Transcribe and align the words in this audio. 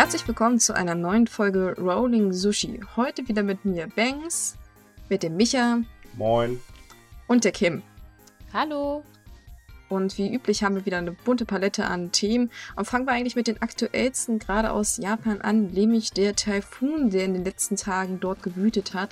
Herzlich 0.00 0.26
willkommen 0.26 0.58
zu 0.58 0.74
einer 0.74 0.94
neuen 0.94 1.26
Folge 1.26 1.76
Rolling 1.78 2.32
Sushi. 2.32 2.80
Heute 2.96 3.28
wieder 3.28 3.42
mit 3.42 3.66
mir 3.66 3.86
Banks, 3.86 4.56
mit 5.10 5.22
dem 5.22 5.36
Micha. 5.36 5.82
Moin. 6.16 6.58
Und 7.26 7.44
der 7.44 7.52
Kim. 7.52 7.82
Hallo. 8.50 9.04
Und 9.90 10.16
wie 10.16 10.34
üblich 10.34 10.64
haben 10.64 10.74
wir 10.74 10.86
wieder 10.86 10.96
eine 10.96 11.12
bunte 11.12 11.44
Palette 11.44 11.84
an 11.84 12.12
Themen. 12.12 12.50
Und 12.76 12.86
fangen 12.86 13.04
wir 13.04 13.12
eigentlich 13.12 13.36
mit 13.36 13.46
den 13.46 13.60
aktuellsten 13.60 14.38
gerade 14.38 14.72
aus 14.72 14.96
Japan 14.96 15.42
an, 15.42 15.66
nämlich 15.66 16.12
der 16.12 16.34
Taifun, 16.34 17.10
der 17.10 17.26
in 17.26 17.34
den 17.34 17.44
letzten 17.44 17.76
Tagen 17.76 18.20
dort 18.20 18.42
gewütet 18.42 18.94
hat. 18.94 19.10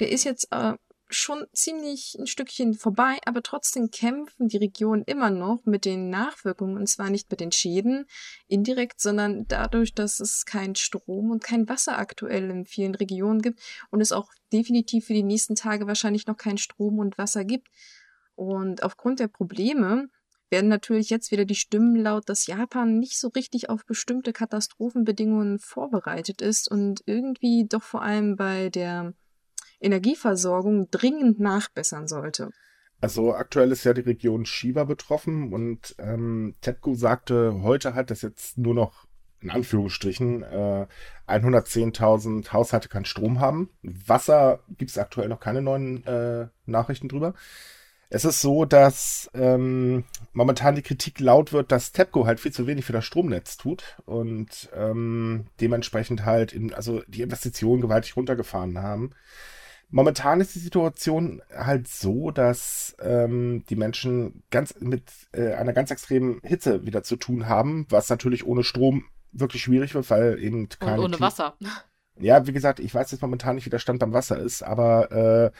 Der 0.00 0.12
ist 0.12 0.24
jetzt 0.24 0.52
äh, 0.52 0.74
schon 1.08 1.46
ziemlich 1.52 2.16
ein 2.18 2.26
Stückchen 2.26 2.74
vorbei, 2.74 3.18
aber 3.24 3.42
trotzdem 3.42 3.90
kämpfen 3.90 4.48
die 4.48 4.56
Regionen 4.56 5.02
immer 5.04 5.30
noch 5.30 5.64
mit 5.64 5.84
den 5.84 6.10
Nachwirkungen 6.10 6.76
und 6.76 6.88
zwar 6.88 7.10
nicht 7.10 7.30
mit 7.30 7.40
den 7.40 7.52
Schäden 7.52 8.06
indirekt, 8.48 9.00
sondern 9.00 9.46
dadurch, 9.46 9.94
dass 9.94 10.20
es 10.20 10.44
kein 10.44 10.74
Strom 10.74 11.30
und 11.30 11.44
kein 11.44 11.68
Wasser 11.68 11.98
aktuell 11.98 12.50
in 12.50 12.64
vielen 12.66 12.94
Regionen 12.94 13.40
gibt 13.40 13.60
und 13.90 14.00
es 14.00 14.12
auch 14.12 14.32
definitiv 14.52 15.06
für 15.06 15.14
die 15.14 15.22
nächsten 15.22 15.54
Tage 15.54 15.86
wahrscheinlich 15.86 16.26
noch 16.26 16.36
kein 16.36 16.58
Strom 16.58 16.98
und 16.98 17.18
Wasser 17.18 17.44
gibt. 17.44 17.68
Und 18.34 18.82
aufgrund 18.82 19.20
der 19.20 19.28
Probleme 19.28 20.08
werden 20.50 20.68
natürlich 20.68 21.10
jetzt 21.10 21.30
wieder 21.30 21.44
die 21.44 21.54
Stimmen 21.54 21.96
laut, 21.96 22.28
dass 22.28 22.46
Japan 22.46 22.98
nicht 22.98 23.18
so 23.18 23.28
richtig 23.28 23.68
auf 23.68 23.84
bestimmte 23.84 24.32
Katastrophenbedingungen 24.32 25.58
vorbereitet 25.58 26.40
ist 26.40 26.70
und 26.70 27.02
irgendwie 27.06 27.66
doch 27.68 27.82
vor 27.82 28.02
allem 28.02 28.36
bei 28.36 28.70
der 28.70 29.14
Energieversorgung 29.80 30.90
dringend 30.90 31.40
nachbessern 31.40 32.08
sollte. 32.08 32.50
Also 33.00 33.34
aktuell 33.34 33.72
ist 33.72 33.84
ja 33.84 33.92
die 33.92 34.00
Region 34.00 34.46
Shiba 34.46 34.84
betroffen 34.84 35.52
und 35.52 35.94
ähm, 35.98 36.54
TEPCO 36.62 36.94
sagte 36.94 37.62
heute 37.62 37.94
halt, 37.94 38.10
dass 38.10 38.22
jetzt 38.22 38.56
nur 38.56 38.74
noch 38.74 39.06
in 39.40 39.50
Anführungsstrichen 39.50 40.42
äh, 40.42 40.86
110.000 41.28 42.52
Haushalte 42.52 42.88
keinen 42.88 43.04
Strom 43.04 43.38
haben. 43.40 43.70
Wasser 43.82 44.60
gibt 44.76 44.90
es 44.90 44.98
aktuell 44.98 45.28
noch 45.28 45.40
keine 45.40 45.60
neuen 45.60 46.06
äh, 46.06 46.48
Nachrichten 46.64 47.08
drüber. 47.08 47.34
Es 48.08 48.24
ist 48.24 48.40
so, 48.40 48.64
dass 48.64 49.28
ähm, 49.34 50.04
momentan 50.32 50.76
die 50.76 50.82
Kritik 50.82 51.18
laut 51.18 51.52
wird, 51.52 51.72
dass 51.72 51.92
TEPCO 51.92 52.24
halt 52.24 52.38
viel 52.38 52.52
zu 52.52 52.66
wenig 52.66 52.84
für 52.84 52.92
das 52.92 53.04
Stromnetz 53.04 53.56
tut 53.56 53.96
und 54.04 54.70
ähm, 54.74 55.46
dementsprechend 55.60 56.24
halt 56.24 56.52
in, 56.52 56.72
also 56.72 57.02
die 57.08 57.22
Investitionen 57.22 57.82
gewaltig 57.82 58.16
runtergefahren 58.16 58.78
haben. 58.80 59.10
Momentan 59.88 60.40
ist 60.40 60.54
die 60.54 60.60
Situation 60.60 61.42
halt 61.54 61.86
so, 61.86 62.30
dass 62.30 62.96
ähm, 63.00 63.64
die 63.68 63.76
Menschen 63.76 64.42
ganz 64.50 64.74
mit 64.80 65.04
äh, 65.32 65.52
einer 65.52 65.72
ganz 65.72 65.90
extremen 65.90 66.40
Hitze 66.42 66.84
wieder 66.84 67.02
zu 67.02 67.16
tun 67.16 67.48
haben, 67.48 67.86
was 67.88 68.10
natürlich 68.10 68.44
ohne 68.46 68.64
Strom 68.64 69.04
wirklich 69.32 69.62
schwierig 69.62 69.94
wird, 69.94 70.10
weil 70.10 70.42
eben 70.42 70.68
keine. 70.68 70.98
Und 70.98 71.04
ohne 71.04 71.20
Wasser. 71.20 71.56
Ja, 72.18 72.46
wie 72.46 72.52
gesagt, 72.52 72.80
ich 72.80 72.94
weiß 72.94 73.10
jetzt 73.12 73.20
momentan 73.20 73.54
nicht, 73.54 73.66
wie 73.66 73.70
der 73.70 73.78
Stand 73.78 74.00
beim 74.00 74.12
Wasser 74.12 74.38
ist, 74.38 74.62
aber 74.62 75.12
äh, 75.12 75.50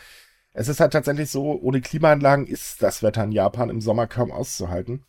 es 0.53 0.69
ist 0.69 0.81
halt 0.81 0.93
tatsächlich 0.93 1.31
so, 1.31 1.53
ohne 1.61 1.81
Klimaanlagen 1.81 2.47
ist 2.47 2.83
das 2.83 3.03
Wetter 3.03 3.23
in 3.25 3.33
Japan 3.33 3.69
im 3.69 3.83
Sommer 3.83 4.07
kaum 4.07 4.33
auszuhalten. 4.33 5.05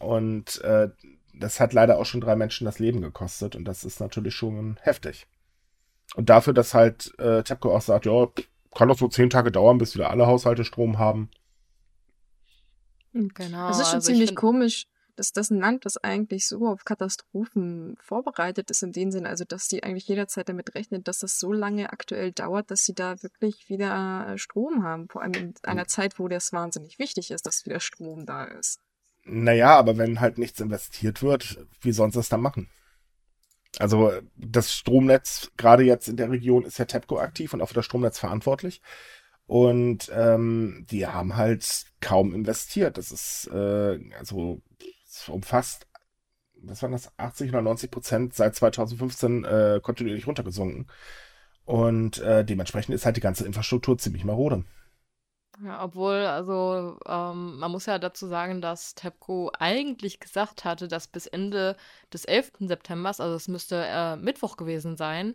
Und 0.00 0.60
äh, 0.62 0.88
das 1.32 1.60
hat 1.60 1.72
leider 1.72 1.98
auch 1.98 2.06
schon 2.06 2.20
drei 2.20 2.36
Menschen 2.36 2.64
das 2.64 2.78
Leben 2.78 3.00
gekostet 3.00 3.54
und 3.54 3.64
das 3.64 3.84
ist 3.84 4.00
natürlich 4.00 4.34
schon 4.34 4.76
heftig. 4.82 5.26
Und 6.14 6.30
dafür, 6.30 6.52
dass 6.52 6.74
halt 6.74 7.12
äh, 7.18 7.42
TEPCO 7.42 7.74
auch 7.74 7.82
sagt, 7.82 8.06
ja, 8.06 8.26
kann 8.74 8.88
doch 8.88 8.98
so 8.98 9.08
zehn 9.08 9.30
Tage 9.30 9.52
dauern, 9.52 9.78
bis 9.78 9.94
wieder 9.94 10.10
alle 10.10 10.26
Haushalte 10.26 10.64
Strom 10.64 10.98
haben. 10.98 11.30
Genau. 13.12 13.68
Das 13.68 13.80
ist 13.80 13.88
schon 13.88 13.96
also 13.96 14.12
ziemlich 14.12 14.34
komisch, 14.34 14.86
dass 15.16 15.32
das 15.32 15.50
ein 15.50 15.58
Land, 15.58 15.84
das 15.84 15.96
eigentlich 15.96 16.46
so 16.46 16.66
auf 16.66 16.84
Katastrophen 16.84 17.96
vorbereitet 18.00 18.70
ist, 18.70 18.82
in 18.82 18.92
dem 18.92 19.10
Sinn, 19.10 19.26
also 19.26 19.44
dass 19.44 19.66
die 19.66 19.82
eigentlich 19.82 20.06
jederzeit 20.06 20.48
damit 20.48 20.74
rechnet, 20.74 21.08
dass 21.08 21.18
das 21.18 21.40
so 21.40 21.52
lange 21.52 21.92
aktuell 21.92 22.30
dauert, 22.30 22.70
dass 22.70 22.84
sie 22.84 22.94
da 22.94 23.20
wirklich 23.22 23.68
wieder 23.68 24.28
äh, 24.28 24.38
Strom 24.38 24.84
haben. 24.84 25.08
Vor 25.08 25.22
allem 25.22 25.34
in 25.34 25.54
einer 25.64 25.82
hm. 25.82 25.88
Zeit, 25.88 26.18
wo 26.18 26.28
das 26.28 26.52
wahnsinnig 26.52 26.98
wichtig 26.98 27.32
ist, 27.32 27.46
dass 27.46 27.66
wieder 27.66 27.80
Strom 27.80 28.26
da 28.26 28.44
ist. 28.44 28.80
Naja, 29.24 29.76
aber 29.76 29.98
wenn 29.98 30.20
halt 30.20 30.38
nichts 30.38 30.60
investiert 30.60 31.22
wird, 31.22 31.58
wie 31.80 31.92
sollen 31.92 32.12
sie 32.12 32.20
es 32.20 32.28
dann 32.28 32.40
machen? 32.40 32.70
Also 33.78 34.12
das 34.36 34.72
Stromnetz, 34.72 35.52
gerade 35.56 35.84
jetzt 35.84 36.08
in 36.08 36.16
der 36.16 36.30
Region, 36.30 36.64
ist 36.64 36.78
ja 36.78 36.84
TEPCO 36.86 37.18
aktiv 37.18 37.52
und 37.52 37.60
auch 37.62 37.68
für 37.68 37.74
das 37.74 37.84
Stromnetz 37.84 38.18
verantwortlich. 38.18 38.80
Und 39.46 40.10
ähm, 40.14 40.86
die 40.90 41.06
haben 41.06 41.36
halt 41.36 41.86
kaum 42.00 42.34
investiert. 42.34 42.98
Das 42.98 43.12
ist, 43.12 43.48
äh, 43.52 43.98
also 44.18 44.60
es 45.08 45.28
umfasst, 45.28 45.86
was 46.60 46.82
waren 46.82 46.92
das, 46.92 47.12
80 47.18 47.50
oder 47.50 47.62
90 47.62 47.90
Prozent 47.90 48.34
seit 48.34 48.56
2015 48.56 49.44
äh, 49.44 49.80
kontinuierlich 49.82 50.26
runtergesunken. 50.26 50.86
Und 51.64 52.18
äh, 52.18 52.44
dementsprechend 52.44 52.94
ist 52.94 53.04
halt 53.04 53.16
die 53.16 53.22
ganze 53.22 53.46
Infrastruktur 53.46 53.98
ziemlich 53.98 54.24
marode. 54.24 54.64
Ja, 55.64 55.82
obwohl, 55.82 56.14
also 56.14 56.98
ähm, 57.06 57.58
man 57.58 57.70
muss 57.72 57.86
ja 57.86 57.98
dazu 57.98 58.26
sagen, 58.28 58.60
dass 58.60 58.94
TEPCO 58.94 59.50
eigentlich 59.58 60.20
gesagt 60.20 60.64
hatte, 60.64 60.86
dass 60.86 61.08
bis 61.08 61.26
Ende 61.26 61.76
des 62.12 62.24
11. 62.24 62.52
September, 62.60 63.08
also 63.08 63.34
es 63.34 63.48
müsste 63.48 63.84
äh, 63.86 64.16
Mittwoch 64.16 64.56
gewesen 64.56 64.96
sein, 64.96 65.34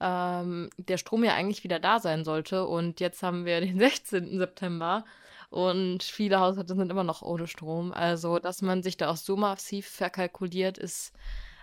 ähm, 0.00 0.70
der 0.76 0.98
Strom 0.98 1.24
ja 1.24 1.34
eigentlich 1.34 1.64
wieder 1.64 1.80
da 1.80 1.98
sein 1.98 2.24
sollte. 2.24 2.66
Und 2.66 3.00
jetzt 3.00 3.22
haben 3.22 3.44
wir 3.46 3.60
den 3.62 3.78
16. 3.78 4.38
September 4.38 5.04
und 5.50 6.02
viele 6.02 6.40
Haushalte 6.40 6.74
sind 6.74 6.90
immer 6.90 7.04
noch 7.04 7.22
ohne 7.22 7.46
Strom. 7.46 7.92
Also, 7.92 8.38
dass 8.38 8.60
man 8.60 8.82
sich 8.82 8.96
da 8.96 9.10
auch 9.10 9.16
so 9.16 9.36
massiv 9.36 9.86
verkalkuliert, 9.86 10.78
ist 10.78 11.12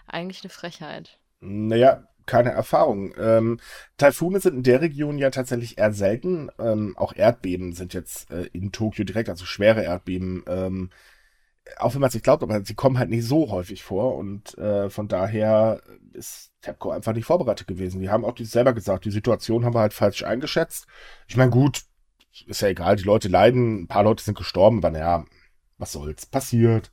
eigentlich 0.07 0.43
eine 0.43 0.49
Frechheit. 0.49 1.19
Naja, 1.41 2.07
keine 2.25 2.51
Erfahrung. 2.51 3.13
Ähm, 3.17 3.59
Taifune 3.97 4.39
sind 4.39 4.55
in 4.55 4.63
der 4.63 4.81
Region 4.81 5.17
ja 5.17 5.29
tatsächlich 5.29 5.77
eher 5.77 5.93
selten. 5.93 6.49
Ähm, 6.59 6.95
auch 6.97 7.15
Erdbeben 7.15 7.73
sind 7.73 7.93
jetzt 7.93 8.31
äh, 8.31 8.47
in 8.53 8.71
Tokio 8.71 9.05
direkt, 9.05 9.29
also 9.29 9.45
schwere 9.45 9.83
Erdbeben. 9.83 10.43
Ähm, 10.47 10.89
auch 11.77 11.93
wenn 11.93 12.01
man 12.01 12.07
es 12.07 12.13
nicht 12.13 12.23
glaubt, 12.23 12.43
aber 12.43 12.63
sie 12.65 12.75
kommen 12.75 12.97
halt 12.97 13.09
nicht 13.09 13.25
so 13.25 13.49
häufig 13.51 13.83
vor 13.83 14.15
und 14.15 14.57
äh, 14.57 14.89
von 14.89 15.07
daher 15.07 15.81
ist 16.13 16.51
TEPCO 16.61 16.91
einfach 16.91 17.13
nicht 17.13 17.25
vorbereitet 17.25 17.67
gewesen. 17.67 18.01
Die 18.01 18.09
haben 18.09 18.25
auch 18.25 18.33
die 18.33 18.45
selber 18.45 18.73
gesagt, 18.73 19.05
die 19.05 19.11
Situation 19.11 19.63
haben 19.63 19.75
wir 19.75 19.79
halt 19.81 19.93
falsch 19.93 20.23
eingeschätzt. 20.23 20.87
Ich 21.27 21.37
meine, 21.37 21.51
gut, 21.51 21.83
ist 22.47 22.61
ja 22.61 22.69
egal, 22.69 22.95
die 22.95 23.03
Leute 23.03 23.27
leiden, 23.27 23.83
ein 23.83 23.87
paar 23.87 24.03
Leute 24.03 24.23
sind 24.23 24.37
gestorben, 24.37 24.77
aber 24.79 24.91
naja, 24.91 25.25
was 25.77 25.91
soll's, 25.91 26.25
passiert. 26.25 26.91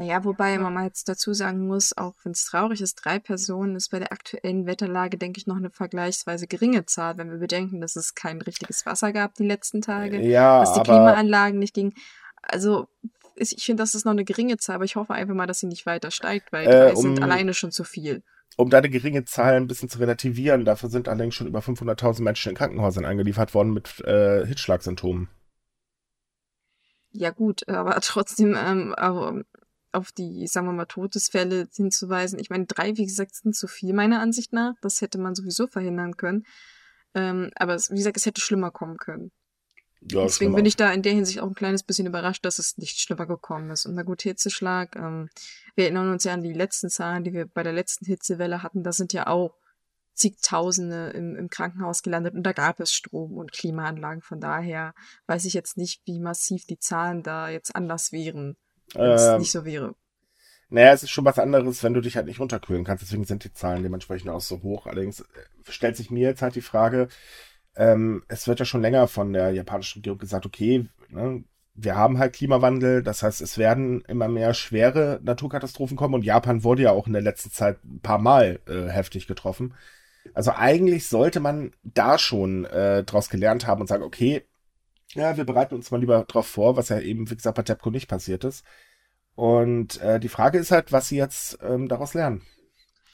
Naja, 0.00 0.24
wobei 0.24 0.56
man 0.56 0.72
mal 0.72 0.86
jetzt 0.86 1.10
dazu 1.10 1.34
sagen 1.34 1.66
muss, 1.66 1.94
auch 1.94 2.14
wenn 2.24 2.32
es 2.32 2.46
traurig 2.46 2.80
ist, 2.80 2.94
drei 2.94 3.18
Personen 3.18 3.76
ist 3.76 3.90
bei 3.90 3.98
der 3.98 4.12
aktuellen 4.12 4.64
Wetterlage, 4.64 5.18
denke 5.18 5.38
ich, 5.38 5.46
noch 5.46 5.58
eine 5.58 5.68
vergleichsweise 5.68 6.46
geringe 6.46 6.86
Zahl, 6.86 7.18
wenn 7.18 7.30
wir 7.30 7.36
bedenken, 7.36 7.82
dass 7.82 7.96
es 7.96 8.14
kein 8.14 8.40
richtiges 8.40 8.86
Wasser 8.86 9.12
gab 9.12 9.34
die 9.34 9.44
letzten 9.44 9.82
Tage, 9.82 10.18
ja, 10.22 10.60
dass 10.60 10.72
die 10.72 10.80
Klimaanlagen 10.80 11.58
nicht 11.58 11.74
gingen. 11.74 11.92
Also 12.40 12.88
ich 13.36 13.62
finde, 13.62 13.82
das 13.82 13.94
ist 13.94 14.06
noch 14.06 14.12
eine 14.12 14.24
geringe 14.24 14.56
Zahl, 14.56 14.76
aber 14.76 14.86
ich 14.86 14.96
hoffe 14.96 15.12
einfach 15.12 15.34
mal, 15.34 15.46
dass 15.46 15.60
sie 15.60 15.66
nicht 15.66 15.84
weiter 15.84 16.10
steigt, 16.10 16.50
weil 16.50 16.64
drei 16.64 16.88
äh, 16.88 16.94
um, 16.94 17.02
sind 17.02 17.22
alleine 17.22 17.52
schon 17.52 17.70
zu 17.70 17.84
viel. 17.84 18.22
Um 18.56 18.70
deine 18.70 18.88
geringe 18.88 19.26
Zahl 19.26 19.52
ein 19.56 19.66
bisschen 19.66 19.90
zu 19.90 19.98
relativieren, 19.98 20.64
dafür 20.64 20.88
sind 20.88 21.08
allerdings 21.08 21.34
schon 21.34 21.46
über 21.46 21.60
500.000 21.60 22.22
Menschen 22.22 22.48
in 22.48 22.56
Krankenhäusern 22.56 23.04
eingeliefert 23.04 23.52
worden 23.52 23.74
mit 23.74 24.00
äh, 24.06 24.46
Hitzschlagsymptomen. 24.46 25.28
Ja 27.12 27.30
gut, 27.32 27.68
aber 27.68 28.00
trotzdem, 28.00 28.56
ähm, 28.58 28.94
auf 29.92 30.12
die, 30.12 30.46
sagen 30.46 30.66
wir 30.66 30.72
mal, 30.72 30.86
Todesfälle 30.86 31.68
hinzuweisen. 31.74 32.38
Ich 32.38 32.50
meine, 32.50 32.66
drei, 32.66 32.96
wie 32.96 33.06
gesagt, 33.06 33.34
sind 33.34 33.56
zu 33.56 33.66
viel, 33.66 33.92
meiner 33.92 34.20
Ansicht 34.20 34.52
nach. 34.52 34.74
Das 34.82 35.00
hätte 35.00 35.18
man 35.18 35.34
sowieso 35.34 35.66
verhindern 35.66 36.16
können. 36.16 36.44
Ähm, 37.14 37.50
aber 37.56 37.76
wie 37.76 37.96
gesagt, 37.96 38.16
es 38.16 38.26
hätte 38.26 38.40
schlimmer 38.40 38.70
kommen 38.70 38.96
können. 38.96 39.32
Ja, 40.02 40.22
Deswegen 40.22 40.54
bin 40.54 40.64
ich 40.64 40.76
da 40.76 40.90
in 40.92 41.02
der 41.02 41.12
Hinsicht 41.12 41.40
auch 41.40 41.48
ein 41.48 41.54
kleines 41.54 41.82
bisschen 41.82 42.06
überrascht, 42.06 42.44
dass 42.44 42.58
es 42.58 42.78
nicht 42.78 43.00
schlimmer 43.00 43.26
gekommen 43.26 43.70
ist. 43.70 43.84
Und 43.84 43.94
na 43.94 44.02
gut, 44.02 44.22
Hitzeschlag. 44.22 44.96
Ähm, 44.96 45.28
wir 45.74 45.84
erinnern 45.84 46.10
uns 46.10 46.24
ja 46.24 46.32
an 46.32 46.42
die 46.42 46.52
letzten 46.52 46.88
Zahlen, 46.88 47.24
die 47.24 47.32
wir 47.32 47.46
bei 47.46 47.62
der 47.62 47.72
letzten 47.72 48.06
Hitzewelle 48.06 48.62
hatten. 48.62 48.82
Da 48.82 48.92
sind 48.92 49.12
ja 49.12 49.26
auch 49.26 49.56
zigtausende 50.14 51.10
im, 51.10 51.36
im 51.36 51.48
Krankenhaus 51.48 52.02
gelandet 52.02 52.34
und 52.34 52.42
da 52.42 52.52
gab 52.52 52.80
es 52.80 52.92
Strom 52.92 53.36
und 53.36 53.52
Klimaanlagen. 53.52 54.22
Von 54.22 54.40
daher 54.40 54.94
weiß 55.26 55.44
ich 55.44 55.54
jetzt 55.54 55.76
nicht, 55.76 56.02
wie 56.06 56.20
massiv 56.20 56.66
die 56.66 56.78
Zahlen 56.78 57.22
da 57.22 57.48
jetzt 57.48 57.74
anders 57.74 58.12
wären 58.12 58.56
wenn 58.94 59.10
es 59.10 59.26
ähm, 59.26 59.38
nicht 59.38 59.52
so 59.52 59.64
wäre. 59.64 59.94
Naja, 60.68 60.92
es 60.92 61.02
ist 61.02 61.10
schon 61.10 61.24
was 61.24 61.38
anderes, 61.38 61.82
wenn 61.82 61.94
du 61.94 62.00
dich 62.00 62.16
halt 62.16 62.26
nicht 62.26 62.40
runterkühlen 62.40 62.84
kannst. 62.84 63.02
Deswegen 63.02 63.24
sind 63.24 63.42
die 63.42 63.52
Zahlen 63.52 63.82
dementsprechend 63.82 64.30
auch 64.30 64.40
so 64.40 64.62
hoch. 64.62 64.86
Allerdings 64.86 65.20
äh, 65.20 65.24
stellt 65.68 65.96
sich 65.96 66.10
mir 66.10 66.28
jetzt 66.28 66.42
halt 66.42 66.54
die 66.54 66.60
Frage, 66.60 67.08
ähm, 67.76 68.22
es 68.28 68.46
wird 68.46 68.60
ja 68.60 68.64
schon 68.64 68.82
länger 68.82 69.08
von 69.08 69.32
der 69.32 69.50
japanischen 69.50 69.98
Regierung 69.98 70.18
gesagt, 70.18 70.46
okay, 70.46 70.86
ne, 71.08 71.44
wir 71.74 71.96
haben 71.96 72.18
halt 72.18 72.34
Klimawandel, 72.34 73.02
das 73.02 73.22
heißt, 73.22 73.40
es 73.40 73.58
werden 73.58 74.02
immer 74.02 74.28
mehr 74.28 74.54
schwere 74.54 75.20
Naturkatastrophen 75.22 75.96
kommen 75.96 76.14
und 76.14 76.24
Japan 76.24 76.62
wurde 76.64 76.82
ja 76.82 76.90
auch 76.92 77.06
in 77.06 77.12
der 77.12 77.22
letzten 77.22 77.50
Zeit 77.50 77.82
ein 77.84 78.00
paar 78.00 78.18
Mal 78.18 78.60
äh, 78.68 78.88
heftig 78.88 79.26
getroffen. 79.26 79.74
Also 80.34 80.52
eigentlich 80.52 81.08
sollte 81.08 81.40
man 81.40 81.72
da 81.82 82.18
schon 82.18 82.64
äh, 82.66 83.02
draus 83.04 83.30
gelernt 83.30 83.66
haben 83.66 83.80
und 83.80 83.86
sagen, 83.86 84.02
okay, 84.02 84.44
ja, 85.14 85.36
wir 85.36 85.44
bereiten 85.44 85.74
uns 85.74 85.90
mal 85.90 85.98
lieber 86.00 86.24
drauf 86.24 86.46
vor, 86.46 86.76
was 86.76 86.88
ja 86.88 87.00
eben, 87.00 87.30
wie 87.30 87.36
gesagt, 87.36 87.56
bei 87.56 87.62
TEPCO 87.62 87.90
nicht 87.90 88.08
passiert 88.08 88.44
ist. 88.44 88.64
Und 89.34 90.00
äh, 90.00 90.20
die 90.20 90.28
Frage 90.28 90.58
ist 90.58 90.70
halt, 90.70 90.92
was 90.92 91.08
sie 91.08 91.16
jetzt 91.16 91.58
ähm, 91.62 91.88
daraus 91.88 92.14
lernen. 92.14 92.42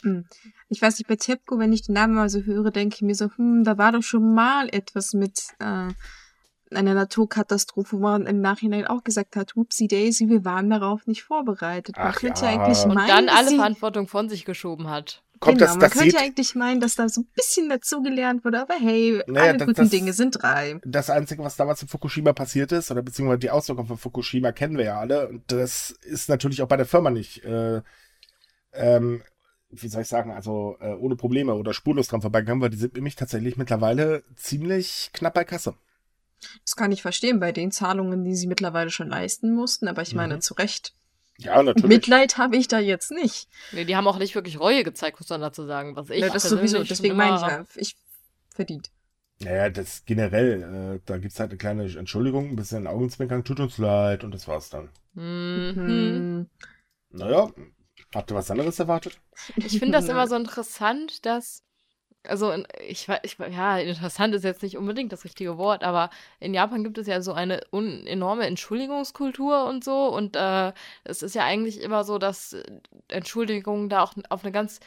Hm. 0.01 0.25
Ich 0.69 0.81
weiß 0.81 0.97
nicht, 0.99 1.07
bei 1.07 1.15
Tepco, 1.15 1.57
wenn 1.57 1.73
ich 1.73 1.83
den 1.83 1.93
Namen 1.93 2.13
mal 2.15 2.29
so 2.29 2.41
höre, 2.41 2.71
denke 2.71 2.95
ich 2.95 3.01
mir 3.01 3.15
so, 3.15 3.29
hm, 3.35 3.63
da 3.63 3.77
war 3.77 3.91
doch 3.93 4.03
schon 4.03 4.33
mal 4.33 4.67
etwas 4.71 5.13
mit 5.13 5.39
äh, 5.59 5.87
einer 6.75 6.93
Naturkatastrophe, 6.93 7.95
wo 7.97 8.01
man 8.01 8.25
im 8.27 8.41
Nachhinein 8.41 8.85
auch 8.85 9.03
gesagt 9.03 9.35
hat, 9.35 9.55
Whoopsie 9.55 9.87
Daisy, 9.87 10.27
wir 10.29 10.43
waren 10.45 10.69
darauf 10.69 11.07
nicht 11.07 11.23
vorbereitet. 11.23 11.95
Man 11.97 12.07
Ach 12.07 12.15
könnte 12.17 12.45
ja. 12.45 12.49
eigentlich 12.51 12.83
Und 12.83 12.93
meinen, 12.93 13.07
dann 13.07 13.27
dass 13.27 13.37
alle 13.37 13.49
sie- 13.49 13.55
Verantwortung 13.55 14.07
von 14.07 14.27
sich 14.29 14.43
geschoben 14.45 14.89
hat. 14.89 15.23
Kommt 15.39 15.57
genau, 15.59 15.67
das, 15.67 15.75
man 15.75 15.79
das 15.81 15.91
könnte 15.93 16.11
sieht, 16.11 16.19
eigentlich 16.19 16.55
meinen, 16.55 16.79
dass 16.81 16.95
da 16.95 17.07
so 17.09 17.21
ein 17.21 17.27
bisschen 17.35 17.69
dazugelernt 17.69 18.43
wurde, 18.45 18.61
aber 18.61 18.73
hey, 18.75 19.21
Naja, 19.27 19.49
alle 19.49 19.57
das- 19.57 19.67
guten 19.67 19.81
das- 19.81 19.89
Dinge 19.89 20.13
sind 20.13 20.41
drei. 20.41 20.79
das 20.85 21.09
Einzige, 21.09 21.43
was 21.43 21.55
damals 21.55 21.81
in 21.81 21.87
Fukushima 21.87 22.33
passiert 22.33 22.71
ist, 22.71 22.89
oder 22.91 23.01
beziehungsweise 23.03 23.39
die 23.39 23.49
Auswirkungen 23.51 23.87
von 23.87 23.97
Fukushima 23.97 24.51
kennen 24.51 24.77
wir 24.77 24.85
ja 24.85 24.99
alle. 24.99 25.27
Und 25.29 25.43
das 25.51 25.91
ist 25.91 26.29
natürlich 26.29 26.61
auch 26.61 26.67
bei 26.67 26.77
der 26.77 26.85
Firma 26.85 27.09
nicht, 27.09 27.43
äh, 27.43 27.81
ähm, 28.73 29.21
wie 29.69 29.87
soll 29.89 30.01
ich 30.01 30.07
sagen, 30.07 30.31
also 30.31 30.77
äh, 30.79 30.93
ohne 30.93 31.15
Probleme 31.15 31.53
oder 31.55 31.73
spurlos 31.73 32.07
dran 32.07 32.21
vorbeigegangen, 32.21 32.61
weil 32.61 32.69
die 32.69 32.77
sind 32.77 32.93
nämlich 32.95 33.15
tatsächlich 33.15 33.57
mittlerweile 33.57 34.23
ziemlich 34.35 35.09
knapp 35.13 35.33
bei 35.33 35.43
Kasse. 35.43 35.75
Das 36.63 36.75
kann 36.75 36.91
ich 36.91 37.01
verstehen 37.01 37.39
bei 37.39 37.51
den 37.51 37.71
Zahlungen, 37.71 38.23
die 38.23 38.35
sie 38.35 38.47
mittlerweile 38.47 38.91
schon 38.91 39.09
leisten 39.09 39.53
mussten, 39.53 39.87
aber 39.87 40.03
ich 40.03 40.13
meine, 40.15 40.35
Mhm. 40.35 40.41
zu 40.41 40.53
Recht. 40.53 40.93
Ja, 41.37 41.61
natürlich. 41.61 41.87
Mitleid 41.87 42.37
habe 42.37 42.57
ich 42.57 42.67
da 42.67 42.79
jetzt 42.79 43.11
nicht. 43.11 43.47
Nee, 43.71 43.85
die 43.85 43.95
haben 43.95 44.07
auch 44.07 44.17
nicht 44.17 44.33
wirklich 44.33 44.59
Reue 44.59 44.83
gezeigt, 44.83 45.19
muss 45.19 45.29
man 45.29 45.41
dazu 45.41 45.65
sagen. 45.65 45.95
Was 45.95 46.09
ich 46.09 46.21
Ja, 46.21 46.29
das 46.29 46.43
persönlich 46.43 46.71
sowieso, 46.71 46.87
deswegen 46.87 47.15
meine 47.15 47.35
ich 47.35 47.41
ja, 47.41 47.65
ich 47.75 47.95
verdient. 48.53 48.89
Naja, 49.39 49.69
das 49.69 50.03
generell, 50.05 50.95
äh, 50.95 50.99
da 51.05 51.17
gibt's 51.17 51.39
halt 51.39 51.51
eine 51.51 51.57
kleine 51.57 51.83
Entschuldigung, 51.83 52.49
ein 52.49 52.55
bisschen 52.55 52.87
Augenzwinkern, 52.87 53.43
tut 53.43 53.59
uns 53.59 53.77
leid 53.77 54.23
und 54.23 54.33
das 54.33 54.47
war's 54.47 54.69
dann. 54.69 54.89
Mhm. 55.13 55.73
Hm. 55.75 56.49
Naja, 57.11 57.51
habt 58.15 58.31
ihr 58.31 58.35
was 58.35 58.49
anderes 58.49 58.79
erwartet? 58.79 59.19
Ich 59.55 59.77
finde 59.77 59.91
das 59.99 60.09
immer 60.09 60.27
so 60.27 60.35
interessant, 60.35 61.25
dass, 61.25 61.63
also 62.23 62.51
in- 62.51 62.67
ich 62.87 63.07
weiß, 63.07 63.19
ich, 63.23 63.37
ja, 63.39 63.77
interessant 63.77 64.35
ist 64.35 64.43
jetzt 64.43 64.63
nicht 64.63 64.77
unbedingt 64.77 65.11
das 65.13 65.23
richtige 65.23 65.57
Wort, 65.57 65.83
aber 65.83 66.09
in 66.39 66.53
Japan 66.53 66.83
gibt 66.83 66.97
es 66.97 67.07
ja 67.07 67.21
so 67.21 67.33
eine 67.33 67.61
enorme 67.71 68.45
Entschuldigungskultur 68.47 69.65
und 69.65 69.83
so. 69.83 70.07
Und 70.13 70.35
äh, 70.35 70.73
es 71.03 71.23
ist 71.23 71.35
ja 71.35 71.43
eigentlich 71.45 71.81
immer 71.81 72.03
so, 72.03 72.17
dass 72.17 72.55
Entschuldigungen 73.07 73.89
da 73.89 74.03
auch 74.03 74.13
auf 74.29 74.43
eine 74.43 74.51
ganz 74.51 74.79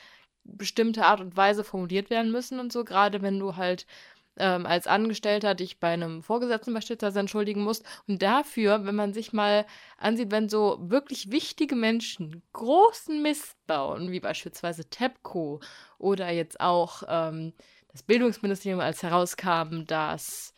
bestimmte 0.45 1.05
Art 1.07 1.21
und 1.21 1.37
Weise 1.37 1.65
formuliert 1.65 2.11
werden 2.11 2.33
müssen 2.33 2.59
und 2.61 2.73
so, 2.73 2.85
gerade 2.85 3.23
wenn 3.23 3.39
du 3.39 3.57
halt 3.57 3.87
ähm, 4.37 4.67
als 4.67 4.87
Angestellter 4.87 5.55
dich 5.55 5.81
bei 5.81 5.89
einem 5.89 6.23
Vorgesetzten 6.23 6.75
beispielsweise 6.75 7.21
entschuldigen 7.21 7.63
musst. 7.63 7.85
Und 8.07 8.23
dafür, 8.23 8.85
wenn 8.85 8.95
man 8.95 9.13
sich 9.13 9.33
mal 9.33 9.67
ansieht, 9.99 10.31
wenn 10.31 10.49
so 10.49 10.79
wirklich 10.81 11.31
wichtige 11.31 11.77
Menschen 11.77 12.43
großen 12.53 13.23
Mist 13.23 13.57
bauen, 13.67 14.11
wie 14.11 14.21
beispielsweise 14.21 14.89
TEPCO 14.89 15.61
oder 15.99 16.31
jetzt 16.31 16.61
auch 16.61 17.03
ähm, 17.09 17.53
das 17.93 18.03
Bildungsministerium, 18.03 18.81
als 18.81 19.03
herauskam, 19.03 19.85
dass 19.87 20.55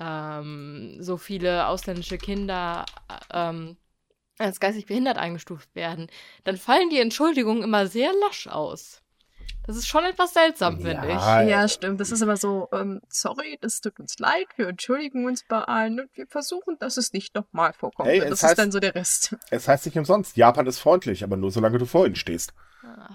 ähm, 0.00 0.96
so 1.00 1.16
viele 1.16 1.66
ausländische 1.66 2.18
Kinder 2.18 2.86
äh, 3.08 3.48
ähm, 3.50 3.76
als 4.38 4.60
geistig 4.60 4.86
behindert 4.86 5.18
eingestuft 5.18 5.74
werden, 5.74 6.08
dann 6.44 6.56
fallen 6.56 6.90
die 6.90 7.00
Entschuldigungen 7.00 7.62
immer 7.62 7.86
sehr 7.86 8.12
lasch 8.26 8.46
aus. 8.46 9.02
Das 9.66 9.76
ist 9.76 9.86
schon 9.86 10.04
etwas 10.04 10.32
seltsam, 10.34 10.76
finde 10.80 11.06
ich. 11.06 11.14
Ja, 11.14 11.42
Ja, 11.42 11.68
stimmt. 11.68 12.00
Das 12.00 12.10
ist 12.10 12.20
immer 12.20 12.36
so, 12.36 12.68
ähm, 12.72 13.00
sorry, 13.08 13.58
das 13.60 13.80
tut 13.80 13.98
uns 14.00 14.18
leid, 14.18 14.46
wir 14.56 14.68
entschuldigen 14.68 15.24
uns 15.26 15.44
bei 15.48 15.60
allen 15.62 16.00
und 16.00 16.10
wir 16.16 16.26
versuchen, 16.26 16.76
dass 16.78 16.96
es 16.96 17.12
nicht 17.12 17.34
nochmal 17.34 17.72
vorkommt. 17.72 18.08
Hey, 18.08 18.20
das 18.20 18.42
heißt- 18.42 18.50
ist 18.50 18.58
dann 18.58 18.72
so 18.72 18.80
der 18.80 18.94
Rest. 18.94 19.36
Es 19.50 19.68
heißt 19.68 19.86
nicht 19.86 19.96
umsonst, 19.98 20.36
Japan 20.36 20.66
ist 20.66 20.78
freundlich, 20.78 21.22
aber 21.24 21.36
nur 21.36 21.50
solange 21.50 21.78
du 21.78 21.86
vor 21.86 22.06
ihnen 22.06 22.16
stehst. 22.16 22.52
Ah. 22.82 23.10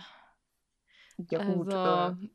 Ja, 1.29 1.43
gut. 1.43 1.73
Also, 1.73 2.15
äh, 2.21 2.29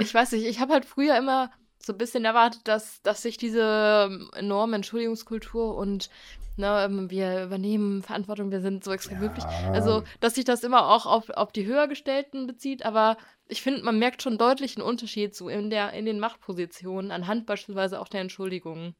ich 0.00 0.14
weiß 0.14 0.32
nicht, 0.32 0.46
ich 0.46 0.60
habe 0.60 0.72
halt 0.72 0.84
früher 0.84 1.16
immer 1.16 1.50
so 1.88 1.92
ein 1.94 1.98
bisschen 1.98 2.24
erwartet, 2.24 2.60
dass, 2.64 3.02
dass 3.02 3.22
sich 3.22 3.36
diese 3.36 4.08
ähm, 4.08 4.30
enorme 4.36 4.76
Entschuldigungskultur 4.76 5.76
und 5.76 6.08
ne, 6.56 6.84
ähm, 6.84 7.10
wir 7.10 7.44
übernehmen 7.44 8.02
Verantwortung, 8.02 8.50
wir 8.50 8.60
sind 8.60 8.84
so 8.84 8.92
extrem 8.92 9.18
glücklich. 9.18 9.44
Also, 9.72 10.04
dass 10.20 10.34
sich 10.34 10.44
das 10.44 10.62
immer 10.62 10.88
auch 10.88 11.06
auf, 11.06 11.30
auf 11.30 11.50
die 11.50 11.66
Höhergestellten 11.66 12.46
bezieht, 12.46 12.84
aber 12.84 13.16
ich 13.48 13.62
finde, 13.62 13.82
man 13.82 13.98
merkt 13.98 14.22
schon 14.22 14.38
deutlich 14.38 14.76
einen 14.76 14.86
Unterschied 14.86 15.34
so 15.34 15.48
in, 15.48 15.70
der, 15.70 15.92
in 15.94 16.04
den 16.04 16.20
Machtpositionen, 16.20 17.10
anhand 17.10 17.46
beispielsweise 17.46 18.00
auch 18.00 18.08
der 18.08 18.20
Entschuldigungen. 18.20 18.94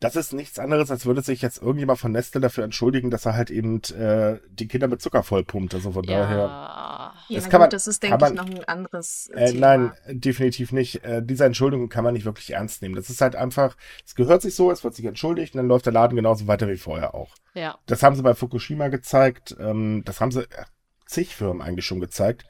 Das 0.00 0.16
ist 0.16 0.32
nichts 0.34 0.58
anderes, 0.58 0.90
als 0.90 1.06
würde 1.06 1.22
sich 1.22 1.40
jetzt 1.40 1.62
irgendjemand 1.62 1.98
von 1.98 2.12
Nestle 2.12 2.40
dafür 2.40 2.64
entschuldigen, 2.64 3.10
dass 3.10 3.24
er 3.26 3.34
halt 3.36 3.50
eben 3.50 3.80
äh, 3.96 4.38
die 4.50 4.68
Kinder 4.68 4.86
mit 4.88 5.00
Zucker 5.00 5.22
vollpumpt. 5.22 5.74
Also 5.74 5.92
von 5.92 6.04
daher. 6.04 6.36
Ja. 6.36 7.14
ja, 7.28 7.36
das 7.36 7.44
na 7.44 7.50
kann 7.50 7.58
gut, 7.58 7.60
man- 7.60 7.70
das 7.70 7.86
ist, 7.86 8.02
denke 8.02 8.16
ich, 8.16 8.20
man- 8.20 8.34
noch 8.34 8.46
ein 8.50 8.64
anderes 8.64 9.30
Äh, 9.34 9.52
Thema. 9.52 9.60
nein, 9.78 9.92
definitiv 10.08 10.72
nicht. 10.72 11.04
Äh, 11.04 11.22
diese 11.24 11.44
Entschuldigung 11.46 11.88
kann 11.88 12.04
man 12.04 12.12
nicht 12.14 12.26
wirklich 12.26 12.50
ernst 12.50 12.82
nehmen. 12.82 12.96
Das 12.96 13.08
ist 13.08 13.20
halt 13.20 13.36
einfach, 13.36 13.76
es 14.04 14.14
gehört 14.14 14.42
sich 14.42 14.54
so, 14.54 14.70
es 14.70 14.84
wird 14.84 14.94
sich 14.94 15.04
entschuldigt 15.06 15.54
und 15.54 15.58
dann 15.58 15.68
läuft 15.68 15.86
der 15.86 15.92
Laden 15.94 16.16
genauso 16.16 16.46
weiter 16.48 16.68
wie 16.68 16.76
vorher 16.76 17.14
auch. 17.14 17.34
Ja. 17.54 17.78
Das 17.86 18.02
haben 18.02 18.16
sie 18.16 18.22
bei 18.22 18.34
Fukushima 18.34 18.88
gezeigt. 18.88 19.56
Ähm, 19.58 20.02
das 20.04 20.20
haben 20.20 20.32
sie 20.32 20.42
äh, 20.42 20.64
zig 21.06 21.34
Firmen 21.34 21.62
eigentlich 21.62 21.86
schon 21.86 22.00
gezeigt. 22.00 22.44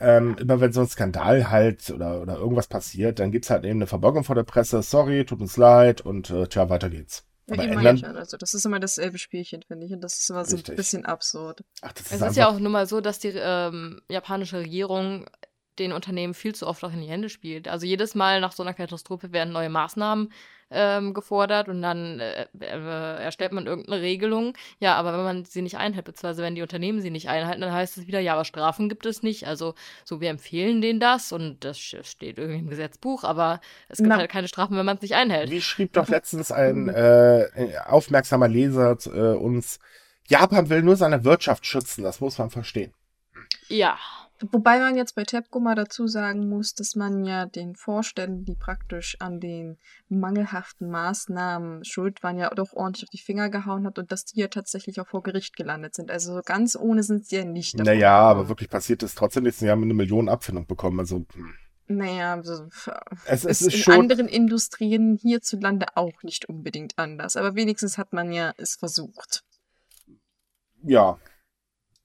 Ähm, 0.00 0.36
immer 0.38 0.60
wenn 0.60 0.72
so 0.72 0.80
ein 0.80 0.88
Skandal 0.88 1.50
halt 1.50 1.90
oder, 1.90 2.22
oder 2.22 2.36
irgendwas 2.36 2.68
passiert, 2.68 3.18
dann 3.18 3.30
gibt's 3.30 3.50
halt 3.50 3.64
eben 3.64 3.78
eine 3.78 3.86
Verbeugung 3.86 4.24
vor 4.24 4.34
der 4.34 4.44
Presse. 4.44 4.82
Sorry, 4.82 5.26
tut 5.26 5.40
uns 5.40 5.56
leid 5.58 6.00
und 6.00 6.30
äh, 6.30 6.46
tja, 6.46 6.70
weiter 6.70 6.88
geht's. 6.88 7.24
Ja, 7.46 7.54
Aber 7.54 7.64
eben 7.64 7.72
ändern, 7.72 7.84
meine 7.84 7.96
ich 7.96 8.02
ja. 8.02 8.12
Also, 8.12 8.36
das 8.36 8.54
ist 8.54 8.64
immer 8.64 8.80
dasselbe 8.80 9.18
Spielchen, 9.18 9.62
finde 9.62 9.86
ich. 9.86 9.92
Und 9.92 10.00
das 10.00 10.18
ist 10.18 10.30
immer 10.30 10.44
so 10.44 10.56
Richtig. 10.56 10.72
ein 10.72 10.76
bisschen 10.76 11.04
absurd. 11.04 11.64
ach, 11.82 11.92
das 11.92 12.06
ist, 12.06 12.12
Es 12.12 12.16
ist 12.16 12.22
einfach, 12.22 12.36
ja 12.36 12.48
auch 12.48 12.58
nun 12.58 12.72
mal 12.72 12.86
so, 12.86 13.00
dass 13.00 13.18
die 13.18 13.32
ähm, 13.34 14.00
japanische 14.08 14.58
Regierung 14.58 15.26
den 15.78 15.92
Unternehmen 15.92 16.34
viel 16.34 16.54
zu 16.54 16.66
oft 16.66 16.82
auch 16.84 16.92
in 16.92 17.00
die 17.00 17.08
Hände 17.08 17.28
spielt. 17.28 17.68
Also 17.68 17.86
jedes 17.86 18.14
Mal 18.14 18.40
nach 18.40 18.52
so 18.52 18.62
einer 18.62 18.74
Katastrophe 18.74 19.32
werden 19.32 19.52
neue 19.52 19.70
Maßnahmen 19.70 20.32
ähm, 20.70 21.14
gefordert 21.14 21.68
und 21.68 21.82
dann 21.82 22.20
äh, 22.20 22.46
äh, 22.60 23.22
erstellt 23.22 23.52
man 23.52 23.66
irgendeine 23.66 24.00
Regelung. 24.00 24.54
Ja, 24.78 24.94
aber 24.94 25.12
wenn 25.12 25.24
man 25.24 25.44
sie 25.44 25.62
nicht 25.62 25.76
einhält, 25.76 26.04
beziehungsweise 26.04 26.42
wenn 26.42 26.54
die 26.54 26.62
Unternehmen 26.62 27.00
sie 27.00 27.10
nicht 27.10 27.28
einhalten, 27.28 27.60
dann 27.60 27.72
heißt 27.72 27.98
es 27.98 28.06
wieder, 28.06 28.20
ja, 28.20 28.34
aber 28.34 28.44
Strafen 28.44 28.88
gibt 28.88 29.06
es 29.06 29.22
nicht. 29.22 29.46
Also 29.46 29.74
so, 30.04 30.20
wir 30.20 30.30
empfehlen 30.30 30.80
denen 30.80 31.00
das 31.00 31.32
und 31.32 31.64
das 31.64 31.78
steht 31.78 32.38
irgendwie 32.38 32.60
im 32.60 32.70
Gesetzbuch, 32.70 33.24
aber 33.24 33.60
es 33.88 33.98
gibt 33.98 34.08
Na. 34.08 34.16
halt 34.16 34.30
keine 34.30 34.48
Strafen, 34.48 34.76
wenn 34.76 34.86
man 34.86 34.96
es 34.96 35.02
nicht 35.02 35.14
einhält. 35.14 35.50
Wie 35.50 35.60
schrieb 35.60 35.92
doch 35.92 36.08
letztens 36.08 36.52
ein 36.52 36.88
äh, 36.88 37.46
aufmerksamer 37.86 38.48
Leser 38.48 38.96
äh, 39.06 39.36
uns, 39.36 39.78
Japan 40.28 40.68
will 40.68 40.82
nur 40.82 40.96
seine 40.96 41.24
Wirtschaft 41.24 41.66
schützen, 41.66 42.04
das 42.04 42.20
muss 42.20 42.38
man 42.38 42.50
verstehen. 42.50 42.92
Ja. 43.68 43.98
Wobei 44.50 44.78
man 44.78 44.96
jetzt 44.96 45.14
bei 45.14 45.24
TEPCO 45.24 45.60
mal 45.60 45.74
dazu 45.74 46.06
sagen 46.06 46.48
muss, 46.48 46.74
dass 46.74 46.96
man 46.96 47.24
ja 47.24 47.46
den 47.46 47.74
Vorständen, 47.76 48.44
die 48.44 48.54
praktisch 48.54 49.16
an 49.20 49.38
den 49.38 49.78
mangelhaften 50.08 50.90
Maßnahmen 50.90 51.84
schuld 51.84 52.22
waren, 52.22 52.38
ja 52.38 52.48
doch 52.50 52.72
ordentlich 52.72 53.04
auf 53.04 53.10
die 53.10 53.18
Finger 53.18 53.50
gehauen 53.50 53.86
hat 53.86 53.98
und 53.98 54.10
dass 54.10 54.24
die 54.24 54.40
ja 54.40 54.48
tatsächlich 54.48 55.00
auch 55.00 55.08
vor 55.08 55.22
Gericht 55.22 55.56
gelandet 55.56 55.94
sind. 55.94 56.10
Also 56.10 56.34
so 56.34 56.40
ganz 56.42 56.76
ohne 56.76 57.02
sind 57.02 57.26
sie 57.26 57.36
ja 57.36 57.44
nicht. 57.44 57.78
davon 57.78 57.92
Naja, 57.92 58.18
aber 58.18 58.48
wirklich 58.48 58.70
passiert 58.70 59.02
ist 59.02 59.18
trotzdem 59.18 59.44
nichts. 59.44 59.60
Sie 59.60 59.70
haben 59.70 59.82
eine 59.82 59.94
Million 59.94 60.28
Abfindung 60.28 60.66
bekommen. 60.66 61.00
Also 61.00 61.26
hm. 61.34 61.54
Naja, 61.90 62.34
also, 62.34 62.68
es, 63.24 63.44
es 63.44 63.44
ist 63.44 63.60
ist 63.62 63.74
in 63.74 63.80
schon. 63.80 63.94
anderen 63.94 64.28
Industrien 64.28 65.18
hierzulande 65.20 65.86
auch 65.96 66.22
nicht 66.22 66.48
unbedingt 66.48 66.96
anders. 66.96 67.36
Aber 67.36 67.56
wenigstens 67.56 67.98
hat 67.98 68.12
man 68.12 68.32
ja 68.32 68.54
es 68.58 68.76
versucht. 68.76 69.42
Ja. 70.84 71.18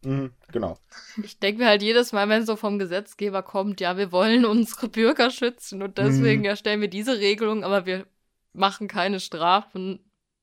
Mhm, 0.06 0.32
genau. 0.52 0.78
Ich 1.24 1.40
denke 1.40 1.64
mir 1.64 1.68
halt 1.68 1.82
jedes 1.82 2.12
Mal, 2.14 2.30
wenn 2.30 2.46
so 2.46 2.56
vom 2.56 2.80
Gesetzgeber 2.80 3.44
kommt, 3.44 3.82
ja, 3.82 3.98
wir 3.98 4.12
wollen 4.12 4.46
unsere 4.46 4.88
Bürger 4.88 5.32
schützen 5.32 5.82
und 5.82 5.98
deswegen 5.98 6.42
Mhm. 6.42 6.48
erstellen 6.50 6.82
wir 6.82 6.88
diese 6.88 7.18
Regelung, 7.20 7.64
aber 7.64 7.86
wir 7.86 8.06
machen 8.54 8.88
keine 8.88 9.20
Strafen, 9.20 10.00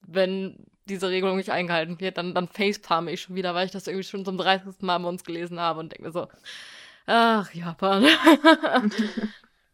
wenn 0.07 0.67
diese 0.87 1.09
Regelung 1.09 1.37
nicht 1.37 1.51
eingehalten 1.51 2.01
wird, 2.01 2.19
dann, 2.19 2.35
dann 2.35 2.49
facepalme 2.49 3.13
ich 3.13 3.23
schon 3.23 3.37
wieder, 3.37 3.55
weil 3.55 3.67
ich 3.67 3.73
das 3.73 3.87
irgendwie 3.87 4.05
schon 4.09 4.25
zum 4.25 4.37
30. 4.37 4.85
Mal 4.85 4.99
bei 4.99 5.09
uns 5.09 5.23
gelesen 5.25 5.61
habe 5.61 5.79
und 5.81 5.93
denke 5.93 6.03
mir 6.03 6.13
so, 6.13 6.27
ach, 7.07 7.53
Japan. 7.55 8.05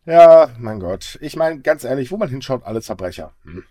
Ja, 0.04 0.49
mein 0.59 0.80
Gott. 0.80 1.18
Ich 1.21 1.37
meine, 1.37 1.61
ganz 1.61 1.85
ehrlich, 1.85 2.11
wo 2.11 2.16
man 2.16 2.30
hinschaut, 2.30 2.64
alles 2.64 2.87
Verbrecher. 2.87 3.35
Hm. 3.42 3.64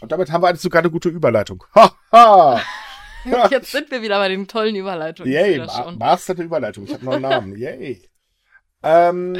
Und 0.00 0.12
damit 0.12 0.30
haben 0.30 0.42
wir 0.42 0.48
eigentlich 0.48 0.60
sogar 0.60 0.82
eine 0.82 0.90
gute 0.90 1.08
Überleitung. 1.08 1.64
Ha, 1.74 1.92
ha! 2.12 2.60
Jetzt 3.50 3.70
sind 3.72 3.90
wir 3.90 4.02
wieder 4.02 4.18
bei 4.18 4.28
den 4.28 4.46
tollen 4.48 4.76
Überleitungen. 4.76 5.32
Yay, 5.32 5.58
Ma 5.58 5.68
schon. 5.68 5.98
Master 5.98 6.34
der 6.34 6.44
Überleitung. 6.44 6.84
Ich 6.84 6.92
habe 6.94 7.00
einen 7.02 7.10
neuen 7.10 7.22
Namen. 7.22 7.56
Yay. 7.56 8.02
Ähm, 8.82 9.36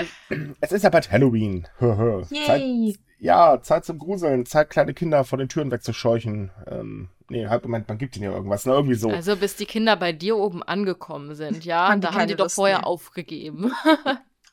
es 0.60 0.72
ist 0.72 0.82
ja 0.82 0.90
bald 0.90 1.10
Halloween. 1.12 1.68
Zeit, 1.78 2.60
Yay! 2.60 2.96
ja, 3.18 3.60
Zeit 3.62 3.84
zum 3.84 3.98
Gruseln. 3.98 4.46
Zeit, 4.46 4.70
kleine 4.70 4.94
Kinder 4.94 5.24
vor 5.24 5.38
den 5.38 5.48
Türen 5.48 5.70
wegzuscheuchen. 5.70 6.50
Ähm, 6.66 7.08
nee, 7.28 7.46
halt, 7.46 7.62
Moment, 7.64 7.88
man 7.88 7.98
gibt 7.98 8.16
ihnen 8.16 8.24
ja 8.24 8.32
irgendwas. 8.32 8.66
Na, 8.66 8.72
irgendwie 8.74 8.96
so. 8.96 9.10
Also 9.10 9.36
bis 9.36 9.54
die 9.56 9.66
Kinder 9.66 9.94
bei 9.96 10.12
dir 10.12 10.36
oben 10.36 10.62
angekommen 10.62 11.34
sind, 11.34 11.64
ja, 11.64 11.88
Haben 11.88 12.00
da 12.00 12.14
haben 12.14 12.26
die 12.26 12.34
doch 12.34 12.50
vorher 12.50 12.78
mehr. 12.78 12.86
aufgegeben. 12.86 13.72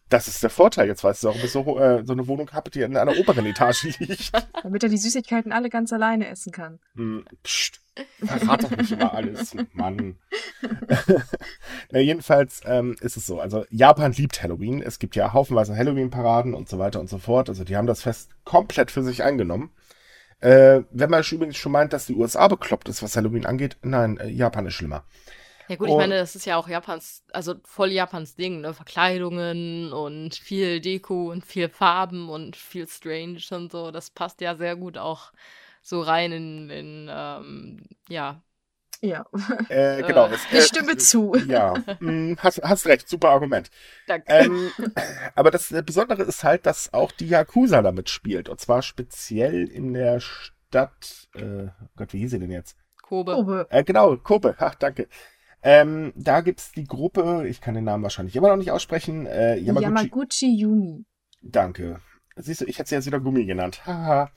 Das 0.10 0.28
ist 0.28 0.44
der 0.44 0.52
Vorteil. 0.52 0.88
Jetzt 0.88 1.04
weißt 1.04 1.24
du 1.24 1.30
auch, 1.30 1.36
ob 1.36 1.44
ich 1.44 1.52
so, 1.52 1.80
äh, 1.80 2.04
so 2.06 2.14
eine 2.14 2.28
Wohnung 2.28 2.52
habe, 2.52 2.70
die 2.70 2.82
in 2.82 2.96
einer 2.96 3.18
oberen 3.18 3.46
Etage 3.46 3.84
liegt. 4.00 4.32
Damit 4.64 4.84
er 4.84 4.90
die 4.90 4.98
Süßigkeiten 4.98 5.52
alle 5.52 5.70
ganz 5.70 5.92
alleine 5.92 6.28
essen 6.28 6.52
kann. 6.52 6.80
Hm, 6.96 7.26
pst, 7.44 7.82
verrat 8.24 8.64
doch 8.64 8.78
nicht 8.78 8.92
immer 8.92 9.14
alles, 9.14 9.56
Mann. 9.74 10.18
Na, 11.92 12.00
jedenfalls 12.00 12.62
ähm, 12.66 12.96
ist 13.02 13.18
es 13.18 13.26
so. 13.26 13.40
Also 13.40 13.66
Japan 13.70 14.12
liebt 14.12 14.44
Halloween. 14.44 14.82
Es 14.82 15.00
gibt 15.00 15.16
ja 15.16 15.34
haufenweise 15.34 15.76
Halloween-Paraden 15.76 16.54
und 16.54 16.70
so 16.70 16.78
weiter 16.78 17.00
und 17.00 17.10
so 17.10 17.18
fort. 17.18 17.50
Also 17.50 17.64
die 17.64 17.76
haben 17.76 17.88
das 17.88 18.04
Fest 18.04 18.30
komplett 18.44 18.92
für 18.92 19.04
sich 19.04 19.24
eingenommen. 19.24 19.72
Äh, 20.40 20.84
wenn 20.92 21.10
man 21.10 21.24
übrigens 21.32 21.58
schon 21.58 21.72
meint, 21.72 21.94
dass 21.94 22.06
die 22.06 22.16
USA 22.16 22.48
bekloppt 22.48 22.90
ist, 22.90 23.02
was 23.02 23.16
Halloween 23.18 23.48
angeht, 23.48 23.78
nein, 23.82 24.18
äh, 24.18 24.28
Japan 24.28 24.68
ist 24.68 24.76
schlimmer. 24.76 25.04
Ja 25.68 25.76
gut, 25.76 25.90
ich 25.90 25.96
meine, 25.96 26.18
das 26.18 26.36
ist 26.36 26.46
ja 26.46 26.58
auch 26.58 26.68
Japans, 26.68 27.24
also 27.32 27.56
voll 27.64 27.92
Japans 27.92 28.36
Ding, 28.36 28.62
ne? 28.62 28.74
Verkleidungen 28.74 29.92
und 29.94 30.36
viel 30.36 30.80
Deko 30.80 31.32
und 31.32 31.46
viel 31.46 31.70
Farben 31.70 32.30
und 32.30 32.56
viel 32.56 32.88
Strange 32.88 33.40
und 33.52 33.72
so. 33.72 33.92
Das 33.92 34.10
passt 34.12 34.42
ja 34.42 34.56
sehr 34.56 34.76
gut 34.76 34.98
auch 34.98 35.32
so 35.82 36.02
rein 36.02 36.32
in, 36.32 36.70
in 36.70 37.10
ähm, 37.12 37.84
ja. 38.10 38.42
Ja. 39.02 39.26
Äh, 39.70 40.04
genau. 40.04 40.28
Es, 40.28 40.42
ich 40.52 40.66
stimme 40.66 40.94
äh, 40.94 40.98
zu. 40.98 41.36
Ja, 41.48 41.74
hm, 42.00 42.38
hast, 42.44 42.62
hast 42.64 42.86
recht, 42.86 43.10
super 43.10 43.30
Argument. 43.30 43.70
Danke. 44.08 44.26
Ähm, 44.28 44.72
aber 45.36 45.52
das 45.52 45.74
Besondere 45.86 46.24
ist 46.24 46.44
halt, 46.44 46.66
dass 46.66 46.94
auch 46.94 47.12
die 47.12 47.28
Yakuza 47.28 47.82
damit 47.82 48.10
spielt. 48.10 48.48
Und 48.48 48.60
zwar 48.60 48.82
speziell 48.82 49.68
in 49.68 49.94
der 49.94 50.20
Stadt, 50.20 51.28
äh, 51.36 51.68
Gott, 51.96 52.14
wie 52.14 52.20
hieß 52.20 52.32
sie 52.32 52.40
denn 52.40 52.52
jetzt? 52.52 52.78
Kobe. 53.02 53.34
Kobe. 53.34 53.68
Äh, 53.70 53.84
genau, 53.84 54.18
Kobe. 54.18 54.56
Ach, 54.60 54.76
danke. 54.76 55.08
Ähm, 55.68 56.14
da 56.16 56.42
gibt's 56.42 56.74
die 56.74 56.84
Gruppe, 56.84 57.48
ich 57.48 57.60
kann 57.60 57.74
den 57.74 57.86
Namen 57.86 58.04
wahrscheinlich 58.04 58.36
immer 58.36 58.50
noch 58.50 58.56
nicht 58.56 58.70
aussprechen, 58.70 59.26
äh, 59.26 59.58
Yamaguchi. 59.58 59.84
Yamaguchi 59.84 60.56
Yumi. 60.56 61.06
Danke. 61.42 62.02
Siehst 62.36 62.62
du, 62.62 62.66
ich 62.66 62.78
hätte 62.78 62.90
sie 62.90 62.96
jetzt 62.96 63.08
wieder 63.08 63.20
Gummi 63.20 63.46
genannt. 63.46 63.84
Haha. 63.84 64.30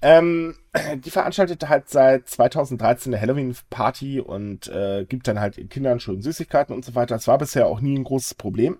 ähm, 0.00 0.56
die 1.04 1.10
veranstaltet 1.10 1.68
halt 1.68 1.90
seit 1.90 2.30
2013 2.30 3.12
eine 3.12 3.20
Halloween-Party 3.20 4.20
und 4.20 4.66
äh, 4.68 5.04
gibt 5.06 5.28
dann 5.28 5.40
halt 5.40 5.56
Kindern 5.68 6.00
schön 6.00 6.22
Süßigkeiten 6.22 6.74
und 6.74 6.86
so 6.86 6.94
weiter. 6.94 7.16
Das 7.16 7.28
war 7.28 7.36
bisher 7.36 7.66
auch 7.66 7.82
nie 7.82 7.98
ein 7.98 8.04
großes 8.04 8.32
Problem. 8.32 8.78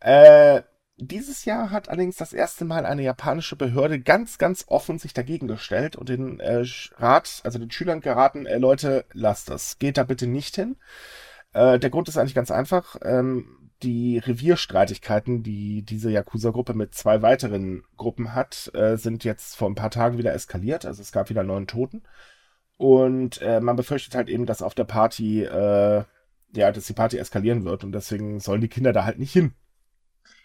Äh, 0.00 0.62
dieses 1.00 1.44
Jahr 1.44 1.70
hat 1.70 1.88
allerdings 1.88 2.16
das 2.16 2.32
erste 2.32 2.64
Mal 2.64 2.84
eine 2.84 3.02
japanische 3.02 3.56
Behörde 3.56 4.00
ganz, 4.00 4.36
ganz 4.38 4.64
offen 4.66 4.98
sich 4.98 5.14
dagegen 5.14 5.46
gestellt 5.46 5.96
und 5.96 6.08
den 6.08 6.40
äh, 6.40 6.64
Rat, 6.96 7.40
also 7.44 7.58
den 7.58 7.70
Schülern 7.70 8.00
geraten, 8.00 8.46
äh, 8.46 8.58
Leute, 8.58 9.04
lasst 9.12 9.48
das, 9.48 9.78
geht 9.78 9.96
da 9.96 10.02
bitte 10.02 10.26
nicht 10.26 10.56
hin. 10.56 10.76
Äh, 11.52 11.78
der 11.78 11.90
Grund 11.90 12.08
ist 12.08 12.18
eigentlich 12.18 12.34
ganz 12.34 12.50
einfach. 12.50 12.96
Ähm, 13.02 13.70
die 13.82 14.18
Revierstreitigkeiten, 14.18 15.44
die 15.44 15.82
diese 15.82 16.10
Yakuza-Gruppe 16.10 16.74
mit 16.74 16.94
zwei 16.94 17.22
weiteren 17.22 17.84
Gruppen 17.96 18.34
hat, 18.34 18.70
äh, 18.74 18.96
sind 18.96 19.22
jetzt 19.22 19.56
vor 19.56 19.70
ein 19.70 19.76
paar 19.76 19.90
Tagen 19.90 20.18
wieder 20.18 20.34
eskaliert. 20.34 20.84
Also 20.84 21.00
es 21.00 21.12
gab 21.12 21.30
wieder 21.30 21.44
neun 21.44 21.68
Toten. 21.68 22.02
Und 22.76 23.40
äh, 23.40 23.60
man 23.60 23.76
befürchtet 23.76 24.14
halt 24.14 24.28
eben, 24.28 24.46
dass 24.46 24.62
auf 24.62 24.74
der 24.74 24.84
Party, 24.84 25.44
äh, 25.44 26.04
ja, 26.54 26.72
dass 26.72 26.86
die 26.86 26.92
Party 26.92 27.18
eskalieren 27.18 27.64
wird 27.64 27.84
und 27.84 27.92
deswegen 27.92 28.40
sollen 28.40 28.60
die 28.60 28.68
Kinder 28.68 28.92
da 28.92 29.04
halt 29.04 29.18
nicht 29.18 29.32
hin. 29.32 29.54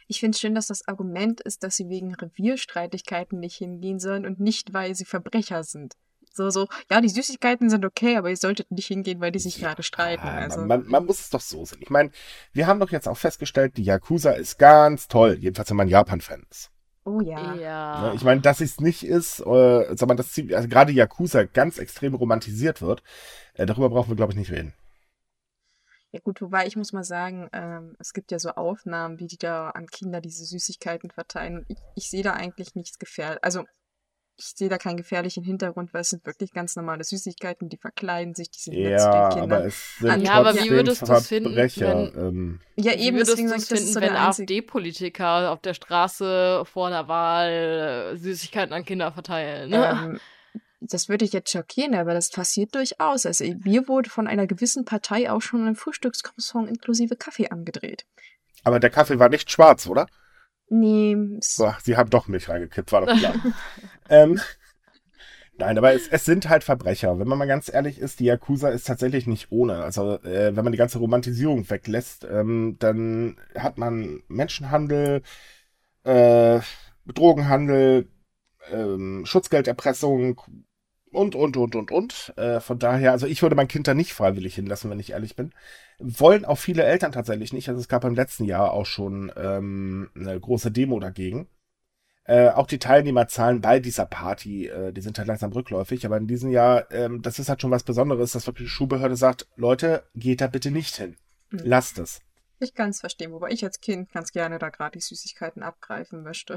Ich 0.08 0.20
finde 0.20 0.36
es 0.36 0.40
schön, 0.40 0.56
dass 0.56 0.68
das 0.68 0.88
Argument 0.88 1.42
ist, 1.42 1.64
dass 1.64 1.76
sie 1.76 1.90
wegen 1.90 2.14
Revierstreitigkeiten 2.14 3.40
nicht 3.40 3.58
hingehen 3.58 4.00
sollen 4.00 4.26
und 4.26 4.40
nicht, 4.40 4.74
weil 4.74 4.96
sie 4.96 5.06
Verbrecher 5.06 5.64
sind. 5.64 5.94
So, 6.36 6.50
so, 6.50 6.68
ja, 6.90 7.00
die 7.00 7.10
Süßigkeiten 7.10 7.70
sind 7.70 7.86
okay, 7.86 8.18
aber 8.18 8.32
ihr 8.32 8.38
solltet 8.38 8.72
nicht 8.72 8.88
hingehen, 8.88 9.22
weil 9.22 9.32
die 9.32 9.40
sich 9.40 9.58
ja, 9.58 9.68
gerade 9.68 9.84
streiten. 9.84 10.28
Also. 10.28 10.62
Man, 10.62 10.88
man, 10.88 11.06
muss 11.06 11.20
es 11.20 11.30
doch 11.30 11.42
so 11.42 11.64
sehen. 11.64 11.78
Ich 11.82 11.92
meine, 11.92 12.10
wir 12.54 12.66
haben 12.66 12.80
doch 12.80 12.90
jetzt 12.90 13.08
auch 13.08 13.18
festgestellt, 13.18 13.78
die 13.78 13.84
Yakuza 13.84 14.32
ist 14.32 14.58
ganz 14.58 15.08
toll. 15.08 15.38
Jedenfalls, 15.40 15.70
wenn 15.70 15.78
man 15.78 15.88
Japan-Fan 15.88 16.44
ist. 16.50 16.72
Oh 17.06 17.22
ja. 17.22 17.54
Ja. 17.56 18.02
Ne, 18.02 18.16
ich 18.16 18.24
meine, 18.24 18.42
dass 18.42 18.62
es 18.62 18.80
nicht 18.80 19.04
ist, 19.04 19.42
äh, 19.42 20.06
mal, 20.06 20.16
dass 20.16 20.40
also 20.54 20.68
gerade 20.68 20.92
Yakuza 20.92 21.44
ganz 21.44 21.78
extrem 21.78 22.16
romantisiert 22.16 22.82
wird, 22.82 23.04
äh, 23.54 23.68
darüber 23.68 23.90
brauchen 23.90 24.10
wir, 24.10 24.16
glaube 24.16 24.32
ich, 24.32 24.38
nicht 24.38 24.52
reden. 24.52 24.74
Ja 26.14 26.20
gut, 26.24 26.42
wobei 26.42 26.68
ich 26.68 26.76
muss 26.76 26.94
mal 26.94 27.04
sagen, 27.04 27.50
ähm, 27.54 27.96
es 27.98 28.14
gibt 28.14 28.32
ja 28.32 28.38
so 28.38 28.50
Aufnahmen, 28.52 29.20
wie 29.20 29.26
die 29.26 29.38
da 29.38 29.72
an 29.72 29.88
Kinder 29.88 30.22
diese 30.22 30.46
Süßigkeiten 30.46 31.10
verteilen. 31.10 31.66
Ich, 31.68 31.78
ich 31.96 32.10
sehe 32.12 32.22
da 32.22 32.34
eigentlich 32.34 32.76
nichts 32.76 33.00
gefährlich. 33.00 33.44
Also 33.44 33.64
ich 34.38 34.54
sehe 34.56 34.70
da 34.70 34.78
keinen 34.78 34.98
gefährlichen 34.98 35.44
Hintergrund, 35.44 35.92
weil 35.92 36.02
es 36.02 36.12
sind 36.12 36.24
wirklich 36.28 36.52
ganz 36.54 36.76
normale 36.76 37.04
Süßigkeiten, 37.04 37.68
die 37.68 37.78
verkleiden 37.78 38.36
sich, 38.36 38.52
die 38.52 38.60
sind 38.60 38.78
nett 38.80 39.00
zu 39.00 39.10
den 39.10 39.14
Ja, 39.22 39.30
Kindern. 39.30 39.52
aber 39.52 39.66
es 39.66 39.98
sind 39.98 40.22
Ja, 40.22 40.34
aber 40.34 40.54
wie 40.56 40.70
würdest 40.70 41.02
du's 41.02 41.28
finden, 41.28 41.50
Verbrecher. 41.50 41.88
wenn- 42.14 42.14
ähm, 42.28 42.60
ja, 42.76 42.94
Wie 42.94 43.06
eben, 43.08 43.18
würdest 43.18 43.32
deswegen 43.34 43.50
du 43.50 43.56
es 43.56 43.64
ich, 43.64 43.70
finden, 43.70 43.94
so 43.94 44.02
wenn. 44.02 44.16
AfD-Politiker 44.16 45.52
auf 45.52 45.62
der 45.62 45.74
Straße 45.74 46.64
vor 46.66 46.88
einer 46.88 47.08
Wahl 47.08 48.18
Süßigkeiten 48.18 48.74
an 48.74 48.86
Kinder 48.86 49.12
verteilen? 49.12 49.70
Ne? 49.72 49.90
Ähm, 49.90 50.20
das 50.90 51.10
würde 51.10 51.26
ich 51.26 51.34
jetzt 51.34 51.52
schockieren, 51.52 51.96
aber 51.96 52.14
das 52.14 52.30
passiert 52.30 52.76
durchaus. 52.76 53.26
Also 53.26 53.46
mir 53.64 53.88
wurde 53.88 54.10
von 54.10 54.28
einer 54.28 54.48
gewissen 54.48 54.86
Partei 54.86 55.32
auch 55.32 55.42
schon 55.42 55.68
ein 55.68 55.76
Frühstückscroissant 55.76 56.70
inklusive 56.70 57.16
Kaffee 57.16 57.50
angedreht. 57.50 58.06
aber 58.64 58.80
der 58.80 58.90
Kaffee 58.90 59.20
war 59.20 59.30
nicht 59.30 59.52
schwarz, 59.52 59.88
oder? 59.88 60.08
Nee, 60.70 61.16
So, 61.42 61.74
sie 61.84 61.98
haben 61.98 62.10
doch 62.10 62.28
Milch 62.28 62.50
reingekippt, 62.50 62.92
war 62.92 63.06
doch 63.06 63.18
klar. 63.18 63.36
ähm, 64.10 64.40
nein, 65.58 65.78
aber 65.78 65.94
es, 65.94 66.08
es 66.08 66.26
sind 66.26 66.50
halt 66.50 66.64
Verbrecher. 66.64 67.20
Wenn 67.20 67.28
man 67.28 67.38
mal 67.38 67.46
ganz 67.48 67.72
ehrlich 67.72 68.00
ist, 68.00 68.20
die 68.20 68.26
Yakuza 68.26 68.70
ist 68.70 68.88
tatsächlich 68.88 69.28
nicht 69.28 69.52
ohne. 69.52 69.84
Also, 69.84 70.20
äh, 70.24 70.56
wenn 70.56 70.64
man 70.64 70.72
die 70.72 70.78
ganze 70.80 70.98
Romantisierung 71.00 71.70
weglässt, 71.70 72.26
ähm, 72.26 72.78
dann 72.80 73.38
hat 73.56 73.78
man 73.78 74.24
Menschenhandel, 74.30 75.22
äh, 76.06 76.60
Drogenhandel, 77.06 78.08
ähm, 78.72 79.26
Schutzgelderpressung 79.26 80.42
und, 81.14 81.36
und, 81.36 81.58
und, 81.58 81.76
und, 81.76 81.92
und. 81.92 82.34
Äh, 82.38 82.60
von 82.60 82.80
daher, 82.80 83.12
also 83.12 83.28
ich 83.28 83.42
würde 83.42 83.56
mein 83.56 83.68
Kind 83.68 83.88
da 83.88 83.94
nicht 83.94 84.14
freiwillig 84.14 84.56
hinlassen, 84.56 84.90
wenn 84.90 85.00
ich 85.00 85.12
ehrlich 85.12 85.36
bin. 85.36 85.54
Wollen 86.00 86.46
auch 86.46 86.58
viele 86.58 86.84
Eltern 86.84 87.12
tatsächlich 87.12 87.54
nicht. 87.54 87.70
Also 87.70 87.80
es 87.80 87.88
gab 87.88 88.04
im 88.04 88.16
letzten 88.16 88.46
Jahr 88.46 88.72
auch 88.74 88.86
schon 88.86 89.32
ähm, 89.36 90.10
eine 90.16 90.40
große 90.40 90.72
Demo 90.72 91.00
dagegen. 91.00 91.48
Äh, 92.26 92.50
auch 92.50 92.68
die 92.68 92.80
Teilnehmerzahlen 92.80 93.60
bei 93.60 93.80
dieser 93.80 94.06
Party, 94.06 94.68
äh, 94.68 94.94
die 94.94 95.02
sind 95.02 95.18
halt 95.18 95.28
langsam 95.28 95.52
rückläufig, 95.52 96.06
aber 96.06 96.16
in 96.16 96.28
diesem 96.28 96.52
Jahr, 96.52 96.90
ähm, 96.92 97.22
das 97.22 97.38
ist 97.38 97.50
halt 97.50 97.62
schon 97.62 97.72
was 97.72 97.84
Besonderes, 97.84 98.32
dass 98.32 98.48
wirklich 98.48 98.68
die 98.68 98.74
Schulbehörde 98.74 99.18
sagt, 99.18 99.48
Leute, 99.58 100.04
geht 100.16 100.40
da 100.40 100.48
bitte 100.48 100.72
nicht 100.72 100.96
hin. 100.96 101.18
Mhm. 101.50 101.60
Lasst 101.64 102.00
es. 102.00 102.22
ich 102.60 102.74
kann 102.74 102.92
es 102.92 103.02
verstehen, 103.02 103.34
wobei 103.34 103.50
ich 103.50 103.66
als 103.66 103.82
Kind 103.82 104.10
ganz 104.14 104.32
gerne 104.32 104.58
da 104.58 104.70
gerade 104.70 104.98
die 104.98 105.04
Süßigkeiten 105.04 105.64
abgreifen 105.64 106.24
möchte. 106.24 106.56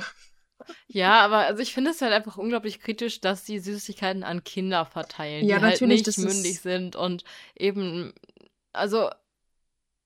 Ja, 0.87 1.21
aber 1.21 1.39
also 1.39 1.63
ich 1.63 1.75
finde 1.75 1.91
es 1.91 2.01
halt 2.01 2.13
einfach 2.13 2.37
unglaublich 2.39 2.81
kritisch, 2.81 3.21
dass 3.21 3.45
die 3.45 3.59
Süßigkeiten 3.59 4.25
an 4.25 4.45
Kinder 4.45 4.85
verteilen, 4.87 5.47
Ja, 5.47 5.59
die 5.59 5.65
halt 5.65 5.81
natürlich, 5.81 6.07
nicht 6.07 6.19
mündig 6.19 6.61
sind 6.61 6.97
und 6.97 7.25
eben, 7.57 8.13
also 8.73 9.11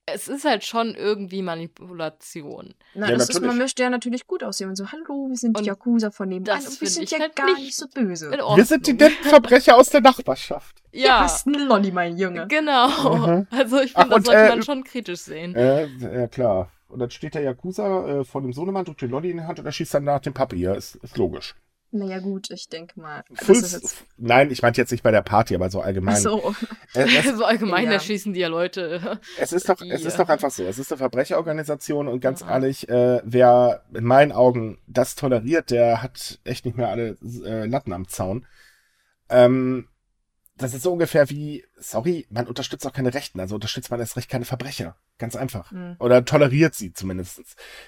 es 0.06 0.28
ist 0.28 0.44
halt 0.44 0.64
schon 0.64 0.94
irgendwie 0.94 1.42
Manipulation. 1.42 2.74
Na, 2.94 3.10
Ja, 3.10 3.16
das 3.16 3.28
ist, 3.30 3.40
man 3.40 3.58
möchte 3.58 3.82
ja 3.82 3.90
natürlich 3.90 4.26
gut 4.26 4.42
aussehen 4.42 4.68
und 4.70 4.76
so, 4.76 4.90
hallo, 4.90 5.28
wir 5.28 5.36
sind 5.36 5.56
die 5.56 5.60
Und 5.60 5.66
Yakuza 5.66 6.10
von 6.10 6.28
nebenan 6.28 6.62
das 6.62 6.66
und 6.74 6.80
wir 6.80 6.88
sind 6.88 7.04
ich 7.04 7.10
ja 7.12 7.20
halt 7.20 7.36
gar 7.36 7.46
nicht 7.46 7.58
nicht 7.58 7.76
so 7.76 7.86
böse. 7.88 8.30
Wir 8.30 8.64
sind 8.64 8.86
die 8.86 8.92
netten 8.94 9.24
Verbrecher 9.24 9.76
aus 9.76 9.90
der 9.90 10.00
Nachbarschaft. 10.00 10.76
Ja, 10.92 11.06
Ja, 11.06 11.24
was 11.24 11.46
ein 11.46 11.54
Lolli, 11.54 11.92
mein 11.92 12.18
Junge. 12.18 12.48
genau. 12.48 12.88
Mhm. 13.14 13.46
Also 13.52 13.80
ich 13.80 13.92
finde, 13.92 14.08
das 14.08 14.16
und, 14.16 14.26
sollte 14.26 14.40
äh, 14.40 14.48
man 14.48 14.62
schon 14.64 14.82
kritisch 14.82 15.20
sehen. 15.20 15.54
Äh, 15.54 15.86
ja 15.86 16.26
klar. 16.26 16.68
Und 16.90 16.98
dann 16.98 17.10
steht 17.10 17.34
der 17.34 17.42
Yakuza 17.42 18.20
äh, 18.20 18.24
vor 18.24 18.42
dem 18.42 18.52
Sohnemann, 18.52 18.84
drückt 18.84 19.02
den 19.02 19.10
Lolli 19.10 19.30
in 19.30 19.38
die 19.38 19.42
Hand 19.44 19.58
und 19.58 19.66
er 19.66 19.72
schießt 19.72 19.94
dann 19.94 20.04
nach 20.04 20.20
dem 20.20 20.34
Papi. 20.34 20.56
Ja, 20.56 20.74
ist, 20.74 20.96
ist 20.96 21.16
logisch. 21.16 21.54
Naja, 21.92 22.20
gut, 22.20 22.50
ich 22.50 22.68
denke 22.68 23.00
mal. 23.00 23.24
Das 23.30 23.46
Full, 23.46 23.56
ist 23.56 23.72
jetzt. 23.72 24.04
Nein, 24.16 24.52
ich 24.52 24.62
meinte 24.62 24.80
jetzt 24.80 24.92
nicht 24.92 25.02
bei 25.02 25.10
der 25.10 25.22
Party, 25.22 25.56
aber 25.56 25.70
so 25.70 25.80
allgemein. 25.80 26.14
Ach 26.14 26.20
so. 26.20 26.54
Es, 26.94 27.36
so 27.36 27.44
allgemein 27.44 27.86
ja. 27.86 27.92
erschießen 27.92 28.32
die 28.32 28.40
ja 28.40 28.48
Leute. 28.48 29.20
es, 29.38 29.52
ist 29.52 29.68
doch, 29.68 29.80
es 29.80 30.00
Die, 30.00 30.06
ist 30.06 30.14
äh, 30.14 30.18
doch 30.18 30.28
einfach 30.28 30.50
so. 30.50 30.64
Es 30.64 30.78
ist 30.78 30.92
eine 30.92 30.98
Verbrecherorganisation 30.98 32.08
und 32.08 32.20
ganz 32.20 32.42
Aha. 32.42 32.52
ehrlich, 32.52 32.88
äh, 32.88 33.20
wer 33.24 33.84
in 33.92 34.04
meinen 34.04 34.32
Augen 34.32 34.78
das 34.86 35.14
toleriert, 35.14 35.70
der 35.70 36.02
hat 36.02 36.40
echt 36.44 36.64
nicht 36.64 36.76
mehr 36.76 36.88
alle 36.88 37.16
äh, 37.44 37.66
Latten 37.66 37.92
am 37.92 38.08
Zaun. 38.08 38.46
Ähm, 39.28 39.88
das 40.56 40.74
ist 40.74 40.82
so 40.82 40.92
ungefähr 40.92 41.30
wie, 41.30 41.64
sorry, 41.80 42.26
man 42.30 42.46
unterstützt 42.46 42.86
auch 42.86 42.92
keine 42.92 43.12
Rechten, 43.12 43.40
also 43.40 43.54
unterstützt 43.56 43.90
man 43.90 43.98
erst 44.00 44.16
recht 44.16 44.30
keine 44.30 44.44
Verbrecher. 44.44 44.96
Ganz 45.18 45.36
einfach. 45.36 45.70
Hm. 45.70 45.96
Oder 45.98 46.24
toleriert 46.24 46.74
sie 46.74 46.92
zumindest. 46.92 47.42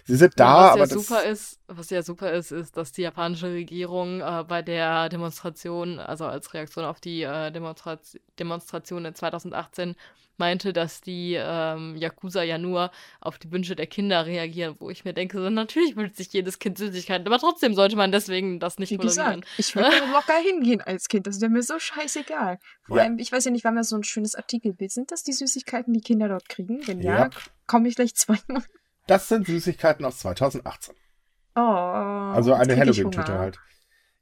Sie 0.05 0.17
sind 0.17 0.35
da, 0.39 0.45
Ja, 0.45 0.65
was 0.65 0.71
aber 0.73 0.79
ja 0.81 0.87
das, 0.87 0.93
super 1.07 1.23
ist, 1.25 1.61
was 1.69 1.91
ja 1.91 2.03
super 2.03 2.33
ist, 2.33 2.51
ist, 2.51 2.77
dass 2.77 2.93
die 2.93 3.03
japanische 3.03 3.47
Regierung 3.49 4.21
äh, 4.21 4.45
bei 4.47 4.63
der 4.63 5.09
Demonstration, 5.09 5.99
also 5.99 6.27
als 6.27 6.53
Reaktion 6.53 6.85
auf 6.85 7.01
die 7.01 7.23
äh, 7.23 7.51
Demonstraz 7.51 8.19
Demonstration 8.39 9.05
in 9.05 9.15
2018, 9.15 9.95
meinte, 10.39 10.73
dass 10.73 11.03
die 11.03 11.37
ähm, 11.39 11.95
Yakuza 11.97 12.43
ja 12.43 12.57
nur 12.59 12.91
auf 13.21 13.39
die 13.39 13.53
Wünsche 13.53 13.77
der 13.77 13.87
Kinder 13.87 14.25
reagieren, 14.27 14.75
wo 14.81 14.89
ich 14.91 15.05
mir 15.05 15.13
denke, 15.13 15.39
so, 15.39 15.51
natürlich 15.51 15.95
wünscht 15.95 16.17
sich 16.17 16.33
jedes 16.33 16.59
Kind 16.59 16.79
Süßigkeiten, 16.79 17.27
aber 17.27 17.39
trotzdem 17.39 17.75
sollte 17.75 17.97
man 17.97 18.11
deswegen 18.13 18.59
das 18.59 18.79
nicht 18.79 18.91
Wie 18.91 18.97
tolerieren. 18.97 19.43
gesagt, 19.43 19.59
ich 19.59 19.77
würde 19.77 19.91
locker 20.13 20.39
hingehen 20.43 20.81
als 20.81 21.09
Kind. 21.09 21.27
Das 21.27 21.41
wäre 21.41 21.51
mir 21.51 21.63
so 21.63 21.79
scheißegal. 21.79 22.59
Vor 22.83 22.97
Ja. 22.97 23.05
allem, 23.05 23.19
ich 23.19 23.31
weiß 23.31 23.45
ja 23.45 23.51
nicht, 23.51 23.65
wann 23.65 23.75
wir 23.75 23.82
so 23.85 23.97
ein 23.97 24.05
schönes 24.05 24.35
Artikelbild. 24.35 24.91
Sind 24.93 25.11
das 25.13 25.23
die 25.23 25.33
Süßigkeiten, 25.33 25.93
die 25.93 26.01
Kinder 26.01 26.29
dort 26.29 26.49
kriegen? 26.49 26.87
Wenn 26.87 27.01
ja, 27.01 27.17
Ja. 27.25 27.31
komme 27.67 27.89
ich 27.89 27.97
gleich 27.97 28.15
zweimal. 28.15 28.63
Das 29.07 29.29
sind 29.29 29.47
Süßigkeiten 29.47 30.05
aus 30.05 30.19
2018. 30.21 30.95
Oh, 31.55 31.61
Also 31.61 32.55
eine 32.55 32.77
Halloween-Tüte 32.77 33.39
halt. 33.39 33.59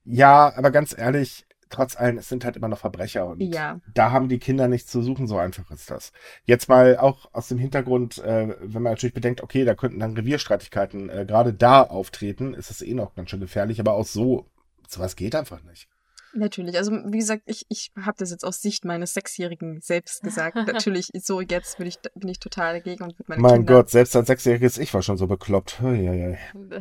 Ja, 0.04 0.52
aber 0.56 0.70
ganz 0.70 0.96
ehrlich, 0.96 1.46
trotz 1.68 1.96
allem, 1.96 2.18
es 2.18 2.28
sind 2.28 2.44
halt 2.44 2.56
immer 2.56 2.68
noch 2.68 2.78
Verbrecher 2.78 3.26
und 3.26 3.40
Ja. 3.40 3.80
da 3.94 4.10
haben 4.10 4.28
die 4.28 4.38
Kinder 4.38 4.66
nichts 4.66 4.90
zu 4.90 5.02
suchen, 5.02 5.28
so 5.28 5.38
einfach 5.38 5.70
ist 5.70 5.90
das. 5.90 6.12
Jetzt 6.44 6.68
mal 6.68 6.96
auch 6.96 7.32
aus 7.32 7.48
dem 7.48 7.58
Hintergrund, 7.58 8.18
äh, 8.18 8.56
wenn 8.60 8.82
man 8.82 8.92
natürlich 8.94 9.14
bedenkt, 9.14 9.42
okay, 9.42 9.64
da 9.64 9.74
könnten 9.74 10.00
dann 10.00 10.16
Revierstreitigkeiten 10.16 11.08
äh, 11.10 11.24
gerade 11.26 11.52
da 11.54 11.82
auftreten, 11.82 12.54
ist 12.54 12.70
es 12.70 12.82
eh 12.82 12.94
noch 12.94 13.14
ganz 13.14 13.30
schön 13.30 13.40
gefährlich, 13.40 13.78
aber 13.78 13.92
auch 13.92 14.06
so, 14.06 14.50
sowas 14.88 15.14
geht 15.14 15.34
einfach 15.36 15.62
nicht. 15.62 15.88
Natürlich. 16.32 16.76
Also, 16.76 16.92
wie 16.92 17.18
gesagt, 17.18 17.42
ich, 17.46 17.66
ich 17.68 17.90
habe 17.96 18.16
das 18.18 18.30
jetzt 18.30 18.44
aus 18.44 18.60
Sicht 18.60 18.84
meines 18.84 19.14
Sechsjährigen 19.14 19.80
selbst 19.80 20.22
gesagt. 20.22 20.54
Natürlich, 20.66 21.08
so 21.14 21.40
jetzt 21.40 21.78
bin 21.78 21.86
ich, 21.86 21.98
bin 22.14 22.28
ich 22.28 22.38
total 22.38 22.74
dagegen 22.74 23.04
und 23.04 23.18
würde 23.18 23.24
meine 23.28 23.42
mein 23.42 23.54
Kinder. 23.56 23.74
Gott, 23.74 23.90
selbst 23.90 24.14
als 24.16 24.28
Sechsjähriges 24.28 24.78
Ich 24.78 24.94
war 24.94 25.02
schon 25.02 25.16
so 25.16 25.26
bekloppt. 25.26 25.80
Uiuiui. 25.82 26.38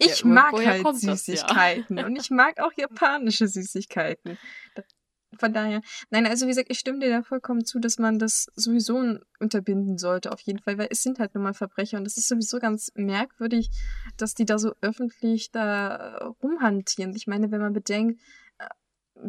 Ich 0.00 0.20
Ja, 0.20 0.26
mag 0.26 0.54
halt 0.54 0.82
das, 0.84 1.02
ja? 1.02 1.14
Süßigkeiten 1.14 1.98
und 1.98 2.16
ich 2.16 2.30
mag 2.30 2.58
auch 2.58 2.72
japanische 2.76 3.46
Süßigkeiten. 3.46 4.38
Von 5.36 5.52
daher, 5.52 5.82
nein, 6.10 6.26
also 6.26 6.46
wie 6.46 6.50
gesagt, 6.50 6.70
ich 6.70 6.78
stimme 6.78 7.00
dir 7.00 7.10
da 7.10 7.22
vollkommen 7.22 7.64
zu, 7.64 7.78
dass 7.78 7.98
man 7.98 8.18
das 8.18 8.46
sowieso 8.56 9.18
unterbinden 9.38 9.98
sollte, 9.98 10.32
auf 10.32 10.40
jeden 10.40 10.58
Fall, 10.58 10.78
weil 10.78 10.88
es 10.90 11.02
sind 11.02 11.18
halt 11.18 11.34
nun 11.34 11.44
mal 11.44 11.54
Verbrecher 11.54 11.98
und 11.98 12.06
es 12.06 12.16
ist 12.16 12.28
sowieso 12.28 12.58
ganz 12.58 12.90
merkwürdig, 12.94 13.70
dass 14.16 14.34
die 14.34 14.46
da 14.46 14.58
so 14.58 14.72
öffentlich 14.80 15.50
da 15.50 16.34
rumhantieren. 16.42 17.14
Ich 17.14 17.26
meine, 17.26 17.50
wenn 17.50 17.60
man 17.60 17.74
bedenkt, 17.74 18.20
äh, 18.58 19.28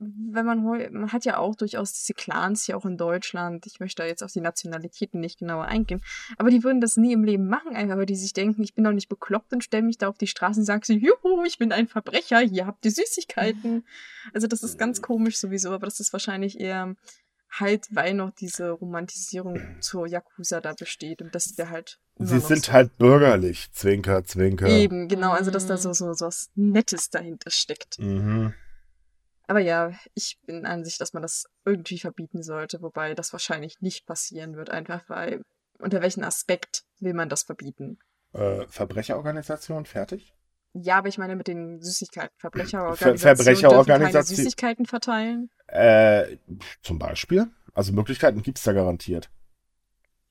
wenn 0.00 0.46
man 0.46 0.62
man 0.64 1.12
hat 1.12 1.26
ja 1.26 1.36
auch 1.36 1.54
durchaus 1.54 1.92
diese 1.92 2.14
Clans 2.14 2.64
hier 2.64 2.76
auch 2.76 2.86
in 2.86 2.96
Deutschland. 2.96 3.66
Ich 3.66 3.80
möchte 3.80 4.02
da 4.02 4.08
jetzt 4.08 4.22
auf 4.22 4.32
die 4.32 4.40
Nationalitäten 4.40 5.20
nicht 5.20 5.38
genauer 5.38 5.66
eingehen. 5.66 6.02
Aber 6.38 6.48
die 6.50 6.64
würden 6.64 6.80
das 6.80 6.96
nie 6.96 7.12
im 7.12 7.22
Leben 7.22 7.46
machen, 7.48 7.76
einfach 7.76 7.98
weil 7.98 8.06
die 8.06 8.16
sich 8.16 8.32
denken, 8.32 8.62
ich 8.62 8.74
bin 8.74 8.84
doch 8.84 8.92
nicht 8.92 9.10
bekloppt 9.10 9.52
und 9.52 9.62
stelle 9.62 9.82
mich 9.82 9.98
da 9.98 10.08
auf 10.08 10.16
die 10.16 10.26
Straße 10.26 10.60
und 10.60 10.64
sage 10.66 10.86
so, 10.86 10.94
juhu, 10.94 11.44
ich 11.44 11.58
bin 11.58 11.70
ein 11.70 11.86
Verbrecher, 11.86 12.38
hier 12.40 12.66
habt 12.66 12.84
ihr 12.84 12.90
Süßigkeiten. 12.92 13.84
Also 14.34 14.46
das 14.46 14.62
ist 14.62 14.78
ganz 14.78 15.00
komisch 15.00 15.38
sowieso, 15.38 15.70
aber 15.72 15.86
das 15.86 15.98
ist 15.98 16.12
wahrscheinlich 16.12 16.60
eher 16.60 16.94
halt, 17.50 17.86
weil 17.90 18.12
noch 18.14 18.30
diese 18.30 18.70
Romantisierung 18.70 19.58
zur 19.80 20.06
Yakuza 20.06 20.60
da 20.60 20.74
besteht 20.74 21.22
und 21.22 21.34
dass 21.34 21.56
wir 21.58 21.70
halt 21.70 21.98
Sie 22.18 22.38
sind 22.38 22.66
so 22.66 22.72
halt 22.72 22.96
bürgerlich. 22.98 23.70
Zwinker, 23.72 24.24
zwinker. 24.24 24.68
eben, 24.68 25.08
genau, 25.08 25.30
also 25.32 25.50
dass 25.50 25.66
da 25.66 25.74
Mhm. 25.74 25.78
so, 25.78 25.92
so, 25.94 26.12
so 26.12 26.26
was 26.26 26.50
Nettes 26.54 27.08
dahinter 27.10 27.50
steckt. 27.50 27.98
Mhm. 27.98 28.52
Aber 29.50 29.58
ja, 29.58 29.90
ich 30.14 30.38
bin 30.46 30.64
an 30.64 30.84
sich, 30.84 30.96
dass 30.96 31.12
man 31.12 31.22
das 31.22 31.46
irgendwie 31.64 31.98
verbieten 31.98 32.40
sollte, 32.40 32.82
wobei 32.82 33.16
das 33.16 33.32
wahrscheinlich 33.32 33.80
nicht 33.80 34.06
passieren 34.06 34.54
wird, 34.54 34.70
einfach 34.70 35.02
weil, 35.08 35.42
unter 35.80 36.00
welchem 36.00 36.22
Aspekt 36.22 36.84
will 37.00 37.14
man 37.14 37.28
das 37.28 37.42
verbieten? 37.42 37.98
Äh, 38.32 38.64
Verbrecherorganisation, 38.68 39.86
fertig? 39.86 40.36
Ja, 40.72 40.98
aber 40.98 41.08
ich 41.08 41.18
meine 41.18 41.34
mit 41.34 41.48
den 41.48 41.82
Süßigkeiten. 41.82 42.30
Ver 42.36 42.52
Verbrecherorganisationen 42.52 43.60
dürfen 43.60 43.86
keine 43.88 44.10
Verbrecherorganisation- 44.12 44.36
Süßigkeiten 44.36 44.86
verteilen. 44.86 45.50
Äh, 45.66 46.36
zum 46.84 47.00
Beispiel? 47.00 47.48
Also 47.74 47.92
Möglichkeiten 47.92 48.42
gibt's 48.42 48.62
da 48.62 48.72
garantiert. 48.72 49.30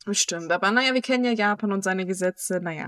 Bestimmt. 0.05 0.49
Aber 0.49 0.71
naja, 0.71 0.93
wir 0.93 1.01
kennen 1.01 1.25
ja 1.25 1.33
Japan 1.33 1.73
und 1.73 1.83
seine 1.83 2.05
Gesetze. 2.05 2.61
Naja. 2.61 2.87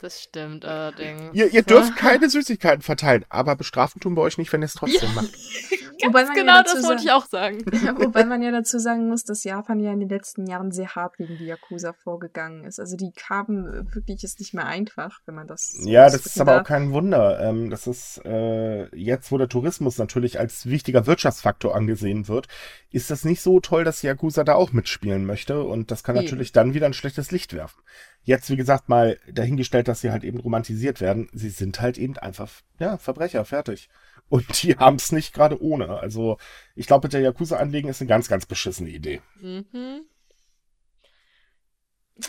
Das 0.00 0.22
stimmt 0.22 0.64
allerdings. 0.64 1.34
Ihr, 1.34 1.52
ihr 1.52 1.62
dürft 1.62 1.96
keine 1.96 2.28
Süßigkeiten 2.28 2.82
verteilen, 2.82 3.24
aber 3.28 3.56
bestrafen 3.56 4.00
tun 4.00 4.16
wir 4.16 4.22
euch 4.22 4.38
nicht, 4.38 4.52
wenn 4.52 4.62
ihr 4.62 4.66
es 4.66 4.74
trotzdem 4.74 5.12
macht. 5.14 5.32
Wobei 6.04 6.24
man 6.24 6.36
ja 6.36 6.42
genau, 6.42 6.52
dazu 6.54 6.76
das 6.76 6.86
wollte 6.86 7.02
ich 7.04 7.12
auch 7.12 7.26
sagen. 7.26 7.58
Wobei 7.96 8.24
man 8.24 8.42
ja 8.42 8.50
dazu 8.50 8.78
sagen 8.78 9.08
muss, 9.08 9.24
dass 9.24 9.44
Japan 9.44 9.80
ja 9.80 9.92
in 9.92 10.00
den 10.00 10.08
letzten 10.08 10.46
Jahren 10.46 10.72
sehr 10.72 10.94
hart 10.94 11.16
gegen 11.16 11.36
die 11.38 11.46
Yakuza 11.46 11.92
vorgegangen 11.92 12.64
ist. 12.64 12.80
Also 12.80 12.96
die 12.96 13.12
haben 13.28 13.66
äh, 13.66 13.94
wirklich 13.94 14.24
es 14.24 14.38
nicht 14.38 14.54
mehr 14.54 14.66
einfach, 14.66 15.20
wenn 15.26 15.34
man 15.34 15.46
das. 15.46 15.72
so 15.72 15.88
Ja, 15.88 16.06
das 16.06 16.26
ist 16.26 16.40
aber 16.40 16.52
auch 16.52 16.56
darf. 16.58 16.66
kein 16.66 16.92
Wunder. 16.92 17.40
Ähm, 17.40 17.70
das 17.70 17.86
ist 17.86 18.20
äh, 18.24 18.94
jetzt, 18.96 19.30
wo 19.30 19.38
der 19.38 19.48
Tourismus 19.48 19.98
natürlich 19.98 20.38
als 20.38 20.66
wichtiger 20.66 21.06
Wirtschaftsfaktor 21.06 21.74
angesehen 21.74 22.28
wird, 22.28 22.48
ist 22.90 23.10
das 23.10 23.24
nicht 23.24 23.40
so 23.40 23.60
toll, 23.60 23.84
dass 23.84 24.02
Yakuza 24.02 24.44
da 24.44 24.54
auch 24.54 24.72
mitspielen 24.72 25.24
möchte 25.24 25.62
und 25.62 25.90
das 25.90 26.02
kann 26.02 26.16
Eben. 26.16 26.24
natürlich 26.24 26.52
dann 26.52 26.74
wieder 26.74 26.86
ein 26.86 26.94
schlechtes 26.94 27.30
Licht 27.30 27.52
werfen. 27.54 27.80
Jetzt, 28.24 28.50
wie 28.50 28.56
gesagt, 28.56 28.88
mal 28.88 29.18
dahingestellt, 29.30 29.88
dass 29.88 30.00
sie 30.00 30.10
halt 30.12 30.22
eben 30.22 30.38
romantisiert 30.38 31.00
werden. 31.00 31.28
Sie 31.32 31.50
sind 31.50 31.80
halt 31.80 31.98
eben 31.98 32.16
einfach, 32.18 32.50
ja, 32.78 32.96
Verbrecher, 32.96 33.44
fertig. 33.44 33.88
Und 34.28 34.62
die 34.62 34.76
haben 34.78 34.96
es 34.96 35.12
nicht 35.12 35.34
gerade 35.34 35.60
ohne. 35.62 35.98
Also, 35.98 36.38
ich 36.76 36.86
glaube, 36.86 37.06
mit 37.06 37.12
der 37.12 37.20
Yakuza-Anlegen 37.20 37.90
ist 37.90 38.00
eine 38.00 38.08
ganz, 38.08 38.28
ganz 38.28 38.46
beschissene 38.46 38.90
Idee. 38.90 39.20
Mhm. 39.40 40.02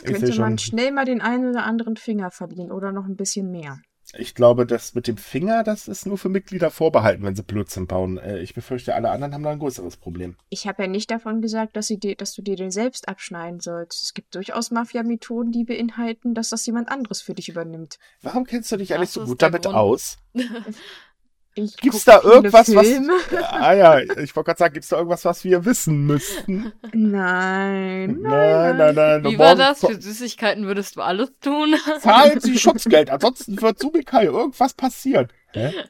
Könnte 0.03 0.39
man 0.39 0.58
schon, 0.58 0.58
schnell 0.58 0.91
mal 0.91 1.06
den 1.06 1.21
einen 1.21 1.49
oder 1.49 1.65
anderen 1.65 1.97
Finger 1.97 2.32
verlieren 2.32 2.71
oder 2.71 2.91
noch 2.91 3.06
ein 3.06 3.15
bisschen 3.15 3.51
mehr. 3.51 3.79
Ich 4.15 4.36
glaube, 4.36 4.65
das 4.65 4.93
mit 4.93 5.08
dem 5.08 5.17
Finger, 5.17 5.63
das 5.63 5.88
ist 5.88 6.06
nur 6.06 6.17
für 6.17 6.30
Mitglieder 6.30 6.69
vorbehalten, 6.69 7.23
wenn 7.23 7.36
sie 7.36 7.43
Blödsinn 7.43 7.88
bauen. 7.88 8.17
Äh, 8.17 8.39
ich 8.39 8.54
befürchte, 8.54 8.95
alle 8.95 9.10
anderen 9.10 9.34
haben 9.34 9.43
da 9.43 9.52
ein 9.52 9.60
größeres 9.60 9.97
Problem. 9.97 10.36
Ich 10.49 10.67
habe 10.67 10.84
ja 10.84 10.88
nicht 10.88 11.10
davon 11.10 11.41
gesagt, 11.41 11.76
dass, 11.76 11.88
sie 11.88 11.97
dir, 11.97 12.15
dass 12.15 12.34
du 12.34 12.41
dir 12.41 12.56
den 12.56 12.71
selbst 12.71 13.08
abschneiden 13.08 13.60
sollst. 13.60 14.04
Es 14.04 14.13
gibt 14.13 14.36
durchaus 14.36 14.71
Mafia-Methoden, 14.71 15.52
die 15.52 15.63
beinhalten, 15.63 16.34
dass 16.34 16.49
das 16.49 16.65
jemand 16.65 16.89
anderes 16.89 17.21
für 17.21 17.34
dich 17.34 17.49
übernimmt. 17.49 17.97
Warum 18.21 18.45
kennst 18.45 18.71
du 18.71 18.78
dich 18.78 18.93
eigentlich 18.93 19.10
so 19.10 19.26
gut 19.26 19.41
damit 19.41 19.63
Grund. 19.63 19.76
aus? 19.76 20.17
Ich 21.55 21.77
Gibt's 21.77 22.03
da 22.05 22.21
irgendwas, 22.21 22.73
was. 22.73 22.87
Filme. 22.87 23.13
Ah 23.51 23.73
ja, 23.73 23.99
ich 23.99 24.35
wollte 24.35 24.47
gerade 24.47 24.57
sagen, 24.57 24.73
gibt's 24.73 24.89
da 24.89 24.97
irgendwas, 24.97 25.23
was 25.23 25.43
wir 25.43 25.63
wissen 25.65 26.05
müssten? 26.07 26.73
Nein, 26.93 28.17
Nein, 28.21 28.77
nein, 28.77 28.95
nein. 28.95 29.23
Wie 29.23 29.37
war 29.37 29.55
das? 29.55 29.81
Für 29.81 30.01
Süßigkeiten 30.01 30.65
würdest 30.65 30.95
du 30.95 31.01
alles 31.01 31.31
tun? 31.41 31.75
Zahlen 31.99 32.39
Sie 32.39 32.57
Schutzgeld, 32.57 33.11
ansonsten 33.11 33.61
wird 33.61 33.79
Sumikai 33.79 34.25
irgendwas 34.25 34.73
passieren. 34.73 35.27
Hä? 35.51 35.71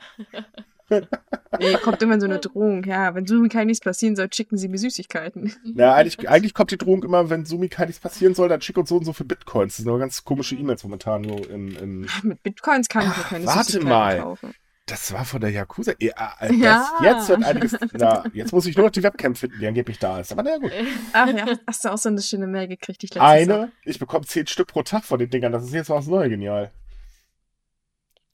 Nee, 1.60 1.74
kommt 1.82 2.02
immer 2.04 2.20
so 2.20 2.26
eine 2.26 2.40
Drohung. 2.40 2.84
Ja, 2.84 3.16
wenn 3.16 3.26
Sumikai 3.26 3.66
nichts 3.66 3.84
passieren 3.84 4.16
soll, 4.16 4.28
schicken 4.32 4.58
sie 4.58 4.68
mir 4.68 4.78
Süßigkeiten. 4.78 5.54
Na, 5.64 5.94
eigentlich, 5.96 6.30
eigentlich 6.30 6.54
kommt 6.54 6.72
die 6.72 6.78
Drohung 6.78 7.04
immer, 7.04 7.30
wenn 7.30 7.46
Sumikai 7.46 7.86
nichts 7.86 8.02
passieren 8.02 8.36
soll, 8.36 8.50
dann 8.50 8.62
schick 8.62 8.78
uns 8.78 8.90
so 8.90 8.98
und 8.98 9.06
so 9.06 9.14
für 9.14 9.24
Bitcoins. 9.24 9.74
Das 9.74 9.78
sind 9.78 9.90
aber 9.90 9.98
ganz 10.00 10.24
komische 10.24 10.56
E-Mails 10.56 10.84
momentan 10.84 11.22
nur 11.22 11.50
im, 11.50 11.76
im. 11.78 12.08
Mit 12.24 12.44
Bitcoins 12.44 12.90
kann 12.90 13.04
ich 13.04 13.18
mir 13.18 13.24
keine 13.24 13.46
warte 13.48 13.64
Süßigkeiten 13.64 13.90
mal. 13.90 14.20
kaufen. 14.20 14.54
Das 14.86 15.14
war 15.14 15.24
von 15.24 15.40
der 15.40 15.50
Yakuza. 15.50 15.94
Ja, 16.00 16.36
das, 16.42 16.52
Ja. 16.58 16.90
Jetzt 17.02 17.30
wird 17.30 17.44
einiges. 17.44 17.78
Na, 17.94 18.26
jetzt 18.34 18.52
muss 18.52 18.66
ich 18.66 18.76
nur 18.76 18.88
noch 18.88 18.92
die 18.92 19.02
Webcam 19.02 19.34
finden, 19.34 19.60
die 19.60 19.68
angeblich 19.68 19.98
da 19.98 20.20
ist. 20.20 20.32
Aber 20.34 20.44
naja, 20.44 20.58
gut. 20.58 20.72
Ach 21.14 21.28
ja, 21.28 21.58
hast 21.66 21.86
du 21.86 21.90
auch 21.90 21.98
so 21.98 22.10
eine 22.10 22.22
schöne 22.22 22.48
Mail 22.48 22.68
gekriegt, 22.68 23.02
ich 23.04 23.20
Eine, 23.20 23.72
ich 23.86 23.98
bekomme 23.98 24.26
zehn 24.26 24.46
Stück 24.46 24.68
pro 24.68 24.84
Tag 24.84 25.06
von 25.06 25.20
den 25.20 25.30
Dingern. 25.30 25.54
Das 25.54 25.64
ist 25.64 25.74
jetzt 25.74 25.90
was 25.90 26.08
Neues 26.08 26.30
genial. 26.30 26.72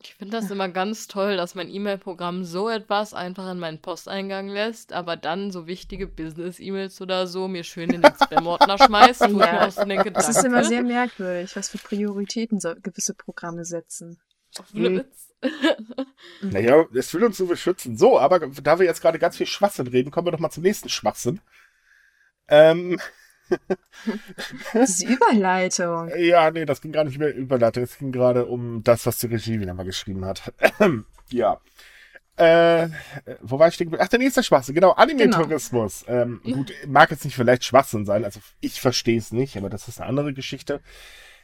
Ich 0.02 0.16
finde 0.16 0.40
das 0.40 0.50
immer 0.50 0.70
ganz 0.70 1.08
toll, 1.08 1.36
dass 1.36 1.56
mein 1.56 1.70
E-Mail-Programm 1.70 2.46
so 2.46 2.70
etwas 2.70 3.14
einfach 3.14 3.52
in 3.52 3.60
meinen 3.60 3.82
Posteingang 3.82 4.48
lässt, 4.48 4.94
aber 4.94 5.18
dann 5.18 5.52
so 5.52 5.68
wichtige 5.68 6.08
Business-E-Mails 6.08 7.02
oder 7.02 7.28
so 7.28 7.50
mir 7.50 7.66
schön 7.66 7.90
in 7.90 8.02
den 8.02 8.14
Spam-Ordner 8.16 8.78
schmeißt, 8.86 9.28
Ja. 9.28 9.68
Das 9.68 10.30
ist 10.30 10.46
immer 10.46 10.64
sehr 10.64 10.84
merkwürdig, 10.84 11.54
was 11.56 11.68
für 11.68 11.80
Prioritäten 11.80 12.62
so 12.62 12.74
gewisse 12.82 13.14
Programme 13.14 13.66
setzen. 13.66 14.22
Mhm. 14.74 15.00
Witz. 15.00 15.29
Naja, 16.42 16.86
es 16.94 17.14
will 17.14 17.24
uns 17.24 17.38
so 17.38 17.46
beschützen. 17.46 17.98
So, 17.98 18.20
aber 18.20 18.40
da 18.40 18.80
wir 18.80 18.86
jetzt 18.86 19.02
gerade 19.02 19.20
ganz 19.20 19.38
viel 19.38 19.48
Schwachsinn 19.48 19.88
reden, 19.88 20.12
kommen 20.12 20.28
wir 20.28 20.32
doch 20.32 20.40
mal 20.40 20.50
zum 20.50 20.64
nächsten 20.64 20.90
Schwachsinn. 20.90 21.40
Ähm, 22.48 23.00
Diese 24.74 25.08
Überleitung. 25.08 26.12
ja, 26.18 26.52
nee, 26.52 26.66
das 26.66 26.82
ging 26.82 26.92
gar 26.92 27.04
nicht 27.04 27.18
mehr 27.18 27.34
überleitet. 27.34 27.84
Es 27.84 27.98
ging 27.98 28.12
gerade 28.12 28.46
um 28.46 28.84
das, 28.84 29.06
was 29.06 29.20
die 29.20 29.28
Regie 29.28 29.60
wieder 29.60 29.74
mal 29.74 29.84
geschrieben 29.86 30.26
hat. 30.26 30.54
ja. 31.30 31.60
Äh, 32.36 32.90
wo 33.42 33.60
war 33.60 33.68
ich 33.68 33.74
stehen? 33.74 33.94
Ach, 34.00 34.08
der 34.08 34.20
nächste 34.20 34.44
Schwachsinn, 34.44 34.74
genau, 34.74 34.92
Anime-Tourismus. 34.92 36.06
Ähm, 36.08 36.40
gut, 36.44 36.72
mag 36.88 37.12
jetzt 37.12 37.26
nicht 37.26 37.36
vielleicht 37.36 37.66
Schwachsinn 37.66 38.06
sein, 38.06 38.24
also 38.24 38.40
ich 38.62 38.80
verstehe 38.80 39.18
es 39.18 39.34
nicht, 39.34 39.58
aber 39.58 39.70
das 39.70 39.90
ist 39.90 40.00
eine 40.00 40.08
andere 40.08 40.34
Geschichte. 40.34 40.80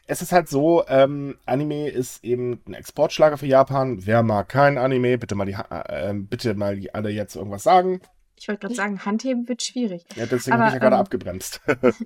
Es 0.08 0.22
ist 0.22 0.32
halt 0.32 0.48
so, 0.48 0.86
ähm, 0.88 1.38
Anime 1.46 1.90
ist 1.90 2.24
eben 2.24 2.62
ein 2.68 2.74
Exportschlager 2.76 3.38
für 3.38 3.48
Japan. 3.48 4.06
Wer 4.06 4.22
mag 4.22 4.50
kein 4.50 4.78
Anime? 4.78 5.18
Bitte 5.18 5.36
mal 5.36 5.46
die, 5.46 5.54
äh, 5.54 6.14
bitte 6.14 6.54
mal 6.54 6.76
die 6.76 6.94
alle 6.94 7.10
jetzt 7.10 7.36
irgendwas 7.36 7.64
sagen. 7.64 8.02
Ich 8.36 8.48
wollte 8.48 8.62
gerade 8.62 8.76
sagen, 8.76 9.06
Handheben 9.06 9.48
wird 9.48 9.64
schwierig. 9.64 10.06
Ja, 10.16 10.26
deswegen 10.26 10.58
habe 10.58 10.68
ich 10.68 10.74
ja 10.74 10.80
gerade 10.80 10.96
ähm, 10.96 11.02
abgebremst. 11.02 11.62
Äh, 11.66 11.92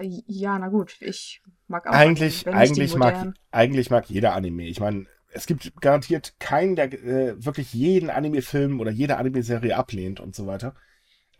Ja, 0.00 0.58
na 0.58 0.68
gut, 0.68 0.96
ich 1.00 1.42
mag 1.66 1.86
auch 1.88 1.92
eigentlich, 1.92 2.46
Anime, 2.46 2.60
eigentlich, 2.60 2.94
mag, 2.94 3.34
eigentlich 3.50 3.90
mag 3.90 4.08
jeder 4.08 4.34
Anime. 4.34 4.68
Ich 4.68 4.78
meine, 4.78 5.06
es 5.32 5.46
gibt 5.46 5.80
garantiert 5.80 6.34
keinen, 6.38 6.76
der 6.76 6.92
äh, 6.92 7.44
wirklich 7.44 7.74
jeden 7.74 8.08
Anime-Film 8.08 8.80
oder 8.80 8.92
jede 8.92 9.16
Anime-Serie 9.16 9.76
ablehnt 9.76 10.20
und 10.20 10.36
so 10.36 10.46
weiter. 10.46 10.76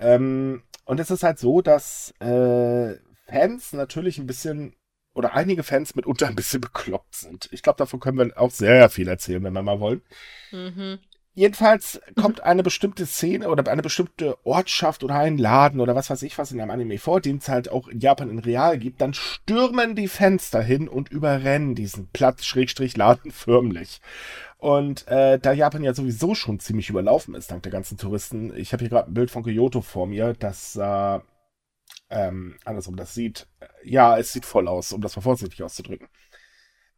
Ähm, 0.00 0.62
und 0.84 0.98
es 0.98 1.10
ist 1.10 1.22
halt 1.22 1.38
so, 1.38 1.62
dass 1.62 2.12
äh, 2.20 2.96
Fans 3.26 3.72
natürlich 3.72 4.18
ein 4.18 4.26
bisschen 4.26 4.74
oder 5.18 5.34
einige 5.34 5.64
Fans 5.64 5.94
mitunter 5.94 6.28
ein 6.28 6.36
bisschen 6.36 6.60
bekloppt 6.60 7.16
sind. 7.16 7.48
Ich 7.52 7.62
glaube, 7.62 7.76
davon 7.76 8.00
können 8.00 8.18
wir 8.18 8.40
auch 8.40 8.52
sehr 8.52 8.88
viel 8.88 9.08
erzählen, 9.08 9.42
wenn 9.42 9.52
wir 9.52 9.62
mal 9.62 9.80
wollen. 9.80 10.02
Mhm. 10.52 11.00
Jedenfalls 11.34 12.00
kommt 12.16 12.42
eine 12.42 12.64
bestimmte 12.64 13.06
Szene 13.06 13.48
oder 13.48 13.70
eine 13.70 13.82
bestimmte 13.82 14.36
Ortschaft 14.44 15.04
oder 15.04 15.14
ein 15.16 15.38
Laden 15.38 15.80
oder 15.80 15.94
was 15.94 16.10
weiß 16.10 16.22
ich 16.22 16.36
was 16.36 16.50
in 16.50 16.60
einem 16.60 16.72
Anime 16.72 16.98
vor, 16.98 17.20
den 17.20 17.38
es 17.38 17.48
halt 17.48 17.70
auch 17.70 17.86
in 17.86 18.00
Japan 18.00 18.28
in 18.28 18.40
Real 18.40 18.76
gibt, 18.76 19.00
dann 19.00 19.14
stürmen 19.14 19.94
die 19.94 20.08
Fenster 20.08 20.60
hin 20.60 20.88
und 20.88 21.10
überrennen 21.10 21.76
diesen 21.76 22.08
Platz 22.08 22.44
Schrägstrich 22.44 22.96
Laden 22.96 23.30
förmlich. 23.32 24.00
Und 24.56 25.06
äh, 25.06 25.38
da 25.38 25.52
Japan 25.52 25.84
ja 25.84 25.94
sowieso 25.94 26.34
schon 26.34 26.58
ziemlich 26.58 26.90
überlaufen 26.90 27.36
ist 27.36 27.52
dank 27.52 27.62
der 27.62 27.70
ganzen 27.70 27.98
Touristen, 27.98 28.52
ich 28.56 28.72
habe 28.72 28.80
hier 28.80 28.90
gerade 28.90 29.08
ein 29.08 29.14
Bild 29.14 29.30
von 29.30 29.44
Kyoto 29.44 29.80
vor 29.80 30.08
mir, 30.08 30.32
das 30.32 30.74
äh, 30.74 31.20
ähm, 32.10 32.56
andersrum, 32.64 32.96
das 32.96 33.14
sieht, 33.14 33.46
ja, 33.84 34.18
es 34.18 34.32
sieht 34.32 34.46
voll 34.46 34.68
aus, 34.68 34.92
um 34.92 35.00
das 35.00 35.16
mal 35.16 35.22
vorsichtig 35.22 35.62
auszudrücken. 35.62 36.08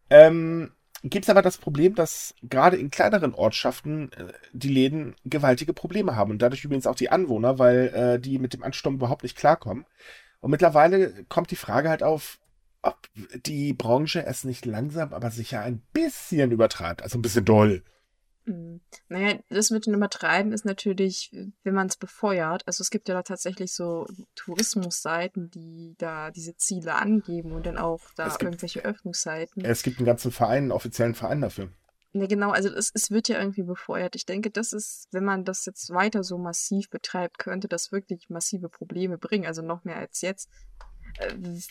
Ähm, 0.09 0.73
gibt 1.03 1.25
es 1.25 1.31
aber 1.31 1.43
das 1.43 1.59
Problem, 1.59 1.95
dass 1.95 2.35
gerade 2.43 2.77
in 2.77 2.91
kleineren 2.91 3.35
Ortschaften 3.35 4.13
äh, 4.13 4.33
die 4.53 4.69
Läden 4.69 5.17
gewaltige 5.25 5.73
Probleme 5.73 6.17
haben 6.17 6.31
und 6.31 6.43
dadurch 6.43 6.65
übrigens 6.65 6.87
auch 6.87 6.95
die 6.95 7.11
Anwohner, 7.11 7.59
weil 7.59 7.89
äh, 7.89 8.21
die 8.21 8.39
mit 8.39 8.53
dem 8.53 8.63
Ansturm 8.63 8.97
überhaupt 8.97 9.23
nicht 9.23 9.37
klarkommen. 9.37 9.87
Und 10.41 10.51
mittlerweile 10.51 11.25
kommt 11.25 11.51
die 11.51 11.57
Frage 11.57 11.89
halt 11.89 12.03
auf, 12.03 12.39
ob 12.83 13.09
die 13.45 13.73
Branche 13.75 14.25
es 14.25 14.45
nicht 14.45 14.65
langsam, 14.65 15.13
aber 15.13 15.31
sicher 15.31 15.61
ein 15.61 15.83
bisschen 15.93 16.51
übertreibt, 16.51 17.03
also 17.03 17.19
ein 17.19 17.23
bisschen 17.23 17.45
doll. 17.45 17.83
Mhm. 18.47 18.81
Naja, 19.09 19.39
das 19.49 19.71
mit 19.71 19.87
dem 19.87 19.95
Übertreiben 19.95 20.53
ist 20.53 20.65
natürlich, 20.65 21.31
wenn 21.63 21.75
man 21.75 21.87
es 21.89 21.97
befeuert. 21.97 22.63
Also 22.67 22.83
es 22.83 22.91
gibt 22.91 23.09
ja 23.09 23.15
da 23.15 23.23
tatsächlich 23.23 23.75
so 23.75 24.07
Tourismusseiten, 24.35 25.51
die 25.51 25.95
da 25.99 26.31
diese 26.31 26.57
Ziele 26.57 26.95
angeben 26.95 27.53
und 27.53 27.67
dann 27.67 27.79
auch 27.79 28.01
da 28.17 28.29
gibt- 28.29 28.43
irgendwelche 28.43 28.85
Öffnungszeiten. 28.85 29.65
Es 29.65 29.83
gibt 29.83 29.99
einen 29.99 30.07
ganzen 30.07 30.33
Verein, 30.33 30.65
einen 30.65 30.73
offiziellen 30.73 31.15
Verein 31.15 31.41
dafür. 31.41 31.71
Ne, 32.13 32.27
genau, 32.27 32.51
also 32.51 32.69
es, 32.71 32.91
es 32.93 33.13
wird 33.13 33.29
ja 33.29 33.39
irgendwie 33.39 33.63
befeuert. 33.63 34.17
Ich 34.17 34.27
denke, 34.27 34.51
das 34.51 34.73
ist, 34.73 35.07
wenn 35.13 35.23
man 35.25 35.45
das 35.45 35.65
jetzt 35.67 35.91
weiter 35.91 36.25
so 36.25 36.39
massiv 36.39 36.91
betreibt, 36.91 37.39
könnte 37.39 37.69
das 37.69 37.93
wirklich 37.93 38.29
massive 38.29 38.69
Probleme 38.69 39.17
bringen, 39.17 39.47
also 39.47 39.63
noch 39.63 39.85
mehr 39.85 39.97
als 39.97 40.21
jetzt. 40.23 40.49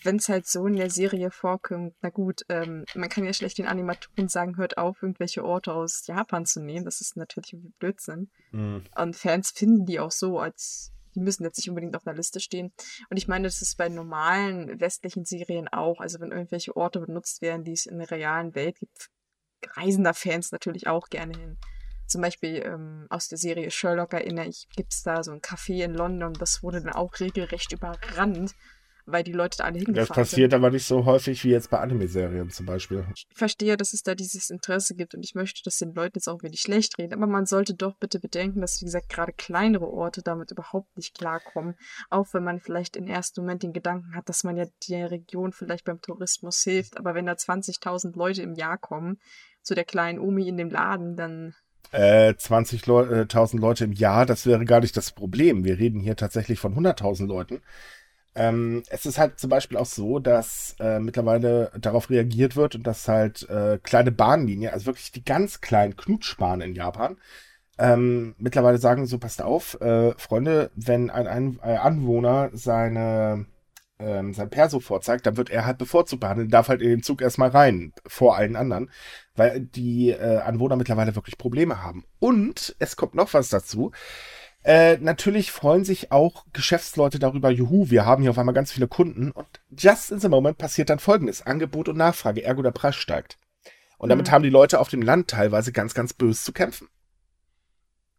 Wenn 0.03 0.17
es 0.17 0.29
halt 0.29 0.47
so 0.47 0.65
in 0.67 0.75
der 0.75 0.89
Serie 0.89 1.31
vorkommt, 1.31 1.95
na 2.01 2.09
gut, 2.09 2.41
ähm, 2.49 2.85
man 2.95 3.09
kann 3.09 3.25
ja 3.25 3.33
schlecht 3.33 3.57
den 3.57 3.67
Animatoren 3.67 4.27
sagen, 4.27 4.57
hört 4.57 4.77
auf, 4.77 5.01
irgendwelche 5.01 5.43
Orte 5.43 5.73
aus 5.73 6.05
Japan 6.07 6.45
zu 6.45 6.61
nehmen. 6.61 6.85
Das 6.85 7.01
ist 7.01 7.17
natürlich 7.17 7.53
irgendwie 7.53 7.73
Blödsinn. 7.79 8.29
Hm. 8.51 8.83
Und 8.95 9.15
Fans 9.15 9.51
finden 9.51 9.85
die 9.85 9.99
auch 9.99 10.11
so, 10.11 10.39
als 10.39 10.91
die 11.15 11.21
müssen 11.21 11.43
jetzt 11.43 11.57
nicht 11.57 11.69
unbedingt 11.69 11.95
auf 11.95 12.05
einer 12.05 12.15
Liste 12.15 12.39
stehen. 12.39 12.71
Und 13.09 13.17
ich 13.17 13.27
meine, 13.27 13.47
das 13.47 13.61
ist 13.61 13.77
bei 13.77 13.89
normalen 13.89 14.79
westlichen 14.79 15.25
Serien 15.25 15.67
auch. 15.67 15.99
Also 15.99 16.19
wenn 16.19 16.31
irgendwelche 16.31 16.75
Orte 16.75 16.99
benutzt 16.99 17.41
werden, 17.41 17.63
die 17.63 17.73
es 17.73 17.85
in 17.85 17.97
der 17.97 18.11
realen 18.11 18.53
Welt 18.55 18.77
gibt, 18.79 19.09
reisen 19.75 20.03
da 20.03 20.13
Fans 20.13 20.51
natürlich 20.51 20.87
auch 20.87 21.09
gerne 21.09 21.37
hin. 21.37 21.57
Zum 22.07 22.21
Beispiel 22.21 22.63
ähm, 22.65 23.05
aus 23.09 23.27
der 23.27 23.37
Serie 23.37 23.69
Sherlock 23.69 24.13
erinnere 24.13 24.47
ich, 24.47 24.67
gibt 24.75 24.93
es 24.93 25.03
da 25.03 25.21
so 25.21 25.31
ein 25.31 25.41
Café 25.41 25.83
in 25.83 25.93
London, 25.93 26.33
das 26.33 26.63
wurde 26.63 26.81
dann 26.81 26.93
auch 26.93 27.19
regelrecht 27.19 27.71
überrannt, 27.71 28.55
weil 29.11 29.23
die 29.23 29.31
Leute 29.31 29.57
da 29.57 29.65
alle 29.65 29.79
hingefahren 29.79 30.07
Das 30.07 30.15
passiert 30.15 30.53
aber 30.53 30.69
nicht 30.71 30.85
so 30.85 31.05
häufig 31.05 31.43
wie 31.43 31.49
jetzt 31.49 31.69
bei 31.69 31.79
Anime-Serien 31.79 32.49
zum 32.49 32.65
Beispiel. 32.65 33.05
ich 33.15 33.25
verstehe, 33.33 33.77
dass 33.77 33.93
es 33.93 34.03
da 34.03 34.15
dieses 34.15 34.49
Interesse 34.49 34.95
gibt 34.95 35.15
und 35.15 35.23
ich 35.23 35.35
möchte 35.35 35.61
das 35.63 35.77
den 35.77 35.93
Leuten 35.93 36.17
jetzt 36.17 36.27
auch 36.27 36.43
wenig 36.43 36.61
schlecht 36.61 36.97
reden, 36.97 37.13
aber 37.13 37.27
man 37.27 37.45
sollte 37.45 37.73
doch 37.73 37.95
bitte 37.97 38.19
bedenken, 38.19 38.61
dass, 38.61 38.81
wie 38.81 38.85
gesagt, 38.85 39.09
gerade 39.09 39.33
kleinere 39.33 39.87
Orte 39.87 40.21
damit 40.21 40.51
überhaupt 40.51 40.95
nicht 40.97 41.17
klarkommen. 41.17 41.75
Auch 42.09 42.27
wenn 42.33 42.43
man 42.43 42.59
vielleicht 42.59 42.95
im 42.95 43.07
ersten 43.07 43.41
Moment 43.41 43.63
den 43.63 43.73
Gedanken 43.73 44.15
hat, 44.15 44.29
dass 44.29 44.43
man 44.43 44.57
ja 44.57 44.65
der 44.87 45.11
Region 45.11 45.51
vielleicht 45.51 45.85
beim 45.85 46.01
Tourismus 46.01 46.61
hilft, 46.63 46.97
aber 46.97 47.15
wenn 47.15 47.25
da 47.25 47.33
20.000 47.33 48.17
Leute 48.17 48.41
im 48.41 48.53
Jahr 48.53 48.77
kommen, 48.77 49.19
zu 49.61 49.75
der 49.75 49.85
kleinen 49.85 50.19
Omi 50.19 50.47
in 50.47 50.57
dem 50.57 50.69
Laden, 50.69 51.15
dann 51.15 51.53
Äh, 51.91 52.31
20.000 52.31 52.87
Leu 52.87 53.03
äh, 53.03 53.57
Leute 53.57 53.83
im 53.83 53.93
Jahr, 53.93 54.25
das 54.25 54.45
wäre 54.45 54.65
gar 54.65 54.79
nicht 54.79 54.95
das 54.95 55.11
Problem. 55.11 55.63
Wir 55.63 55.77
reden 55.79 55.99
hier 55.99 56.15
tatsächlich 56.15 56.59
von 56.59 56.75
100.000 56.75 57.27
Leuten. 57.27 57.61
Ähm, 58.35 58.83
es 58.89 59.05
ist 59.05 59.17
halt 59.17 59.39
zum 59.39 59.49
Beispiel 59.49 59.77
auch 59.77 59.85
so, 59.85 60.19
dass 60.19 60.75
äh, 60.79 60.99
mittlerweile 60.99 61.71
darauf 61.79 62.09
reagiert 62.09 62.55
wird 62.55 62.75
und 62.75 62.85
dass 62.85 63.07
halt 63.07 63.49
äh, 63.49 63.79
kleine 63.81 64.11
Bahnlinien, 64.11 64.71
also 64.73 64.87
wirklich 64.87 65.11
die 65.11 65.23
ganz 65.23 65.61
kleinen 65.61 65.95
Knutschbahnen 65.97 66.69
in 66.69 66.75
Japan, 66.75 67.17
ähm, 67.77 68.35
mittlerweile 68.37 68.77
sagen 68.77 69.05
so, 69.05 69.17
passt 69.19 69.41
auf, 69.41 69.79
äh, 69.81 70.13
Freunde, 70.17 70.71
wenn 70.75 71.09
ein, 71.09 71.27
ein 71.27 71.59
äh, 71.63 71.77
Anwohner 71.77 72.49
seine 72.53 73.45
ähm, 73.99 74.33
sein 74.33 74.49
Perso 74.49 74.79
vorzeigt, 74.79 75.25
dann 75.25 75.37
wird 75.37 75.49
er 75.49 75.65
halt 75.65 75.77
bevorzugt 75.77 76.21
behandelt, 76.21 76.53
darf 76.53 76.69
halt 76.69 76.81
in 76.81 76.89
den 76.89 77.03
Zug 77.03 77.21
erstmal 77.21 77.49
rein, 77.49 77.93
vor 78.05 78.37
allen 78.37 78.55
anderen, 78.55 78.89
weil 79.35 79.59
die 79.61 80.11
äh, 80.11 80.37
Anwohner 80.39 80.77
mittlerweile 80.77 81.15
wirklich 81.15 81.37
Probleme 81.37 81.83
haben. 81.83 82.05
Und 82.19 82.75
es 82.79 82.95
kommt 82.95 83.15
noch 83.15 83.33
was 83.33 83.49
dazu. 83.49 83.91
Äh, 84.63 84.97
natürlich 84.97 85.51
freuen 85.51 85.85
sich 85.85 86.11
auch 86.11 86.45
Geschäftsleute 86.51 87.17
darüber, 87.17 87.49
juhu, 87.49 87.89
wir 87.89 88.05
haben 88.05 88.21
hier 88.21 88.31
auf 88.31 88.37
einmal 88.37 88.53
ganz 88.55 88.71
viele 88.71 88.87
Kunden 88.89 89.31
und 89.31 89.47
just 89.69 90.11
in 90.11 90.19
the 90.19 90.27
moment 90.29 90.57
passiert 90.57 90.89
dann 90.89 90.99
folgendes, 90.99 91.41
Angebot 91.45 91.87
und 91.87 91.97
Nachfrage, 91.97 92.43
ergo 92.43 92.61
der 92.61 92.71
Preis 92.71 92.95
steigt. 92.95 93.37
Und 93.97 94.09
damit 94.09 94.27
Mhm. 94.27 94.31
haben 94.31 94.43
die 94.43 94.49
Leute 94.49 94.79
auf 94.79 94.89
dem 94.89 95.01
Land 95.01 95.29
teilweise 95.29 95.71
ganz, 95.71 95.93
ganz 95.93 96.13
böse 96.13 96.43
zu 96.43 96.51
kämpfen. 96.53 96.89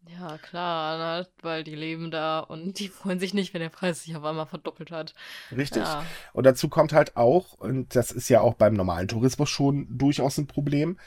Ja, 0.08 0.38
klar, 0.38 0.98
ne? 1.20 1.28
weil 1.42 1.62
die 1.62 1.74
leben 1.74 2.10
da 2.10 2.40
und 2.40 2.78
die 2.78 2.88
freuen 2.88 3.20
sich 3.20 3.34
nicht, 3.34 3.52
wenn 3.54 3.60
der 3.60 3.68
Preis 3.68 4.02
sich 4.04 4.16
auf 4.16 4.24
einmal 4.24 4.46
verdoppelt 4.46 4.90
hat. 4.90 5.14
Richtig? 5.50 5.82
Ja. 5.82 6.04
Und 6.32 6.44
dazu 6.46 6.68
kommt 6.68 6.92
halt 6.92 7.16
auch, 7.16 7.52
und 7.54 7.94
das 7.94 8.10
ist 8.10 8.28
ja 8.28 8.40
auch 8.40 8.54
beim 8.54 8.74
normalen 8.74 9.08
Tourismus 9.08 9.50
schon 9.50 9.86
durchaus 9.98 10.38
ein 10.38 10.46
Problem, 10.46 10.98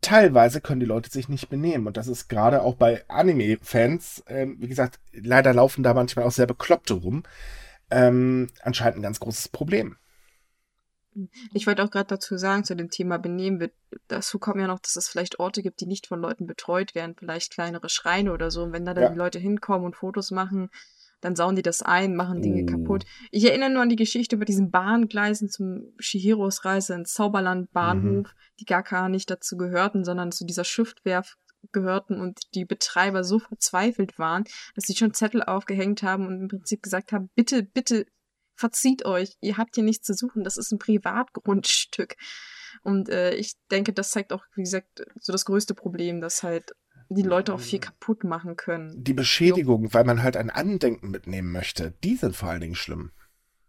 teilweise 0.00 0.60
können 0.60 0.80
die 0.80 0.86
Leute 0.86 1.10
sich 1.10 1.28
nicht 1.28 1.48
benehmen. 1.48 1.86
Und 1.86 1.96
das 1.96 2.08
ist 2.08 2.28
gerade 2.28 2.62
auch 2.62 2.74
bei 2.74 3.04
Anime-Fans, 3.08 4.24
ähm, 4.28 4.56
wie 4.60 4.68
gesagt, 4.68 5.00
leider 5.12 5.54
laufen 5.54 5.82
da 5.82 5.94
manchmal 5.94 6.24
auch 6.24 6.32
sehr 6.32 6.46
Bekloppte 6.46 6.94
rum, 6.94 7.22
ähm, 7.90 8.48
anscheinend 8.62 8.98
ein 8.98 9.02
ganz 9.02 9.20
großes 9.20 9.48
Problem. 9.48 9.96
Ich 11.52 11.68
wollte 11.68 11.84
auch 11.84 11.92
gerade 11.92 12.08
dazu 12.08 12.36
sagen, 12.36 12.64
zu 12.64 12.74
dem 12.74 12.90
Thema 12.90 13.18
Benehmen, 13.18 13.60
wird, 13.60 13.72
dazu 14.08 14.40
kommt 14.40 14.60
ja 14.60 14.66
noch, 14.66 14.80
dass 14.80 14.96
es 14.96 15.08
vielleicht 15.08 15.38
Orte 15.38 15.62
gibt, 15.62 15.80
die 15.80 15.86
nicht 15.86 16.08
von 16.08 16.20
Leuten 16.20 16.46
betreut 16.46 16.96
werden, 16.96 17.14
vielleicht 17.16 17.52
kleinere 17.52 17.88
Schreine 17.88 18.32
oder 18.32 18.50
so. 18.50 18.64
Und 18.64 18.72
wenn 18.72 18.84
da 18.84 18.94
dann 18.94 19.04
Ja. 19.04 19.10
die 19.10 19.18
Leute 19.18 19.38
hinkommen 19.38 19.86
und 19.86 19.94
Fotos 19.94 20.32
machen, 20.32 20.70
dann 21.24 21.36
sauen 21.36 21.56
die 21.56 21.62
das 21.62 21.82
ein, 21.82 22.14
machen 22.14 22.42
Dinge 22.42 22.62
Oh. 22.62 22.66
kaputt. 22.66 23.04
Ich 23.30 23.44
erinnere 23.44 23.70
nur 23.70 23.82
an 23.82 23.88
die 23.88 23.96
Geschichte 23.96 24.36
über 24.36 24.44
diesen 24.44 24.70
Bahngleisen 24.70 25.48
zum 25.48 25.92
Shihiros 25.98 26.64
Reise 26.64 26.94
ins 26.94 27.14
Zauberland 27.14 27.72
Bahnhof, 27.72 28.34
die 28.60 28.64
gar 28.66 28.82
gar 28.82 29.08
nicht 29.08 29.30
dazu 29.30 29.56
gehörten, 29.56 30.04
sondern 30.04 30.32
zu 30.32 30.44
dieser 30.44 30.64
Schiffwerft 30.64 31.38
gehörten 31.72 32.20
und 32.20 32.54
die 32.54 32.66
Betreiber 32.66 33.24
so 33.24 33.38
verzweifelt 33.38 34.18
waren, 34.18 34.44
dass 34.74 34.84
sie 34.84 34.94
schon 34.94 35.14
Zettel 35.14 35.42
aufgehängt 35.42 36.02
haben 36.02 36.26
und 36.26 36.40
im 36.42 36.48
Prinzip 36.48 36.82
gesagt 36.82 37.12
haben, 37.12 37.30
bitte, 37.34 37.62
bitte 37.62 38.06
verzieht 38.54 39.04
euch, 39.04 39.36
ihr 39.40 39.56
habt 39.56 39.74
hier 39.74 39.84
nichts 39.84 40.06
zu 40.06 40.14
suchen, 40.14 40.44
das 40.44 40.58
ist 40.58 40.72
ein 40.72 40.78
Privatgrundstück. 40.78 42.16
Und 42.82 43.08
äh, 43.08 43.34
ich 43.34 43.54
denke, 43.70 43.92
das 43.92 44.10
zeigt 44.10 44.32
auch, 44.32 44.44
wie 44.54 44.62
gesagt, 44.62 45.06
so 45.20 45.32
das 45.32 45.44
größte 45.46 45.74
Problem, 45.74 46.20
dass 46.20 46.42
halt 46.42 46.74
die 47.08 47.22
Leute 47.22 47.54
auch 47.54 47.60
viel 47.60 47.78
kaputt 47.80 48.24
machen 48.24 48.56
können. 48.56 49.02
Die 49.02 49.14
Beschädigung, 49.14 49.92
weil 49.94 50.04
man 50.04 50.22
halt 50.22 50.36
ein 50.36 50.50
Andenken 50.50 51.10
mitnehmen 51.10 51.52
möchte, 51.52 51.92
die 52.04 52.16
sind 52.16 52.36
vor 52.36 52.50
allen 52.50 52.60
Dingen 52.60 52.74
schlimm. 52.74 53.10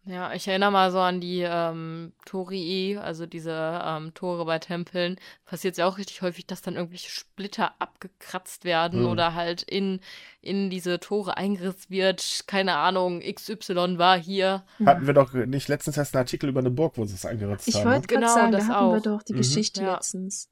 Ja, 0.07 0.33
ich 0.33 0.47
erinnere 0.47 0.71
mal 0.71 0.91
so 0.91 0.99
an 0.99 1.19
die 1.19 1.41
ähm, 1.41 2.13
Torii, 2.25 2.95
also 2.97 3.25
diese 3.25 3.81
ähm, 3.83 4.13
Tore 4.13 4.45
bei 4.45 4.59
Tempeln. 4.59 5.15
Passiert 5.45 5.77
ja 5.77 5.87
auch 5.87 5.97
richtig 5.97 6.21
häufig, 6.21 6.45
dass 6.45 6.61
dann 6.61 6.75
irgendwelche 6.75 7.09
Splitter 7.09 7.73
abgekratzt 7.79 8.65
werden 8.65 8.99
Mhm. 9.01 9.07
oder 9.07 9.33
halt 9.33 9.63
in, 9.63 9.99
in 10.41 10.69
diese 10.69 10.99
Tore 10.99 11.37
eingeritzt 11.37 11.89
wird. 11.89 12.43
Keine 12.45 12.75
Ahnung, 12.75 13.21
XY 13.21 13.97
war 13.97 14.15
hier. 14.19 14.63
Hatten 14.85 15.07
wir 15.07 15.15
doch 15.15 15.33
nicht 15.33 15.69
letztens 15.69 15.97
erst 15.97 16.13
einen 16.15 16.21
Artikel 16.21 16.49
über 16.49 16.59
eine 16.59 16.69
Burg, 16.69 16.99
wo 16.99 17.05
sie 17.05 17.15
es 17.15 17.25
eingeritzt 17.25 17.67
Ich 17.67 17.73
haben. 17.77 17.85
wollte 17.85 18.01
ne? 18.01 18.05
gerade 18.07 18.21
Genau, 18.25 18.35
sagen, 18.35 18.51
da 18.51 18.57
das 18.59 18.67
hatten 18.67 18.91
wir 18.91 18.97
auch. 18.97 19.01
doch 19.01 19.23
die 19.23 19.33
Mhm. 19.33 19.37
Geschichte 19.37 19.81
Ja. 19.81 19.95
letztens. 19.95 20.51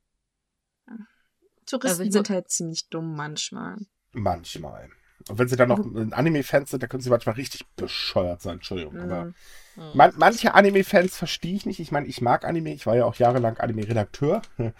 Touristen 1.80 2.02
Also 2.02 2.12
sind 2.12 2.30
halt 2.30 2.50
ziemlich 2.50 2.90
dumm 2.90 3.16
manchmal. 3.16 3.78
Manchmal. 4.12 4.90
Und 5.30 5.40
wenn 5.40 5.48
sie 5.48 5.56
dann 5.56 5.70
noch 5.70 5.80
Anime-Fans 5.80 6.72
sind, 6.72 6.84
dann 6.84 6.90
können 6.90 7.02
sie 7.02 7.10
manchmal 7.10 7.36
richtig 7.36 7.66
bescheuert 7.76 8.42
sein. 8.42 8.56
Entschuldigung. 8.56 9.00
Aber 9.00 9.26
Mhm. 9.26 9.34
Hm. 9.76 9.92
Man, 9.96 10.14
manche 10.18 10.54
Anime-Fans 10.54 11.18
verstehe 11.18 11.56
ich 11.56 11.66
nicht. 11.66 11.80
Ich 11.80 11.92
meine, 11.92 12.08
ich 12.08 12.22
mag 12.22 12.46
Anime. 12.46 12.74
Ich 12.74 12.86
war 12.86 12.96
ja 12.96 13.06
auch 13.06 13.16
jahrelang 13.16 13.58
Anime-Redakteur. 13.58 14.42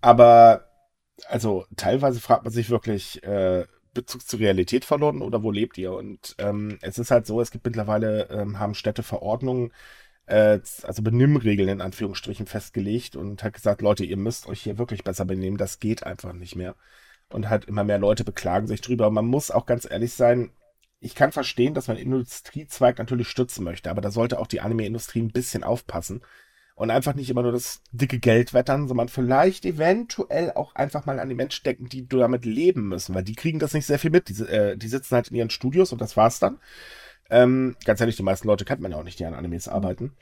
Aber, 0.00 0.68
also, 1.28 1.66
teilweise 1.76 2.20
fragt 2.20 2.44
man 2.44 2.52
sich 2.52 2.70
wirklich, 2.70 3.22
äh, 3.22 3.66
Bezug 3.94 4.26
zur 4.26 4.40
Realität 4.40 4.84
verloren 4.84 5.22
oder 5.22 5.42
wo 5.42 5.52
lebt 5.52 5.78
ihr? 5.78 5.92
Und 5.92 6.34
ähm, 6.38 6.78
es 6.82 6.98
ist 6.98 7.12
halt 7.12 7.26
so, 7.26 7.40
es 7.40 7.52
gibt 7.52 7.64
mittlerweile, 7.64 8.28
ähm, 8.28 8.58
haben 8.58 8.74
Städte 8.74 9.04
Verordnungen, 9.04 9.72
äh, 10.26 10.60
also 10.82 11.02
Benimmregeln 11.02 11.68
in 11.68 11.80
Anführungsstrichen 11.80 12.46
festgelegt 12.46 13.16
und 13.16 13.42
hat 13.42 13.54
gesagt, 13.54 13.82
Leute, 13.82 14.04
ihr 14.04 14.16
müsst 14.16 14.46
euch 14.46 14.62
hier 14.62 14.78
wirklich 14.78 15.04
besser 15.04 15.24
benehmen. 15.24 15.56
Das 15.56 15.80
geht 15.80 16.04
einfach 16.04 16.32
nicht 16.32 16.56
mehr. 16.56 16.74
Und 17.28 17.48
halt 17.48 17.64
immer 17.64 17.84
mehr 17.84 17.98
Leute 17.98 18.24
beklagen 18.24 18.66
sich 18.66 18.80
drüber. 18.80 19.08
Und 19.08 19.14
man 19.14 19.26
muss 19.26 19.50
auch 19.50 19.66
ganz 19.66 19.88
ehrlich 19.90 20.12
sein, 20.12 20.50
ich 21.00 21.14
kann 21.14 21.32
verstehen, 21.32 21.74
dass 21.74 21.88
man 21.88 21.98
Industriezweig 21.98 22.98
natürlich 22.98 23.28
stützen 23.28 23.64
möchte, 23.64 23.90
aber 23.90 24.00
da 24.00 24.10
sollte 24.10 24.38
auch 24.38 24.46
die 24.46 24.60
Anime-Industrie 24.60 25.20
ein 25.20 25.32
bisschen 25.32 25.62
aufpassen 25.62 26.22
und 26.74 26.90
einfach 26.90 27.14
nicht 27.14 27.30
immer 27.30 27.42
nur 27.42 27.52
das 27.52 27.82
dicke 27.92 28.18
Geld 28.18 28.52
wettern, 28.54 28.88
sondern 28.88 29.08
vielleicht 29.08 29.64
eventuell 29.64 30.52
auch 30.52 30.74
einfach 30.74 31.06
mal 31.06 31.20
an 31.20 31.28
die 31.28 31.34
Menschen 31.34 31.62
denken, 31.64 31.88
die 31.88 32.08
damit 32.08 32.44
leben 32.44 32.88
müssen, 32.88 33.14
weil 33.14 33.22
die 33.22 33.36
kriegen 33.36 33.58
das 33.58 33.74
nicht 33.74 33.86
sehr 33.86 33.98
viel 33.98 34.10
mit. 34.10 34.28
Die, 34.28 34.42
äh, 34.42 34.76
die 34.76 34.88
sitzen 34.88 35.14
halt 35.14 35.28
in 35.28 35.36
ihren 35.36 35.50
Studios 35.50 35.92
und 35.92 36.00
das 36.00 36.16
war's 36.16 36.40
dann. 36.40 36.58
Ähm, 37.30 37.76
ganz 37.84 38.00
ehrlich, 38.00 38.16
die 38.16 38.22
meisten 38.22 38.48
Leute 38.48 38.64
kennt 38.64 38.80
man 38.80 38.92
ja 38.92 38.98
auch 38.98 39.04
nicht, 39.04 39.18
die 39.18 39.24
an 39.24 39.34
Animes 39.34 39.68
arbeiten. 39.68 40.12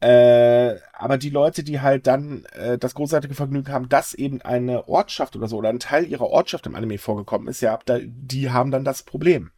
Äh, 0.00 0.80
aber 0.94 1.16
die 1.16 1.30
Leute, 1.30 1.62
die 1.62 1.80
halt 1.80 2.08
dann 2.08 2.44
äh, 2.54 2.76
das 2.76 2.94
großartige 2.94 3.34
Vergnügen 3.34 3.72
haben, 3.72 3.88
dass 3.88 4.14
eben 4.14 4.42
eine 4.42 4.88
Ortschaft 4.88 5.36
oder 5.36 5.46
so 5.46 5.58
oder 5.58 5.68
ein 5.68 5.78
Teil 5.78 6.06
ihrer 6.06 6.26
Ortschaft 6.26 6.66
im 6.66 6.74
Anime 6.74 6.98
vorgekommen 6.98 7.46
ist, 7.46 7.60
ja, 7.60 7.78
die 8.04 8.50
haben 8.50 8.72
dann 8.72 8.84
das 8.84 9.04
Problem. 9.04 9.52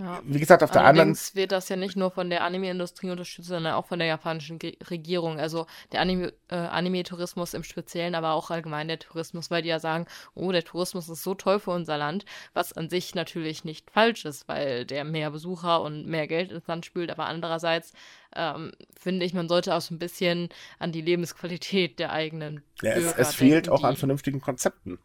Ja. 0.00 0.22
Wie 0.24 0.40
gesagt, 0.40 0.62
auf 0.62 0.70
der 0.70 0.80
anderen 0.80 1.08
Allerdings 1.08 1.34
wird 1.34 1.52
das 1.52 1.68
ja 1.68 1.76
nicht 1.76 1.94
nur 1.94 2.10
von 2.10 2.30
der 2.30 2.42
Anime-Industrie 2.42 3.10
unterstützt, 3.10 3.48
sondern 3.48 3.74
auch 3.74 3.84
von 3.84 3.98
der 3.98 4.08
japanischen 4.08 4.58
Ge 4.58 4.78
Regierung. 4.88 5.38
Also 5.38 5.66
der 5.92 6.00
Anime- 6.00 6.32
äh, 6.48 6.54
Anime-Tourismus 6.54 7.52
im 7.52 7.64
Speziellen, 7.64 8.14
aber 8.14 8.32
auch 8.32 8.50
allgemein 8.50 8.88
der 8.88 8.98
Tourismus, 8.98 9.50
weil 9.50 9.60
die 9.60 9.68
ja 9.68 9.78
sagen, 9.78 10.06
oh, 10.34 10.52
der 10.52 10.64
Tourismus 10.64 11.10
ist 11.10 11.22
so 11.22 11.34
toll 11.34 11.60
für 11.60 11.72
unser 11.72 11.98
Land, 11.98 12.24
was 12.54 12.72
an 12.72 12.88
sich 12.88 13.14
natürlich 13.14 13.64
nicht 13.64 13.90
falsch 13.90 14.24
ist, 14.24 14.48
weil 14.48 14.86
der 14.86 15.04
mehr 15.04 15.30
Besucher 15.30 15.82
und 15.82 16.06
mehr 16.06 16.26
Geld 16.26 16.50
ins 16.50 16.66
Land 16.66 16.86
spült. 16.86 17.10
Aber 17.10 17.26
andererseits 17.26 17.92
ähm, 18.34 18.72
finde 18.98 19.26
ich, 19.26 19.34
man 19.34 19.48
sollte 19.48 19.74
auch 19.74 19.82
so 19.82 19.94
ein 19.94 19.98
bisschen 19.98 20.48
an 20.78 20.92
die 20.92 21.02
Lebensqualität 21.02 21.98
der 21.98 22.10
eigenen 22.12 22.62
ja, 22.80 22.92
es, 22.92 23.12
es 23.12 23.34
fehlt 23.34 23.66
denken, 23.66 23.70
auch 23.70 23.84
an 23.84 23.96
vernünftigen 23.96 24.40
Konzepten. 24.40 24.98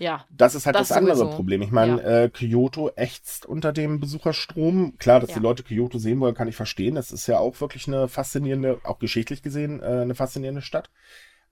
Ja, 0.00 0.24
Das 0.30 0.54
ist 0.54 0.64
halt 0.64 0.76
das, 0.76 0.88
Das 0.88 0.96
andere 0.96 1.14
sowieso. 1.14 1.36
Problem. 1.36 1.60
Ich 1.60 1.70
meine, 1.70 2.02
äh, 2.02 2.30
Kyoto 2.30 2.90
ächzt 2.96 3.44
unter 3.44 3.70
dem 3.72 4.00
Besucherstrom. 4.00 4.96
Klar, 4.98 5.20
dass 5.20 5.28
Ja. 5.30 5.36
die 5.36 5.42
Leute 5.42 5.62
Kyoto 5.62 5.98
sehen 5.98 6.20
wollen, 6.20 6.34
kann 6.34 6.48
ich 6.48 6.56
verstehen. 6.56 6.94
Das 6.94 7.12
ist 7.12 7.26
ja 7.26 7.38
auch 7.38 7.60
wirklich 7.60 7.86
eine 7.86 8.08
faszinierende, 8.08 8.80
auch 8.84 8.98
geschichtlich 8.98 9.42
gesehen, 9.42 9.80
äh, 9.80 9.84
eine 9.84 10.14
faszinierende 10.14 10.62
Stadt. 10.62 10.90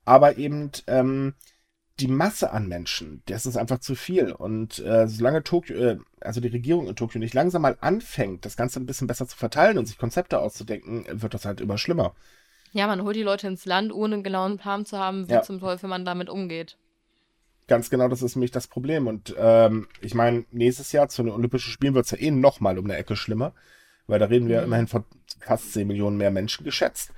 Aber 0.07 0.39
eben 0.39 0.71
ähm, 0.87 1.35
die 2.01 2.09
Masse 2.09 2.51
an 2.53 2.69
Menschen, 2.69 3.23
das 3.27 3.45
ist 3.45 3.59
einfach 3.59 3.81
zu 3.81 3.95
viel. 3.95 4.33
Und 4.33 4.79
äh, 4.79 5.07
solange 5.09 5.43
Tokio, 5.43 5.77
äh, 5.77 5.99
also 6.23 6.41
die 6.41 6.49
Regierung 6.49 6.87
in 6.89 6.97
Tokio 6.97 7.19
nicht 7.19 7.35
langsam 7.35 7.61
mal 7.63 7.77
anfängt, 7.83 8.47
das 8.47 8.57
Ganze 8.57 8.81
ein 8.81 8.87
bisschen 8.87 9.09
besser 9.09 9.27
zu 9.29 9.37
verteilen 9.37 9.77
und 9.77 9.85
sich 9.85 9.99
Konzepte 9.99 10.39
auszudenken, 10.39 11.05
wird 11.21 11.35
das 11.35 11.45
halt 11.45 11.61
immer 11.61 11.77
schlimmer. 11.77 12.15
ja, 12.73 12.87
man 12.87 13.03
holt 13.03 13.17
die 13.17 13.23
Leute 13.23 13.47
ins 13.47 13.67
Land, 13.67 13.93
ohne 13.93 14.15
einen 14.15 14.23
genauen 14.23 14.57
Plan 14.59 14.87
zu 14.87 14.99
haben, 14.99 15.29
wie 15.29 15.33
Ja. 15.33 15.43
zum 15.43 15.59
Teufel 15.61 15.89
man 15.89 16.05
damit 16.07 16.31
umgeht. 16.31 16.79
Ganz 17.69 17.91
genau, 17.91 18.09
das 18.09 18.23
ist 18.23 18.35
nämlich 18.35 18.51
das 18.51 18.67
Problem. 18.67 19.07
Und 19.07 19.35
ähm, 19.39 19.87
ich 20.01 20.15
meine, 20.15 20.45
nächstes 20.51 20.91
Jahr 20.93 21.09
zu 21.09 21.23
den 21.23 21.33
Olympischen 21.33 21.71
Spielen 21.71 21.95
wird 21.95 22.07
es 22.07 22.11
ja 22.13 22.19
eh 22.19 22.31
nochmal 22.31 22.79
um 22.79 22.87
eine 22.87 22.97
Ecke 22.97 23.15
schlimmer, 23.15 23.55
weil 24.07 24.19
da 24.19 24.27
reden 24.27 24.49
wir 24.49 24.57
ja 24.57 24.61
Mhm. 24.63 24.67
immerhin 24.67 24.87
von 24.89 25.05
fast 25.41 25.73
10 25.75 25.87
Millionen 25.87 26.17
mehr 26.17 26.31
Menschen 26.31 26.65
geschätzt. 26.65 27.13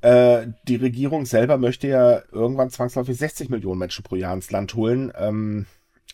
Äh, 0.00 0.46
die 0.68 0.76
Regierung 0.76 1.26
selber 1.26 1.58
möchte 1.58 1.88
ja 1.88 2.22
irgendwann 2.30 2.70
zwangsläufig 2.70 3.18
60 3.18 3.48
Millionen 3.50 3.80
Menschen 3.80 4.04
pro 4.04 4.14
Jahr 4.14 4.32
ins 4.34 4.52
Land 4.52 4.74
holen. 4.74 5.12
Ähm, 5.16 5.66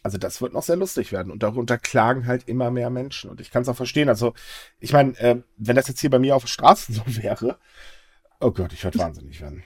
also 0.02 0.16
das 0.18 0.40
wird 0.40 0.54
noch 0.54 0.62
sehr 0.62 0.76
lustig 0.76 1.12
werden. 1.12 1.30
Und 1.30 1.42
darunter 1.42 1.76
klagen 1.78 2.26
halt 2.26 2.48
immer 2.48 2.70
mehr 2.70 2.88
Menschen. 2.90 3.28
Und 3.30 3.40
ich 3.40 3.50
kann 3.50 3.62
es 3.62 3.68
auch 3.68 3.76
verstehen. 3.76 4.08
Also 4.08 4.32
ich 4.80 4.92
meine, 4.94 5.18
äh, 5.18 5.42
wenn 5.58 5.76
das 5.76 5.88
jetzt 5.88 6.00
hier 6.00 6.10
bei 6.10 6.18
mir 6.18 6.34
auf 6.36 6.44
der 6.44 6.48
Straße 6.48 6.92
so 6.94 7.02
wäre, 7.06 7.58
oh 8.40 8.50
Gott, 8.50 8.72
ich 8.72 8.82
würde 8.84 8.98
wahnsinnig 9.04 9.42
werden. 9.42 9.62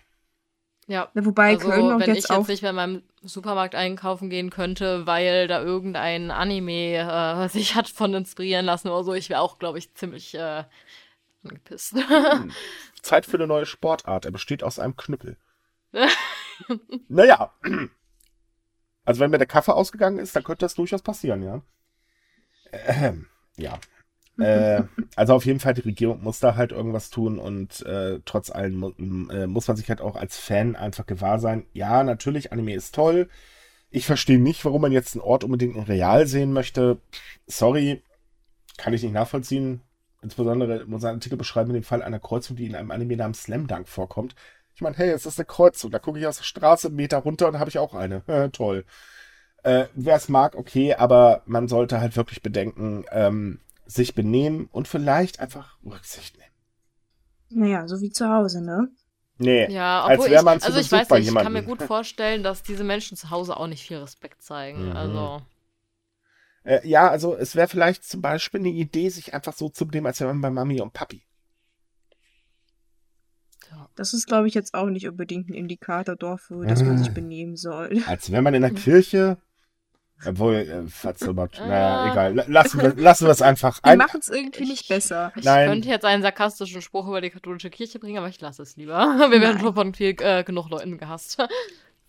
Ja. 0.88 1.10
Wobei 1.14 1.50
also, 1.50 1.68
Köln 1.68 1.92
auch 1.92 2.00
wenn 2.00 2.14
jetzt 2.14 2.24
ich 2.24 2.30
auch. 2.30 2.38
jetzt 2.38 2.48
nicht 2.48 2.62
mehr 2.62 2.70
in 2.70 2.76
meinem 2.76 3.02
Supermarkt 3.22 3.74
einkaufen 3.74 4.30
gehen 4.30 4.48
könnte, 4.48 5.06
weil 5.06 5.46
da 5.46 5.60
irgendein 5.60 6.30
Anime 6.30 6.96
äh, 6.96 7.48
sich 7.50 7.74
hat 7.74 7.88
von 7.88 8.14
inspirieren 8.14 8.64
lassen 8.64 8.88
oder 8.88 9.04
so, 9.04 9.12
ich 9.12 9.28
wäre 9.28 9.40
auch, 9.40 9.58
glaube 9.58 9.78
ich, 9.78 9.94
ziemlich 9.94 10.34
äh, 10.34 10.64
angepisst. 11.44 11.94
Hm. 11.94 12.50
Zeit 13.02 13.26
für 13.26 13.36
eine 13.36 13.46
neue 13.46 13.66
Sportart. 13.66 14.24
Er 14.24 14.30
besteht 14.32 14.64
aus 14.64 14.78
einem 14.78 14.96
Knüppel. 14.96 15.36
naja. 17.08 17.52
Also 19.04 19.20
wenn 19.20 19.30
mir 19.30 19.38
der 19.38 19.46
Kaffee 19.46 19.74
ausgegangen 19.74 20.18
ist, 20.18 20.34
dann 20.34 20.42
könnte 20.42 20.64
das 20.64 20.74
durchaus 20.74 21.02
passieren, 21.02 21.42
ja. 21.42 21.62
Ähm, 22.72 23.26
ja. 23.56 23.78
Äh, 24.38 24.84
also 25.16 25.34
auf 25.34 25.44
jeden 25.46 25.60
Fall, 25.60 25.74
die 25.74 25.80
Regierung 25.82 26.22
muss 26.22 26.38
da 26.40 26.54
halt 26.54 26.72
irgendwas 26.72 27.10
tun 27.10 27.38
und 27.38 27.84
äh, 27.86 28.20
trotz 28.24 28.50
allem 28.50 28.76
mu 28.76 28.92
äh, 29.30 29.46
muss 29.46 29.66
man 29.68 29.76
sich 29.76 29.88
halt 29.88 30.00
auch 30.00 30.16
als 30.16 30.36
Fan 30.38 30.76
einfach 30.76 31.06
gewahr 31.06 31.38
sein. 31.40 31.66
Ja, 31.72 32.04
natürlich, 32.04 32.52
Anime 32.52 32.74
ist 32.74 32.94
toll. 32.94 33.28
Ich 33.90 34.06
verstehe 34.06 34.38
nicht, 34.38 34.64
warum 34.64 34.82
man 34.82 34.92
jetzt 34.92 35.14
einen 35.14 35.22
Ort 35.22 35.44
unbedingt 35.44 35.76
in 35.76 35.82
Real 35.82 36.26
sehen 36.26 36.52
möchte. 36.52 36.98
Sorry, 37.46 38.02
kann 38.76 38.92
ich 38.94 39.02
nicht 39.02 39.12
nachvollziehen. 39.12 39.80
Insbesondere 40.22 40.84
muss 40.86 41.04
ein 41.04 41.14
Artikel 41.14 41.38
beschreiben 41.38 41.70
in 41.70 41.74
dem 41.74 41.84
Fall 41.84 42.02
einer 42.02 42.18
Kreuzung, 42.20 42.56
die 42.56 42.66
in 42.66 42.74
einem 42.74 42.90
Anime 42.90 43.16
namens 43.16 43.42
Slam 43.44 43.66
Dunk 43.66 43.88
vorkommt. 43.88 44.34
Ich 44.74 44.82
meine, 44.82 44.96
hey, 44.96 45.10
es 45.10 45.26
ist 45.26 45.38
eine 45.38 45.46
Kreuzung. 45.46 45.90
Da 45.90 45.98
gucke 45.98 46.18
ich 46.18 46.26
aus 46.26 46.36
der 46.38 46.44
Straße 46.44 46.88
einen 46.88 46.96
Meter 46.96 47.18
runter 47.18 47.48
und 47.48 47.58
habe 47.58 47.70
ich 47.70 47.78
auch 47.78 47.94
eine. 47.94 48.22
Toll. 48.52 48.84
Äh, 49.62 49.86
Wer 49.94 50.16
es 50.16 50.28
mag, 50.28 50.54
okay, 50.56 50.94
aber 50.94 51.42
man 51.46 51.68
sollte 51.68 52.00
halt 52.00 52.16
wirklich 52.16 52.42
bedenken, 52.42 53.04
ähm, 53.10 53.60
sich 53.88 54.14
benehmen 54.14 54.68
und 54.70 54.86
vielleicht 54.86 55.40
einfach 55.40 55.78
Rücksicht 55.84 56.36
nehmen. 56.38 56.52
Naja, 57.50 57.88
so 57.88 58.00
wie 58.00 58.10
zu 58.10 58.28
Hause, 58.28 58.62
ne? 58.62 58.88
Nee, 59.38 59.70
Ja, 59.72 60.02
als 60.04 60.18
obwohl 60.18 60.30
wär 60.30 60.40
ich, 60.40 60.44
man 60.44 60.60
zu 60.60 60.66
also 60.66 60.78
ich 60.80 60.92
weiß 60.92 61.08
bei 61.08 61.18
nicht, 61.20 61.28
ich 61.28 61.34
kann 61.34 61.52
mir 61.52 61.62
gut 61.62 61.82
vorstellen, 61.82 62.42
dass 62.42 62.62
diese 62.62 62.84
Menschen 62.84 63.16
zu 63.16 63.30
Hause 63.30 63.56
auch 63.56 63.66
nicht 63.66 63.86
viel 63.86 63.96
Respekt 63.98 64.42
zeigen. 64.42 64.90
Mhm. 64.90 64.96
Also, 64.96 65.42
Äh, 66.64 66.86
ja, 66.86 67.08
also 67.08 67.34
es 67.34 67.56
wäre 67.56 67.68
vielleicht 67.68 68.04
zum 68.04 68.20
Beispiel 68.20 68.60
eine 68.60 68.68
Idee, 68.68 69.08
sich 69.08 69.32
einfach 69.32 69.54
so 69.54 69.68
zu 69.70 69.86
benehmen, 69.86 70.06
als 70.08 70.20
wäre 70.20 70.32
man 70.34 70.42
bei 70.42 70.50
Mami 70.50 70.80
und 70.80 70.92
Papi. 70.92 71.22
Das 73.94 74.14
ist, 74.14 74.26
glaube 74.26 74.48
ich, 74.48 74.54
jetzt 74.54 74.74
auch 74.74 74.86
nicht 74.86 75.08
unbedingt 75.08 75.48
ein 75.50 75.54
Indikator 75.54 76.16
dafür, 76.16 76.64
dass 76.66 76.82
man 76.82 76.94
Ah. 76.94 76.98
sich 76.98 77.10
benehmen 77.12 77.56
soll. 77.56 78.02
Als 78.06 78.30
wäre 78.30 78.42
man 78.42 78.54
in 78.54 78.62
der 78.62 78.70
Kirche. 78.72 79.38
Obwohl, 80.26 80.54
äh, 80.54 80.86
Fatzelbot, 80.88 81.58
naja, 81.60 82.02
Ah. 82.02 82.12
egal. 82.12 82.34
La- 82.34 82.44
Lassen 82.48 82.80
wir, 82.80 82.94
lassen 82.96 83.26
wir 83.26 83.30
es 83.30 83.40
einfach 83.42 83.78
Die 83.80 83.84
ein. 83.84 83.98
machen 83.98 84.18
es 84.20 84.28
irgendwie 84.28 84.64
nicht 84.66 84.88
besser. 84.88 85.32
ich 85.36 85.44
Nein. 85.44 85.68
könnte 85.68 85.88
jetzt 85.88 86.04
einen 86.04 86.22
sarkastischen 86.22 86.82
Spruch 86.82 87.06
über 87.06 87.20
die 87.20 87.30
katholische 87.30 87.70
Kirche 87.70 87.98
bringen, 87.98 88.18
aber 88.18 88.28
ich 88.28 88.40
lasse 88.40 88.62
es 88.62 88.76
lieber. 88.76 88.98
Wir 89.30 89.40
werden 89.40 89.54
Nein. 89.54 89.60
schon 89.60 89.74
von 89.74 89.94
viel, 89.94 90.16
äh, 90.20 90.42
genug 90.44 90.70
Leuten 90.70 90.98
gehasst. 90.98 91.38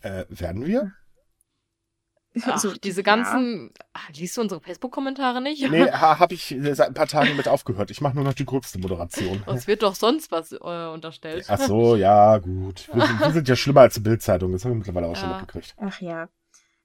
Äh, 0.02 0.26
werden 0.30 0.65
wir? 0.65 0.91
Ach, 2.43 2.54
Also, 2.54 2.74
diese 2.76 3.02
ja. 3.02 3.06
ganzen. 3.06 3.72
Ah, 3.93 4.00
liest 4.15 4.38
du 4.38 4.41
unsere 4.41 4.62
Facebook-Kommentare 4.62 5.41
nicht? 5.41 5.69
Nee, 5.69 5.91
ha, 5.91 6.19
habe 6.19 6.34
ich 6.36 6.52
äh, 6.52 6.74
seit 6.76 6.88
ein 6.89 6.93
paar 6.93 7.08
Tagen 7.08 7.36
mit 7.36 7.48
aufgehört. 7.48 7.89
Ich 7.91 8.02
mache 8.02 8.15
nur 8.15 8.24
noch 8.24 8.34
die 8.34 8.45
gröbste 8.45 8.80
Moderation. 8.80 9.43
Es 9.48 9.67
wird 9.67 9.82
doch 9.84 9.95
sonst 9.95 10.32
was 10.32 10.52
äh, 10.52 10.58
unterstellt. 10.93 11.45
Ach 11.50 11.60
so, 11.60 11.95
ja, 11.95 12.38
gut. 12.38 12.88
Wir 12.93 13.06
sind, 13.08 13.19
wir 13.19 13.32
sind 13.32 13.48
ja 13.50 13.56
schlimmer 13.56 13.82
als 13.82 13.95
die 13.95 14.00
Bildzeitung. 14.02 14.52
Das 14.52 14.63
haben 14.63 14.72
wir 14.72 14.78
mittlerweile 14.78 15.08
auch 15.08 15.15
schon 15.15 15.30
Ja. 15.30 15.38
mitgekriegt. 15.39 15.76
Ach 15.80 16.00
ja. 16.02 16.30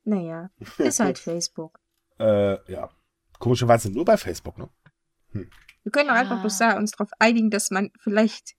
Naja, 0.04 0.50
ist 0.78 1.00
halt 1.00 1.18
Facebook. 1.18 1.78
Äh, 2.18 2.70
ja. 2.72 2.90
Komischerweise 3.38 3.90
nur 3.90 4.04
bei 4.04 4.16
Facebook, 4.16 4.56
ne? 4.58 4.68
Wir 5.32 5.92
können 5.92 6.08
doch 6.08 6.14
einfach 6.14 6.36
Ja. 6.36 6.40
bloß 6.40 6.58
da 6.58 6.76
uns 6.76 6.92
darauf 6.92 7.10
einigen, 7.18 7.50
dass 7.50 7.70
man 7.70 7.90
vielleicht 8.00 8.54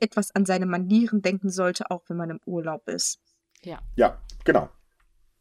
etwas 0.00 0.34
an 0.34 0.44
seine 0.46 0.66
Manieren 0.66 1.22
denken 1.22 1.50
sollte, 1.50 1.90
auch 1.90 2.02
wenn 2.08 2.16
man 2.16 2.30
im 2.30 2.40
Urlaub 2.46 2.88
ist. 2.88 3.20
Ja, 3.96 4.20
genau. 4.44 4.68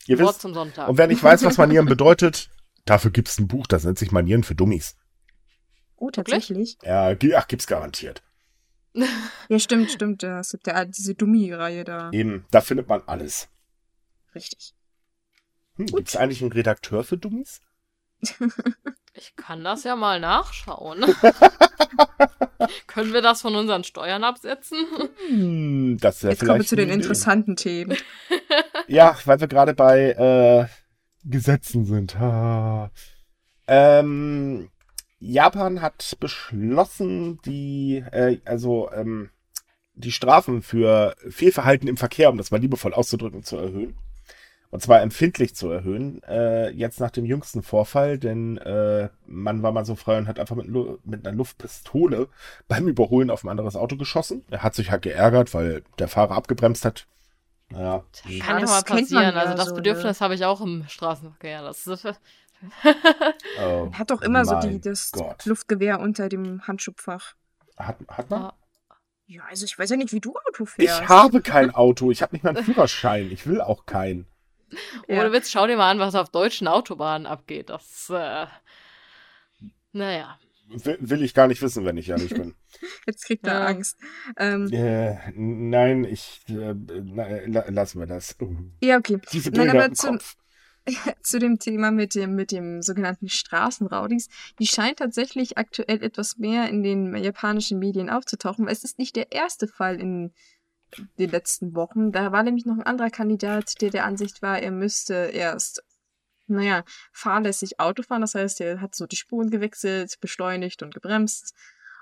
Ihr 0.06 0.20
Wort 0.20 0.30
wisst, 0.30 0.42
zum 0.42 0.54
Sonntag. 0.54 0.88
und 0.90 0.98
wer 0.98 1.08
nicht 1.08 1.24
weiß, 1.24 1.44
was 1.44 1.58
Manieren 1.58 1.86
bedeutet, 1.88 2.50
dafür 2.86 3.12
gibt's 3.12 3.40
ein 3.40 3.48
Buch, 3.48 3.68
das 3.68 3.84
nennt 3.86 3.98
sich 3.98 4.12
Manieren 4.12 4.44
für 4.44 4.56
Dummies. 4.56 4.96
Oh, 5.96 6.10
tatsächlich? 6.10 6.78
Ja, 6.84 7.16
ach, 7.38 7.48
gibt's 7.48 7.68
garantiert. 7.68 8.22
Ja, 9.50 9.60
stimmt, 9.60 9.92
stimmt. 9.92 10.24
ja. 10.24 10.40
Es 10.40 10.52
gibt 10.52 10.68
ja 10.68 10.86
diese 10.86 11.16
Dummy-Reihe 11.16 11.84
da. 11.84 12.12
Eben, 12.12 12.46
da 12.52 12.62
findet 12.62 12.88
man 12.88 13.02
alles. 13.08 13.50
Richtig. 14.36 14.74
Hm, 15.78 15.88
gibt's 15.88 16.16
eigentlich 16.16 16.42
einen 16.42 16.52
Redakteur 16.52 17.04
für 17.04 17.18
Dummies? 17.18 17.62
Ich 19.16 19.36
kann 19.36 19.64
das 19.64 19.84
ja 19.84 19.96
mal 19.96 20.20
nachschauen. 20.20 21.06
Können 22.88 23.14
wir 23.14 23.22
das 23.22 23.42
von 23.42 23.56
unseren 23.56 23.84
Steuern 23.84 24.24
absetzen? 24.24 24.80
Hm, 25.28 25.98
das 26.00 26.24
wäre 26.24 26.34
Jetzt 26.34 26.46
kommen 26.46 26.60
wir 26.60 26.66
zu 26.66 26.76
den 26.76 26.90
interessanten 26.90 27.56
Themen. 27.56 27.98
Ja, 28.88 29.18
weil 29.24 29.40
wir 29.40 29.48
gerade 29.48 29.74
bei 29.74 30.12
äh, 30.12 30.66
Gesetzen 31.24 31.86
sind. 31.86 32.20
Ha. 32.20 32.92
Ähm, 33.66 34.70
Japan 35.20 35.82
hat 35.82 36.18
beschlossen, 36.20 37.40
die, 37.46 38.04
äh, 38.12 38.40
also 38.44 38.92
ähm, 38.92 39.30
die 39.94 40.12
Strafen 40.12 40.62
für 40.62 41.16
Fehlverhalten 41.30 41.88
im 41.88 41.96
Verkehr, 41.96 42.30
um 42.30 42.38
das 42.38 42.52
mal 42.52 42.60
liebevoll 42.60 42.94
auszudrücken, 42.94 43.44
zu 43.44 43.58
erhöhen. 43.58 43.96
Und 44.74 44.82
zwar 44.82 45.04
empfindlich 45.04 45.56
zu 45.56 45.70
erhöhen, 45.70 46.24
äh, 46.24 46.72
jetzt 46.72 47.00
nach 47.00 47.12
dem 47.12 47.26
jüngsten 47.26 47.62
Vorfall, 47.62 48.18
denn 48.18 48.58
äh, 48.58 49.10
man 49.28 49.62
war 49.62 49.72
mal 49.72 49.86
so 49.86 49.94
frei 49.94 50.18
und 50.18 50.28
hat 50.28 50.40
einfach 50.40 50.56
mit, 50.56 50.68
mit 51.06 51.28
einer 51.28 51.38
Luftpistole 51.38 52.28
beim 52.68 52.88
Überholen 52.88 53.30
auf 53.30 53.44
ein 53.44 53.50
anderes 53.50 53.76
Auto 53.76 53.98
geschossen. 53.98 54.44
Er 54.50 54.64
hat 54.64 54.74
sich 54.74 54.90
halt 54.90 55.04
geärgert, 55.04 55.54
weil 55.54 55.84
der 56.00 56.08
Fahrer 56.08 56.34
abgebremst 56.34 56.86
hat. 56.86 57.06
Naja, 57.70 58.04
hm. 58.24 58.40
Kann 58.40 58.56
ja 58.56 58.62
das 58.62 58.72
mal 58.72 58.82
passieren. 58.82 59.24
ja 59.24 59.32
also 59.34 59.54
das 59.54 59.66
so, 59.66 59.72
ne? 59.74 59.76
Bedürfnis 59.76 60.22
habe 60.22 60.34
ich 60.34 60.44
auch 60.44 60.60
im 60.60 60.86
Straßenverkehr. 60.88 61.62
Das 61.62 61.86
ist, 61.86 62.08
oh, 63.64 63.92
Hat 63.94 64.10
doch 64.10 64.24
immer 64.24 64.44
so 64.44 64.60
die, 64.60 64.82
das 64.82 65.12
Gott. 65.12 65.46
Luftgewehr 65.46 66.00
unter 66.00 66.30
dem 66.30 66.66
Handschuhfach. 66.66 67.36
Hat, 67.78 67.98
hat 68.08 68.28
man? 68.32 68.42
Ja. 68.42 68.54
Ja, 69.28 69.44
also 69.50 69.66
ich 69.66 69.78
weiß 69.78 69.92
ja 69.92 69.98
nicht, 69.98 70.14
wie 70.14 70.20
du 70.20 70.34
Auto 70.48 70.66
fährst. 70.66 71.02
Ich 71.02 71.08
habe 71.08 71.42
kein 71.42 71.74
Auto. 71.74 72.10
Ich 72.10 72.24
habe 72.24 72.36
nicht 72.36 72.44
mal 72.44 72.56
einen 72.56 72.66
Führerschein. 72.66 73.32
Ich 73.32 73.48
will 73.48 73.62
auch 73.62 73.86
keinen. 73.86 74.28
Ja. 75.08 75.20
Ohne 75.20 75.32
Witz, 75.32 75.52
schau 75.52 75.68
dir 75.68 75.78
mal 75.78 75.92
an, 75.92 76.00
was 76.00 76.16
auf 76.16 76.30
deutschen 76.30 76.68
Autobahnen 76.68 77.26
abgeht. 77.28 77.70
Das, 77.70 78.10
äh, 78.10 78.48
naja. 79.92 80.38
Will, 80.68 80.98
will, 81.02 81.24
ich 81.24 81.34
gar 81.34 81.48
nicht 81.48 81.62
wissen, 81.62 81.86
wenn 81.86 81.98
ich 81.98 82.10
ehrlich 82.10 82.34
bin. 82.34 82.56
Jetzt 83.06 83.26
kriegt 83.26 83.46
er 83.46 83.60
ja. 83.60 83.66
Angst. 83.66 83.98
Ähm, 84.38 84.72
äh, 84.72 85.18
nein, 85.36 86.04
ich 86.06 86.42
äh, 86.48 86.74
na, 86.74 87.70
lassen 87.70 88.00
wir 88.00 88.08
das. 88.08 88.36
Ja, 88.82 88.98
okay. 88.98 89.20
Diese 89.32 89.52
Bilder 89.52 89.74
nein, 89.74 89.84
aber 89.84 89.94
zu, 89.94 90.08
Kopf. 90.08 90.36
zu 91.22 91.40
dem 91.40 91.60
Thema 91.60 91.92
mit 91.92 92.16
dem, 92.16 92.36
mit 92.36 92.52
dem 92.52 92.82
sogenannten 92.82 93.30
Straßenraudis, 93.30 94.30
die 94.60 94.68
scheint 94.68 95.00
tatsächlich 95.00 95.58
aktuell 95.58 96.02
etwas 96.02 96.38
mehr 96.38 96.70
in 96.70 96.82
den 96.82 97.16
japanischen 97.16 97.78
Medien 97.78 98.10
aufzutauchen. 98.10 98.68
Es 98.68 98.84
ist 98.84 98.98
nicht 98.98 99.16
der 99.16 99.32
erste 99.32 99.68
Fall 99.68 100.00
in 100.00 100.34
den 101.18 101.30
letzten 101.30 101.76
Wochen. 101.76 102.12
Da 102.12 102.32
war 102.32 102.44
nämlich 102.44 102.66
noch 102.66 102.76
ein 102.76 102.84
anderer 102.84 103.10
Kandidat, 103.10 103.82
der 103.82 103.90
der 103.90 104.06
Ansicht 104.06 104.42
war, 104.42 104.60
er 104.60 104.72
müsste 104.72 105.14
erst, 105.14 105.84
naja, 106.48 106.84
fahrlässig 107.12 107.80
Auto 107.80 108.04
fahren. 108.04 108.22
Das 108.22 108.36
heißt, 108.36 108.62
er 108.62 108.82
hat 108.82 108.96
so 108.96 109.06
die 109.06 109.16
Spuren 109.16 109.50
gewechselt, 109.50 110.18
beschleunigt 110.22 110.84
und 110.84 110.94
gebremst. 110.94 111.54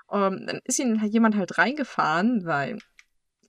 Um, 0.08 0.20
ähm, 0.20 0.46
dann 0.46 0.60
ist 0.64 0.78
ihn 0.78 1.02
jemand 1.06 1.36
halt 1.36 1.56
reingefahren, 1.56 2.44
weil 2.44 2.78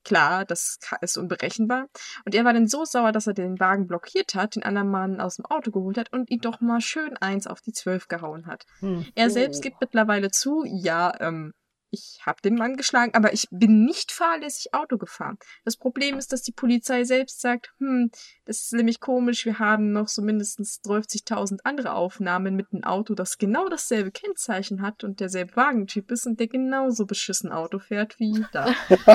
klar, 0.03 0.45
das 0.45 0.79
ist 1.01 1.17
unberechenbar. 1.17 1.87
Und 2.25 2.35
er 2.35 2.45
war 2.45 2.53
dann 2.53 2.67
so 2.67 2.85
sauer, 2.85 3.11
dass 3.11 3.27
er 3.27 3.33
den 3.33 3.59
Wagen 3.59 3.87
blockiert 3.87 4.35
hat, 4.35 4.55
den 4.55 4.63
anderen 4.63 4.89
Mann 4.89 5.19
aus 5.19 5.37
dem 5.37 5.45
Auto 5.45 5.71
geholt 5.71 5.97
hat 5.97 6.11
und 6.13 6.29
ihn 6.29 6.41
doch 6.41 6.61
mal 6.61 6.81
schön 6.81 7.17
eins 7.17 7.47
auf 7.47 7.61
die 7.61 7.73
Zwölf 7.73 8.07
gehauen 8.07 8.45
hat. 8.45 8.65
Hm. 8.79 9.05
Er 9.15 9.29
selbst 9.29 9.61
gibt 9.61 9.81
mittlerweile 9.81 10.31
zu, 10.31 10.63
ja, 10.65 11.13
ähm, 11.19 11.53
ich 11.93 12.19
habe 12.25 12.41
den 12.41 12.55
Mann 12.55 12.75
geschlagen, 12.75 13.13
aber 13.13 13.33
ich 13.33 13.47
bin 13.51 13.85
nicht 13.85 14.11
fahrlässig 14.11 14.73
Auto 14.73 14.97
gefahren. 14.97 15.37
Das 15.63 15.77
Problem 15.77 16.17
ist, 16.17 16.33
dass 16.33 16.41
die 16.41 16.51
Polizei 16.51 17.03
selbst 17.03 17.39
sagt, 17.39 17.71
hm, 17.77 18.09
das 18.45 18.63
ist 18.63 18.73
nämlich 18.73 18.99
komisch, 18.99 19.45
wir 19.45 19.59
haben 19.59 19.91
noch 19.91 20.07
so 20.07 20.23
mindestens 20.23 20.81
30.000 20.83 21.59
andere 21.63 21.93
Aufnahmen 21.93 22.55
mit 22.55 22.73
einem 22.73 22.83
Auto, 22.83 23.13
das 23.13 23.37
genau 23.37 23.69
dasselbe 23.69 24.11
Kennzeichen 24.11 24.81
hat 24.81 25.03
und 25.03 25.19
derselbe 25.19 25.55
Wagentyp 25.55 26.09
ist 26.11 26.25
und 26.25 26.39
der 26.39 26.47
genauso 26.47 27.05
beschissen 27.05 27.51
Auto 27.51 27.77
fährt 27.77 28.19
wie 28.19 28.43
da. 28.51 28.73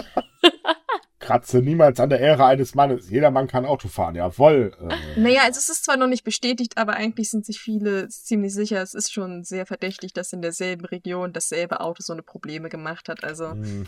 Kratze 1.21 1.59
niemals 1.59 1.99
an 1.99 2.11
der 2.11 2.21
Ehre 2.21 2.45
eines 2.45 2.75
Mannes. 2.75 3.11
Jeder 3.11 3.31
Mann 3.31 3.49
kann 3.49 3.67
Auto 3.67 3.89
fahren, 3.89 4.15
jawohl. 4.15 4.73
Äh. 4.81 5.21
Naja, 5.21 5.43
also 5.43 5.59
es 5.59 5.69
ist 5.69 5.85
zwar 5.85 5.97
noch 5.97 6.07
nicht 6.07 6.25
bestätigt, 6.25 6.79
aber 6.79 6.95
eigentlich 6.95 7.31
sind 7.31 7.45
sich 7.45 7.59
viele 7.59 8.09
ziemlich 8.09 8.55
sicher, 8.55 8.81
es 8.83 8.95
ist 8.95 9.13
schon 9.13 9.43
sehr 9.43 9.67
verdächtig, 9.67 10.13
dass 10.13 10.33
in 10.33 10.43
derselben 10.43 10.85
Region 10.85 11.33
dasselbe 11.33 11.81
Auto 11.81 12.03
so 12.03 12.13
eine 12.13 12.23
Probleme 12.23 12.69
gemacht 12.69 13.09
hat. 13.09 13.25
Also. 13.25 13.51
Hm. 13.51 13.87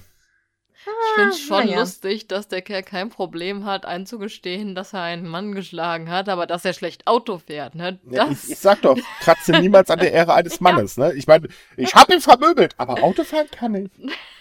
Ich 0.83 1.15
finde 1.15 1.31
es 1.31 1.41
schon 1.41 1.67
naja. 1.67 1.81
lustig, 1.81 2.27
dass 2.27 2.49
der 2.49 2.63
Kerl 2.63 2.83
kein 2.83 3.11
Problem 3.11 3.67
hat, 3.67 3.85
einzugestehen, 3.85 4.75
dass 4.75 4.95
er 4.95 5.03
einen 5.03 5.29
Mann 5.29 5.53
geschlagen 5.53 6.11
hat, 6.11 6.31
aber 6.31 6.47
dass 6.47 6.65
er 6.65 6.73
schlecht 6.73 7.07
Auto 7.07 7.37
fährt. 7.37 7.75
Ne? 7.75 8.01
Ja, 8.11 8.31
ich, 8.31 8.51
ich, 8.51 8.59
sag 8.59 8.81
doch, 8.81 8.99
kratze 9.21 9.53
niemals 9.53 9.91
an 9.91 9.99
der 9.99 10.13
Ehre 10.13 10.33
eines 10.33 10.59
Mannes. 10.61 10.97
Ne? 10.97 11.13
Ich 11.13 11.27
meine, 11.27 11.49
ich 11.77 11.95
habe 11.95 12.15
ihn 12.15 12.23
vermöbelt, 12.23 12.75
aber 12.79 13.03
Autofahren 13.03 13.51
kann 13.51 13.75
ich. 13.75 13.91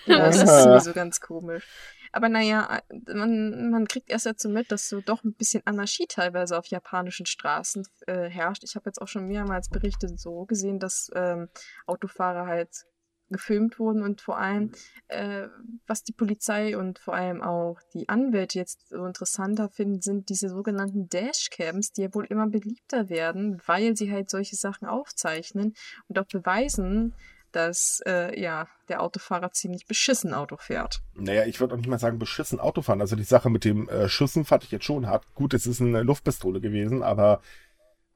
Ja, 0.06 0.18
das 0.28 0.38
ist 0.38 0.64
sowieso 0.64 0.94
ganz 0.94 1.20
komisch. 1.20 1.66
Aber 2.12 2.30
naja, 2.30 2.82
man, 3.08 3.72
man 3.72 3.88
kriegt 3.88 4.10
erst 4.10 4.26
dazu 4.26 4.50
mit, 4.50 4.72
dass 4.72 4.90
so 4.90 5.02
doch 5.02 5.24
ein 5.24 5.34
bisschen 5.34 5.62
Anarchie 5.66 6.08
teilweise 6.08 6.58
auf 6.58 6.68
japanischen 6.68 7.26
Straßen 7.26 7.88
äh, 8.08 8.30
herrscht. 8.30 8.64
Ich 8.64 8.76
habe 8.76 8.90
jetzt 8.90 9.02
auch 9.02 9.08
schon 9.08 9.28
mehrmals 9.28 9.70
Berichte 9.70 10.10
so 10.18 10.46
gesehen, 10.46 10.80
dass 10.80 11.12
ähm, 11.14 11.50
Autofahrer 11.86 12.48
halt 12.48 12.86
gefilmt 13.30 13.80
wurden 13.80 14.04
und 14.04 14.22
vor 14.22 14.38
allem, 14.38 14.72
äh, 15.08 15.48
was 15.88 16.04
die 16.04 16.14
Polizei 16.14 16.78
und 16.78 17.00
vor 17.00 17.14
allem 17.14 17.42
auch 17.42 17.80
die 17.94 18.10
Anwälte 18.10 18.58
jetzt 18.60 18.90
so 18.90 19.06
interessanter 19.06 19.70
finden, 19.70 20.02
sind 20.02 20.30
diese 20.30 20.50
sogenannten 20.50 21.10
Dashcams, 21.10 21.92
die 21.92 22.04
ja 22.04 22.14
wohl 22.14 22.26
immer 22.26 22.48
beliebter 22.48 23.10
werden, 23.10 23.62
weil 23.66 23.96
sie 23.96 24.12
halt 24.12 24.30
solche 24.30 24.56
Sachen 24.56 24.88
aufzeichnen 24.88 25.76
und 26.08 26.20
auch 26.20 26.26
beweisen, 26.26 27.14
dass 27.52 28.02
äh, 28.06 28.40
ja 28.40 28.68
der 28.88 29.02
Autofahrer 29.02 29.52
ziemlich 29.52 29.86
beschissen 29.86 30.34
Auto 30.34 30.58
fährt. 30.58 31.02
Naja, 31.16 31.46
ich 31.46 31.60
würde 31.60 31.74
auch 31.74 31.78
nicht 31.78 31.90
mal 31.90 32.00
sagen 32.00 32.20
beschissen 32.20 32.60
Auto 32.60 32.82
fahren. 32.82 33.02
Also 33.02 33.16
die 33.16 33.24
Sache 33.24 33.50
mit 33.50 33.66
dem 33.66 33.88
äh, 33.90 34.10
Schüssen 34.10 34.46
fand 34.46 34.64
ich 34.64 34.72
jetzt 34.72 34.86
schon 34.86 35.08
hart. 35.08 35.26
Gut, 35.36 35.54
es 35.54 35.66
ist 35.66 35.82
eine 35.82 36.04
Luftpistole 36.04 36.62
gewesen, 36.62 37.04
aber 37.04 37.42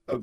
äh, 0.08 0.18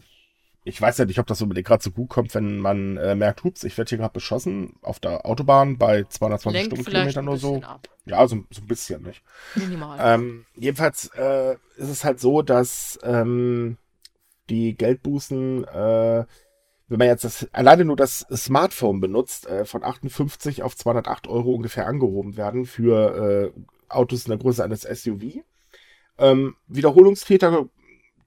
ich 0.64 0.80
weiß 0.80 0.98
ja 0.98 1.06
nicht, 1.06 1.18
ob 1.18 1.26
das 1.26 1.40
unbedingt 1.40 1.66
gerade 1.66 1.82
so 1.82 1.90
gut 1.90 2.10
kommt, 2.10 2.34
wenn 2.34 2.58
man 2.58 2.96
äh, 2.98 3.14
merkt, 3.14 3.44
hups, 3.44 3.64
ich 3.64 3.76
werde 3.78 3.88
hier 3.88 3.98
gerade 3.98 4.12
beschossen 4.12 4.74
auf 4.82 5.00
der 5.00 5.24
Autobahn 5.24 5.78
bei 5.78 6.04
220 6.04 6.52
Lenkt 6.52 6.66
Stundenkilometern 6.74 7.28
oder 7.28 7.38
so. 7.38 7.62
Ab. 7.62 7.88
Ja, 8.04 8.26
so, 8.28 8.44
so 8.50 8.60
ein 8.60 8.66
bisschen, 8.66 9.02
nicht? 9.02 9.22
Minimal. 9.54 9.98
Ähm, 10.00 10.44
jedenfalls 10.54 11.10
äh, 11.16 11.54
ist 11.76 11.88
es 11.88 12.04
halt 12.04 12.20
so, 12.20 12.42
dass 12.42 12.98
ähm, 13.02 13.78
die 14.50 14.76
Geldbußen 14.76 15.64
äh, 15.64 16.24
wenn 16.90 16.98
man 16.98 17.06
jetzt 17.06 17.24
das, 17.24 17.48
alleine 17.52 17.84
nur 17.84 17.96
das 17.96 18.26
Smartphone 18.34 19.00
benutzt, 19.00 19.46
äh, 19.46 19.64
von 19.64 19.84
58 19.84 20.62
auf 20.64 20.76
208 20.76 21.28
Euro 21.28 21.52
ungefähr 21.52 21.86
angehoben 21.86 22.36
werden 22.36 22.66
für 22.66 23.52
äh, 23.54 23.60
Autos 23.88 24.26
in 24.26 24.30
der 24.30 24.38
Größe 24.38 24.62
eines 24.64 24.82
SUV. 24.82 25.42
Ähm, 26.18 26.56
Wiederholungstäter 26.66 27.66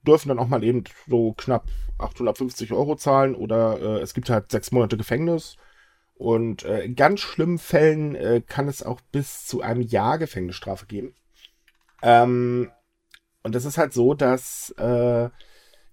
dürfen 0.06 0.28
dann 0.28 0.38
auch 0.38 0.48
mal 0.48 0.64
eben 0.64 0.84
so 1.06 1.34
knapp 1.34 1.66
850 1.98 2.72
Euro 2.72 2.96
zahlen 2.96 3.34
oder 3.34 3.80
äh, 3.80 4.00
es 4.00 4.14
gibt 4.14 4.30
halt 4.30 4.50
sechs 4.50 4.72
Monate 4.72 4.96
Gefängnis. 4.96 5.56
Und 6.14 6.64
äh, 6.64 6.82
in 6.82 6.94
ganz 6.94 7.20
schlimmen 7.20 7.58
Fällen 7.58 8.14
äh, 8.14 8.40
kann 8.46 8.68
es 8.68 8.82
auch 8.82 9.00
bis 9.12 9.46
zu 9.46 9.60
einem 9.60 9.82
Jahr 9.82 10.18
Gefängnisstrafe 10.18 10.86
geben. 10.86 11.14
Ähm, 12.02 12.70
und 13.42 13.54
das 13.54 13.66
ist 13.66 13.76
halt 13.76 13.92
so, 13.92 14.14
dass 14.14 14.70
äh, 14.78 15.28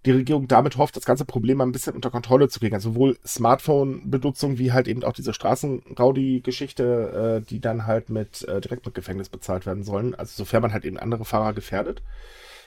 die 0.05 0.11
Regierung 0.11 0.47
damit 0.47 0.77
hofft, 0.77 0.95
das 0.95 1.05
ganze 1.05 1.25
Problem 1.25 1.57
mal 1.57 1.65
ein 1.65 1.71
bisschen 1.71 1.95
unter 1.95 2.09
Kontrolle 2.09 2.49
zu 2.49 2.59
kriegen. 2.59 2.73
Also 2.73 2.91
sowohl 2.91 3.17
Smartphone-Benutzung 3.25 4.57
wie 4.57 4.71
halt 4.71 4.87
eben 4.87 5.03
auch 5.03 5.13
diese 5.13 5.33
Straßenraudi-Geschichte, 5.33 7.41
äh, 7.43 7.47
die 7.47 7.59
dann 7.59 7.85
halt 7.85 8.09
mit 8.09 8.47
äh, 8.47 8.61
direkt 8.61 8.85
mit 8.85 8.95
Gefängnis 8.95 9.29
bezahlt 9.29 9.65
werden 9.65 9.83
sollen. 9.83 10.15
Also 10.15 10.31
sofern 10.35 10.63
man 10.63 10.73
halt 10.73 10.85
eben 10.85 10.97
andere 10.97 11.25
Fahrer 11.25 11.53
gefährdet. 11.53 12.01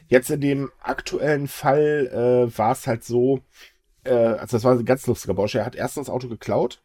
Jetzt 0.08 0.30
in 0.30 0.40
dem 0.40 0.70
aktuellen 0.80 1.48
Fall 1.48 2.50
äh, 2.52 2.58
war 2.58 2.72
es 2.72 2.86
halt 2.86 3.04
so, 3.04 3.40
äh, 4.04 4.12
also 4.12 4.56
das 4.56 4.64
war 4.64 4.72
ein 4.72 4.84
ganz 4.84 5.06
lustiger 5.06 5.34
Bausche. 5.34 5.58
Er 5.58 5.66
hat 5.66 5.74
erst 5.74 5.96
das 5.96 6.10
Auto 6.10 6.28
geklaut. 6.28 6.80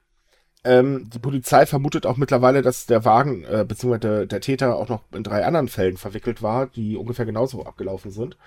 Ähm, 0.64 1.10
die 1.14 1.20
Polizei 1.20 1.66
vermutet 1.66 2.06
auch 2.06 2.18
mittlerweile, 2.18 2.62
dass 2.62 2.86
der 2.86 3.06
Wagen 3.06 3.46
äh, 3.46 3.66
bzw. 3.68 3.98
Der, 4.00 4.26
der 4.26 4.42
Täter 4.42 4.76
auch 4.76 4.90
noch 4.90 5.04
in 5.14 5.24
drei 5.24 5.46
anderen 5.46 5.70
Fällen 5.70 5.98
verwickelt 5.98 6.42
war, 6.42 6.68
die 6.68 6.98
ungefähr 6.98 7.26
genauso 7.26 7.66
abgelaufen 7.66 8.12
sind. 8.12 8.38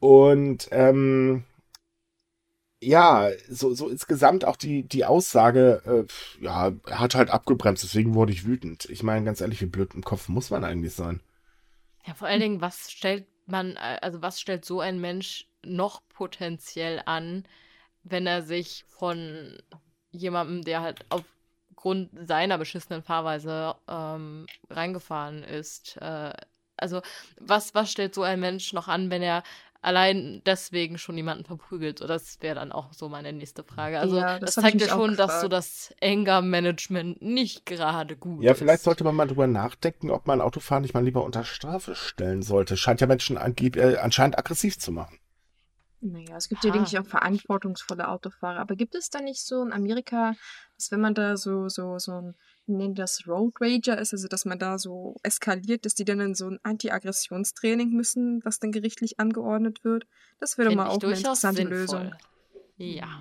Und 0.00 0.68
ähm, 0.70 1.44
ja, 2.82 3.30
so, 3.48 3.74
so 3.74 3.88
insgesamt 3.88 4.44
auch 4.44 4.56
die, 4.56 4.82
die 4.88 5.04
Aussage, 5.04 5.82
äh, 5.84 6.42
ja, 6.42 6.72
er 6.86 6.98
hat 6.98 7.14
halt 7.14 7.30
abgebremst, 7.30 7.82
deswegen 7.84 8.14
wurde 8.14 8.32
ich 8.32 8.46
wütend. 8.46 8.86
Ich 8.86 9.02
meine, 9.02 9.24
ganz 9.24 9.42
ehrlich, 9.42 9.60
wie 9.60 9.66
blöd 9.66 9.94
im 9.94 10.02
Kopf 10.02 10.28
muss 10.28 10.50
man 10.50 10.64
eigentlich 10.64 10.94
sein? 10.94 11.20
Ja, 12.06 12.14
vor 12.14 12.28
allen 12.28 12.40
Dingen, 12.40 12.60
was 12.62 12.90
stellt 12.90 13.26
man, 13.46 13.76
also 13.76 14.22
was 14.22 14.40
stellt 14.40 14.64
so 14.64 14.80
ein 14.80 15.00
Mensch 15.00 15.46
noch 15.62 16.00
potenziell 16.08 17.02
an, 17.04 17.44
wenn 18.02 18.26
er 18.26 18.42
sich 18.42 18.84
von 18.88 19.58
jemandem, 20.10 20.62
der 20.62 20.80
halt 20.80 21.04
aufgrund 21.10 22.10
seiner 22.26 22.56
beschissenen 22.56 23.02
Fahrweise 23.02 23.74
ähm, 23.86 24.46
reingefahren 24.70 25.42
ist, 25.42 25.98
äh, 25.98 26.32
also 26.78 27.02
was, 27.38 27.74
was 27.74 27.92
stellt 27.92 28.14
so 28.14 28.22
ein 28.22 28.40
Mensch 28.40 28.72
noch 28.72 28.88
an, 28.88 29.10
wenn 29.10 29.20
er 29.20 29.42
allein 29.82 30.42
deswegen 30.44 30.98
schon 30.98 31.16
jemanden 31.16 31.44
verprügelt. 31.44 31.98
So, 31.98 32.06
das 32.06 32.40
wäre 32.40 32.56
dann 32.56 32.72
auch 32.72 32.92
so 32.92 33.08
meine 33.08 33.32
nächste 33.32 33.64
Frage. 33.64 33.98
Also 33.98 34.16
ja, 34.16 34.38
das, 34.38 34.54
das 34.54 34.64
zeigt 34.64 34.80
ja 34.80 34.88
schon, 34.88 35.16
dass 35.16 35.40
so 35.40 35.48
das 35.48 35.94
Anger-Management 36.02 37.22
nicht 37.22 37.66
gerade 37.66 38.16
gut 38.16 38.42
ja, 38.42 38.52
ist. 38.52 38.58
Ja, 38.58 38.64
vielleicht 38.64 38.82
sollte 38.82 39.04
man 39.04 39.14
mal 39.14 39.26
drüber 39.26 39.46
nachdenken, 39.46 40.10
ob 40.10 40.26
man 40.26 40.40
Autofahren 40.40 40.82
nicht 40.82 40.94
mal 40.94 41.04
lieber 41.04 41.24
unter 41.24 41.44
Strafe 41.44 41.94
stellen 41.94 42.42
sollte. 42.42 42.76
Scheint 42.76 43.00
ja 43.00 43.06
Menschen 43.06 43.36
äh, 43.36 43.96
anscheinend 44.00 44.38
aggressiv 44.38 44.78
zu 44.78 44.92
machen. 44.92 45.18
Naja, 46.02 46.36
es 46.36 46.48
gibt 46.48 46.64
ja, 46.64 46.70
denke 46.70 46.88
ich, 46.88 46.98
auch 46.98 47.06
verantwortungsvolle 47.06 48.08
Autofahrer. 48.08 48.60
Aber 48.60 48.74
gibt 48.74 48.94
es 48.94 49.10
da 49.10 49.20
nicht 49.20 49.44
so 49.44 49.62
in 49.62 49.72
Amerika, 49.72 50.34
dass 50.76 50.90
wenn 50.90 51.00
man 51.00 51.14
da 51.14 51.36
so, 51.36 51.68
so, 51.68 51.98
so 51.98 52.12
ein 52.12 52.34
nennen 52.66 52.94
das 52.94 53.26
Road 53.26 53.54
Rager 53.60 53.98
ist, 53.98 54.12
also 54.12 54.28
dass 54.28 54.44
man 54.44 54.58
da 54.58 54.78
so 54.78 55.16
eskaliert, 55.22 55.84
dass 55.84 55.94
die 55.94 56.04
dann 56.04 56.20
in 56.20 56.34
so 56.34 56.48
ein 56.48 56.58
Anti-Aggressionstraining 56.62 57.90
müssen, 57.90 58.40
was 58.44 58.58
dann 58.58 58.72
gerichtlich 58.72 59.18
angeordnet 59.18 59.84
wird. 59.84 60.06
Das 60.38 60.58
wäre 60.58 60.68
doch 60.68 60.76
mal 60.76 60.88
auch 60.88 61.02
eine 61.02 61.14
interessante 61.14 61.62
sinnvoll. 61.62 61.78
Lösung. 61.78 62.12
Ja. 62.76 63.20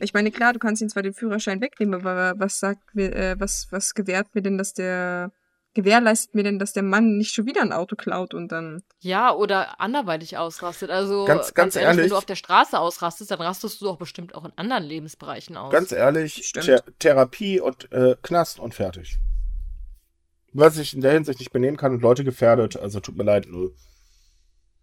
Ich 0.00 0.14
meine, 0.14 0.30
klar, 0.30 0.52
du 0.52 0.58
kannst 0.58 0.80
ihn 0.82 0.88
zwar 0.88 1.02
den 1.02 1.14
Führerschein 1.14 1.60
wegnehmen, 1.60 1.94
aber 1.94 2.38
was 2.38 2.60
sagt 2.60 2.94
mir, 2.94 3.14
äh, 3.14 3.40
was, 3.40 3.66
was 3.70 3.94
gewährt 3.94 4.34
mir 4.34 4.42
denn, 4.42 4.58
dass 4.58 4.74
der 4.74 5.32
gewährleistet 5.78 6.34
mir 6.34 6.42
denn, 6.42 6.58
dass 6.58 6.72
der 6.72 6.82
Mann 6.82 7.16
nicht 7.16 7.32
schon 7.32 7.46
wieder 7.46 7.62
ein 7.62 7.72
Auto 7.72 7.94
klaut 7.94 8.34
und 8.34 8.50
dann. 8.50 8.82
Ja, 8.98 9.32
oder 9.32 9.80
anderweitig 9.80 10.36
ausrastet. 10.36 10.90
Also 10.90 11.24
ganz, 11.24 11.54
ganz, 11.54 11.54
ganz 11.54 11.76
ehrlich, 11.76 11.86
ehrlich, 11.86 12.02
wenn 12.02 12.10
du 12.10 12.16
auf 12.16 12.24
der 12.24 12.34
Straße 12.34 12.76
ausrastest, 12.76 13.30
dann 13.30 13.40
rastest 13.40 13.80
du 13.80 13.84
doch 13.84 13.96
bestimmt 13.96 14.34
auch 14.34 14.44
in 14.44 14.52
anderen 14.56 14.82
Lebensbereichen 14.82 15.56
aus. 15.56 15.72
Ganz 15.72 15.92
ehrlich, 15.92 16.52
Th 16.52 16.82
Therapie 16.98 17.60
und 17.60 17.92
äh, 17.92 18.16
Knast 18.22 18.58
und 18.58 18.74
fertig. 18.74 19.18
was 20.52 20.74
sich 20.74 20.94
in 20.94 21.00
der 21.00 21.12
Hinsicht 21.12 21.38
nicht 21.38 21.52
benehmen 21.52 21.76
kann 21.76 21.92
und 21.92 22.02
Leute 22.02 22.24
gefährdet. 22.24 22.76
Also 22.76 22.98
tut 22.98 23.16
mir 23.16 23.24
leid, 23.24 23.46
null. 23.48 23.72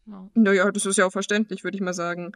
Ja. 0.06 0.30
Naja, 0.34 0.72
das 0.72 0.86
ist 0.86 0.98
ja 0.98 1.06
auch 1.06 1.12
verständlich, 1.12 1.66
würde 1.66 1.76
ich 1.76 1.82
mal 1.82 1.94
sagen. 1.94 2.32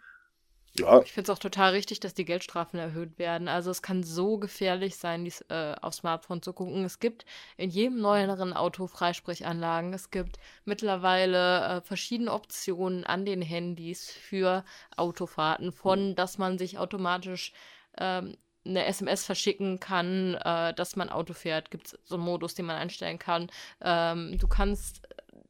Ja. 0.78 1.02
Ich 1.02 1.12
finde 1.12 1.32
es 1.32 1.36
auch 1.36 1.42
total 1.42 1.72
richtig, 1.72 2.00
dass 2.00 2.14
die 2.14 2.26
Geldstrafen 2.26 2.80
erhöht 2.80 3.18
werden. 3.18 3.48
Also 3.48 3.72
es 3.72 3.82
kann 3.82 4.04
so 4.04 4.38
gefährlich 4.38 4.98
sein, 4.98 5.26
dies, 5.26 5.42
äh, 5.50 5.76
auf 5.82 5.94
Smartphone 5.94 6.42
zu 6.42 6.54
gucken. 6.54 6.86
Es 6.86 7.00
gibt 7.00 7.26
in 7.58 7.70
jedem 7.70 8.00
neueren 8.00 8.54
Auto 8.54 8.88
Freisprechanlagen. 8.88 9.94
Es 9.94 10.12
gibt 10.12 10.38
mittlerweile 10.66 11.78
äh, 11.78 11.82
verschiedene 11.82 12.32
Optionen 12.32 13.04
an 13.04 13.26
den 13.26 13.42
Handys 13.42 14.12
für 14.12 14.64
Autofahrten. 14.96 15.72
Von, 15.72 16.16
dass 16.16 16.38
man 16.38 16.58
sich 16.58 16.78
automatisch 16.78 17.54
ähm, 17.98 18.38
eine 18.66 18.86
SMS 18.86 19.26
verschicken 19.26 19.80
kann, 19.80 20.36
äh, 20.36 20.74
dass 20.74 20.96
man 20.96 21.10
Auto 21.10 21.34
fährt. 21.34 21.72
Gibt 21.72 21.88
es 21.88 22.00
so 22.04 22.16
einen 22.16 22.24
Modus, 22.24 22.54
den 22.54 22.66
man 22.66 22.78
einstellen 22.78 23.20
kann. 23.20 23.50
Ähm, 23.82 24.38
du 24.38 24.48
kannst 24.48 25.02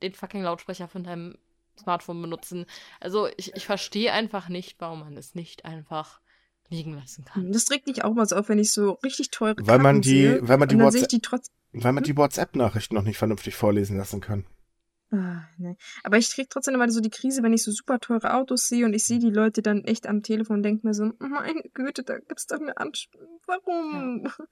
den 0.01 0.13
fucking 0.13 0.43
Lautsprecher 0.43 0.87
von 0.87 1.03
deinem 1.03 1.37
Smartphone 1.79 2.21
benutzen. 2.21 2.65
Also 2.99 3.27
ich, 3.37 3.55
ich 3.55 3.65
verstehe 3.65 4.13
einfach 4.13 4.49
nicht, 4.49 4.75
warum 4.79 4.99
man 5.01 5.17
es 5.17 5.35
nicht 5.35 5.65
einfach 5.65 6.21
liegen 6.69 6.93
lassen 6.93 7.25
kann. 7.25 7.51
Das 7.51 7.71
regt 7.71 7.87
mich 7.87 8.03
auch 8.03 8.13
mal 8.13 8.25
so 8.25 8.35
auf, 8.35 8.49
wenn 8.49 8.59
ich 8.59 8.71
so 8.71 8.91
richtig 9.03 9.31
teure 9.31 9.55
weil 9.59 9.79
man 9.79 10.01
die, 10.01 10.09
sehe, 10.09 10.47
weil 10.47 10.57
man 10.57 10.69
die, 10.69 10.77
WhatsApp, 10.79 11.09
die 11.09 11.19
trotz 11.19 11.51
weil 11.71 11.93
man 11.93 12.03
hm? 12.03 12.05
die 12.05 12.17
WhatsApp-Nachrichten 12.17 12.95
noch 12.95 13.03
nicht 13.03 13.17
vernünftig 13.17 13.55
vorlesen 13.55 13.97
lassen 13.97 14.21
kann. 14.21 14.45
Ah, 15.11 15.41
nee. 15.57 15.75
Aber 16.03 16.17
ich 16.17 16.29
krieg 16.29 16.49
trotzdem 16.49 16.75
immer 16.75 16.89
so 16.91 17.01
die 17.01 17.09
Krise, 17.09 17.41
wenn 17.41 17.53
ich 17.53 17.63
so 17.63 17.71
super 17.71 17.99
teure 17.99 18.35
Autos 18.35 18.67
sehe 18.67 18.85
und 18.85 18.93
ich 18.93 19.05
sehe 19.05 19.17
die 19.17 19.31
Leute 19.31 19.63
dann 19.63 19.83
echt 19.83 20.05
am 20.05 20.21
Telefon 20.21 20.57
und 20.57 20.63
denke 20.63 20.85
mir 20.85 20.93
so, 20.93 21.11
meine 21.17 21.63
Güte, 21.73 22.03
da 22.03 22.19
gibt's 22.19 22.45
doch 22.45 22.59
eine 22.59 22.77
Ansprache. 22.77 23.25
Warum? 23.47 24.23
Ja. 24.25 24.33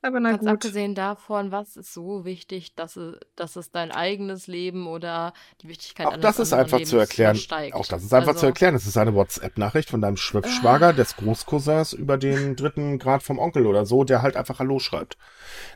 Aber 0.00 0.20
na 0.20 0.30
Ganz 0.30 0.40
gut. 0.40 0.48
abgesehen 0.48 0.94
davon, 0.94 1.50
was 1.50 1.76
ist 1.76 1.92
so 1.92 2.24
wichtig, 2.24 2.76
dass 2.76 2.96
es, 2.96 3.16
dass 3.34 3.56
es 3.56 3.72
dein 3.72 3.90
eigenes 3.90 4.46
Leben 4.46 4.86
oder 4.86 5.32
die 5.60 5.68
Wichtigkeit 5.68 6.06
Auch 6.06 6.16
das 6.16 6.38
ist 6.38 6.52
einfach 6.52 6.78
Lebens 6.78 6.90
zu 6.90 6.98
erklären. 6.98 7.34
Versteigt. 7.34 7.74
Auch 7.74 7.86
das 7.86 8.04
ist 8.04 8.14
einfach 8.14 8.28
also, 8.28 8.40
zu 8.40 8.46
erklären. 8.46 8.76
Es 8.76 8.86
ist 8.86 8.96
eine 8.96 9.14
WhatsApp-Nachricht 9.14 9.90
von 9.90 10.00
deinem 10.00 10.16
Schwager, 10.16 10.90
äh, 10.90 10.94
des 10.94 11.16
Großcousins 11.16 11.94
über 11.94 12.16
den 12.16 12.54
dritten 12.54 13.00
Grad 13.00 13.24
vom 13.24 13.40
Onkel 13.40 13.66
oder 13.66 13.86
so, 13.86 14.04
der 14.04 14.22
halt 14.22 14.36
einfach 14.36 14.60
Hallo 14.60 14.78
schreibt. 14.78 15.18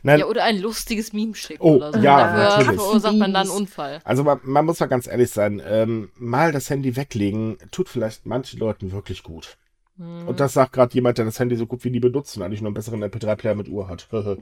Nein, 0.03 0.19
ja, 0.19 0.25
oder 0.25 0.45
ein 0.45 0.57
lustiges 0.57 1.11
Meme 1.11 1.35
schickt 1.35 1.59
oh, 1.59 1.75
oder 1.75 1.91
so. 1.91 1.99
Ja, 1.99 2.17
Dafür 2.17 2.43
natürlich. 2.43 2.81
verursacht 2.81 3.15
man 3.15 3.33
dann 3.33 3.49
einen 3.49 3.57
Unfall. 3.57 3.99
Also 4.05 4.23
man, 4.23 4.39
man 4.43 4.65
muss 4.65 4.79
mal 4.79 4.85
ganz 4.85 5.05
ehrlich 5.05 5.31
sein, 5.31 5.61
ähm, 5.65 6.11
mal 6.15 6.53
das 6.53 6.69
Handy 6.69 6.95
weglegen, 6.95 7.57
tut 7.71 7.89
vielleicht 7.89 8.25
manchen 8.25 8.57
Leuten 8.57 8.93
wirklich 8.93 9.23
gut. 9.23 9.57
Hm. 9.97 10.27
Und 10.27 10.39
das 10.39 10.53
sagt 10.53 10.73
gerade 10.73 10.93
jemand, 10.93 11.17
der 11.17 11.25
das 11.25 11.39
Handy 11.39 11.55
so 11.55 11.67
gut 11.67 11.83
wie 11.83 11.91
nie 11.91 11.99
benutzt 11.99 12.35
und 12.35 12.43
eigentlich 12.43 12.61
nur 12.61 12.69
einen 12.69 12.75
besseren 12.75 13.03
MP3-Player 13.03 13.55
mit 13.55 13.69
Uhr 13.69 13.87
hat. 13.87 14.07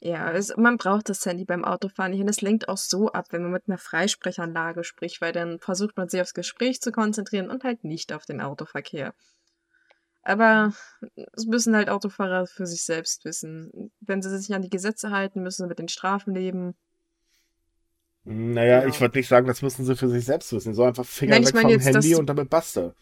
ja, 0.00 0.32
es, 0.32 0.54
man 0.56 0.76
braucht 0.76 1.08
das 1.08 1.24
Handy 1.24 1.44
beim 1.44 1.64
Autofahren 1.64 2.12
nicht 2.12 2.20
und 2.20 2.28
es 2.28 2.42
lenkt 2.42 2.68
auch 2.68 2.76
so 2.76 3.10
ab, 3.10 3.26
wenn 3.30 3.42
man 3.42 3.52
mit 3.52 3.68
einer 3.68 3.78
Freisprechanlage 3.78 4.84
spricht, 4.84 5.20
weil 5.20 5.32
dann 5.32 5.58
versucht 5.60 5.96
man 5.96 6.08
sich 6.08 6.20
aufs 6.20 6.34
Gespräch 6.34 6.80
zu 6.80 6.92
konzentrieren 6.92 7.50
und 7.50 7.64
halt 7.64 7.84
nicht 7.84 8.12
auf 8.12 8.26
den 8.26 8.40
Autoverkehr. 8.40 9.14
Aber 10.24 10.72
es 11.32 11.46
müssen 11.46 11.74
halt 11.74 11.88
Autofahrer 11.88 12.46
für 12.46 12.66
sich 12.66 12.84
selbst 12.84 13.24
wissen. 13.24 13.90
Wenn 14.00 14.22
sie 14.22 14.38
sich 14.38 14.54
an 14.54 14.62
die 14.62 14.70
Gesetze 14.70 15.10
halten, 15.10 15.42
müssen 15.42 15.64
sie 15.64 15.68
mit 15.68 15.80
den 15.80 15.88
Strafen 15.88 16.34
leben. 16.34 16.74
Naja, 18.24 18.80
genau. 18.80 18.92
ich 18.92 19.00
würde 19.00 19.18
nicht 19.18 19.26
sagen, 19.26 19.48
das 19.48 19.62
müssen 19.62 19.84
sie 19.84 19.96
für 19.96 20.08
sich 20.08 20.24
selbst 20.24 20.52
wissen. 20.52 20.74
So 20.74 20.84
einfach 20.84 21.04
Finger 21.04 21.40
Nein, 21.40 21.46
weg 21.46 21.58
vom 21.58 21.80
Handy 21.80 22.14
und 22.14 22.26
damit 22.26 22.50
basta. 22.50 22.94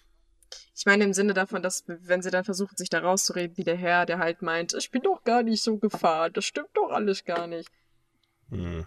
Ich 0.80 0.86
meine 0.86 1.04
im 1.04 1.12
Sinne 1.12 1.34
davon, 1.34 1.62
dass 1.62 1.84
wenn 1.86 2.22
sie 2.22 2.30
dann 2.30 2.42
versuchen, 2.42 2.74
sich 2.74 2.88
da 2.88 3.00
rauszureden, 3.00 3.58
wie 3.58 3.64
der 3.64 3.76
Herr, 3.76 4.06
der 4.06 4.18
halt 4.18 4.40
meint, 4.40 4.72
ich 4.72 4.90
bin 4.90 5.02
doch 5.02 5.24
gar 5.24 5.42
nicht 5.42 5.62
so 5.62 5.76
gefahren, 5.76 6.32
das 6.32 6.46
stimmt 6.46 6.70
doch 6.72 6.88
alles 6.88 7.26
gar 7.26 7.46
nicht. 7.46 7.68
Hm. 8.48 8.86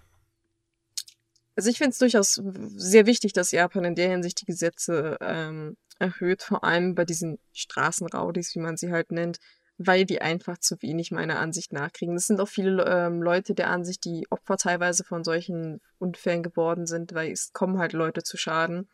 Also 1.56 1.70
ich 1.70 1.78
finde 1.78 1.92
es 1.92 2.00
durchaus 2.00 2.42
sehr 2.78 3.06
wichtig, 3.06 3.34
dass 3.34 3.52
Japan 3.52 3.86
in 3.86 3.94
der 3.94 4.10
Hinsicht 4.10 4.42
die 4.42 4.46
Gesetze 4.46 5.18
ähm, 5.22 5.78
erhöht, 6.00 6.42
vor 6.42 6.64
allem 6.64 6.96
bei 6.96 7.06
diesen 7.06 7.38
Straßenraudis, 7.52 8.56
wie 8.56 8.60
man 8.60 8.76
sie 8.76 8.92
halt 8.92 9.12
nennt, 9.12 9.38
weil 9.78 10.04
die 10.06 10.20
einfach 10.20 10.58
zu 10.58 10.82
wenig 10.82 11.12
meiner 11.12 11.38
Ansicht 11.38 11.74
nach 11.74 11.92
kriegen. 11.92 12.16
Es 12.16 12.26
sind 12.26 12.42
auch 12.42 12.50
viele 12.50 12.86
ähm, 12.88 13.22
Leute 13.22 13.54
der 13.54 13.70
Ansicht, 13.70 14.04
die 14.06 14.26
Opfer 14.32 14.58
teilweise 14.58 15.04
von 15.04 15.24
solchen 15.24 15.80
Unfällen 16.00 16.42
geworden 16.42 16.88
sind, 16.88 17.14
weil 17.14 17.32
es 17.32 17.54
kommen 17.54 17.78
halt 17.78 17.94
Leute 17.94 18.24
zu 18.24 18.36
Schaden. 18.36 18.90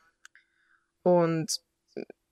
Und 1.02 1.62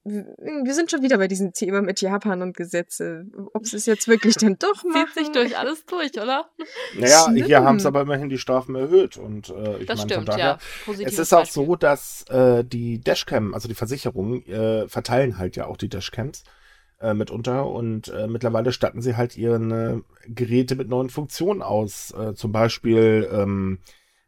wir 0.08 0.74
sind 0.74 0.90
schon 0.90 1.02
wieder 1.02 1.18
bei 1.18 1.28
diesem 1.28 1.54
Thema 1.54 1.82
mit 1.82 2.02
Japan 2.02 2.42
und 2.42 2.56
Gesetze. 2.56 3.26
Ob 3.54 3.66
sie 3.66 3.78
es 3.78 3.86
jetzt 3.86 4.08
wirklich 4.08 4.36
denn 4.36 4.58
doch 4.60 4.84
machen. 4.84 5.08
Zieht 5.14 5.26
sich 5.26 5.32
durch 5.34 5.58
alles 5.58 5.86
durch, 5.86 6.12
oder? 6.14 6.50
Naja, 6.98 7.26
Schlimm. 7.26 7.46
hier 7.46 7.64
haben 7.64 7.78
es 7.78 7.86
aber 7.86 8.02
immerhin 8.02 8.30
die 8.30 8.38
Strafen 8.38 8.76
erhöht. 8.76 9.18
Und 9.18 9.50
äh, 9.50 9.80
ich 9.80 9.88
das 9.88 10.00
meine, 10.00 10.12
stimmt, 10.12 10.30
daher, 10.30 10.60
ja. 10.88 10.94
es 11.04 11.20
ist 11.20 11.34
auch 11.34 11.40
Beispiel. 11.40 11.66
so, 11.66 11.76
dass 11.76 12.24
äh, 12.30 12.64
die 12.64 13.00
Dashcam, 13.00 13.54
also 13.54 13.68
die 13.68 13.76
Versicherungen, 13.76 14.46
äh, 14.48 14.88
verteilen 14.88 15.38
halt 15.38 15.56
ja 15.56 15.66
auch 15.66 15.78
die 15.78 15.90
Dashcams 15.90 16.44
äh, 17.02 17.14
mitunter 17.14 17.68
und 17.68 18.08
äh, 18.08 18.28
mittlerweile 18.28 18.72
statten 18.72 19.02
sie 19.02 19.16
halt 19.18 19.38
ihre 19.38 20.04
Geräte 20.26 20.76
mit 20.76 20.90
neuen 20.90 21.10
Funktionen 21.10 21.62
aus. 21.62 22.14
Äh, 22.18 22.34
zum 22.34 22.52
Beispiel 22.52 23.28
ähm, 23.32 23.80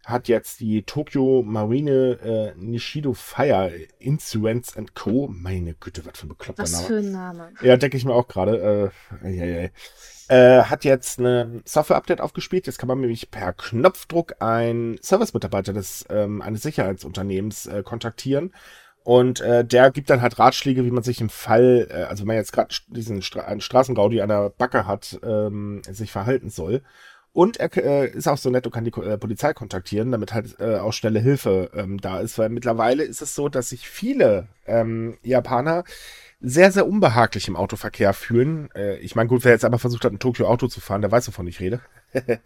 hat 0.10 0.28
jetzt 0.28 0.60
die 0.60 0.84
Tokyo 0.84 1.44
Marine 1.46 2.54
äh, 2.56 2.60
Nishido 2.60 3.14
Fire 3.14 3.72
Insurance 4.00 4.78
and 4.78 4.96
Co. 4.96 5.28
Meine 5.32 5.74
Güte, 5.74 6.06
was 6.06 6.20
für 6.20 6.26
ein 6.26 6.30
bekloppter 6.30 6.64
was 6.64 6.72
Name. 6.72 6.84
Was 6.84 6.88
für 6.88 6.98
ein 6.98 7.12
Name. 7.12 7.52
Ja, 7.62 7.78
denke 7.78 7.98
ich 7.98 8.06
mir 8.06 8.14
auch 8.14 8.28
gerade. 8.28 8.92
Äh, 9.24 9.64
ja. 9.64 9.70
Äh, 10.30 10.64
hat 10.66 10.86
jetzt 10.86 11.20
ein 11.20 11.64
Software-Update 11.66 12.22
aufgespielt. 12.22 12.68
Jetzt 12.68 12.78
kann 12.78 12.88
man 12.88 13.00
nämlich 13.00 13.32
per 13.32 13.52
Knopfdruck 13.54 14.36
einen 14.40 15.00
Service-Mitarbeiter 15.02 15.74
des 15.74 16.06
ähm, 16.10 16.42
eines 16.44 16.62
Sicherheitsunternehmens 16.62 17.66
äh, 17.66 17.82
kontaktieren. 17.82 18.54
Und 19.04 19.42
äh, 19.42 19.66
der 19.66 19.90
gibt 19.90 20.12
dann 20.12 20.22
halt 20.22 20.38
Ratschläge, 20.38 20.86
wie 20.86 20.92
man 20.92 21.02
sich 21.02 21.20
im 21.20 21.30
Fall, 21.30 21.88
äh, 21.90 22.04
also 22.04 22.22
wenn 22.22 22.28
man 22.28 22.36
jetzt 22.36 22.52
gerade 22.52 22.76
diesen 22.90 23.24
Stra 23.24 23.42
einen 23.42 23.62
Straßengaudi 23.62 24.22
an 24.22 24.30
der 24.30 24.52
Backe 24.52 24.86
hat, 24.86 25.20
ähm, 25.24 25.82
sich 25.90 26.12
verhalten 26.12 26.52
soll. 26.52 26.84
Und 27.32 27.58
er 27.58 27.76
äh, 27.78 28.10
ist 28.10 28.28
auch 28.28 28.38
so 28.38 28.50
nett 28.50 28.66
und 28.66 28.74
kann 28.74 28.86
die 28.86 28.94
äh, 29.02 29.18
Polizei 29.18 29.54
kontaktieren, 29.54 30.12
damit 30.12 30.34
halt 30.34 30.60
äh, 30.60 30.78
auch 30.78 30.94
schnelle 30.94 31.20
Hilfe 31.20 31.70
ähm, 31.76 32.00
da 32.00 32.20
ist. 32.20 32.38
Weil 32.38 32.50
mittlerweile 32.50 33.04
ist 33.04 33.22
es 33.22 33.36
so, 33.36 33.50
dass 33.50 33.70
sich 33.70 33.88
viele 33.88 34.48
ähm, 34.66 35.18
Japaner 35.22 35.84
sehr, 36.42 36.72
sehr 36.72 36.88
unbehaglich 36.88 37.48
im 37.48 37.56
Autoverkehr 37.56 38.14
fühlen. 38.14 38.70
Äh, 38.74 38.98
ich 38.98 39.16
meine, 39.16 39.30
gut, 39.30 39.44
wer 39.44 39.52
jetzt 39.52 39.66
aber 39.66 39.80
versucht 39.80 40.06
hat, 40.06 40.14
ein 40.14 40.20
Tokio-Auto 40.20 40.68
zu 40.68 40.82
fahren, 40.82 41.02
der 41.02 41.12
weiß, 41.12 41.28
wovon 41.28 41.48
ich 41.48 41.60
rede. 41.60 41.82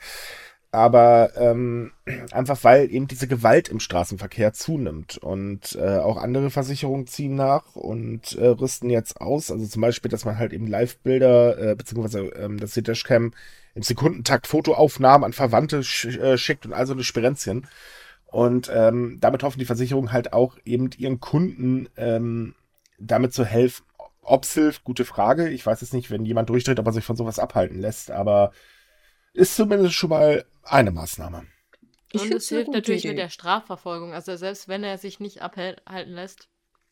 aber 0.73 1.31
ähm, 1.35 1.91
einfach 2.31 2.63
weil 2.63 2.91
eben 2.91 3.07
diese 3.07 3.27
Gewalt 3.27 3.69
im 3.69 3.79
Straßenverkehr 3.79 4.53
zunimmt 4.53 5.19
und 5.19 5.77
äh, 5.79 5.99
auch 5.99 6.17
andere 6.17 6.49
Versicherungen 6.49 7.05
ziehen 7.05 7.35
nach 7.35 7.75
und 7.75 8.33
äh, 8.33 8.47
rüsten 8.47 8.89
jetzt 8.89 9.21
aus. 9.21 9.51
Also 9.51 9.67
zum 9.67 9.83
Beispiel, 9.83 10.09
dass 10.09 10.25
man 10.25 10.39
halt 10.39 10.51
eben 10.51 10.65
Live-Bilder 10.65 11.57
äh, 11.59 11.75
beziehungsweise 11.75 12.21
ähm, 12.35 12.59
das 12.59 12.73
Dashcam 12.73 13.33
im 13.75 13.83
Sekundentakt 13.83 14.47
Fotoaufnahmen 14.47 15.25
an 15.25 15.33
Verwandte 15.33 15.83
sch 15.83 16.05
äh, 16.05 16.39
schickt 16.39 16.65
und 16.65 16.73
also 16.73 16.93
eine 16.93 17.03
Sperenzien. 17.03 17.67
Und 18.25 18.71
ähm, 18.73 19.19
damit 19.21 19.43
hoffen 19.43 19.59
die 19.59 19.65
Versicherungen 19.65 20.11
halt 20.11 20.33
auch 20.33 20.57
eben 20.65 20.89
ihren 20.97 21.19
Kunden 21.19 21.87
ähm, 21.97 22.55
damit 22.97 23.31
zu 23.31 23.45
helfen. 23.45 23.85
Ob 24.23 24.43
es 24.45 24.53
hilft, 24.53 24.83
gute 24.83 25.05
Frage. 25.05 25.49
Ich 25.49 25.63
weiß 25.63 25.83
es 25.83 25.93
nicht, 25.93 26.09
wenn 26.09 26.25
jemand 26.25 26.49
durchdreht, 26.49 26.79
ob 26.79 26.87
er 26.87 26.93
sich 26.93 27.05
von 27.05 27.15
sowas 27.15 27.37
abhalten 27.37 27.79
lässt, 27.79 28.09
aber 28.09 28.51
ist 29.33 29.55
zumindest 29.55 29.95
schon 29.95 30.09
mal 30.09 30.45
eine 30.63 30.91
Maßnahme. 30.91 31.45
Ich 32.11 32.21
und 32.21 32.33
es 32.33 32.47
hilft 32.47 32.71
natürlich 32.71 33.05
Idee. 33.05 33.13
mit 33.13 33.17
der 33.17 33.29
Strafverfolgung. 33.29 34.13
Also 34.13 34.35
selbst 34.35 34.67
wenn 34.67 34.83
er 34.83 34.97
sich 34.97 35.19
nicht 35.19 35.41
abhalten 35.41 36.13
lässt, 36.13 36.47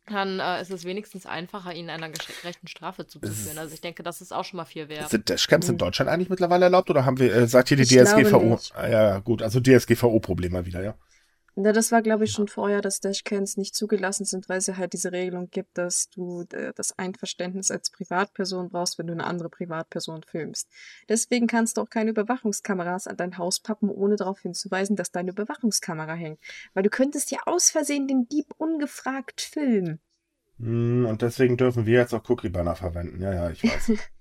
dann 0.08 0.40
äh, 0.40 0.62
ist 0.62 0.72
es 0.72 0.84
wenigstens 0.84 1.28
einfacher, 1.28 1.74
ihn 1.74 1.90
einer 1.90 2.10
gerechten 2.10 2.68
Strafe 2.68 3.06
zuzuführen. 3.06 3.60
Also 3.60 3.74
ich 3.74 3.82
denke, 3.82 4.02
das 4.02 4.20
ist 4.20 4.34
auch 4.34 4.44
schon 4.44 4.58
mal 4.58 4.66
viel 4.66 4.90
wert. 4.90 5.10
Sind 5.10 5.30
Dashcams 5.30 5.68
in 5.68 5.74
hm. 5.74 5.78
Deutschland 5.78 6.10
eigentlich 6.10 6.30
mittlerweile 6.30 6.66
erlaubt 6.66 6.90
oder 6.90 7.06
haben 7.06 7.20
wir, 7.20 7.34
äh, 7.34 7.48
sagt 7.48 7.70
hier 7.70 7.78
die 7.78 7.84
ich 7.84 7.90
DSGVO? 7.90 8.60
Ah, 8.74 8.88
ja, 8.88 9.20
gut, 9.20 9.44
also 9.44 9.60
DSGVO-Problem 9.60 10.66
wieder, 10.66 10.84
ja. 10.84 10.96
Na, 11.56 11.74
das 11.74 11.92
war, 11.92 12.02
glaube 12.02 12.24
ich, 12.24 12.32
schon 12.32 12.48
vorher, 12.48 12.82
dass 12.82 13.02
Dashcams 13.02 13.58
nicht 13.58 13.76
zugelassen 13.76 14.24
sind, 14.26 14.48
weil 14.48 14.60
es 14.60 14.68
ja 14.68 14.78
halt 14.78 14.94
diese 14.94 15.12
Regelung 15.12 15.50
gibt, 15.50 15.78
dass 15.78 16.10
du 16.10 16.46
äh, 16.54 16.72
das 16.76 16.98
Einverständnis 16.98 17.72
als 17.72 17.90
Privatperson 17.90 18.70
brauchst, 18.70 18.98
wenn 18.98 19.08
du 19.08 19.14
eine 19.14 19.26
andere 19.26 19.50
Privatperson 19.50 20.24
filmst. 20.24 20.70
Deswegen 21.10 21.48
kannst 21.48 21.76
du 21.76 21.82
auch 21.82 21.90
keine 21.90 22.12
Überwachungskameras 22.12 23.08
an 23.08 23.18
dein 23.18 23.38
Haus 23.38 23.60
pappen, 23.60 23.90
ohne 23.90 24.16
darauf 24.16 24.40
hinzuweisen, 24.40 24.96
dass 24.96 25.12
deine 25.12 25.32
Überwachungskamera 25.32 26.14
hängt. 26.14 26.40
Weil 26.74 26.84
du 26.84 26.90
könntest 26.90 27.32
ja 27.32 27.40
aus 27.46 27.70
Versehen 27.70 28.08
den 28.08 28.30
Dieb 28.30 28.48
ungefragt 28.58 29.42
filmen. 29.42 30.00
Hm, 30.58 31.06
und 31.06 31.22
deswegen 31.22 31.58
dürfen 31.58 31.86
wir 31.86 32.00
jetzt 32.00 32.14
auch 32.14 32.28
Cookie-Banner 32.30 32.76
verwenden. 32.76 33.22
Ja, 33.22 33.34
ja, 33.34 33.50
ich 33.50 33.64
weiß. 33.64 33.92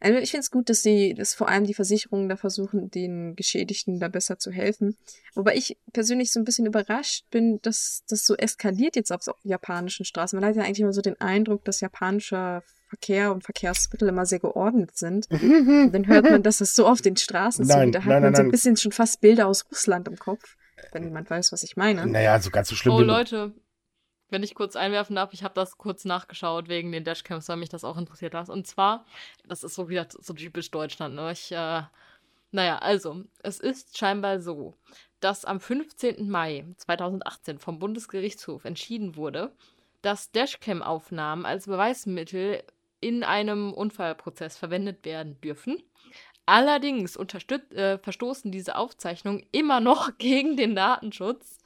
Also 0.00 0.18
ich 0.18 0.30
finde 0.30 0.42
es 0.42 0.50
gut, 0.50 0.68
dass 0.68 0.82
sie, 0.82 1.14
dass 1.14 1.34
vor 1.34 1.48
allem 1.48 1.64
die 1.64 1.74
Versicherungen 1.74 2.28
da 2.28 2.36
versuchen, 2.36 2.90
den 2.90 3.34
Geschädigten 3.36 4.00
da 4.00 4.08
besser 4.08 4.38
zu 4.38 4.50
helfen. 4.50 4.96
Wobei 5.34 5.56
ich 5.56 5.76
persönlich 5.92 6.32
so 6.32 6.40
ein 6.40 6.44
bisschen 6.44 6.66
überrascht 6.66 7.24
bin, 7.30 7.60
dass 7.62 8.04
das 8.08 8.24
so 8.24 8.36
eskaliert 8.36 8.96
jetzt 8.96 9.12
auf 9.12 9.24
japanischen 9.42 10.04
Straßen. 10.04 10.38
Man 10.38 10.48
hat 10.48 10.56
ja 10.56 10.62
eigentlich 10.62 10.80
immer 10.80 10.92
so 10.92 11.02
den 11.02 11.20
Eindruck, 11.20 11.64
dass 11.64 11.80
japanischer 11.80 12.62
Verkehr 12.88 13.32
und 13.32 13.44
Verkehrsmittel 13.44 14.08
immer 14.08 14.24
sehr 14.24 14.38
geordnet 14.38 14.96
sind. 14.96 15.28
Und 15.30 15.92
dann 15.92 16.06
hört 16.06 16.24
man, 16.24 16.42
dass 16.42 16.60
es 16.60 16.74
so 16.74 16.86
auf 16.86 17.02
den 17.02 17.16
Straßen 17.16 17.66
Nein, 17.66 17.78
zugeht. 17.78 17.94
Da 17.94 17.98
hat 18.00 18.06
nein, 18.06 18.22
man 18.22 18.32
nein, 18.32 18.36
so 18.36 18.42
ein 18.42 18.50
bisschen 18.50 18.76
schon 18.76 18.92
fast 18.92 19.20
Bilder 19.20 19.46
aus 19.46 19.66
Russland 19.70 20.08
im 20.08 20.18
Kopf, 20.18 20.56
wenn 20.92 21.04
jemand 21.04 21.28
weiß, 21.28 21.52
was 21.52 21.62
ich 21.62 21.76
meine. 21.76 22.06
Naja, 22.06 22.40
so 22.40 22.50
ganz 22.50 22.68
so 22.68 22.74
schlimm. 22.74 22.94
Oh 22.94 23.00
Leute, 23.00 23.52
wenn 24.30 24.42
ich 24.42 24.54
kurz 24.54 24.76
einwerfen 24.76 25.16
darf, 25.16 25.32
ich 25.32 25.42
habe 25.42 25.54
das 25.54 25.78
kurz 25.78 26.04
nachgeschaut 26.04 26.68
wegen 26.68 26.92
den 26.92 27.04
Dashcams, 27.04 27.48
weil 27.48 27.56
mich 27.56 27.68
das 27.68 27.84
auch 27.84 27.96
interessiert 27.96 28.34
hat. 28.34 28.48
Und 28.48 28.66
zwar, 28.66 29.04
das 29.46 29.64
ist 29.64 29.74
so 29.74 29.88
wieder 29.88 30.06
so 30.10 30.34
typisch 30.34 30.70
Deutschland. 30.70 31.14
Ne? 31.14 31.32
Ich, 31.32 31.50
äh, 31.52 31.82
naja, 32.50 32.78
also, 32.78 33.24
es 33.42 33.60
ist 33.60 33.96
scheinbar 33.98 34.40
so, 34.40 34.74
dass 35.20 35.44
am 35.44 35.60
15. 35.60 36.28
Mai 36.28 36.66
2018 36.76 37.58
vom 37.58 37.78
Bundesgerichtshof 37.78 38.64
entschieden 38.64 39.16
wurde, 39.16 39.52
dass 40.02 40.30
Dashcam-Aufnahmen 40.32 41.44
als 41.44 41.66
Beweismittel 41.66 42.62
in 43.00 43.24
einem 43.24 43.72
Unfallprozess 43.72 44.56
verwendet 44.56 45.04
werden 45.04 45.40
dürfen. 45.40 45.82
Allerdings 46.46 47.16
äh, 47.16 47.98
verstoßen 47.98 48.50
diese 48.50 48.76
Aufzeichnungen 48.76 49.44
immer 49.52 49.80
noch 49.80 50.10
gegen 50.18 50.56
den 50.56 50.74
Datenschutz, 50.74 51.58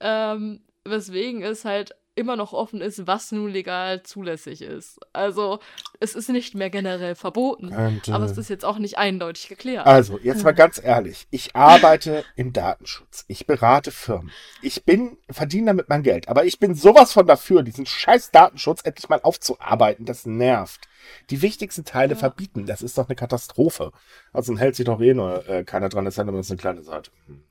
ähm, 0.00 0.60
weswegen 0.84 1.42
es 1.42 1.64
halt 1.64 1.94
immer 2.16 2.36
noch 2.36 2.52
offen 2.52 2.80
ist, 2.80 3.06
was 3.06 3.32
nun 3.32 3.50
legal 3.50 4.02
zulässig 4.04 4.62
ist. 4.62 5.00
Also 5.12 5.58
es 5.98 6.14
ist 6.14 6.28
nicht 6.28 6.54
mehr 6.54 6.70
generell 6.70 7.14
verboten, 7.16 7.74
Und, 7.74 8.08
aber 8.08 8.24
äh, 8.24 8.30
es 8.30 8.38
ist 8.38 8.48
jetzt 8.50 8.64
auch 8.64 8.78
nicht 8.78 8.98
eindeutig 8.98 9.48
geklärt. 9.48 9.86
Also, 9.86 10.18
jetzt 10.22 10.44
mal 10.44 10.52
ganz 10.52 10.80
ehrlich. 10.82 11.26
Ich 11.30 11.56
arbeite 11.56 12.24
im 12.36 12.52
Datenschutz. 12.52 13.24
Ich 13.26 13.46
berate 13.46 13.90
Firmen. 13.90 14.30
Ich 14.62 14.84
bin, 14.84 15.18
verdiene 15.28 15.66
damit 15.66 15.88
mein 15.88 16.02
Geld. 16.04 16.28
Aber 16.28 16.44
ich 16.44 16.60
bin 16.60 16.74
sowas 16.74 17.12
von 17.12 17.26
dafür, 17.26 17.62
diesen 17.62 17.86
scheiß 17.86 18.30
Datenschutz 18.30 18.82
endlich 18.84 19.08
mal 19.08 19.20
aufzuarbeiten. 19.22 20.06
Das 20.06 20.24
nervt. 20.24 20.82
Die 21.30 21.42
wichtigsten 21.42 21.84
Teile 21.84 22.14
Ja. 22.14 22.18
verbieten. 22.20 22.66
Das 22.66 22.82
ist 22.82 22.96
doch 22.96 23.08
eine 23.08 23.16
Katastrophe. 23.16 23.90
Also 24.32 24.56
hält 24.56 24.76
sich 24.76 24.86
doch 24.86 25.00
eh 25.00 25.14
nur 25.14 25.48
äh, 25.48 25.64
keiner 25.64 25.88
dran. 25.88 26.04
Das 26.04 26.14
ist 26.14 26.18
ja 26.18 26.24
nur 26.24 26.34
eine 26.40 26.56
kleine 26.56 26.82
Seite. 26.82 27.10
Hm. 27.26 27.42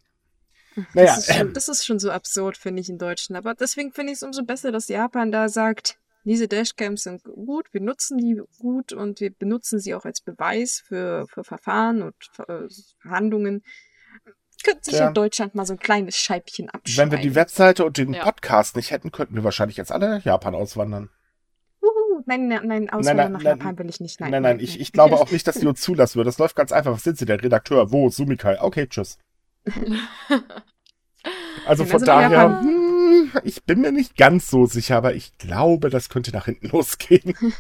Naja, 0.94 1.08
Das 1.16 1.18
ist, 1.20 1.34
schon, 1.36 1.48
ähm, 1.48 1.54
das 1.54 1.68
ist 1.70 1.86
schon 1.86 2.00
so 2.00 2.12
absurd, 2.12 2.58
finde 2.58 2.82
ich, 2.82 2.90
in 2.90 2.98
Deutschland. 2.98 3.38
Aber 3.46 3.54
deswegen 3.56 3.92
finde 3.92 4.12
ich 4.12 4.18
es 4.18 4.24
umso 4.24 4.44
besser, 4.44 4.72
dass 4.72 4.88
Japan 4.88 5.32
da 5.32 5.50
sagt, 5.50 5.98
diese 6.26 6.48
Dashcams 6.48 7.04
sind 7.04 7.24
gut, 7.24 7.68
wir 7.74 7.82
nutzen 7.82 8.18
die 8.18 8.42
gut 8.60 8.94
und 8.94 9.20
wir 9.20 9.32
benutzen 9.32 9.80
sie 9.80 9.94
auch 9.94 10.06
als 10.06 10.22
Beweis 10.22 10.82
für, 10.86 11.26
für 11.28 11.44
Verfahren 11.44 12.02
und 12.02 12.16
äh, 12.48 12.68
Verhandlungen. 13.02 13.64
Könnte 14.64 14.86
sich 14.86 14.94
Ja. 14.94 15.08
ja 15.08 15.12
Deutschland 15.12 15.56
mal 15.56 15.66
so 15.66 15.74
ein 15.74 15.80
kleines 15.80 16.16
Scheibchen 16.16 16.68
wenn 16.68 16.74
abschneiden. 16.76 17.12
wir 17.12 17.20
die 17.20 17.36
Webseite 17.36 17.84
und 17.84 17.98
den 17.98 18.14
Ja. 18.14 18.24
Podcast 18.24 18.78
nicht 18.78 18.92
hätten, 18.92 19.12
könnten 19.12 19.36
wir 19.36 19.44
wahrscheinlich 19.44 19.76
jetzt 19.76 19.92
alle 19.92 20.10
nach 20.10 20.24
Japan 20.24 20.56
auswandern. 20.56 21.10
Uhu, 21.82 22.24
nein, 22.26 22.48
nein, 22.48 22.62
nein, 22.68 22.90
Auswandern 22.90 23.18
nein, 23.18 23.32
nach 23.34 23.44
nein, 23.44 23.58
Japan 23.60 23.78
will 23.80 23.90
ich 23.90 24.00
nicht. 24.00 24.22
Nein, 24.22 24.32
Nein, 24.32 24.44
nein, 24.44 24.60
ich, 24.62 24.80
ich 24.80 24.94
glaube 24.94 25.16
auch 25.20 25.30
nicht, 25.32 25.46
dass 25.46 25.60
die 25.60 25.68
uns 25.68 25.82
zulassen 25.82 26.16
würde. 26.16 26.30
Das 26.30 26.38
läuft 26.38 26.56
ganz 26.56 26.72
einfach. 26.72 26.94
Was 26.94 27.04
sind 27.04 27.18
Sie 27.18 27.26
denn? 27.26 27.42
Redakteur? 27.42 27.92
Wo? 27.92 28.10
Sumikai? 28.10 28.58
Okay, 28.62 28.88
tschüss. 28.88 29.18
Also 31.66 31.86
von 31.86 32.04
daher, 32.04 32.30
Japan- 32.30 32.64
hm, 32.66 33.32
ich 33.46 33.64
bin 33.64 33.80
mir 33.80 33.94
nicht 33.94 34.18
ganz 34.18 34.50
so 34.50 34.66
sicher, 34.66 34.98
aber 34.98 35.14
ich 35.16 35.38
glaube, 35.38 35.90
das 35.90 36.10
könnte 36.10 36.32
nach 36.32 36.46
hinten 36.46 36.68
losgehen. 36.72 37.36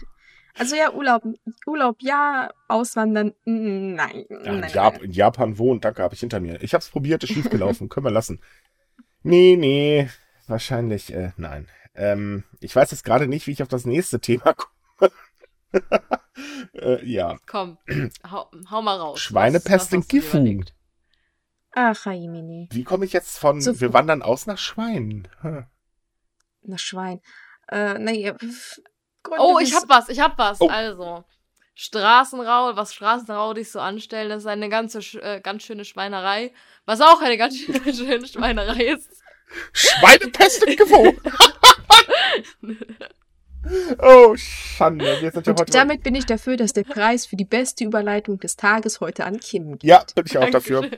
Also 0.55 0.75
ja, 0.75 0.91
Urlaub, 0.93 1.23
Urlaub 1.65 1.95
ja, 2.01 2.47
Auswandern, 2.67 3.33
nein. 3.43 4.25
Ja, 4.29 4.37
nein, 4.37 4.53
in, 4.53 4.59
nein, 4.59 4.71
Jap 4.71 5.01
in 5.01 5.11
Japan 5.11 5.57
wohnen, 5.57 5.81
danke, 5.81 6.03
habe 6.03 6.13
ich 6.13 6.19
hinter 6.19 6.39
mir. 6.39 6.61
Ich 6.61 6.75
habe 6.75 6.83
es 6.83 6.89
probiert, 6.89 7.23
ist 7.23 7.33
schiefgelaufen. 7.33 7.89
Können 7.89 8.05
wir 8.05 8.11
lassen. 8.11 8.39
Nee, 9.23 9.55
nee, 9.57 10.07
wahrscheinlich, 10.45 11.11
äh, 11.11 11.31
nein. 11.37 11.67
Ähm, 11.95 12.43
ich 12.59 12.75
weiß 12.75 12.91
jetzt 12.91 13.03
gerade 13.03 13.25
nicht, 13.25 13.47
wie 13.47 13.51
ich 13.51 13.63
auf 13.63 13.67
das 13.67 13.85
nächste 13.87 14.19
Thema 14.19 14.53
komme. 14.53 15.11
äh, 16.75 17.03
ja, 17.03 17.39
Komm, 17.47 17.79
hau, 18.29 18.51
hau 18.69 18.81
mal 18.83 18.97
raus. 18.97 19.21
Schweinepest 19.21 19.91
in 19.93 20.07
Gifu. 20.07 20.37
Ach, 21.75 22.05
Haimini. 22.05 22.69
wie 22.71 22.83
komme 22.83 23.05
ich 23.05 23.13
jetzt 23.13 23.37
von, 23.39 23.59
So- 23.61 23.79
wir 23.81 23.93
wandern 23.93 24.21
aus 24.21 24.45
nach 24.45 24.57
Schwein? 24.57 25.27
Hm. 25.41 25.65
Na, 26.63 26.77
Schwein. 26.77 27.19
Äh, 27.69 27.97
naja. 27.99 28.35
Oh, 29.39 29.59
ich 29.61 29.73
hab 29.75 29.89
was, 29.89 30.09
ich 30.09 30.19
hab 30.19 30.37
was. 30.37 30.61
Oh. 30.61 30.67
Also, 30.67 31.23
Straßenrau, 31.75 32.75
was 32.75 32.93
Straßenraudig 32.93 33.71
so 33.71 33.79
anstellen, 33.79 34.29
das 34.29 34.43
ist 34.43 34.47
eine 34.47 34.69
ganze, 34.69 34.99
äh, 35.21 35.41
ganz 35.41 35.63
schöne 35.63 35.85
Schweinerei. 35.85 36.53
Was 36.85 37.01
auch 37.01 37.21
eine 37.21 37.37
ganz 37.37 37.57
schöne 37.57 38.27
Schweinerei 38.27 38.85
ist. 38.93 39.09
Schweinepest 39.73 40.63
in 40.63 40.75
Gifu! 40.77 41.13
Oh, 43.99 44.35
Schande. 44.35 45.21
Wir 45.21 45.31
sind 45.31 45.47
ja 45.47 45.53
heute. 45.57 45.71
damit 45.71 46.03
bin 46.03 46.15
ich 46.15 46.25
dafür, 46.25 46.57
dass 46.57 46.73
der 46.73 46.83
Preis 46.83 47.25
für 47.25 47.37
die 47.37 47.45
beste 47.45 47.85
Überleitung 47.85 48.37
des 48.39 48.57
Tages 48.57 48.99
heute 48.99 49.23
an 49.25 49.39
Kim 49.39 49.77
geht. 49.77 49.83
ja, 49.89 50.03
bin 50.15 50.25
ich 50.25 50.37
auch 50.37 50.49
dafür. 50.49 50.89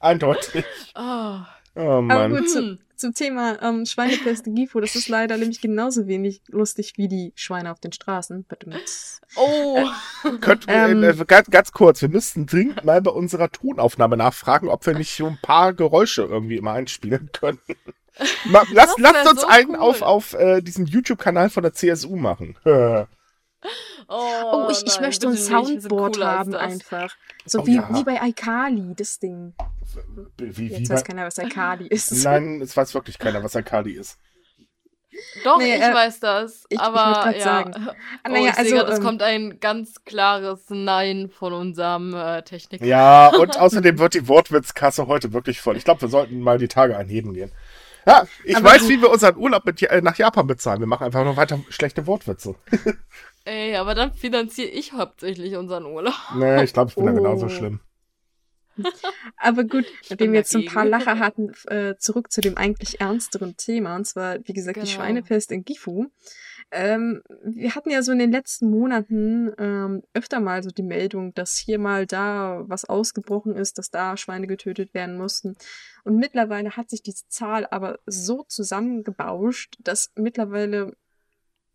Eindeutig. 0.00 0.64
Oh. 0.96 1.38
Oh 1.76 1.80
Aber 1.80 2.02
Mann. 2.02 2.30
gut, 2.30 2.48
zu, 2.48 2.60
Hm. 2.60 2.78
zum 2.94 3.14
Thema 3.14 3.60
ähm, 3.60 3.84
Schweinepest 3.84 4.46
in 4.46 4.54
Gifo, 4.54 4.78
das 4.80 4.94
ist 4.94 5.08
leider 5.08 5.36
nämlich 5.36 5.60
genauso 5.60 6.06
wenig 6.06 6.40
lustig 6.46 6.92
wie 6.96 7.08
die 7.08 7.32
Schweine 7.34 7.72
auf 7.72 7.80
den 7.80 7.90
Straßen. 7.92 8.46
Oh. 9.34 9.80
Könnten 10.40 10.68
wir, 10.68 10.74
Ähm. 10.88 11.02
äh, 11.02 11.24
ganz, 11.26 11.50
ganz 11.50 11.72
kurz, 11.72 12.00
wir 12.00 12.08
müssten 12.08 12.46
dringend 12.46 12.84
mal 12.84 13.02
bei 13.02 13.10
unserer 13.10 13.50
Tonaufnahme 13.50 14.16
nachfragen, 14.16 14.68
ob 14.68 14.86
wir 14.86 14.94
nicht 14.94 15.16
so 15.16 15.26
ein 15.26 15.38
paar 15.42 15.72
Geräusche 15.74 16.22
irgendwie 16.22 16.56
immer 16.58 16.72
einspielen 16.74 17.30
können. 17.32 17.58
Ma, 18.44 18.62
lass, 18.72 18.94
lasst 18.98 19.28
uns 19.28 19.40
so 19.40 19.46
einen 19.48 19.70
cool. 19.70 19.76
auf, 19.78 20.02
auf 20.02 20.34
äh, 20.34 20.60
diesen 20.62 20.86
YouTube-Kanal 20.86 21.50
von 21.50 21.64
der 21.64 21.72
CSU 21.72 22.14
machen. 22.14 22.56
Oh, 24.08 24.66
Oh, 24.66 24.68
ich, 24.70 24.82
ich 24.84 24.94
nein, 24.94 25.02
möchte 25.06 25.28
ein 25.28 25.36
Soundboard 25.36 26.22
haben 26.22 26.52
das. 26.52 26.60
einfach. 26.60 27.14
So 27.46 27.60
Oh 27.60 27.66
wie, 27.66 27.76
ja. 27.76 27.88
wie 27.92 28.04
bei 28.04 28.20
Alkali, 28.20 28.94
das 28.96 29.18
Ding. 29.18 29.54
wie, 30.38 30.56
wie 30.56 30.66
Jetzt 30.68 30.90
weiß 30.90 31.04
keiner, 31.04 31.24
was 31.26 31.38
Alkali 31.38 31.86
ist. 31.86 32.10
Nein, 32.24 32.60
es 32.60 32.76
weiß 32.76 32.94
wirklich 32.94 33.18
keiner, 33.18 33.42
was 33.42 33.56
Akali 33.56 33.92
ist. 33.92 34.18
Doch, 35.44 35.58
Nee, 35.58 35.76
ich 35.76 35.80
äh, 35.80 35.94
weiß 35.94 36.18
das. 36.20 36.64
ich- 36.68 36.74
ich 36.76 36.80
aber 36.80 37.12
grad 37.22 37.36
ja. 37.36 37.42
sagen. 37.42 37.72
Oh, 37.88 37.92
Ah, 38.24 38.28
naja, 38.30 38.48
ich 38.48 38.54
sehe 38.56 38.64
also, 38.64 38.76
grad, 38.76 38.88
es 38.90 38.98
ähm, 38.98 39.04
kommt 39.04 39.22
ein 39.22 39.60
ganz 39.60 40.04
klares 40.04 40.64
Nein 40.70 41.30
von 41.30 41.52
unserem 41.52 42.14
äh, 42.14 42.42
Techniker. 42.42 42.84
Ja, 42.84 43.28
und 43.28 43.56
außerdem 43.60 43.98
wird 43.98 44.14
die 44.14 44.26
Wortwitzkasse 44.28 45.06
heute 45.06 45.32
wirklich 45.32 45.60
voll. 45.60 45.76
Ich 45.76 45.84
glaube, 45.84 46.00
wir 46.02 46.08
sollten 46.08 46.40
mal 46.40 46.58
die 46.58 46.68
Tage 46.68 46.96
einheben 46.96 47.32
gehen. 47.32 47.52
Ja, 48.06 48.26
ich 48.44 48.56
Aber 48.56 48.66
weiß, 48.70 48.88
wie 48.88 49.00
wir 49.00 49.10
unseren 49.10 49.36
Urlaub 49.36 49.64
mit, 49.64 49.82
äh, 49.82 50.02
nach 50.02 50.16
Japan 50.16 50.46
bezahlen. 50.46 50.80
Wir 50.80 50.86
machen 50.86 51.04
einfach 51.04 51.24
nur 51.24 51.36
weiter 51.36 51.58
schlechte 51.70 52.06
Wortwitze. 52.06 52.54
Ey, 53.44 53.76
aber 53.76 53.94
dann 53.94 54.12
finanziere 54.12 54.68
ich 54.68 54.92
hauptsächlich 54.92 55.56
unseren 55.56 55.84
Urlaub. 55.86 56.14
Nee, 56.34 56.64
ich 56.64 56.72
glaube, 56.72 56.90
ich 56.90 56.94
bin 56.96 57.06
da 57.06 57.12
Oh. 57.12 57.16
genauso 57.16 57.48
schlimm. 57.48 57.80
Aber 59.36 59.62
gut, 59.62 59.84
nachdem 60.10 60.32
wir 60.32 60.40
jetzt 60.40 60.50
so 60.50 60.58
ein 60.58 60.64
paar. 60.64 60.84
Lacher 60.84 61.20
hatten, 61.20 61.52
äh, 61.68 61.94
zurück 61.96 62.32
zu 62.32 62.40
dem 62.40 62.56
eigentlich 62.56 63.00
ernsteren 63.00 63.56
Thema, 63.56 63.94
und 63.94 64.04
zwar, 64.04 64.38
wie 64.44 64.52
gesagt, 64.52 64.76
die 64.78 64.80
Genau. 64.80 64.92
Schweinepest 64.92 65.52
in 65.52 65.64
Gifu. 65.64 66.06
Ähm, 66.74 67.22
wir 67.44 67.76
hatten 67.76 67.90
ja 67.90 68.02
so 68.02 68.10
in 68.10 68.18
den 68.18 68.32
letzten 68.32 68.68
Monaten 68.68 69.52
ähm, 69.58 70.02
öfter 70.12 70.40
mal 70.40 70.60
so 70.64 70.70
die 70.70 70.82
Meldung, 70.82 71.32
dass 71.32 71.56
hier 71.56 71.78
mal 71.78 72.04
da 72.04 72.64
was 72.66 72.84
ausgebrochen 72.84 73.54
ist, 73.54 73.78
dass 73.78 73.92
da 73.92 74.16
Schweine 74.16 74.48
getötet 74.48 74.92
werden 74.92 75.16
mussten. 75.16 75.56
Und 76.02 76.16
mittlerweile 76.16 76.76
hat 76.76 76.90
sich 76.90 77.00
diese 77.00 77.28
Zahl 77.28 77.64
aber 77.70 78.00
so 78.06 78.42
zusammengebauscht, 78.48 79.76
dass 79.84 80.10
mittlerweile 80.16 80.96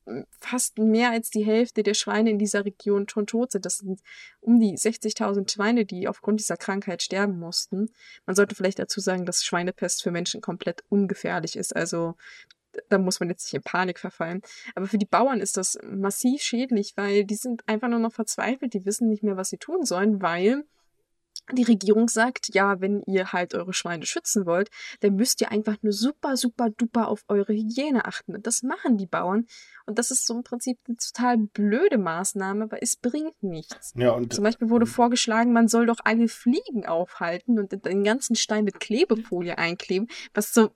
ähm, 0.05 0.25
fast 0.41 0.77
mehr 0.77 1.11
als 1.11 1.29
die 1.29 1.45
Hälfte 1.45 1.81
der 1.83 1.93
Schweine 1.93 2.31
in 2.31 2.37
dieser 2.37 2.65
Region 2.65 3.07
schon 3.07 3.25
tot 3.25 3.53
sind. 3.53 3.63
Das 3.65 3.77
sind 3.77 4.01
um 4.41 4.59
die 4.59 4.77
60.000 4.77 5.49
Schweine, 5.49 5.85
die 5.85 6.09
aufgrund 6.09 6.41
dieser 6.41 6.57
Krankheit 6.57 7.03
sterben 7.03 7.39
mussten. 7.39 7.89
Man 8.25 8.35
sollte 8.35 8.53
vielleicht 8.53 8.79
dazu 8.79 8.99
sagen, 8.99 9.25
dass 9.25 9.45
Schweinepest 9.45 10.03
für 10.03 10.11
Menschen 10.11 10.41
komplett 10.41 10.83
ungefährlich 10.89 11.55
ist. 11.55 11.73
Also 11.73 12.15
da 12.89 12.97
muss 12.97 13.19
man 13.19 13.29
jetzt 13.29 13.45
nicht 13.45 13.55
in 13.55 13.63
Panik 13.63 13.99
verfallen. 13.99 14.41
Aber 14.75 14.87
für 14.87 14.97
die 14.97 15.05
Bauern 15.05 15.41
ist 15.41 15.57
das 15.57 15.77
massiv 15.83 16.41
schädlich, 16.41 16.93
weil 16.95 17.25
die 17.25 17.35
sind 17.35 17.67
einfach 17.67 17.87
nur 17.87 17.99
noch 17.99 18.13
verzweifelt. 18.13 18.73
Die 18.73 18.85
wissen 18.85 19.09
nicht 19.09 19.23
mehr, 19.23 19.37
was 19.37 19.49
sie 19.49 19.57
tun 19.57 19.85
sollen, 19.85 20.21
weil 20.21 20.63
die 21.51 21.63
Regierung 21.63 22.07
sagt, 22.09 22.53
ja, 22.53 22.79
wenn 22.79 23.01
ihr 23.07 23.33
halt 23.33 23.55
eure 23.55 23.73
Schweine 23.73 24.05
schützen 24.05 24.45
wollt, 24.45 24.69
dann 24.99 25.15
müsst 25.15 25.41
ihr 25.41 25.51
einfach 25.51 25.77
nur 25.81 25.93
super, 25.93 26.37
super 26.37 26.69
duper 26.69 27.07
auf 27.07 27.23
eure 27.27 27.53
Hygiene 27.53 28.05
achten. 28.05 28.35
Und 28.35 28.45
das 28.45 28.63
machen 28.63 28.97
die 28.97 29.07
Bauern. 29.07 29.47
Und 29.85 29.97
das 29.97 30.11
ist 30.11 30.27
so 30.27 30.35
im 30.35 30.43
Prinzip 30.43 30.77
eine 30.87 30.97
total 30.97 31.37
blöde 31.37 31.97
Maßnahme, 31.97 32.71
weil 32.71 32.79
es 32.81 32.97
bringt 32.97 33.41
nichts. 33.41 33.93
Ja, 33.95 34.11
und 34.11 34.33
Zum 34.33 34.43
Beispiel 34.43 34.69
wurde 34.69 34.85
vorgeschlagen, 34.85 35.51
man 35.51 35.67
soll 35.67 35.87
doch 35.87 35.99
alle 36.03 36.27
Fliegen 36.27 36.85
aufhalten 36.85 37.57
und 37.57 37.71
den 37.85 38.03
ganzen 38.03 38.35
Stein 38.35 38.63
mit 38.63 38.79
Klebefolie 38.79 39.57
einkleben, 39.57 40.07
was 40.33 40.53
so 40.53 40.69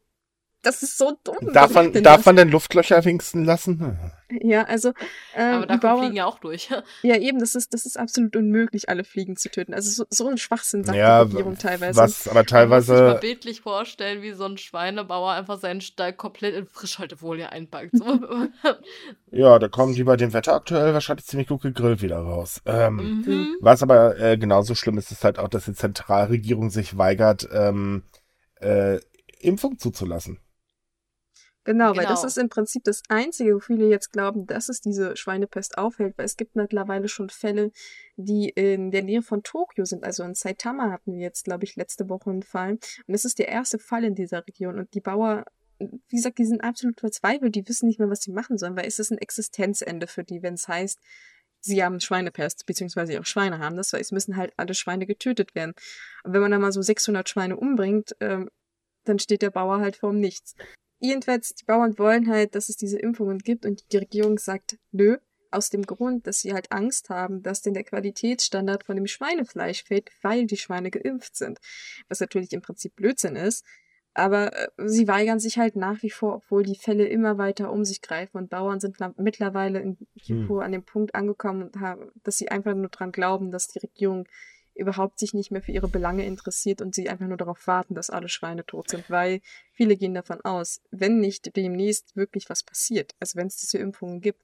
das 0.63 0.81
ist 0.81 0.97
so 0.97 1.17
dumm. 1.23 1.53
Darf 1.53 1.73
man, 1.73 1.93
darf 1.93 2.25
man 2.25 2.35
denn 2.35 2.49
Luftlöcher 2.49 3.03
wenigstens 3.05 3.45
lassen? 3.45 3.97
Ja, 4.41 4.63
also. 4.63 4.93
Ähm, 5.35 5.57
Aber 5.57 5.65
da 5.67 5.77
Bauern, 5.77 5.99
fliegen 5.99 6.15
ja 6.15 6.25
auch 6.25 6.39
durch. 6.39 6.69
Ja, 7.03 7.17
eben, 7.17 7.37
das 7.39 7.53
ist, 7.53 7.71
das 7.71 7.85
ist 7.85 7.99
absolut 7.99 8.35
unmöglich, 8.35 8.89
alle 8.89 9.03
Fliegen 9.03 9.35
zu 9.35 9.51
töten. 9.51 9.75
Also 9.75 9.91
so, 9.91 10.05
so 10.09 10.27
ein 10.27 10.39
Schwachsinn 10.39 10.83
sagt 10.83 10.97
ja, 10.97 11.23
die 11.23 11.33
Regierung 11.33 11.55
teilweise. 11.57 11.99
Was, 11.99 12.27
aber 12.27 12.43
teilweise. 12.43 12.93
Ich 12.93 12.99
kann 12.99 13.13
mir 13.13 13.19
bildlich 13.19 13.61
vorstellen, 13.61 14.23
wie 14.23 14.33
so 14.33 14.45
ein 14.45 14.57
Schweinebauer 14.57 15.33
einfach 15.33 15.59
seinen 15.59 15.81
Stall 15.81 16.13
komplett 16.13 16.55
in 16.55 16.65
Frischhaltefolie 16.65 17.51
einpackt. 17.51 17.91
So. 17.93 18.05
ja, 19.31 19.59
da 19.59 19.67
kommen 19.67 19.93
die 19.93 20.03
bei 20.03 20.17
dem 20.17 20.33
Wetter 20.33 20.55
aktuell 20.55 20.93
wahrscheinlich 20.93 21.27
ziemlich 21.27 21.49
gut 21.49 21.61
gegrillt 21.61 22.01
wieder 22.01 22.17
raus. 22.17 22.61
Ähm, 22.65 23.23
mhm. 23.25 23.57
Was 23.59 23.83
aber 23.83 24.19
äh, 24.19 24.37
genauso 24.37 24.73
schlimm 24.73 24.97
ist, 24.97 25.11
ist 25.11 25.23
halt 25.23 25.37
auch, 25.37 25.49
dass 25.49 25.65
die 25.65 25.73
Zentralregierung 25.73 26.71
sich 26.71 26.97
weigert, 26.97 27.47
ähm, 27.53 28.03
äh, 28.61 28.99
Impfung 29.39 29.77
zuzulassen. 29.77 30.39
Genau, 31.65 31.91
genau, 31.91 31.97
weil 31.97 32.07
das 32.07 32.21
genau. 32.21 32.27
ist 32.27 32.37
im 32.37 32.49
Prinzip 32.49 32.83
das 32.83 33.03
Einzige, 33.07 33.55
wo 33.55 33.59
viele 33.59 33.87
jetzt 33.87 34.11
glauben, 34.11 34.45
dass 34.45 34.67
es 34.67 34.81
diese 34.81 35.15
Schweinepest 35.15 35.77
aufhält, 35.77 36.17
weil 36.17 36.25
es 36.25 36.35
gibt 36.35 36.55
mittlerweile 36.55 37.07
schon 37.07 37.29
Fälle, 37.29 37.71
die 38.17 38.49
in 38.49 38.91
der 38.91 39.03
Nähe 39.03 39.21
von 39.21 39.43
Tokio 39.43 39.85
sind. 39.85 40.03
Also 40.03 40.23
in 40.23 40.33
Saitama 40.33 40.91
hatten 40.91 41.13
wir 41.13 41.21
jetzt, 41.21 41.45
glaube 41.45 41.63
ich, 41.63 41.75
letzte 41.75 42.09
Woche 42.09 42.29
einen 42.29 42.43
Fall. 42.43 42.79
Und 43.07 43.13
es 43.13 43.23
ist 43.23 43.39
der 43.39 43.47
erste 43.47 43.79
Fall 43.79 44.03
in 44.03 44.15
dieser 44.15 44.45
Region. 44.45 44.77
Und 44.77 44.93
die 44.93 44.99
Bauer, 44.99 45.45
wie 45.79 46.15
gesagt, 46.15 46.37
die 46.37 46.45
sind 46.45 46.61
absolut 46.61 46.99
verzweifelt, 46.99 47.55
die 47.55 47.67
wissen 47.67 47.87
nicht 47.87 47.99
mehr, 47.99 48.09
was 48.09 48.21
sie 48.21 48.31
machen 48.31 48.57
sollen, 48.57 48.75
weil 48.75 48.87
es 48.87 48.99
ist 48.99 49.11
ein 49.11 49.17
Existenzende 49.17 50.07
für 50.07 50.25
die, 50.25 50.43
wenn 50.43 50.55
es 50.55 50.67
heißt, 50.67 50.99
sie 51.61 51.81
haben 51.81 52.01
Schweinepest, 52.01 52.65
beziehungsweise 52.65 53.17
auch 53.21 53.25
Schweine 53.25 53.59
haben 53.59 53.77
das, 53.77 53.93
weil 53.93 54.01
es 54.01 54.11
müssen 54.11 54.35
halt 54.35 54.51
alle 54.57 54.73
Schweine 54.73 55.05
getötet 55.05 55.55
werden. 55.55 55.73
Und 56.25 56.33
wenn 56.33 56.41
man 56.41 56.51
da 56.51 56.59
mal 56.59 56.73
so 56.73 56.81
600 56.81 57.27
Schweine 57.29 57.55
umbringt, 57.55 58.17
ähm, 58.19 58.49
dann 59.05 59.19
steht 59.19 59.41
der 59.41 59.49
Bauer 59.49 59.79
halt 59.79 59.95
vorm 59.95 60.19
Nichts. 60.19 60.55
Jedenfalls, 61.05 61.53
die 61.53 61.65
Bauern 61.65 61.99
wollen 61.99 62.29
halt, 62.29 62.55
dass 62.55 62.69
es 62.69 62.77
diese 62.77 62.97
Impfungen 62.97 63.39
gibt 63.39 63.65
und 63.65 63.91
die 63.91 63.97
Regierung 63.97 64.37
sagt, 64.39 64.77
nö, 64.93 65.17
aus 65.51 65.69
dem 65.69 65.81
Grund, 65.81 66.25
dass 66.27 66.39
sie 66.39 66.53
halt 66.53 66.71
Angst 66.71 67.09
haben, 67.09 67.43
dass 67.43 67.61
denn 67.61 67.73
der 67.73 67.83
Qualitätsstandard 67.83 68.85
von 68.85 68.95
dem 68.95 69.05
Schweinefleisch 69.05 69.83
fällt, 69.83 70.09
weil 70.21 70.45
die 70.45 70.55
Schweine 70.55 70.91
geimpft 70.91 71.35
sind. 71.35 71.59
Was 72.07 72.21
natürlich 72.21 72.53
im 72.53 72.61
Prinzip 72.61 72.95
Blödsinn 72.95 73.35
ist. 73.35 73.65
Aber 74.13 74.55
äh, 74.55 74.69
sie 74.87 75.09
weigern 75.09 75.39
sich 75.39 75.57
halt 75.57 75.75
nach 75.75 76.01
wie 76.03 76.09
vor, 76.09 76.35
obwohl 76.35 76.63
die 76.63 76.77
Fälle 76.77 77.05
immer 77.05 77.37
weiter 77.37 77.69
um 77.69 77.83
sich 77.83 78.01
greifen 78.01 78.37
und 78.37 78.49
Bauern 78.49 78.79
sind 78.79 78.95
mittlerweile 79.17 79.81
in 79.81 79.97
Kipur 80.17 80.61
hm. 80.61 80.65
an 80.65 80.71
dem 80.71 80.83
Punkt 80.83 81.15
angekommen, 81.15 81.69
dass 82.23 82.37
sie 82.37 82.47
einfach 82.47 82.75
nur 82.75 82.87
dran 82.87 83.11
glauben, 83.11 83.51
dass 83.51 83.67
die 83.67 83.79
Regierung 83.79 84.25
überhaupt 84.75 85.19
sich 85.19 85.33
nicht 85.33 85.51
mehr 85.51 85.61
für 85.61 85.71
ihre 85.71 85.87
Belange 85.87 86.25
interessiert 86.25 86.81
und 86.81 86.95
sie 86.95 87.09
einfach 87.09 87.27
nur 87.27 87.37
darauf 87.37 87.67
warten, 87.67 87.95
dass 87.95 88.09
alle 88.09 88.29
Schweine 88.29 88.65
tot 88.65 88.89
sind, 88.89 89.09
weil 89.09 89.41
viele 89.71 89.95
gehen 89.95 90.13
davon 90.13 90.41
aus, 90.41 90.81
wenn 90.91 91.19
nicht 91.19 91.55
demnächst 91.55 92.15
wirklich 92.15 92.49
was 92.49 92.63
passiert, 92.63 93.13
also 93.19 93.37
wenn 93.37 93.47
es 93.47 93.57
diese 93.57 93.77
Impfungen 93.77 94.21
gibt, 94.21 94.41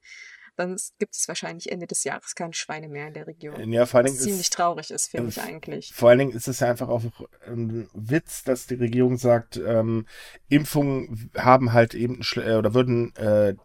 dann 0.59 0.75
gibt 0.99 1.15
es 1.15 1.27
wahrscheinlich 1.27 1.71
Ende 1.71 1.87
des 1.87 2.03
Jahres 2.03 2.35
keine 2.35 2.53
Schweine 2.53 2.89
mehr 2.89 3.07
in 3.07 3.13
der 3.13 3.27
Region. 3.27 3.71
Ja, 3.71 3.85
vor 3.85 3.99
allen 3.99 4.07
Dingen 4.07 4.17
was 4.17 4.25
ziemlich 4.25 4.49
traurig 4.49 4.91
ist, 4.91 5.07
finde 5.07 5.29
ich 5.29 5.41
eigentlich. 5.41 5.93
Vor 5.93 6.09
allen 6.09 6.19
Dingen 6.19 6.31
ist 6.33 6.49
es 6.49 6.59
ja 6.59 6.69
einfach 6.69 6.89
auch 6.89 7.01
ein 7.47 7.89
Witz, 7.93 8.43
dass 8.43 8.67
die 8.67 8.75
Regierung 8.75 9.17
sagt, 9.17 9.55
ähm, 9.55 10.05
Impfungen 10.49 11.31
haben 11.37 11.71
halt 11.71 11.93
eben 11.93 12.21
äh, 12.35 12.55
oder 12.55 12.73
würden 12.73 13.15
äh, 13.15 13.55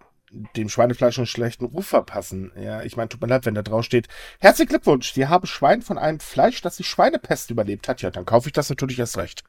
dem 0.57 0.69
Schweinefleisch 0.69 1.19
einen 1.19 1.27
schlechten 1.27 1.65
Ruf 1.65 1.87
verpassen. 1.87 2.53
Ja, 2.57 2.83
ich 2.83 2.97
meine, 2.97 3.09
tut 3.09 3.21
mir 3.21 3.29
leid, 3.29 3.47
wenn 3.47 3.55
da 3.55 3.63
drauf 3.63 3.85
steht, 3.85 4.09
herzlichen 4.41 4.69
Glückwunsch, 4.71 5.13
Sie 5.13 5.27
haben 5.27 5.47
Schwein 5.47 5.83
von 5.83 5.99
einem 5.99 6.21
Fleisch, 6.21 6.61
das 6.63 6.77
die 6.77 6.85
Schweinepest 6.85 7.51
überlebt 7.51 7.89
hat. 7.89 8.03
Ja, 8.03 8.11
dann 8.11 8.25
kaufe 8.25 8.49
ich 8.49 8.53
das 8.53 8.69
natürlich 8.69 8.99
erst 8.99 9.17
recht. 9.17 9.45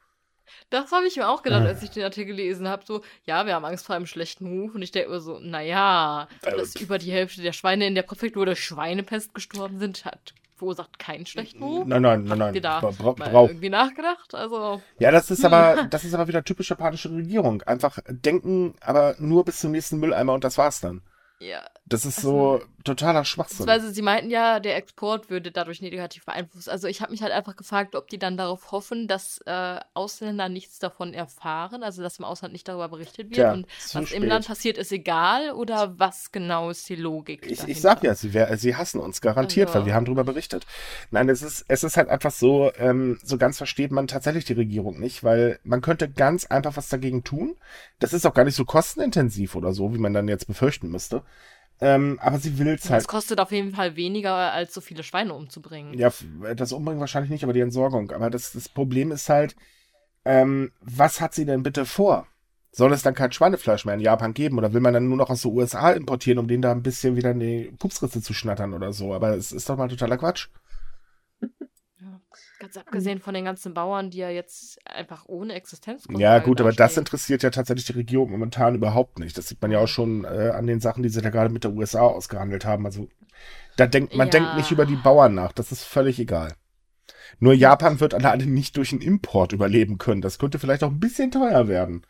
Das 0.69 0.91
habe 0.91 1.05
ich 1.05 1.15
mir 1.15 1.29
auch 1.29 1.43
gedacht, 1.43 1.65
als 1.65 1.83
ich 1.83 1.91
den 1.91 2.03
Artikel 2.03 2.35
gelesen 2.35 2.67
habe. 2.67 2.83
So, 2.85 3.03
ja, 3.25 3.45
wir 3.45 3.53
haben 3.53 3.65
Angst 3.65 3.85
vor 3.85 3.95
einem 3.95 4.07
schlechten 4.07 4.47
Ruf. 4.47 4.73
Und 4.73 4.81
ich 4.81 4.91
denke 4.91 5.11
mir 5.11 5.19
so, 5.19 5.39
naja, 5.39 6.27
dass 6.41 6.75
über 6.75 6.97
die 6.97 7.11
Hälfte 7.11 7.41
der 7.41 7.53
Schweine 7.53 7.85
in 7.85 7.95
der 7.95 8.01
Präfektur 8.01 8.45
der 8.45 8.55
Schweinepest 8.55 9.33
gestorben 9.33 9.79
sind, 9.79 10.05
hat 10.05 10.33
verursacht 10.55 10.97
keinen 10.99 11.25
schlechten 11.25 11.61
Ruf. 11.61 11.85
Nein, 11.85 12.01
nein, 12.01 12.23
nein, 12.23 12.37
nein. 12.37 12.61
Da 12.61 12.79
bra 12.79 13.11
bra 13.11 13.41
irgendwie 13.43 13.69
nachgedacht. 13.69 14.33
Also. 14.33 14.81
Ja, 14.99 15.11
das 15.11 15.29
ist 15.31 15.43
aber, 15.43 15.87
das 15.89 16.03
ist 16.03 16.13
aber 16.13 16.27
wieder 16.27 16.43
typisch 16.43 16.69
japanische 16.69 17.11
Regierung. 17.11 17.61
Einfach 17.63 17.99
denken, 18.07 18.75
aber 18.81 19.15
nur 19.19 19.45
bis 19.45 19.59
zum 19.59 19.71
nächsten 19.71 19.99
Mülleimer 19.99 20.33
und 20.33 20.43
das 20.43 20.57
war's 20.57 20.79
dann. 20.79 21.01
Ja. 21.39 21.65
Das 21.85 22.05
ist 22.05 22.21
so 22.21 22.53
also, 22.53 22.65
totaler 22.83 23.25
Schwachsinn. 23.25 23.69
Also 23.69 23.91
sie 23.91 24.01
meinten 24.01 24.29
ja, 24.29 24.59
der 24.59 24.77
Export 24.77 25.29
würde 25.29 25.51
dadurch 25.51 25.81
negativ 25.81 26.25
beeinflusst. 26.25 26.69
Also 26.69 26.87
ich 26.87 27.01
habe 27.01 27.11
mich 27.11 27.21
halt 27.21 27.33
einfach 27.33 27.55
gefragt, 27.55 27.95
ob 27.95 28.07
die 28.07 28.17
dann 28.17 28.37
darauf 28.37 28.71
hoffen, 28.71 29.07
dass 29.07 29.39
äh, 29.45 29.79
Ausländer 29.93 30.47
nichts 30.49 30.79
davon 30.79 31.13
erfahren, 31.13 31.83
also 31.83 32.01
dass 32.01 32.17
im 32.17 32.25
Ausland 32.25 32.53
nicht 32.53 32.67
darüber 32.67 32.89
berichtet 32.89 33.29
wird. 33.29 33.37
Ja, 33.37 33.53
und 33.53 33.67
was 33.93 34.07
spät. 34.07 34.17
im 34.17 34.23
Land 34.23 34.47
passiert, 34.47 34.77
ist 34.77 34.91
egal 34.91 35.51
oder 35.51 35.99
was 35.99 36.31
genau 36.31 36.69
ist 36.69 36.87
die 36.87 36.95
Logik? 36.95 37.45
Ich, 37.45 37.67
ich 37.67 37.81
sag 37.81 38.03
ja, 38.03 38.15
sie, 38.15 38.33
wär, 38.33 38.57
sie 38.57 38.75
hassen 38.75 38.99
uns 38.99 39.19
garantiert, 39.19 39.67
also. 39.67 39.79
weil 39.79 39.85
wir 39.87 39.93
haben 39.93 40.05
darüber 40.05 40.23
berichtet. 40.23 40.65
Nein, 41.11 41.27
es 41.29 41.41
ist, 41.41 41.65
es 41.67 41.83
ist 41.83 41.97
halt 41.97 42.07
einfach 42.09 42.31
so, 42.31 42.71
ähm, 42.77 43.19
so 43.23 43.37
ganz 43.37 43.57
versteht 43.57 43.91
man 43.91 44.07
tatsächlich 44.07 44.45
die 44.45 44.53
Regierung 44.53 44.99
nicht, 44.99 45.23
weil 45.23 45.59
man 45.63 45.81
könnte 45.81 46.09
ganz 46.09 46.45
einfach 46.45 46.77
was 46.77 46.89
dagegen 46.89 47.23
tun. 47.23 47.57
Das 47.99 48.13
ist 48.13 48.25
auch 48.25 48.33
gar 48.33 48.45
nicht 48.45 48.55
so 48.55 48.65
kostenintensiv 48.65 49.55
oder 49.55 49.73
so, 49.73 49.93
wie 49.93 49.99
man 49.99 50.13
dann 50.13 50.27
jetzt 50.27 50.47
befürchten 50.47 50.89
müsste. 50.89 51.23
Ähm, 51.81 52.19
aber 52.21 52.39
sie 52.39 52.57
will 52.57 52.69
es 52.69 52.89
halt. 52.89 53.01
Es 53.01 53.07
kostet 53.07 53.39
auf 53.39 53.51
jeden 53.51 53.71
Fall 53.71 53.95
weniger, 53.95 54.33
als 54.33 54.73
so 54.73 54.81
viele 54.81 55.03
Schweine 55.03 55.33
umzubringen. 55.33 55.93
Ja, 55.93 56.11
das 56.55 56.71
Umbringen 56.71 57.01
wahrscheinlich 57.01 57.31
nicht, 57.31 57.43
aber 57.43 57.53
die 57.53 57.59
Entsorgung. 57.59 58.11
Aber 58.11 58.29
das, 58.29 58.53
das 58.53 58.69
Problem 58.69 59.11
ist 59.11 59.27
halt, 59.27 59.55
ähm, 60.23 60.71
was 60.79 61.19
hat 61.19 61.33
sie 61.33 61.45
denn 61.45 61.63
bitte 61.63 61.85
vor? 61.85 62.27
Soll 62.71 62.91
es 62.91 63.03
dann 63.03 63.13
kein 63.13 63.31
Schweinefleisch 63.31 63.85
mehr 63.85 63.95
in 63.95 64.01
Japan 64.01 64.33
geben? 64.33 64.57
Oder 64.57 64.73
will 64.73 64.81
man 64.81 64.93
dann 64.93 65.07
nur 65.07 65.17
noch 65.17 65.29
aus 65.29 65.43
den 65.43 65.51
USA 65.51 65.91
importieren, 65.91 66.39
um 66.39 66.47
den 66.47 66.61
da 66.61 66.71
ein 66.71 66.83
bisschen 66.83 67.15
wieder 67.15 67.31
in 67.31 67.39
die 67.39 67.73
Pupsritze 67.79 68.21
zu 68.21 68.33
schnattern 68.33 68.73
oder 68.73 68.91
so? 68.91 69.13
Aber 69.13 69.29
es 69.35 69.51
ist 69.51 69.69
doch 69.69 69.77
mal 69.77 69.87
totaler 69.87 70.17
Quatsch. 70.17 70.49
Ganz 72.65 72.77
abgesehen 72.77 73.19
von 73.19 73.35
den 73.35 73.45
ganzen 73.45 73.75
Bauern, 73.75 74.09
die 74.09 74.17
ja 74.17 74.31
jetzt 74.31 74.79
einfach 74.87 75.25
ohne 75.27 75.53
Existenz 75.53 76.07
Ja, 76.17 76.39
gut, 76.39 76.59
aber 76.59 76.71
das 76.71 76.97
interessiert 76.97 77.43
ja 77.43 77.51
tatsächlich 77.51 77.85
die 77.85 77.93
Regierung 77.93 78.31
momentan 78.31 78.73
überhaupt 78.73 79.19
nicht. 79.19 79.37
Das 79.37 79.47
sieht 79.47 79.61
man 79.61 79.69
ja 79.69 79.77
auch 79.77 79.87
schon 79.87 80.23
äh, 80.23 80.49
an 80.49 80.65
den 80.65 80.79
Sachen, 80.79 81.03
die 81.03 81.09
sie 81.09 81.21
da 81.21 81.29
gerade 81.29 81.51
mit 81.51 81.63
der 81.63 81.73
USA 81.73 82.01
ausgehandelt 82.01 82.65
haben. 82.65 82.87
Also, 82.87 83.07
da 83.77 83.85
denkt, 83.85 84.15
man 84.15 84.29
ja. 84.29 84.31
denkt 84.31 84.55
nicht 84.55 84.71
über 84.71 84.87
die 84.87 84.95
Bauern 84.95 85.35
nach. 85.35 85.51
Das 85.51 85.71
ist 85.71 85.83
völlig 85.83 86.19
egal. 86.19 86.55
Nur 87.37 87.53
Japan 87.53 87.99
wird 87.99 88.15
alleine 88.15 88.47
nicht 88.47 88.77
durch 88.77 88.93
einen 88.93 89.01
Import 89.01 89.53
überleben 89.53 89.99
können. 89.99 90.21
Das 90.21 90.39
könnte 90.39 90.57
vielleicht 90.57 90.83
auch 90.83 90.89
ein 90.89 90.99
bisschen 90.99 91.29
teuer 91.29 91.67
werden. 91.67 92.01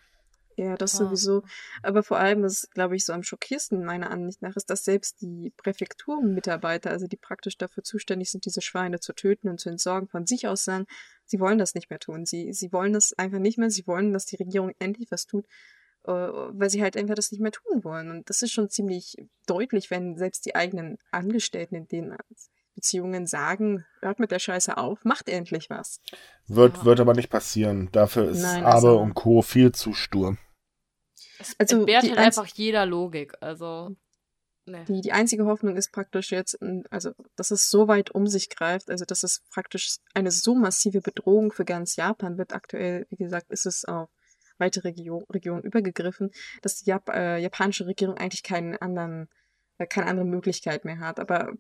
Ja, 0.58 0.76
das 0.76 0.96
ah. 0.96 0.98
sowieso. 1.00 1.44
Aber 1.84 2.02
vor 2.02 2.18
allem, 2.18 2.44
was, 2.44 2.70
glaube 2.72 2.96
ich, 2.96 3.06
so 3.06 3.14
am 3.14 3.24
schockierendsten 3.24 3.84
meiner 3.84 4.10
Ansicht 4.10 4.42
nach 4.42 4.56
ist, 4.56 4.70
dass 4.70 4.86
selbst 4.86 5.22
die 5.22 5.54
Präfekturmitarbeiter, 5.58 6.90
also 6.90 7.08
die 7.08 7.18
praktisch 7.18 7.58
dafür 7.58 7.84
zuständig 7.84 8.32
sind, 8.32 8.46
diese 8.46 8.62
Schweine 8.62 9.00
zu 9.00 9.14
töten 9.14 9.50
und 9.50 9.60
zu 9.60 9.70
entsorgen, 9.70 10.08
von 10.08 10.26
sich 10.26 10.48
aus 10.48 10.64
sagen, 10.64 10.86
sie 11.26 11.40
wollen 11.40 11.58
das 11.58 11.76
nicht 11.76 11.90
mehr 11.90 12.00
tun. 12.00 12.26
Sie, 12.26 12.54
sie 12.54 12.72
wollen 12.72 12.94
das 12.94 13.14
einfach 13.14 13.40
nicht 13.40 13.58
mehr. 13.58 13.70
Sie 13.70 13.86
wollen, 13.86 14.14
dass 14.14 14.26
die 14.26 14.38
Regierung 14.38 14.72
endlich 14.80 15.12
was 15.12 15.26
tut, 15.26 15.46
äh, 16.06 16.12
weil 16.12 16.70
sie 16.70 16.82
halt 16.82 16.96
einfach 16.96 17.16
das 17.16 17.32
nicht 17.32 17.42
mehr 17.42 17.52
tun 17.52 17.84
wollen. 17.84 18.10
Und 18.10 18.30
das 18.30 18.42
ist 18.42 18.54
schon 18.54 18.70
ziemlich 18.70 19.18
deutlich, 19.48 19.92
wenn 19.92 20.18
selbst 20.18 20.46
die 20.46 20.56
eigenen 20.56 20.98
Angestellten 21.12 21.76
in 21.76 21.88
den 21.88 22.16
Beziehungen 22.76 23.26
sagen, 23.26 23.86
hört 24.02 24.20
mit 24.20 24.32
der 24.32 24.40
Scheiße 24.40 24.78
auf, 24.78 25.04
macht 25.04 25.30
endlich 25.30 25.70
was. 25.70 26.02
Wird, 26.48 26.78
ja. 26.78 26.86
wird 26.86 27.00
aber 27.00 27.14
nicht 27.14 27.30
passieren. 27.30 27.90
Dafür 27.92 28.30
ist 28.30 28.42
Nein, 28.42 28.64
Abe 28.64 28.76
also, 28.76 29.00
und 29.00 29.14
Co. 29.16 29.42
viel 29.42 29.72
zu 29.72 29.94
stur. 29.94 30.38
Es 31.40 31.56
also 31.60 31.80
entbehrt 31.80 32.04
halt 32.04 32.18
einfach 32.18 32.48
jeder 32.48 32.86
Logik. 32.86 33.34
Also. 33.42 33.96
Nee. 34.68 34.84
Die, 34.86 35.02
die 35.02 35.12
einzige 35.12 35.46
Hoffnung 35.46 35.76
ist 35.76 35.92
praktisch 35.92 36.32
jetzt, 36.32 36.58
also, 36.90 37.12
dass 37.36 37.52
es 37.52 37.70
so 37.70 37.88
weit 37.88 38.10
um 38.12 38.26
sich 38.26 38.50
greift, 38.50 38.90
also, 38.90 39.06
dass 39.06 39.22
es 39.22 39.44
praktisch 39.52 39.98
eine 40.16 40.32
so 40.32 40.56
massive 40.56 41.02
Bedrohung 41.02 41.52
für 41.52 41.66
ganz 41.66 41.96
Japan 41.96 42.40
wird. 42.40 42.54
Aktuell, 42.54 43.06
wie 43.12 43.16
gesagt, 43.16 43.52
ist 43.52 43.68
es 43.68 43.86
auf 43.86 44.10
weitere 44.58 44.90
Region, 44.90 45.24
Regionen 45.30 45.64
übergegriffen, 45.64 46.32
dass 46.62 46.78
die 46.78 46.90
Jap 46.90 47.10
äh, 47.10 47.38
japanische 47.38 47.86
Regierung 47.86 48.18
eigentlich 48.18 48.42
keinen 48.42 48.76
anderen, 48.78 49.30
äh, 49.78 49.86
keine 49.86 50.08
andere 50.08 50.26
Möglichkeit 50.26 50.84
mehr 50.84 51.00
hat. 51.00 51.20
Aber 51.20 51.54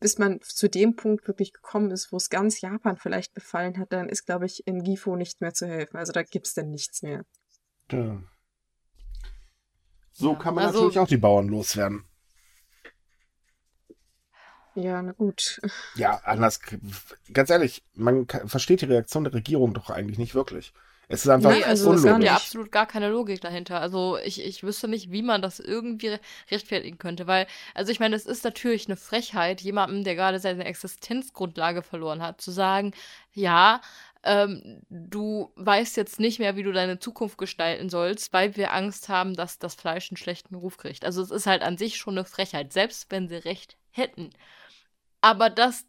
bis 0.00 0.18
man 0.18 0.40
zu 0.42 0.68
dem 0.68 0.96
Punkt 0.96 1.26
wirklich 1.28 1.52
gekommen 1.52 1.90
ist, 1.90 2.12
wo 2.12 2.16
es 2.16 2.28
ganz 2.28 2.60
Japan 2.60 2.98
vielleicht 2.98 3.32
befallen 3.32 3.78
hat, 3.78 3.92
dann 3.92 4.08
ist, 4.08 4.26
glaube 4.26 4.44
ich, 4.46 4.66
in 4.66 4.82
Gifo 4.82 5.16
nicht 5.16 5.40
mehr 5.40 5.54
zu 5.54 5.66
helfen. 5.66 5.96
Also 5.96 6.12
da 6.12 6.22
gibt 6.22 6.46
es 6.46 6.54
dann 6.54 6.70
nichts 6.70 7.02
mehr. 7.02 7.24
Ja. 7.90 8.22
So 10.14 10.32
ja, 10.32 10.38
kann 10.38 10.54
man 10.54 10.66
also, 10.66 10.78
natürlich 10.78 10.98
auch 11.00 11.08
die 11.08 11.16
Bauern 11.16 11.48
loswerden. 11.48 12.04
Ja, 14.76 15.02
na 15.02 15.12
gut. 15.12 15.60
Ja, 15.94 16.20
anders, 16.24 16.60
ganz 17.32 17.50
ehrlich, 17.50 17.84
man 17.94 18.26
versteht 18.26 18.80
die 18.80 18.86
Reaktion 18.86 19.24
der 19.24 19.34
Regierung 19.34 19.74
doch 19.74 19.90
eigentlich 19.90 20.18
nicht 20.18 20.34
wirklich. 20.34 20.72
Es 21.06 21.24
ist 21.24 21.30
einfach 21.30 21.50
nee, 21.52 21.62
also 21.62 21.90
unlogisch. 21.90 22.10
Es 22.10 22.14
gibt 22.14 22.24
ja 22.24 22.34
absolut 22.34 22.72
gar 22.72 22.86
keine 22.86 23.10
Logik 23.10 23.40
dahinter. 23.40 23.80
Also 23.80 24.16
ich, 24.24 24.42
ich 24.42 24.62
wüsste 24.62 24.88
nicht, 24.88 25.12
wie 25.12 25.22
man 25.22 25.42
das 25.42 25.60
irgendwie 25.60 26.16
rechtfertigen 26.50 26.98
könnte. 26.98 27.26
Weil, 27.26 27.46
also 27.74 27.92
ich 27.92 28.00
meine, 28.00 28.16
es 28.16 28.24
ist 28.24 28.42
natürlich 28.42 28.86
eine 28.86 28.96
Frechheit, 28.96 29.60
jemandem, 29.60 30.02
der 30.02 30.14
gerade 30.14 30.38
seine 30.38 30.64
Existenzgrundlage 30.64 31.82
verloren 31.82 32.22
hat, 32.22 32.40
zu 32.40 32.50
sagen, 32.50 32.92
ja, 33.34 33.82
ähm, 34.24 34.82
du 34.88 35.52
weißt 35.56 35.96
jetzt 35.96 36.18
nicht 36.18 36.38
mehr, 36.38 36.56
wie 36.56 36.62
du 36.62 36.72
deine 36.72 36.98
Zukunft 36.98 37.36
gestalten 37.38 37.90
sollst, 37.90 38.32
weil 38.32 38.56
wir 38.56 38.72
Angst 38.72 39.08
haben, 39.08 39.34
dass 39.34 39.58
das 39.58 39.74
Fleisch 39.74 40.10
einen 40.10 40.16
schlechten 40.16 40.54
Ruf 40.54 40.78
kriegt. 40.78 41.04
Also 41.04 41.22
es 41.22 41.30
ist 41.30 41.46
halt 41.46 41.62
an 41.62 41.76
sich 41.76 41.96
schon 41.96 42.14
eine 42.14 42.24
Frechheit, 42.24 42.72
selbst 42.72 43.10
wenn 43.10 43.28
sie 43.28 43.36
recht 43.36 43.76
hätten. 43.90 44.30
Aber 45.20 45.50
dass 45.50 45.86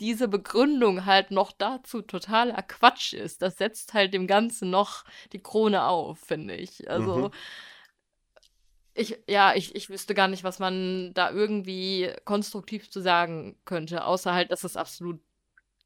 diese 0.00 0.26
Begründung 0.26 1.06
halt 1.06 1.30
noch 1.30 1.52
dazu 1.52 2.02
totaler 2.02 2.60
Quatsch 2.62 3.12
ist, 3.12 3.42
das 3.42 3.56
setzt 3.56 3.94
halt 3.94 4.12
dem 4.12 4.26
Ganzen 4.26 4.70
noch 4.70 5.04
die 5.32 5.42
Krone 5.42 5.84
auf, 5.84 6.18
finde 6.18 6.56
ich. 6.56 6.90
Also. 6.90 7.28
Mhm. 7.28 7.30
Ich, 8.96 9.18
ja, 9.28 9.54
ich, 9.56 9.74
ich 9.74 9.90
wüsste 9.90 10.14
gar 10.14 10.28
nicht, 10.28 10.44
was 10.44 10.60
man 10.60 11.12
da 11.14 11.28
irgendwie 11.32 12.12
konstruktiv 12.24 12.88
zu 12.92 13.00
sagen 13.00 13.58
könnte, 13.64 14.04
außer 14.04 14.32
halt, 14.32 14.52
dass 14.52 14.62
es 14.62 14.76
absolut 14.76 15.20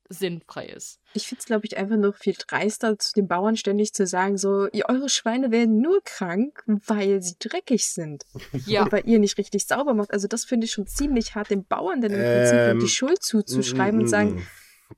sinnfrei 0.09 0.67
ist. 0.67 1.01
Ich 1.15 1.27
finde 1.27 1.41
es, 1.41 1.47
glaube 1.47 1.67
ich, 1.67 1.77
einfach 1.77 1.97
noch 1.97 2.17
viel 2.17 2.35
dreister, 2.39 2.99
zu 2.99 3.13
den 3.15 3.29
Bauern 3.29 3.57
ständig 3.57 3.93
zu 3.93 4.07
sagen, 4.07 4.39
so, 4.39 4.69
ihr, 4.69 4.87
eure 4.89 5.09
Schweine 5.09 5.51
werden 5.51 5.81
nur 5.81 6.01
krank, 6.05 6.63
weil 6.67 7.23
sie 7.23 7.37
dreckig 7.39 7.89
sind. 7.89 8.25
Ja. 8.67 8.83
Und 8.83 8.93
weil 8.93 9.07
ihr 9.07 9.19
nicht 9.19 9.39
richtig 9.39 9.67
sauber 9.67 9.95
macht. 9.95 10.13
Also 10.13 10.27
das 10.27 10.45
finde 10.45 10.67
ich 10.67 10.73
schon 10.73 10.87
ziemlich 10.87 11.35
hart, 11.35 11.51
den 11.51 11.65
Bauern 11.65 12.01
dann 12.01 12.13
im 12.13 12.19
Prinzip 12.19 12.59
ähm, 12.59 12.81
die 12.81 12.89
Schuld 12.89 13.23
zuzuschreiben 13.23 14.01
und 14.01 14.07
mm, 14.07 14.09
sagen, 14.09 14.47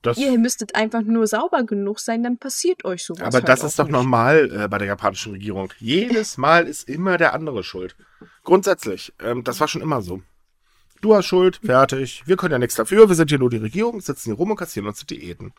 das, 0.03 0.17
ihr 0.19 0.37
müsstet 0.39 0.75
einfach 0.75 1.03
nur 1.03 1.27
sauber 1.27 1.65
genug 1.65 2.01
sein, 2.01 2.23
dann 2.23 2.39
passiert 2.39 2.85
euch 2.85 3.05
sowas. 3.05 3.23
Aber 3.23 3.35
halt 3.35 3.49
das 3.49 3.63
ist 3.65 3.79
doch 3.79 3.85
nicht. 3.85 3.93
normal 3.93 4.51
äh, 4.53 4.69
bei 4.69 4.79
der 4.79 4.87
japanischen 4.87 5.33
Regierung. 5.33 5.73
Jedes 5.79 6.39
Mal 6.39 6.67
ist 6.67 6.89
immer 6.89 7.17
der 7.17 7.35
andere 7.35 7.63
schuld. 7.63 7.97
Grundsätzlich. 8.43 9.13
Ähm, 9.21 9.45
das 9.45 9.61
war 9.61 9.69
schon 9.69 9.83
immer 9.83 10.01
so. 10.01 10.23
Du 11.01 11.15
hast 11.15 11.27
Schuld, 11.27 11.61
fertig. 11.65 12.23
Wir 12.27 12.37
können 12.37 12.53
ja 12.53 12.59
nichts 12.59 12.75
dafür. 12.75 13.09
Wir 13.09 13.15
sind 13.15 13.31
hier 13.31 13.39
nur 13.39 13.51
die 13.51 13.57
Regierung, 13.57 14.01
sitzen 14.01 14.31
hier 14.31 14.37
rum 14.37 14.51
und 14.51 14.57
kassieren 14.57 14.87
uns 14.87 15.05
die 15.05 15.19
Diäten. 15.19 15.53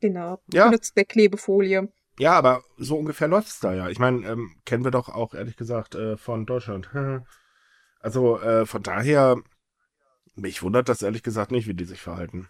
Genau. 0.00 0.42
Ja. 0.52 0.66
Benutzt 0.66 0.96
der 0.96 1.04
Klebefolie. 1.04 1.92
Ja, 2.18 2.32
aber 2.32 2.62
so 2.76 2.98
ungefähr 2.98 3.28
läuft's 3.28 3.60
da 3.60 3.72
ja. 3.72 3.88
Ich 3.88 3.98
meine, 3.98 4.26
ähm, 4.28 4.56
kennen 4.66 4.84
wir 4.84 4.90
doch 4.90 5.08
auch 5.08 5.32
ehrlich 5.32 5.56
gesagt 5.56 5.94
äh, 5.94 6.16
von 6.16 6.44
Deutschland. 6.44 6.90
also 8.00 8.38
äh, 8.40 8.66
von 8.66 8.82
daher, 8.82 9.36
mich 10.34 10.62
wundert 10.62 10.88
das 10.88 11.02
ehrlich 11.02 11.22
gesagt 11.22 11.50
nicht, 11.50 11.66
wie 11.66 11.74
die 11.74 11.84
sich 11.84 12.00
verhalten. 12.00 12.48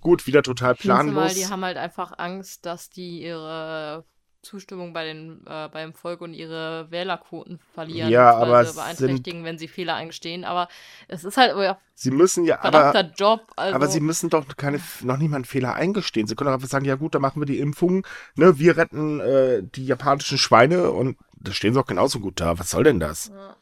Gut, 0.00 0.26
wieder 0.26 0.42
total 0.42 0.74
planlos. 0.74 1.14
Mal, 1.14 1.34
die 1.34 1.46
haben 1.46 1.64
halt 1.64 1.76
einfach 1.76 2.18
Angst, 2.18 2.66
dass 2.66 2.90
die 2.90 3.22
ihre 3.22 4.04
Zustimmung 4.46 4.92
bei 4.92 5.04
den, 5.04 5.40
äh, 5.46 5.68
beim 5.68 5.92
Volk 5.92 6.20
und 6.20 6.32
ihre 6.32 6.90
Wählerquoten 6.90 7.58
verlieren. 7.74 8.10
Ja, 8.10 8.34
aber 8.34 8.64
beeinträchtigen, 8.64 9.44
wenn 9.44 9.58
sie 9.58 9.68
Fehler 9.68 9.94
eingestehen. 9.94 10.44
Aber 10.44 10.68
es 11.08 11.24
ist 11.24 11.36
halt 11.36 11.56
ja, 11.56 11.78
sie 11.94 12.10
müssen 12.10 12.44
ja, 12.44 12.62
aber, 12.62 13.12
Job. 13.16 13.52
Also. 13.56 13.74
Aber 13.74 13.88
sie 13.88 14.00
müssen 14.00 14.30
doch 14.30 14.46
keine, 14.56 14.80
noch 15.02 15.18
nicht 15.18 15.28
mal 15.28 15.36
einen 15.36 15.44
Fehler 15.44 15.74
eingestehen. 15.74 16.26
Sie 16.26 16.34
können 16.34 16.48
doch 16.48 16.54
einfach 16.54 16.68
sagen, 16.68 16.84
ja 16.84 16.94
gut, 16.94 17.14
dann 17.14 17.22
machen 17.22 17.40
wir 17.40 17.46
die 17.46 17.58
Impfung. 17.58 18.06
Ne, 18.36 18.58
wir 18.58 18.76
retten 18.76 19.20
äh, 19.20 19.62
die 19.62 19.86
japanischen 19.86 20.38
Schweine 20.38 20.90
und 20.92 21.18
da 21.38 21.52
stehen 21.52 21.74
sie 21.74 21.80
auch 21.80 21.86
genauso 21.86 22.20
gut 22.20 22.40
da. 22.40 22.58
Was 22.58 22.70
soll 22.70 22.84
denn 22.84 23.00
das? 23.00 23.32
Ja, 23.34 23.56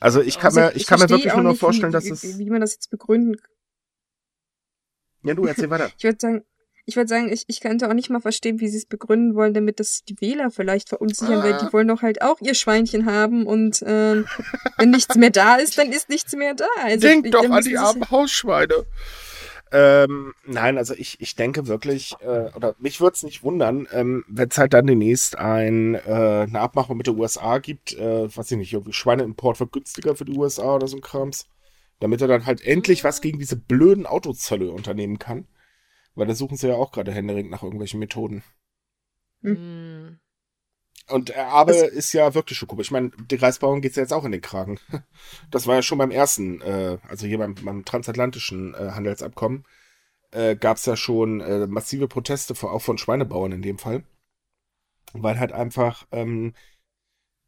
also 0.00 0.22
ich 0.22 0.38
kann 0.38 0.54
mir, 0.54 0.70
ich, 0.70 0.76
ich 0.76 0.86
kann 0.86 0.98
mir 0.98 1.10
wirklich 1.10 1.34
nur 1.34 1.42
noch 1.42 1.56
vorstellen, 1.56 1.92
wie, 1.92 1.94
dass 1.94 2.06
es. 2.06 2.38
Wie 2.38 2.48
man 2.48 2.62
das 2.62 2.72
jetzt 2.74 2.90
begründen 2.90 3.36
ja, 5.22 5.34
du 5.34 5.46
erzähl 5.46 5.70
weiter. 5.70 5.90
ich 5.96 6.04
würde 6.04 6.18
sagen, 6.18 6.44
ich 6.84 6.96
würde 6.96 7.08
sagen, 7.08 7.32
ich, 7.32 7.44
ich 7.46 7.60
könnte 7.60 7.88
auch 7.88 7.94
nicht 7.94 8.10
mal 8.10 8.20
verstehen, 8.20 8.60
wie 8.60 8.68
sie 8.68 8.78
es 8.78 8.86
begründen 8.86 9.34
wollen, 9.34 9.54
damit 9.54 9.78
das 9.78 10.02
die 10.04 10.20
Wähler 10.20 10.50
vielleicht 10.50 10.88
verunsichern, 10.88 11.40
ah. 11.40 11.44
weil 11.44 11.52
die 11.52 11.66
ah. 11.66 11.72
wollen 11.72 11.88
doch 11.88 12.02
halt 12.02 12.22
auch 12.22 12.40
ihr 12.40 12.54
Schweinchen 12.54 13.06
haben 13.06 13.46
und 13.46 13.82
äh, 13.82 14.24
wenn 14.78 14.90
nichts 14.90 15.14
mehr 15.14 15.30
da 15.30 15.56
ist, 15.56 15.78
dann 15.78 15.92
ist 15.92 16.08
nichts 16.08 16.34
mehr 16.34 16.54
da. 16.54 16.66
Also, 16.82 17.06
Denk 17.06 17.30
doch 17.30 17.48
an 17.48 17.64
die 17.64 17.78
armen 17.78 18.10
Hausschweine. 18.10 18.84
Ähm, 19.74 20.34
nein, 20.44 20.76
also 20.76 20.92
ich, 20.92 21.18
ich 21.20 21.34
denke 21.34 21.66
wirklich, 21.66 22.14
äh, 22.20 22.50
oder 22.54 22.74
mich 22.78 23.00
würde 23.00 23.14
es 23.14 23.22
nicht 23.22 23.42
wundern, 23.42 23.88
ähm, 23.92 24.22
wenn 24.28 24.50
es 24.50 24.58
halt 24.58 24.74
dann 24.74 24.86
demnächst 24.86 25.38
ein, 25.38 25.94
äh, 25.94 26.46
eine 26.46 26.60
Abmachung 26.60 26.98
mit 26.98 27.06
den 27.06 27.18
USA 27.18 27.56
gibt, 27.58 27.94
äh, 27.94 28.36
weiß 28.36 28.50
ich 28.50 28.58
nicht, 28.58 28.72
irgendwie 28.74 28.92
Schweineimport 28.92 29.60
wird 29.60 29.72
günstiger 29.72 30.14
für 30.14 30.26
die 30.26 30.36
USA 30.36 30.74
oder 30.74 30.88
so 30.88 30.98
ein 30.98 31.00
Krams, 31.00 31.46
damit 32.00 32.20
er 32.20 32.28
dann 32.28 32.44
halt 32.44 32.62
endlich 32.62 33.02
was 33.02 33.22
gegen 33.22 33.38
diese 33.38 33.56
blöden 33.56 34.04
Autozölle 34.04 34.70
unternehmen 34.70 35.18
kann. 35.18 35.46
Weil 36.14 36.26
da 36.26 36.34
suchen 36.34 36.56
sie 36.56 36.68
ja 36.68 36.74
auch 36.74 36.92
gerade 36.92 37.12
händeringend 37.12 37.50
nach 37.50 37.62
irgendwelchen 37.62 38.00
Methoden. 38.00 38.42
Hm. 39.42 40.18
Und 41.08 41.30
äh, 41.30 41.40
Abe 41.40 41.72
das 41.72 41.82
ist 41.82 42.12
ja 42.12 42.34
wirklich 42.34 42.58
schon 42.58 42.68
komisch. 42.68 42.88
Ich 42.88 42.92
meine, 42.92 43.10
die 43.30 43.36
Reisbauern 43.36 43.80
geht 43.80 43.90
es 43.92 43.96
ja 43.96 44.02
jetzt 44.02 44.12
auch 44.12 44.24
in 44.24 44.32
den 44.32 44.40
Kragen. 44.40 44.78
Das 45.50 45.66
war 45.66 45.74
ja 45.74 45.82
schon 45.82 45.98
beim 45.98 46.10
ersten, 46.10 46.60
äh, 46.62 46.98
also 47.08 47.26
hier 47.26 47.38
beim, 47.38 47.54
beim 47.54 47.84
transatlantischen 47.84 48.74
äh, 48.74 48.92
Handelsabkommen, 48.92 49.64
äh, 50.30 50.56
gab 50.56 50.78
es 50.78 50.86
ja 50.86 50.96
schon 50.96 51.40
äh, 51.40 51.66
massive 51.66 52.08
Proteste, 52.08 52.54
auch 52.66 52.80
von 52.80 52.98
Schweinebauern 52.98 53.52
in 53.52 53.62
dem 53.62 53.78
Fall. 53.78 54.04
Weil 55.12 55.38
halt 55.38 55.52
einfach 55.52 56.06
ähm, 56.12 56.54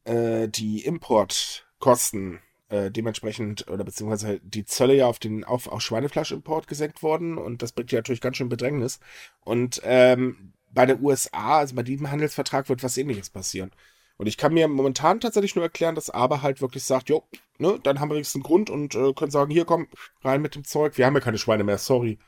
äh, 0.05 0.49
die 0.49 0.85
Importkosten 0.85 2.41
äh, 2.69 2.91
dementsprechend 2.91 3.69
oder 3.69 3.85
beziehungsweise 3.85 4.41
die 4.41 4.65
Zölle 4.65 4.95
ja 4.95 5.07
auf 5.07 5.19
den 5.19 5.45
auf, 5.45 5.69
auf 5.69 5.81
Schweinefleischimport 5.81 6.67
gesenkt 6.67 7.03
worden 7.03 7.39
und 7.39 7.62
das 7.62 7.73
bringt 7.73 7.93
ja 7.93 7.99
natürlich 7.99 8.21
ganz 8.21 8.37
schön 8.37 8.49
Bedrängnis. 8.49 9.01
Und 9.41 9.81
ähm, 9.85 10.53
bei 10.71 10.87
den 10.87 11.03
USA, 11.03 11.59
also 11.59 11.75
bei 11.75 11.83
diesem 11.83 12.11
Handelsvertrag, 12.11 12.69
wird 12.69 12.83
was 12.83 12.97
ähnliches 12.97 13.31
passieren. 13.31 13.71
Und 14.17 14.27
ich 14.27 14.37
kann 14.37 14.55
mir 14.55 14.69
momentan 14.69 15.21
tatsächlich 15.21 15.57
nur 15.57 15.65
erklären, 15.65 15.95
dass 15.95 16.11
Aber 16.11 16.43
halt 16.43 16.61
wirklich 16.61 16.85
sagt, 16.85 17.09
jo, 17.09 17.25
ne, 17.59 17.79
dann 17.83 18.01
haben 18.01 18.11
wir 18.11 18.15
wenigstens 18.15 18.37
einen 18.37 18.45
Grund 18.45 18.71
und 18.71 18.95
äh, 18.95 19.12
können 19.12 19.31
sagen, 19.31 19.51
hier 19.51 19.65
komm, 19.65 19.89
rein 20.23 20.41
mit 20.41 20.55
dem 20.55 20.65
Zeug, 20.65 20.99
wir 20.99 21.07
haben 21.07 21.15
ja 21.15 21.21
keine 21.21 21.39
Schweine 21.39 21.65
mehr, 21.65 21.79
sorry. 21.79 22.19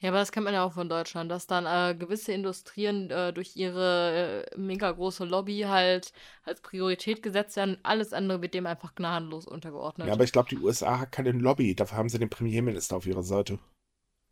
Ja, 0.00 0.10
aber 0.10 0.18
das 0.18 0.30
kennt 0.30 0.44
man 0.44 0.54
ja 0.54 0.64
auch 0.64 0.74
von 0.74 0.88
Deutschland, 0.88 1.28
dass 1.30 1.48
dann 1.48 1.66
äh, 1.66 1.96
gewisse 1.96 2.32
Industrien 2.32 3.10
äh, 3.10 3.32
durch 3.32 3.56
ihre 3.56 4.46
äh, 4.46 4.58
mega 4.58 4.92
große 4.92 5.24
Lobby 5.24 5.62
halt 5.62 6.12
als 6.44 6.60
Priorität 6.60 7.20
gesetzt 7.22 7.56
werden. 7.56 7.78
Alles 7.82 8.12
andere 8.12 8.40
wird 8.40 8.54
dem 8.54 8.66
einfach 8.66 8.94
gnadenlos 8.94 9.46
untergeordnet. 9.46 10.06
Ja, 10.06 10.14
aber 10.14 10.22
ich 10.22 10.30
glaube, 10.30 10.50
die 10.50 10.58
USA 10.58 11.00
hat 11.00 11.10
keine 11.10 11.32
Lobby. 11.32 11.74
Dafür 11.74 11.98
haben 11.98 12.08
sie 12.08 12.20
den 12.20 12.30
Premierminister 12.30 12.96
auf 12.96 13.06
ihrer 13.06 13.24
Seite. 13.24 13.58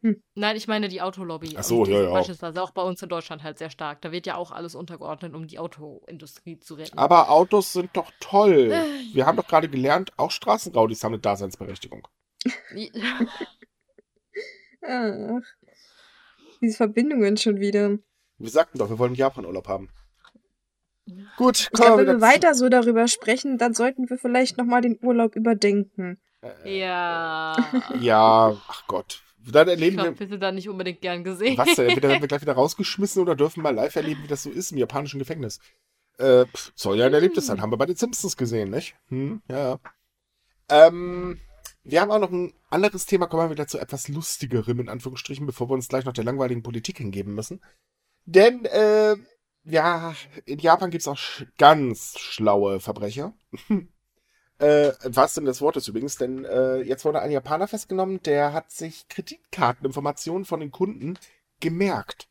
Hm. 0.02 0.22
Nein, 0.36 0.56
ich 0.56 0.68
meine 0.68 0.86
die 0.86 1.02
Autolobby. 1.02 1.56
Ach 1.58 1.64
so, 1.64 1.84
ja, 1.84 2.02
ja. 2.02 2.10
Beispielsweise 2.10 2.62
auch 2.62 2.70
bei 2.70 2.82
uns 2.82 3.02
in 3.02 3.08
Deutschland 3.08 3.42
halt 3.42 3.58
sehr 3.58 3.70
stark. 3.70 4.02
Da 4.02 4.12
wird 4.12 4.26
ja 4.26 4.36
auch 4.36 4.52
alles 4.52 4.76
untergeordnet, 4.76 5.34
um 5.34 5.48
die 5.48 5.58
Autoindustrie 5.58 6.60
zu 6.60 6.74
retten. 6.74 6.96
Aber 6.96 7.30
Autos 7.30 7.72
sind 7.72 7.90
doch 7.94 8.12
toll. 8.20 8.70
Wir 9.12 9.26
haben 9.26 9.36
doch 9.36 9.48
gerade 9.48 9.68
gelernt, 9.68 10.12
auch 10.16 10.30
Straßenraudis 10.30 11.02
haben 11.02 11.14
eine 11.14 11.20
Daseinsberechtigung. 11.20 12.06
Ach, 14.89 15.43
diese 16.61 16.76
Verbindungen 16.76 17.37
schon 17.37 17.61
wieder. 17.61 17.99
Wir 18.39 18.51
sagten 18.51 18.78
doch, 18.78 18.91
wir 18.91 18.99
wollen 18.99 19.14
Japan-Urlaub 19.14 19.68
haben. 19.68 19.89
Gut, 21.37 21.61
ich 21.61 21.70
glaube, 21.70 21.99
wenn 21.99 22.07
wir 22.07 22.20
weiter 22.20 22.55
so 22.55 22.68
darüber 22.68 23.07
sprechen, 23.07 23.59
dann 23.59 23.74
sollten 23.74 24.11
wir 24.11 24.18
vielleicht 24.18 24.59
nochmal 24.59 24.80
den 24.80 24.99
Urlaub 25.01 25.37
überdenken. 25.37 26.18
Äh, 26.43 26.78
ja. 26.78 27.57
Ja, 28.01 28.57
ach 28.66 28.87
Gott. 28.89 29.22
Dann 29.49 29.68
erleben 29.68 29.99
ich 29.99 30.03
glaub, 30.03 30.18
wir 30.18 30.28
sind 30.28 30.43
da 30.43 30.51
nicht 30.51 30.68
unbedingt 30.68 31.01
gern 31.01 31.22
gesehen. 31.22 31.57
Was 31.57 31.76
denn? 31.76 31.91
Werden 32.03 32.20
wir 32.20 32.28
gleich 32.28 32.43
wieder 32.43 32.55
rausgeschmissen 32.55 33.22
oder 33.22 33.37
dürfen 33.37 33.62
mal 33.62 33.74
live 33.74 33.95
erleben, 33.95 34.24
wie 34.24 34.28
das 34.28 34.43
so 34.43 34.51
ist 34.51 34.72
im 34.72 34.78
japanischen 34.78 35.20
Gefängnis? 35.20 35.61
Äh, 36.18 36.47
soll 36.74 36.99
ja 36.99 37.07
ein 37.07 37.14
Erlebnis 37.14 37.47
sein. 37.47 37.61
Haben 37.61 37.70
wir 37.70 37.76
bei 37.76 37.87
den 37.87 37.97
Simpsons 37.97 38.37
gesehen, 38.37 38.70
nicht? 38.70 38.97
Hm, 39.09 39.43
ja. 39.49 39.78
Ähm, 40.68 41.39
wir 41.87 42.01
haben 42.01 42.11
auch 42.11 42.18
noch 42.18 42.32
ein 42.32 42.53
anderes 42.68 43.07
Thema, 43.07 43.26
kommen 43.26 43.45
wir 43.45 43.51
wieder 43.51 43.68
zu 43.68 43.78
etwas 43.78 44.09
lustigerem, 44.09 44.80
in 44.80 44.89
Anführungsstrichen, 44.89 45.47
bevor 45.47 45.70
wir 45.70 45.74
uns 45.74 45.89
gleich 45.89 46.05
noch 46.05 46.12
der 46.12 46.24
langweiligen 46.24 46.62
Politik 46.62 46.99
hingeben 46.99 47.34
müssen. 47.34 47.62
Denn, 48.24 48.64
äh, 48.64 49.16
ja, 49.62 50.14
in 50.45 50.59
Japan 50.59 50.91
gibt's 50.91 51.07
auch 51.07 51.16
sch 51.16 51.45
ganz 51.59 52.18
schlaue 52.18 52.80
Verbrecher. 52.80 53.34
äh, 54.59 54.93
was 55.05 55.34
denn 55.34 55.45
das 55.45 55.61
Wort 55.61 55.76
ist 55.76 55.87
übrigens, 55.87 56.16
denn 56.16 56.45
äh, 56.45 56.78
jetzt 56.78 57.05
wurde 57.05 57.20
ein 57.20 57.30
Japaner 57.30 57.68
festgenommen, 57.68 58.20
der 58.22 58.53
hat 58.53 58.72
sich 58.72 59.09
Kreditkarteninformationen 59.09 60.45
von 60.45 60.61
den 60.61 60.72
Kunden 60.72 61.18
gemerkt 61.61 62.28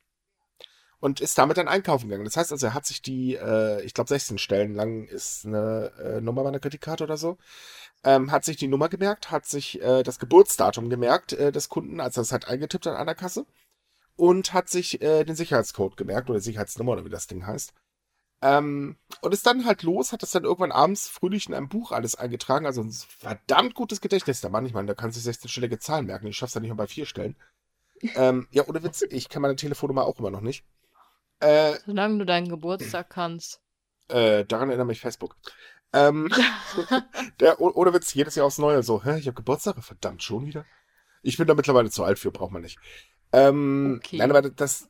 und 1.00 1.22
ist 1.22 1.38
damit 1.38 1.58
dann 1.58 1.68
einkaufen 1.68 2.10
gegangen. 2.10 2.26
Das 2.26 2.36
heißt 2.36 2.52
also, 2.52 2.66
er 2.68 2.74
hat 2.74 2.86
sich 2.86 3.02
die, 3.02 3.36
äh, 3.36 3.82
ich 3.84 3.94
glaube 3.94 4.08
16 4.10 4.38
Stellen 4.38 4.74
lang 4.74 5.06
ist 5.06 5.46
eine 5.46 5.92
äh, 6.00 6.22
Nummer 6.22 6.44
bei 6.44 6.50
einer 6.50 6.60
Kreditkarte 6.60 7.04
oder 7.04 7.16
so, 7.18 7.38
ähm, 8.06 8.32
hat 8.32 8.46
sich 8.46 8.56
die 8.56 8.68
Nummer 8.68 8.88
gemerkt, 8.88 9.32
hat 9.32 9.46
sich 9.46 9.82
äh, 9.82 10.04
das 10.04 10.20
Geburtsdatum 10.20 10.90
gemerkt 10.90 11.34
äh, 11.34 11.52
des 11.52 11.70
Kunden, 11.70 12.00
als 12.00 12.18
er 12.18 12.22
es 12.22 12.32
halt 12.32 12.48
eingetippt 12.48 12.86
hat 12.86 12.96
an 12.96 13.08
der 13.08 13.16
Kasse 13.16 13.46
und 14.16 14.54
hat 14.54 14.70
sich 14.70 15.02
äh, 15.02 15.24
den 15.26 15.36
Sicherheitscode 15.36 15.98
gemerkt 15.98 16.30
oder 16.30 16.40
Sicherheitsnummer 16.40 16.94
oder 16.94 17.06
wie 17.06 17.10
das 17.10 17.28
Ding 17.28 17.46
heißt. 17.46 17.74
Ähm, 18.42 18.98
und 19.22 19.34
ist 19.34 19.48
dann 19.48 19.66
halt 19.66 19.82
los, 19.82 20.12
hat 20.12 20.22
das 20.22 20.32
dann 20.32 20.44
irgendwann 20.44 20.72
abends 20.72 21.08
fröhlich 21.08 21.48
in 21.48 21.56
einem 21.56 21.68
Buch 21.68 21.92
alles 21.92 22.16
eingetragen. 22.16 22.68
Also 22.68 22.82
ein 22.82 22.92
verdammt 22.92 23.74
gutes 23.74 24.02
Gedächtnis 24.02 24.40
der 24.40 24.52
Mann. 24.52 24.68
Ich 24.68 24.74
meine, 24.74 24.88
da 24.88 24.94
kann 24.94 25.12
sich 25.12 25.24
16-stellige 25.24 25.80
Zahlen 25.80 26.06
merken. 26.06 26.28
Ich 26.28 26.38
schaff's 26.38 26.54
ja 26.54 26.62
nicht 26.62 26.70
mal 26.70 26.76
bei 26.76 26.88
vier 26.88 27.08
Stellen. 27.08 27.36
ähm, 28.16 28.48
ja, 28.52 28.68
ohne 28.68 28.84
Witz, 28.84 29.02
ich 29.10 29.30
kann 29.30 29.42
meine 29.42 29.56
Telefonnummer 29.56 30.06
auch 30.06 30.20
immer 30.20 30.30
noch 30.30 30.42
nicht. 30.42 30.64
Äh, 31.40 31.74
Solange 31.88 32.20
du 32.20 32.26
deinen 32.26 32.50
Geburtstag 32.50 33.10
kannst. 33.10 33.62
Äh, 34.10 34.46
daran 34.46 34.70
erinnert 34.70 34.88
mich 34.88 35.02
Facebook. 35.02 35.36
Ähm, 35.96 36.30
der, 37.40 37.62
oder 37.62 37.94
wird's 37.94 38.14
jedes 38.14 38.36
Jahr 38.36 38.46
aufs 38.46 38.58
Neue 38.58 38.84
so, 38.84 39.04
hä, 39.04 39.18
ich 39.18 39.28
habe 39.28 39.36
Geburtstag, 39.36 39.82
verdammt, 39.84 40.22
schon 40.22 40.46
wieder? 40.46 40.66
Ich 41.24 41.38
bin 41.38 41.48
da 41.48 41.56
mittlerweile 41.56 41.90
zu 41.90 42.04
alt 42.04 42.20
für, 42.20 42.32
braucht 42.32 42.52
man 42.52 42.62
nicht. 42.62 42.78
Ähm, 43.32 44.00
okay. 44.04 44.18
Nein, 44.18 44.30
aber 44.30 44.42
das, 44.50 44.88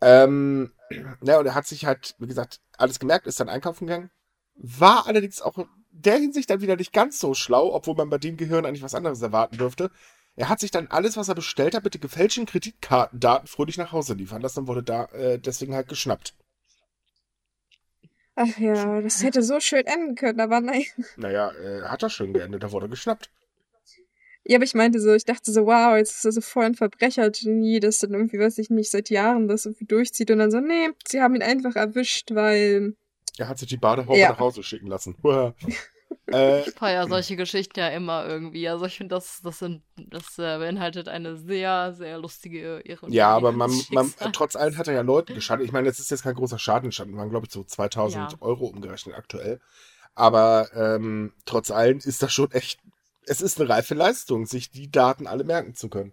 Ähm, 0.00 0.72
ja, 1.22 1.38
und 1.38 1.46
er 1.46 1.54
hat 1.54 1.66
sich 1.66 1.84
halt, 1.84 2.14
wie 2.18 2.26
gesagt, 2.26 2.60
alles 2.78 2.98
gemerkt, 2.98 3.26
ist 3.26 3.40
dann 3.40 3.48
einkaufen 3.48 3.86
gegangen. 3.86 4.10
War 4.54 5.06
allerdings 5.06 5.42
auch 5.42 5.58
in 5.58 5.66
der 5.90 6.18
Hinsicht 6.18 6.50
dann 6.50 6.60
wieder 6.60 6.76
nicht 6.76 6.92
ganz 6.92 7.18
so 7.18 7.34
schlau, 7.34 7.74
obwohl 7.74 7.94
man 7.94 8.10
bei 8.10 8.18
dem 8.18 8.36
Gehirn 8.36 8.66
eigentlich 8.66 8.82
was 8.82 8.94
anderes 8.94 9.22
erwarten 9.22 9.56
dürfte. 9.56 9.90
Er 10.34 10.48
hat 10.50 10.60
sich 10.60 10.70
dann 10.70 10.88
alles, 10.88 11.16
was 11.16 11.28
er 11.28 11.34
bestellt 11.34 11.74
hat, 11.74 11.84
mit 11.84 11.94
den 11.94 12.02
gefälschten 12.02 12.46
Kreditkartendaten 12.46 13.48
fröhlich 13.48 13.78
nach 13.78 13.92
Hause 13.92 14.14
liefern 14.14 14.42
lassen 14.42 14.60
und 14.60 14.66
wurde 14.68 14.82
da 14.82 15.06
äh, 15.06 15.38
deswegen 15.38 15.74
halt 15.74 15.88
geschnappt. 15.88 16.34
Ach 18.38 18.58
ja, 18.58 19.00
das 19.00 19.22
hätte 19.22 19.42
so 19.42 19.60
schön 19.60 19.86
enden 19.86 20.14
können, 20.14 20.40
aber 20.40 20.60
nein. 20.60 20.84
Naja, 21.16 21.50
äh, 21.52 21.82
hat 21.84 22.02
er 22.02 22.10
schön 22.10 22.34
geendet, 22.34 22.62
da 22.62 22.70
wurde 22.70 22.88
geschnappt. 22.88 23.30
Ja, 24.44 24.58
aber 24.58 24.64
ich 24.64 24.74
meinte 24.74 25.00
so, 25.00 25.12
ich 25.14 25.24
dachte 25.24 25.50
so, 25.50 25.66
wow, 25.66 25.96
jetzt 25.96 26.16
ist 26.16 26.24
er 26.26 26.32
so 26.32 26.40
voll 26.42 26.66
ein 26.66 26.74
Verbrechergenie, 26.74 27.80
das 27.80 27.98
dann 27.98 28.12
irgendwie, 28.12 28.38
weiß 28.38 28.58
ich 28.58 28.70
nicht, 28.70 28.90
seit 28.90 29.10
Jahren 29.10 29.48
das 29.48 29.64
irgendwie 29.66 29.86
durchzieht 29.86 30.30
und 30.30 30.38
dann 30.38 30.50
so, 30.50 30.60
nee, 30.60 30.90
sie 31.08 31.20
haben 31.20 31.34
ihn 31.34 31.42
einfach 31.42 31.74
erwischt, 31.74 32.32
weil. 32.34 32.94
Er 33.38 33.48
hat 33.48 33.58
sich 33.58 33.68
die 33.68 33.76
Badehaube 33.76 34.18
Ja. 34.18 34.28
nach 34.28 34.38
Hause 34.38 34.62
schicken 34.62 34.86
lassen. 34.86 35.16
äh, 36.32 36.68
Ich 36.68 36.74
feiere 36.74 37.06
solche 37.08 37.36
Geschichten 37.36 37.78
ja 37.78 37.88
immer 37.88 38.26
irgendwie. 38.26 38.68
Also 38.68 38.86
ich 38.86 38.96
finde, 38.96 39.14
das, 39.14 39.40
das, 39.42 39.58
sind, 39.58 39.82
das 39.96 40.38
äh, 40.38 40.58
beinhaltet 40.58 41.08
eine 41.08 41.36
sehr, 41.36 41.92
sehr 41.92 42.18
lustige 42.18 42.80
Ironie. 42.84 43.14
ja, 43.14 43.28
aber 43.28 43.52
man, 43.52 43.70
man, 43.90 44.12
trotz 44.32 44.56
allem 44.56 44.76
hat 44.76 44.88
er 44.88 44.94
ja 44.94 45.00
Leuten 45.02 45.34
geschadet. 45.34 45.64
Ich 45.64 45.72
meine, 45.72 45.88
es 45.88 45.98
ist 45.98 46.10
jetzt 46.10 46.22
kein 46.22 46.34
großer 46.34 46.58
Schaden 46.58 46.86
entstanden, 46.86 47.16
waren, 47.16 47.30
glaube 47.30 47.46
ich, 47.46 47.52
so 47.52 47.62
2000 47.64 48.32
Ja. 48.32 48.38
Euro 48.40 48.66
umgerechnet 48.66 49.14
aktuell. 49.16 49.60
Aber 50.14 50.68
ähm, 50.74 51.32
trotz 51.44 51.70
allem 51.70 51.98
ist 51.98 52.22
das 52.22 52.32
schon 52.32 52.50
echt, 52.52 52.80
es 53.26 53.40
ist 53.40 53.60
eine 53.60 53.68
reife 53.68 53.94
Leistung, 53.94 54.46
sich 54.46 54.70
die 54.70 54.90
Daten 54.90 55.26
alle 55.26 55.44
merken 55.44 55.74
zu 55.74 55.88
können. 55.88 56.12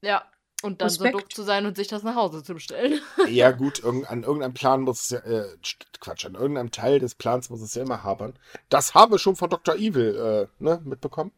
Ja, 0.00 0.24
und 0.62 0.80
dann 0.80 0.88
so 0.88 1.02
Respekt. 1.02 1.14
doof 1.14 1.28
zu 1.34 1.42
sein 1.42 1.66
und 1.66 1.76
sich 1.76 1.88
das 1.88 2.02
nach 2.02 2.14
Hause 2.14 2.42
zu 2.42 2.54
bestellen. 2.54 3.00
Ja, 3.28 3.50
gut, 3.50 3.84
an 3.84 4.22
irgendeinem 4.22 4.54
Plan 4.54 4.82
muss 4.82 5.02
es 5.02 5.10
ja, 5.10 5.18
äh, 5.18 5.56
Quatsch, 6.00 6.26
an 6.26 6.34
irgendeinem 6.34 6.70
Teil 6.70 6.98
des 6.98 7.14
Plans 7.14 7.50
muss 7.50 7.60
es 7.60 7.74
ja 7.74 7.82
immer 7.82 8.02
hapern. 8.02 8.34
Das 8.68 8.94
haben 8.94 9.12
wir 9.12 9.18
schon 9.18 9.36
von 9.36 9.50
Dr. 9.50 9.76
Evil, 9.76 10.48
äh, 10.60 10.62
ne, 10.62 10.80
mitbekommen. 10.84 11.32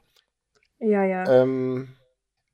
Ja, 0.79 1.05
ja. 1.05 1.25
Ähm, 1.31 1.95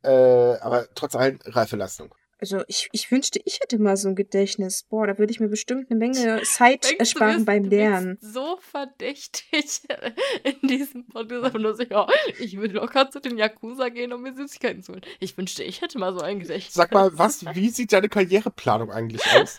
äh, 0.02 0.10
aber 0.10 0.86
trotz 0.94 1.14
allem 1.14 1.38
reife 1.44 1.76
Leistung. 1.76 2.14
Also 2.40 2.62
ich, 2.68 2.88
ich 2.92 3.10
wünschte, 3.10 3.40
ich 3.44 3.60
hätte 3.60 3.78
mal 3.78 3.96
so 3.96 4.08
ein 4.08 4.14
Gedächtnis. 4.16 4.84
Boah, 4.88 5.06
da 5.06 5.18
würde 5.18 5.30
ich 5.30 5.40
mir 5.40 5.48
bestimmt 5.48 5.90
eine 5.90 5.98
Menge 5.98 6.40
Zeit 6.44 6.84
Denkst 6.84 6.88
du, 6.90 6.96
ersparen 6.98 7.34
bist- 7.36 7.46
beim 7.46 7.62
du 7.64 7.68
bist 7.70 7.78
Lernen. 7.80 8.18
so 8.20 8.58
verdächtig 8.60 9.82
in 10.44 10.68
diesem 10.68 11.06
Podcast. 11.06 11.54
Nur 11.54 11.74
so, 11.74 11.82
ja, 11.82 12.06
ich 12.38 12.58
will 12.58 12.72
locker 12.72 13.10
zu 13.10 13.20
den 13.20 13.36
Yakuza 13.36 13.88
gehen, 13.90 14.12
um 14.12 14.22
mir 14.22 14.34
Süßigkeiten 14.34 14.82
zu 14.82 14.92
holen. 14.92 15.02
Ich 15.18 15.36
wünschte, 15.36 15.62
ich 15.64 15.82
hätte 15.82 15.98
mal 15.98 16.12
so 16.14 16.20
ein 16.20 16.40
Gedächtnis. 16.40 16.74
Sag 16.74 16.92
mal, 16.92 17.10
was, 17.18 17.44
wie 17.54 17.68
sieht 17.68 17.92
deine 17.92 18.08
Karriereplanung 18.08 18.90
eigentlich 18.90 19.22
aus? 19.34 19.58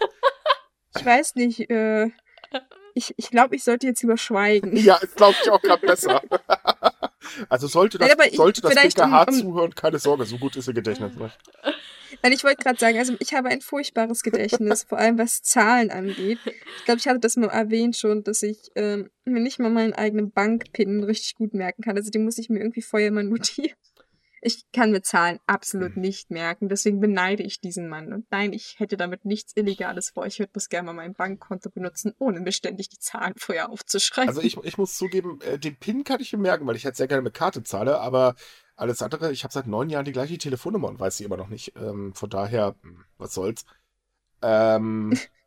Ich 0.97 1.05
weiß 1.05 1.36
nicht, 1.36 1.69
äh, 1.69 2.09
ich, 2.93 3.13
ich 3.15 3.29
glaube, 3.29 3.55
ich 3.55 3.63
sollte 3.63 3.88
jetzt 3.88 4.01
lieber 4.01 4.17
schweigen. 4.17 4.75
ja, 4.75 4.95
ist 4.97 5.15
glaube 5.15 5.36
ich 5.41 5.49
auch 5.49 5.61
gerade 5.61 5.86
besser. 5.86 6.21
also 7.47 7.67
sollte 7.67 7.97
das, 7.97 8.09
Nein, 8.09 8.17
aber 8.19 8.27
ich- 8.27 8.36
sollte 8.38 8.61
das 8.61 8.71
vielleicht 8.71 8.97
BKH 8.97 9.21
um- 9.23 9.27
um- 9.29 9.39
zuhören, 9.39 9.75
keine 9.75 9.99
Sorge, 9.99 10.25
so 10.25 10.38
gut 10.38 10.55
ist 10.57 10.67
ihr 10.67 10.73
Gedächtnis 10.73 11.15
nicht. 11.15 11.38
Nein, 12.24 12.34
ich 12.34 12.43
wollte 12.43 12.63
gerade 12.63 12.80
sagen, 12.80 12.97
also 12.97 13.15
ich 13.19 13.34
habe 13.34 13.49
ein 13.49 13.61
furchtbares 13.61 14.22
Gedächtnis, 14.22 14.84
vor 14.84 14.97
allem 14.97 15.17
was 15.17 15.41
Zahlen 15.41 15.89
angeht. 15.89 16.39
Ich 16.78 16.86
glaube, 16.86 16.99
ich 16.99 17.07
hatte 17.07 17.19
das 17.19 17.36
mal 17.36 17.47
erwähnt 17.47 17.97
schon, 17.97 18.24
dass 18.24 18.43
ich 18.43 18.69
ähm, 18.76 19.09
mir 19.26 19.39
nicht 19.39 19.59
mal 19.59 19.72
meinen 19.72 19.93
eigenen 19.93 20.32
Bankpin 20.32 21.03
richtig 21.03 21.36
gut 21.36 21.53
merken 21.53 21.82
kann. 21.82 21.97
Also 21.97 22.11
die 22.11 22.19
muss 22.19 22.38
ich 22.38 22.49
mir 22.49 22.59
irgendwie 22.59 22.82
vorher 22.82 23.07
immer 23.07 23.24
notieren. 23.24 23.76
Ich 24.43 24.65
kann 24.71 24.91
mir 24.91 25.03
Zahlen 25.03 25.39
absolut 25.45 25.97
nicht 25.97 26.31
merken, 26.31 26.67
deswegen 26.67 26.99
beneide 26.99 27.43
ich 27.43 27.61
diesen 27.61 27.87
Mann. 27.87 28.11
Und 28.11 28.25
nein, 28.31 28.53
ich 28.53 28.79
hätte 28.79 28.97
damit 28.97 29.23
nichts 29.23 29.55
Illegales 29.55 30.09
vor. 30.09 30.25
Ich 30.25 30.39
würde 30.39 30.51
bloß 30.51 30.69
gerne 30.69 30.87
mal 30.87 30.93
mein 30.93 31.13
Bankkonto 31.13 31.69
benutzen, 31.69 32.15
ohne 32.17 32.39
mir 32.39 32.51
ständig 32.51 32.89
die 32.89 32.97
Zahlen 32.97 33.33
vorher 33.37 33.69
aufzuschreiben. 33.69 34.29
Also 34.29 34.41
ich, 34.41 34.57
ich 34.57 34.79
muss 34.79 34.97
zugeben, 34.97 35.39
äh, 35.41 35.59
den 35.59 35.75
PIN 35.75 36.03
kann 36.03 36.21
ich 36.21 36.33
mir 36.33 36.39
merken, 36.39 36.65
weil 36.65 36.75
ich 36.75 36.83
jetzt 36.83 36.97
sehr 36.97 37.07
gerne 37.07 37.21
mit 37.21 37.35
Karte 37.35 37.61
zahle, 37.63 37.99
aber 37.99 38.35
alles 38.75 39.03
andere, 39.03 39.31
ich 39.31 39.43
habe 39.43 39.53
seit 39.53 39.67
neun 39.67 39.91
Jahren 39.91 40.05
die 40.05 40.11
gleiche 40.11 40.39
Telefonnummer 40.39 40.87
und 40.89 40.99
weiß 40.99 41.17
sie 41.17 41.23
immer 41.23 41.37
noch 41.37 41.49
nicht. 41.49 41.73
Ähm, 41.75 42.15
von 42.15 42.31
daher, 42.31 42.75
hm, 42.81 43.05
was 43.19 43.35
soll's. 43.35 43.65
Ähm, 44.41 45.11
äh, 45.11 45.17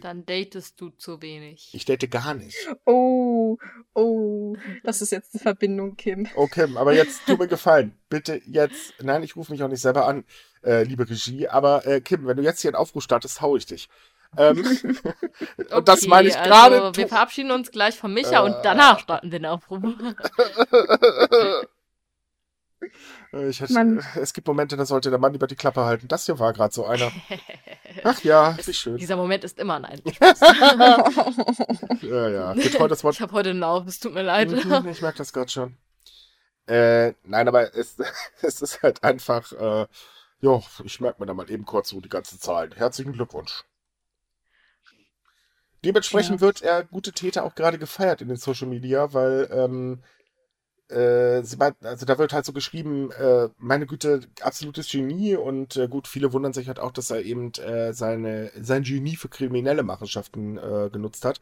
Dann 0.00 0.24
datest 0.24 0.80
du 0.80 0.90
zu 0.90 1.20
wenig. 1.20 1.70
ich 1.74 1.84
date 1.84 2.10
gar 2.10 2.34
nicht. 2.34 2.56
Oh, 2.84 3.58
oh, 3.94 4.56
das 4.84 5.02
ist 5.02 5.10
jetzt 5.12 5.34
eine 5.34 5.42
Verbindung, 5.42 5.96
Kim. 5.96 6.28
Okay, 6.36 6.68
aber 6.76 6.94
jetzt 6.94 7.26
tu 7.26 7.36
mir 7.36 7.48
gefallen. 7.48 7.98
Bitte 8.08 8.40
jetzt, 8.46 8.94
nein, 9.02 9.22
ich 9.22 9.36
rufe 9.36 9.52
mich 9.52 9.62
auch 9.62 9.68
nicht 9.68 9.80
selber 9.82 10.06
an, 10.06 10.24
äh, 10.64 10.84
liebe 10.84 11.08
Regie, 11.08 11.48
aber 11.48 11.86
äh, 11.86 12.00
Kim, 12.00 12.26
wenn 12.26 12.36
du 12.36 12.42
jetzt 12.42 12.60
hier 12.60 12.70
einen 12.70 12.76
Aufruf 12.76 13.02
startest, 13.02 13.40
hau 13.40 13.56
ich 13.56 13.66
dich. 13.66 13.88
Ähm, 14.36 14.58
und 15.70 15.88
das 15.88 16.00
Okay, 16.00 16.08
meine 16.08 16.28
ich 16.28 16.36
also 16.36 16.48
gerade. 16.50 16.96
Wir 16.96 17.04
tu- 17.04 17.08
verabschieden 17.08 17.50
uns 17.50 17.70
gleich 17.70 17.96
von 17.98 18.12
Micha 18.12 18.40
und 18.40 18.52
Äh. 18.52 18.60
danach 18.62 18.98
starten 19.00 19.30
den 19.30 19.44
Aufruf. 19.46 19.82
Äh, 23.32 23.48
ich 23.48 23.60
hätte, 23.60 23.72
Mann. 23.72 24.04
es 24.16 24.32
gibt 24.32 24.46
Momente, 24.46 24.76
da 24.76 24.86
sollte 24.86 25.10
der 25.10 25.18
Mann 25.18 25.32
lieber 25.32 25.46
die 25.46 25.56
Klappe 25.56 25.84
halten. 25.84 26.08
Das 26.08 26.26
hier 26.26 26.38
war 26.38 26.52
gerade 26.52 26.72
so 26.72 26.86
einer. 26.86 27.10
Ach 28.04 28.20
ja, 28.22 28.56
wie 28.64 28.72
schön. 28.72 28.96
Dieser 28.96 29.16
Moment 29.16 29.44
ist 29.44 29.58
immer 29.58 29.82
ein 29.84 30.00
Ja, 32.02 32.28
ja. 32.28 32.52
Getreu 32.54 32.88
das 32.88 33.02
Wort. 33.04 33.14
Ich 33.16 33.20
habe 33.20 33.32
heute 33.32 33.50
einen 33.50 33.60
Lauf, 33.60 33.86
es 33.86 33.98
tut 34.00 34.14
mir 34.14 34.22
leid. 34.22 34.52
Ich 34.52 35.02
merke 35.02 35.18
das 35.18 35.32
gerade 35.32 35.50
schon. 35.50 35.76
Äh, 36.66 37.14
nein, 37.24 37.48
aber 37.48 37.74
es, 37.74 37.96
es 38.42 38.60
ist 38.62 38.82
halt 38.82 39.02
einfach, 39.02 39.52
äh, 39.52 39.86
ja, 40.40 40.62
ich 40.84 41.00
merke 41.00 41.20
mir 41.20 41.26
da 41.26 41.34
mal 41.34 41.50
eben 41.50 41.64
kurz 41.64 41.88
so 41.88 42.00
die 42.00 42.08
ganzen 42.10 42.38
Zahlen. 42.38 42.72
Herzlichen 42.72 43.12
Glückwunsch. 43.14 43.64
Dementsprechend 45.84 46.40
Ja. 46.40 46.46
wird 46.46 46.62
er 46.62 46.84
gute 46.84 47.12
Täter 47.12 47.44
auch 47.44 47.54
gerade 47.54 47.78
gefeiert 47.78 48.20
in 48.20 48.28
den 48.28 48.36
Social 48.36 48.66
Media, 48.68 49.12
weil, 49.14 49.48
ähm, 49.52 50.02
äh, 50.88 51.42
sie 51.42 51.56
meint, 51.56 51.76
also 51.84 52.06
da 52.06 52.18
wird 52.18 52.32
halt 52.32 52.44
so 52.44 52.52
geschrieben, 52.52 53.10
äh, 53.12 53.48
meine 53.58 53.86
Güte, 53.86 54.20
absolutes 54.40 54.90
Genie 54.90 55.36
und 55.36 55.76
äh, 55.76 55.88
gut, 55.88 56.08
viele 56.08 56.32
wundern 56.32 56.52
sich 56.52 56.68
halt 56.68 56.78
auch, 56.78 56.92
dass 56.92 57.10
er 57.10 57.22
eben 57.22 57.52
äh, 57.54 57.92
seine, 57.92 58.50
sein 58.60 58.82
Genie 58.82 59.16
für 59.16 59.28
kriminelle 59.28 59.82
Machenschaften 59.82 60.56
äh, 60.56 60.88
genutzt 60.90 61.24
hat. 61.24 61.40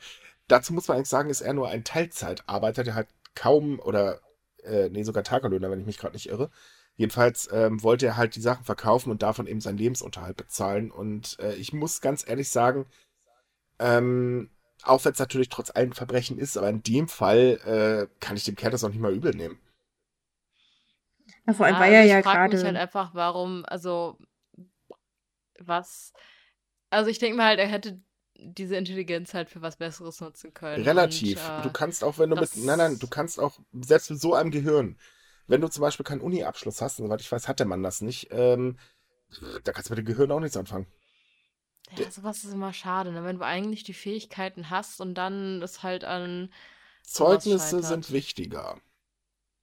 Dazu 0.49 0.73
muss 0.73 0.89
man 0.89 0.97
eigentlich 0.97 1.09
sagen, 1.09 1.31
ist 1.31 1.41
er 1.41 1.55
nur 1.55 1.69
ein 1.69 1.85
Teilzeitarbeiter, 1.85 2.85
der 2.85 2.95
halt 2.95 3.09
kaum 3.35 3.79
oder 3.81 4.21
äh, 4.65 4.89
nee, 4.91 5.03
sogar 5.03 5.23
Tagelöhner, 5.23 5.71
wenn 5.71 5.81
ich 5.81 5.87
mich 5.87 5.99
gerade 5.99 6.15
nicht 6.15 6.29
irre. 6.29 6.51
Jedenfalls 6.97 7.49
ähm, 7.53 7.83
wollte 7.83 8.07
er 8.07 8.17
halt 8.17 8.37
die 8.37 8.41
Sachen 8.41 8.65
verkaufen 8.65 9.11
und 9.11 9.23
davon 9.23 9.47
eben 9.47 9.61
seinen 9.61 9.79
Lebensunterhalt 9.79 10.37
bezahlen. 10.37 10.91
Und 10.91 11.39
äh, 11.41 11.55
ich 11.55 11.73
muss 11.73 12.01
ganz 12.01 12.27
ehrlich 12.27 12.49
sagen, 12.49 12.87
ähm, 13.79 14.51
auch 14.87 15.05
wenn 15.05 15.13
es 15.13 15.19
natürlich 15.19 15.49
trotz 15.49 15.71
allen 15.71 15.93
Verbrechen 15.93 16.39
ist, 16.39 16.57
aber 16.57 16.69
in 16.71 16.83
dem 16.83 17.09
Fall 17.09 18.09
äh, 18.11 18.21
kann 18.21 18.37
ich 18.37 18.45
dem 18.45 18.57
Kerl 18.57 18.71
das 18.73 18.85
auch 18.85 18.89
nicht 18.91 19.01
mal 19.01 19.13
übel 19.15 19.33
nehmen. 19.35 19.59
Ja, 21.47 21.53
vor 21.55 21.67
allem 21.67 21.75
Ja, 21.75 21.81
war 21.81 21.87
also 21.87 21.95
er 21.97 22.05
ich 22.05 22.11
ja 22.11 22.23
frag 22.23 22.51
mich 22.51 22.51
gerade. 22.61 22.67
halt 22.67 22.77
einfach, 22.77 23.15
warum, 23.15 23.65
also, 23.67 24.19
was, 25.59 26.13
also 26.91 27.11
ich 27.11 27.19
denke 27.19 27.37
mal 27.37 27.47
halt, 27.47 27.59
er 27.59 27.67
hätte 27.69 28.01
diese 28.39 28.77
Intelligenz 28.77 29.33
halt 29.35 29.49
für 29.49 29.63
was 29.63 29.77
Besseres 29.77 30.21
nutzen 30.21 30.53
können. 30.53 30.85
Relativ. 30.85 31.49
Und, 31.49 31.59
äh, 31.59 31.63
du 31.63 31.71
kannst 31.71 32.05
auch, 32.05 32.19
wenn 32.19 32.31
du 32.31 32.37
mit. 32.37 32.57
Nein, 32.57 32.79
nein, 32.79 32.99
du 32.99 33.07
kannst 33.07 33.41
auch, 33.41 33.59
selbst 33.73 34.11
mit 34.11 34.21
so 34.21 34.35
einem 34.35 34.51
Gehirn, 34.51 34.99
wenn 35.47 35.61
du 35.61 35.69
zum 35.69 35.81
Beispiel 35.83 36.05
keinen 36.05 36.21
Uni-Abschluss 36.21 36.83
hast, 36.83 37.01
und 37.01 37.07
soweit 37.07 37.21
ich 37.21 37.31
weiß, 37.33 37.49
hat 37.49 37.61
der 37.61 37.67
Mann 37.67 37.83
das 37.83 38.01
nicht, 38.03 38.29
ähm, 38.31 38.79
da 39.65 39.73
kannst 39.73 39.89
du 39.91 39.95
mit 39.95 39.99
dem 39.99 40.07
Gehirn 40.07 40.31
auch 40.33 40.41
nichts 40.41 40.57
anfangen. 40.57 40.87
Ja, 41.93 42.11
sowas 42.11 42.45
ist 42.45 42.53
immer 42.53 42.73
schade, 42.73 43.13
ne? 43.13 43.25
wenn 43.25 43.39
du 43.39 43.45
eigentlich 43.45 43.85
die 43.85 43.95
Fähigkeiten 43.95 44.71
hast 44.71 45.01
und 45.01 45.15
dann 45.15 45.61
das 45.61 45.83
halt 45.83 46.05
an, 46.05 46.51
Zeugnisse 47.03 47.77
scheitert. 47.77 47.85
sind 47.85 48.11
wichtiger. 48.13 48.81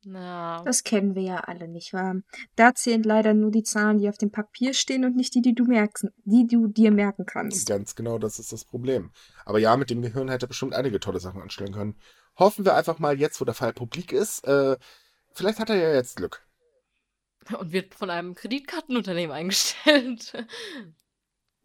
na, 0.04 0.62
Das 0.64 0.84
kennen 0.84 1.16
wir 1.16 1.24
ja 1.24 1.38
alle, 1.42 1.68
nicht 1.68 1.94
wahr? 1.94 2.16
Da 2.56 2.74
zählen 2.74 3.04
leider 3.04 3.34
nur 3.34 3.52
die 3.52 3.64
Zahlen, 3.64 3.98
die 3.98 4.10
auf 4.10 4.18
dem 4.18 4.32
Papier 4.32 4.74
stehen 4.74 5.06
und 5.06 5.16
nicht 5.16 5.36
die, 5.36 5.42
die 5.42 5.54
du 5.54 5.66
merkst, 5.66 6.08
die 6.24 6.48
du 6.48 6.68
dir 6.68 6.92
merken 6.92 7.26
kannst. 7.26 7.68
Ganz 7.68 7.96
genau, 7.96 8.18
das 8.18 8.40
ist 8.40 8.54
das 8.54 8.66
Problem. 8.66 9.12
Aber 9.46 9.60
ja, 9.60 9.76
mit 9.78 9.90
dem 9.90 10.02
Gehirn 10.02 10.30
hätte 10.30 10.46
er 10.46 10.50
bestimmt 10.50 10.74
einige 10.74 11.00
tolle 11.00 11.20
Sachen 11.20 11.42
anstellen 11.42 11.74
können. 11.74 11.98
Hoffen 12.38 12.66
wir 12.66 12.76
einfach 12.76 13.00
mal 13.00 13.20
jetzt, 13.20 13.40
wo 13.42 13.46
der 13.46 13.54
Fall 13.54 13.74
publik 13.74 14.12
ist. 14.12 14.46
Äh, 14.48 14.78
vielleicht 15.34 15.60
hat 15.60 15.70
er 15.70 15.76
ja 15.76 15.94
jetzt 15.94 16.16
Glück. 16.16 16.48
und 17.60 17.72
wird 17.74 17.94
von 17.94 18.10
einem 18.10 18.36
Kreditkartenunternehmen 18.36 19.36
eingestellt. 19.36 20.34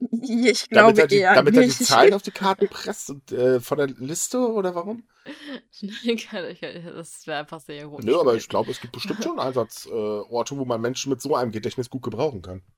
Ich 0.01 0.69
glaube 0.69 0.95
Damit 0.95 0.99
er 0.99 1.07
die, 1.09 1.17
eher 1.17 1.35
damit 1.35 1.57
er 1.57 1.63
die 1.63 1.69
nicht. 1.69 1.85
Zahlen 1.85 2.15
auf 2.15 2.23
die 2.23 2.31
Karten 2.31 2.69
presst 2.69 3.11
und 3.11 3.33
äh, 3.33 3.61
von 3.61 3.79
der 3.79 3.89
Liste 3.89 4.39
oder 4.39 4.75
warum? 4.75 5.05
das 5.25 7.27
wäre 7.27 7.41
einfach 7.41 7.61
sehr 7.61 7.81
ironisch. 7.81 8.07
Nö, 8.07 8.19
aber 8.19 8.37
ich 8.37 8.49
glaube, 8.49 8.71
es 8.71 8.81
gibt 8.81 8.93
bestimmt 8.93 9.23
schon 9.23 9.39
Einsatzorte, 9.39 10.55
äh, 10.55 10.59
wo 10.59 10.65
man 10.65 10.81
Menschen 10.81 11.11
mit 11.11 11.21
so 11.21 11.35
einem 11.35 11.51
Gedächtnis 11.51 11.91
gut 11.91 12.03
gebrauchen 12.03 12.43
kann. 12.43 12.63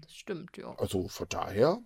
Das 0.00 0.12
stimmt, 0.12 0.56
ja. 0.56 0.76
Also 0.78 1.08
von 1.08 1.26
daher, 1.28 1.80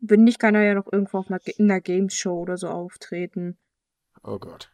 Wenn 0.00 0.24
nicht, 0.24 0.38
kann 0.38 0.54
er 0.54 0.62
ja 0.62 0.72
noch 0.72 0.90
irgendwo 0.90 1.18
auf 1.18 1.28
einer, 1.28 1.38
in 1.44 1.70
einer 1.70 1.82
Games 1.82 2.14
Show 2.14 2.40
oder 2.40 2.56
so 2.56 2.68
auftreten. 2.68 3.58
oh 4.22 4.38
Gott. 4.38 4.70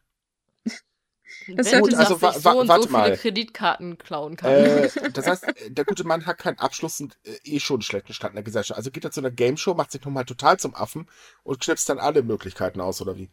Das 1.48 1.72
hört 1.72 1.82
Gut, 1.82 1.90
sich- 1.90 1.98
also 1.98 2.20
wa- 2.22 2.32
so 2.32 2.44
wa- 2.44 2.52
und 2.52 2.68
warte 2.68 2.82
so 2.82 2.88
viele 2.88 2.98
mal. 2.98 3.16
Kreditkarten 3.16 3.98
klauen 3.98 4.36
kann. 4.36 4.50
Äh, 4.52 4.90
das 5.12 5.26
heißt, 5.26 5.44
der 5.68 5.84
gute 5.84 6.04
Mann 6.04 6.26
hat 6.26 6.38
keinen 6.38 6.58
Abschluss 6.58 7.00
und 7.00 7.16
äh, 7.24 7.36
eh 7.44 7.60
schon 7.60 7.76
einen 7.76 7.82
schlechten 7.82 8.12
Stand 8.12 8.32
in 8.32 8.36
der 8.36 8.44
Gesellschaft. 8.44 8.76
Also 8.78 8.90
geht 8.90 9.04
er 9.04 9.10
zu 9.10 9.20
einer 9.20 9.30
Gameshow, 9.30 9.74
macht 9.74 9.90
sich 9.92 10.04
nochmal 10.04 10.24
total 10.24 10.58
zum 10.58 10.74
Affen 10.74 11.08
und 11.42 11.60
knipst 11.60 11.88
dann 11.88 11.98
alle 11.98 12.22
Möglichkeiten 12.22 12.80
aus, 12.80 13.00
oder 13.02 13.16
wie? 13.16 13.30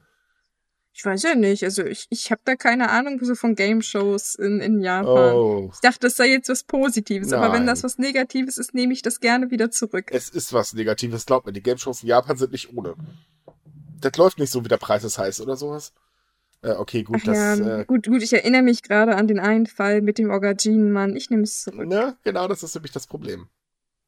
Ich 0.93 1.05
weiß 1.05 1.23
ja 1.23 1.35
nicht. 1.35 1.63
Also 1.63 1.85
ich, 1.85 2.07
ich 2.09 2.31
habe 2.31 2.41
da 2.43 2.55
keine 2.57 2.89
Ahnung 2.89 3.17
so 3.23 3.33
von 3.35 3.55
Game-Shows 3.55 4.35
in, 4.35 4.59
in 4.59 4.81
Japan. 4.81 5.33
Oh, 5.33 5.71
Ich 5.73 5.79
dachte, 5.79 5.99
das 6.01 6.17
sei 6.17 6.27
jetzt 6.31 6.49
was 6.49 6.63
Positives, 6.63 7.31
aber 7.31 7.53
wenn 7.53 7.59
Nein. 7.63 7.67
das 7.67 7.83
was 7.83 7.97
Negatives 7.97 8.57
ist, 8.57 8.73
nehme 8.73 8.91
ich 8.91 9.01
das 9.01 9.21
gerne 9.21 9.51
wieder 9.51 9.71
zurück. 9.71 10.07
es 10.11 10.27
ist 10.27 10.51
was 10.51 10.73
Negatives, 10.73 11.25
glaubt 11.25 11.45
mir. 11.45 11.53
Die 11.53 11.63
Gameshows 11.63 12.01
in 12.03 12.09
Japan 12.09 12.35
sind 12.35 12.51
nicht 12.51 12.73
ohne. 12.75 12.95
Das 14.01 14.17
läuft 14.17 14.37
nicht 14.39 14.51
so, 14.51 14.65
wie 14.65 14.69
der 14.69 14.77
Preis 14.77 15.03
es 15.05 15.17
heißt 15.17 15.39
oder 15.39 15.55
sowas. 15.55 15.93
Äh, 16.63 16.71
okay, 16.73 17.03
gut, 17.03 17.17
Ach 17.21 17.25
ja, 17.27 17.55
das, 17.55 17.59
äh, 17.59 17.85
gut, 17.85 18.05
gut, 18.07 18.21
ich 18.21 18.33
erinnere 18.33 18.61
mich 18.61 18.83
gerade 18.83 19.15
an 19.15 19.27
den 19.27 19.39
einen 19.39 19.65
Fall 19.65 20.01
mit 20.01 20.17
dem 20.19 20.29
Orgajin-Mann. 20.29 21.15
Ich 21.15 21.29
nehme 21.29 21.43
es 21.43 21.63
zurück. 21.63 21.87
ne, 21.87 22.17
genau, 22.23 22.47
das 22.47 22.61
ist 22.63 22.75
nämlich 22.75 22.91
das 22.91 23.07
Problem. 23.07 23.47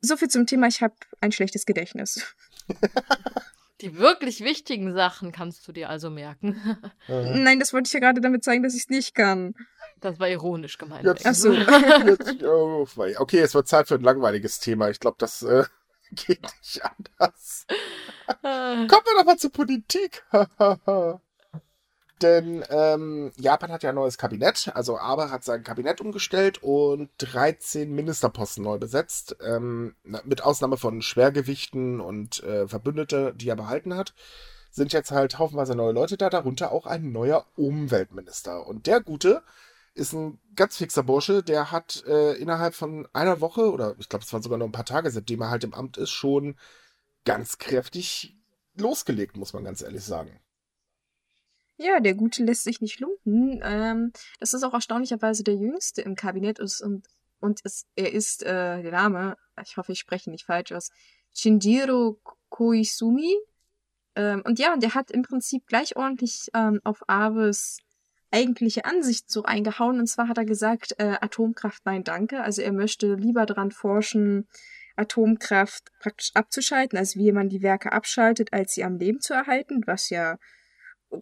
So 0.01 0.17
viel 0.17 0.27
zum 0.27 0.45
Thema, 0.45 0.67
ich 0.67 0.81
habe 0.81 0.93
ein 1.21 1.31
schlechtes 1.31 1.65
Gedächtnis. 1.65 2.35
Die 3.81 3.97
wirklich 3.97 4.41
wichtigen 4.41 4.93
Sachen 4.93 5.31
kannst 5.33 5.67
du 5.67 5.71
dir 5.73 5.89
also 5.89 6.09
merken. 6.09 6.61
Äh, 7.09 7.37
Nein, 7.37 7.59
das 7.59 7.73
wollte 7.73 7.87
ich 7.87 7.93
ja 7.93 7.99
gerade 7.99 8.21
damit 8.21 8.43
zeigen, 8.45 8.63
dass 8.63 8.75
ich 8.75 8.83
es 8.83 8.89
nicht 8.89 9.13
kann. 9.13 9.55
Das 9.99 10.19
war 10.19 10.29
ironisch 10.29 10.77
gemeint. 10.77 11.03
Jetzt- 11.03 11.25
Ach 11.25 11.33
so. 11.33 11.51
jetzt, 12.05 12.41
oh, 12.43 12.87
okay, 13.17 13.39
es 13.39 13.53
wird 13.53 13.67
Zeit 13.67 13.87
für 13.89 13.95
ein 13.95 14.01
langweiliges 14.01 14.59
Thema. 14.59 14.89
Ich 14.89 15.01
glaube, 15.01 15.17
das 15.19 15.41
äh, 15.43 15.65
geht 16.11 16.43
nicht 16.43 16.81
anders. 16.85 17.65
Kommen 18.41 18.87
wir 18.87 19.17
doch 19.17 19.25
mal 19.25 19.37
zur 19.37 19.51
Politik. 19.51 20.23
Denn 22.21 22.63
ähm, 22.69 23.31
Japan 23.37 23.71
hat 23.71 23.83
ja 23.83 23.89
ein 23.89 23.95
neues 23.95 24.17
Kabinett. 24.17 24.71
Also 24.75 24.97
Abe 24.97 25.29
hat 25.31 25.43
sein 25.43 25.63
Kabinett 25.63 25.99
umgestellt 25.99 26.61
und 26.61 27.09
13 27.17 27.93
Ministerposten 27.93 28.63
neu 28.63 28.77
besetzt. 28.77 29.35
Ähm, 29.43 29.95
mit 30.03 30.43
Ausnahme 30.43 30.77
von 30.77 31.01
Schwergewichten 31.01 31.99
und 31.99 32.43
äh, 32.43 32.67
Verbündete, 32.67 33.33
die 33.35 33.49
er 33.49 33.55
behalten 33.55 33.95
hat, 33.95 34.13
sind 34.71 34.93
jetzt 34.93 35.11
halt 35.11 35.37
haufenweise 35.39 35.75
neue 35.75 35.91
Leute 35.91 36.17
da. 36.17 36.29
Darunter 36.29 36.71
auch 36.71 36.85
ein 36.85 37.11
neuer 37.11 37.45
Umweltminister. 37.55 38.65
Und 38.67 38.87
der 38.87 39.01
Gute 39.01 39.43
ist 39.93 40.13
ein 40.13 40.39
ganz 40.55 40.77
fixer 40.77 41.03
Bursche. 41.03 41.43
Der 41.43 41.71
hat 41.71 42.03
äh, 42.07 42.33
innerhalb 42.33 42.73
von 42.75 43.07
einer 43.13 43.41
Woche 43.41 43.71
oder 43.71 43.95
ich 43.99 44.09
glaube, 44.09 44.23
es 44.23 44.31
waren 44.31 44.41
sogar 44.41 44.57
nur 44.57 44.67
ein 44.67 44.73
paar 44.73 44.85
Tage, 44.85 45.11
seitdem 45.11 45.41
er 45.41 45.49
halt 45.49 45.63
im 45.63 45.73
Amt 45.73 45.97
ist, 45.97 46.11
schon 46.11 46.55
ganz 47.25 47.57
kräftig 47.57 48.37
losgelegt, 48.75 49.37
muss 49.37 49.53
man 49.53 49.63
ganz 49.63 49.81
ehrlich 49.81 50.03
sagen. 50.03 50.39
Ja, 51.77 51.99
der 51.99 52.13
Gute 52.13 52.43
lässt 52.43 52.63
sich 52.63 52.81
nicht 52.81 52.99
lumpen. 52.99 53.61
Ähm, 53.63 54.11
das 54.39 54.53
ist 54.53 54.63
auch 54.63 54.73
erstaunlicherweise 54.73 55.43
der 55.43 55.55
Jüngste 55.55 56.01
im 56.01 56.15
Kabinett 56.15 56.59
ist 56.59 56.81
und, 56.81 57.07
und 57.39 57.61
es, 57.63 57.85
er 57.95 58.13
ist, 58.13 58.43
äh, 58.43 58.81
der 58.81 58.91
Name, 58.91 59.37
ich 59.61 59.77
hoffe, 59.77 59.91
ich 59.91 59.99
spreche 59.99 60.29
nicht 60.29 60.45
falsch 60.45 60.71
aus, 60.71 60.91
Shinjiro 61.33 62.19
Koizumi. 62.49 63.35
Ähm, 64.15 64.43
und 64.45 64.59
ja, 64.59 64.73
und 64.73 64.83
der 64.83 64.93
hat 64.93 65.09
im 65.09 65.23
Prinzip 65.23 65.65
gleich 65.65 65.95
ordentlich 65.95 66.49
ähm, 66.53 66.79
auf 66.83 67.01
Abes 67.07 67.79
eigentliche 68.31 68.85
Ansicht 68.85 69.31
so 69.31 69.43
eingehauen. 69.43 69.99
Und 69.99 70.07
zwar 70.07 70.27
hat 70.27 70.37
er 70.37 70.45
gesagt, 70.45 70.95
äh, 70.99 71.17
Atomkraft, 71.21 71.85
nein, 71.85 72.03
danke. 72.03 72.41
Also 72.41 72.61
er 72.61 72.71
möchte 72.71 73.15
lieber 73.15 73.45
dran 73.45 73.71
forschen, 73.71 74.47
Atomkraft 74.95 75.91
praktisch 75.99 76.31
abzuschalten, 76.35 76.97
also 76.97 77.19
wie 77.19 77.31
man 77.31 77.49
die 77.49 77.63
Werke 77.63 77.91
abschaltet, 77.91 78.53
als 78.53 78.73
sie 78.73 78.83
am 78.83 78.97
Leben 78.97 79.19
zu 79.21 79.33
erhalten, 79.33 79.81
was 79.87 80.09
ja 80.09 80.37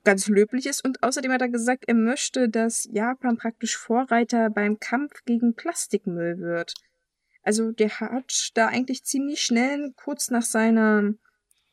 ganz 0.04 0.28
löblich 0.28 0.66
ist. 0.66 0.84
Und 0.84 1.04
außerdem 1.04 1.32
hat 1.32 1.42
er 1.42 1.50
gesagt, 1.50 1.86
er 1.88 1.96
möchte, 1.96 2.50
dass 2.50 2.88
Japan 2.92 3.38
praktisch 3.38 3.78
Vorreiter 3.78 4.50
beim 4.50 4.80
Kampf 4.80 5.24
gegen 5.26 5.54
Plastikmüll 5.54 6.40
wird. 6.40 6.74
Also 7.44 7.72
der 7.72 8.00
hat 8.00 8.52
da 8.54 8.68
eigentlich 8.68 9.04
ziemlich 9.04 9.42
schnell, 9.42 9.94
kurz 9.96 10.30
nach 10.30 10.44
seiner, 10.44 11.14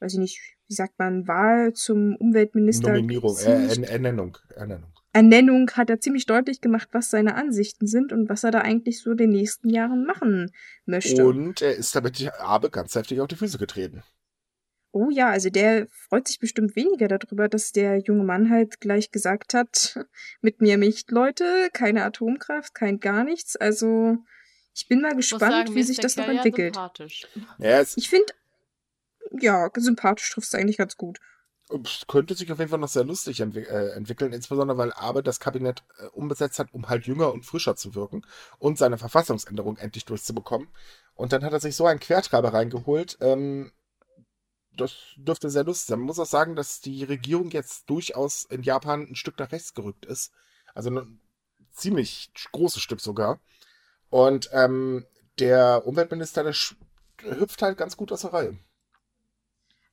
weiß 0.01 0.15
ich 0.15 0.19
nicht, 0.19 0.41
wie 0.67 0.75
sagt 0.75 0.99
man, 0.99 1.27
Wahl 1.27 1.73
zum 1.73 2.17
Umweltminister. 2.17 2.93
Nominierung, 2.93 3.37
äh, 3.39 3.83
Ernennung, 3.87 4.39
Ernennung. 4.55 4.93
Ernennung 5.13 5.71
hat 5.73 5.91
er 5.91 6.01
ziemlich 6.01 6.27
deutlich 6.27 6.61
gemacht, 6.61 6.89
was 6.93 7.11
seine 7.11 7.35
Ansichten 7.35 7.87
sind 7.87 8.13
und 8.13 8.29
was 8.29 8.45
er 8.45 8.51
da 8.51 8.61
eigentlich 8.61 9.01
so 9.01 9.15
den 9.15 9.31
nächsten 9.31 9.71
Jahren 9.71 10.05
machen 10.05 10.53
möchte. 10.85 11.27
Und 11.27 11.63
er 11.63 11.75
ist 11.75 11.97
damit 11.97 12.31
Abe 12.39 12.71
ganz 12.71 12.95
heftig 12.95 13.21
auf 13.21 13.29
die 13.29 13.37
Füße 13.37 13.59
getreten. 13.59 14.03
Oh 14.91 15.11
ja, 15.11 15.29
also 15.29 15.51
der 15.51 15.87
freut 15.91 16.29
sich 16.29 16.39
bestimmt 16.39 16.75
weniger 16.75 17.09
darüber, 17.09 17.49
dass 17.49 17.73
der 17.73 17.99
junge 17.99 18.25
Mann 18.25 18.51
halt 18.51 18.81
gleich 18.81 19.11
gesagt 19.11 19.53
hat, 19.55 19.99
mit 20.41 20.61
mir 20.61 20.77
nicht, 20.79 21.11
Leute, 21.11 21.69
keine 21.73 22.05
Atomkraft, 22.05 22.75
kein 22.75 22.99
gar 22.99 23.25
nichts. 23.25 23.57
Also 23.57 24.17
ich 24.75 24.89
bin 24.89 25.03
mal 25.03 25.15
gespannt, 25.15 25.53
sagen, 25.53 25.75
wie 25.75 25.83
sich 25.83 25.99
das 25.99 26.17
noch 26.17 26.29
entwickelt. 26.29 26.75
sympathisch. 26.75 27.27
Ja, 27.59 27.83
Ich 27.83 28.09
finde, 28.09 28.33
ja, 29.41 29.69
sympathisch 29.77 30.31
trifft 30.31 30.49
es 30.49 30.55
eigentlich 30.55 30.79
ganz 30.79 30.97
gut. 30.97 31.19
es 31.85 32.07
könnte 32.07 32.35
sich 32.35 32.51
auf 32.51 32.59
jeden 32.59 32.71
Fall 32.71 32.79
noch 32.79 32.89
sehr 32.89 33.05
lustig 33.05 33.41
entwi 33.41 33.65
äh, 33.65 33.91
entwickeln, 33.91 34.33
insbesondere 34.33 34.79
weil 34.79 34.93
Abe 34.93 35.23
das 35.23 35.39
Kabinett 35.39 35.83
äh, 35.99 36.07
umbesetzt 36.07 36.59
hat, 36.59 36.73
um 36.73 36.89
halt 36.89 37.07
jünger 37.07 37.33
und 37.33 37.45
frischer 37.45 37.77
zu 37.77 37.95
wirken 37.95 38.25
und 38.59 38.79
seine 38.79 38.97
Verfassungsänderung 38.97 39.77
endlich 39.77 40.07
durchzubekommen. 40.07 40.69
Und 41.15 41.33
dann 41.33 41.45
hat 41.45 41.53
er 41.53 41.61
sich 41.61 41.77
so 41.77 41.85
einen 41.85 42.01
Quertreiber 42.01 42.55
reingeholt. 42.55 43.19
Ähm, 43.21 43.73
das 44.81 44.95
dürfte 45.17 45.51
sehr 45.51 45.65
lustig 45.65 45.89
sein. 45.89 45.99
Man 45.99 46.07
muss 46.07 46.19
auch 46.19 46.27
sagen, 46.27 46.57
dass 46.57 46.81
die 46.81 47.05
Regierung 47.05 47.51
jetzt 47.51 47.89
durchaus 47.91 48.45
in 48.45 48.63
Japan 48.63 49.07
ein 49.11 49.17
Stück 49.17 49.39
nach 49.39 49.53
rechts 49.53 49.75
gerückt 49.75 50.07
ist. 50.07 50.33
Also 50.75 50.91
ein 50.91 51.21
ziemlich 51.73 52.31
großes 52.53 52.83
Stück 52.83 53.01
sogar. 53.01 53.41
Und 54.11 54.49
ähm, 54.53 55.07
der 55.39 55.87
Umweltminister, 55.87 56.43
der 56.43 56.55
hüpft 57.39 57.63
halt 57.63 57.79
ganz 57.79 57.97
gut 57.97 58.13
aus 58.13 58.23
der 58.23 58.33
Reihe. 58.33 58.59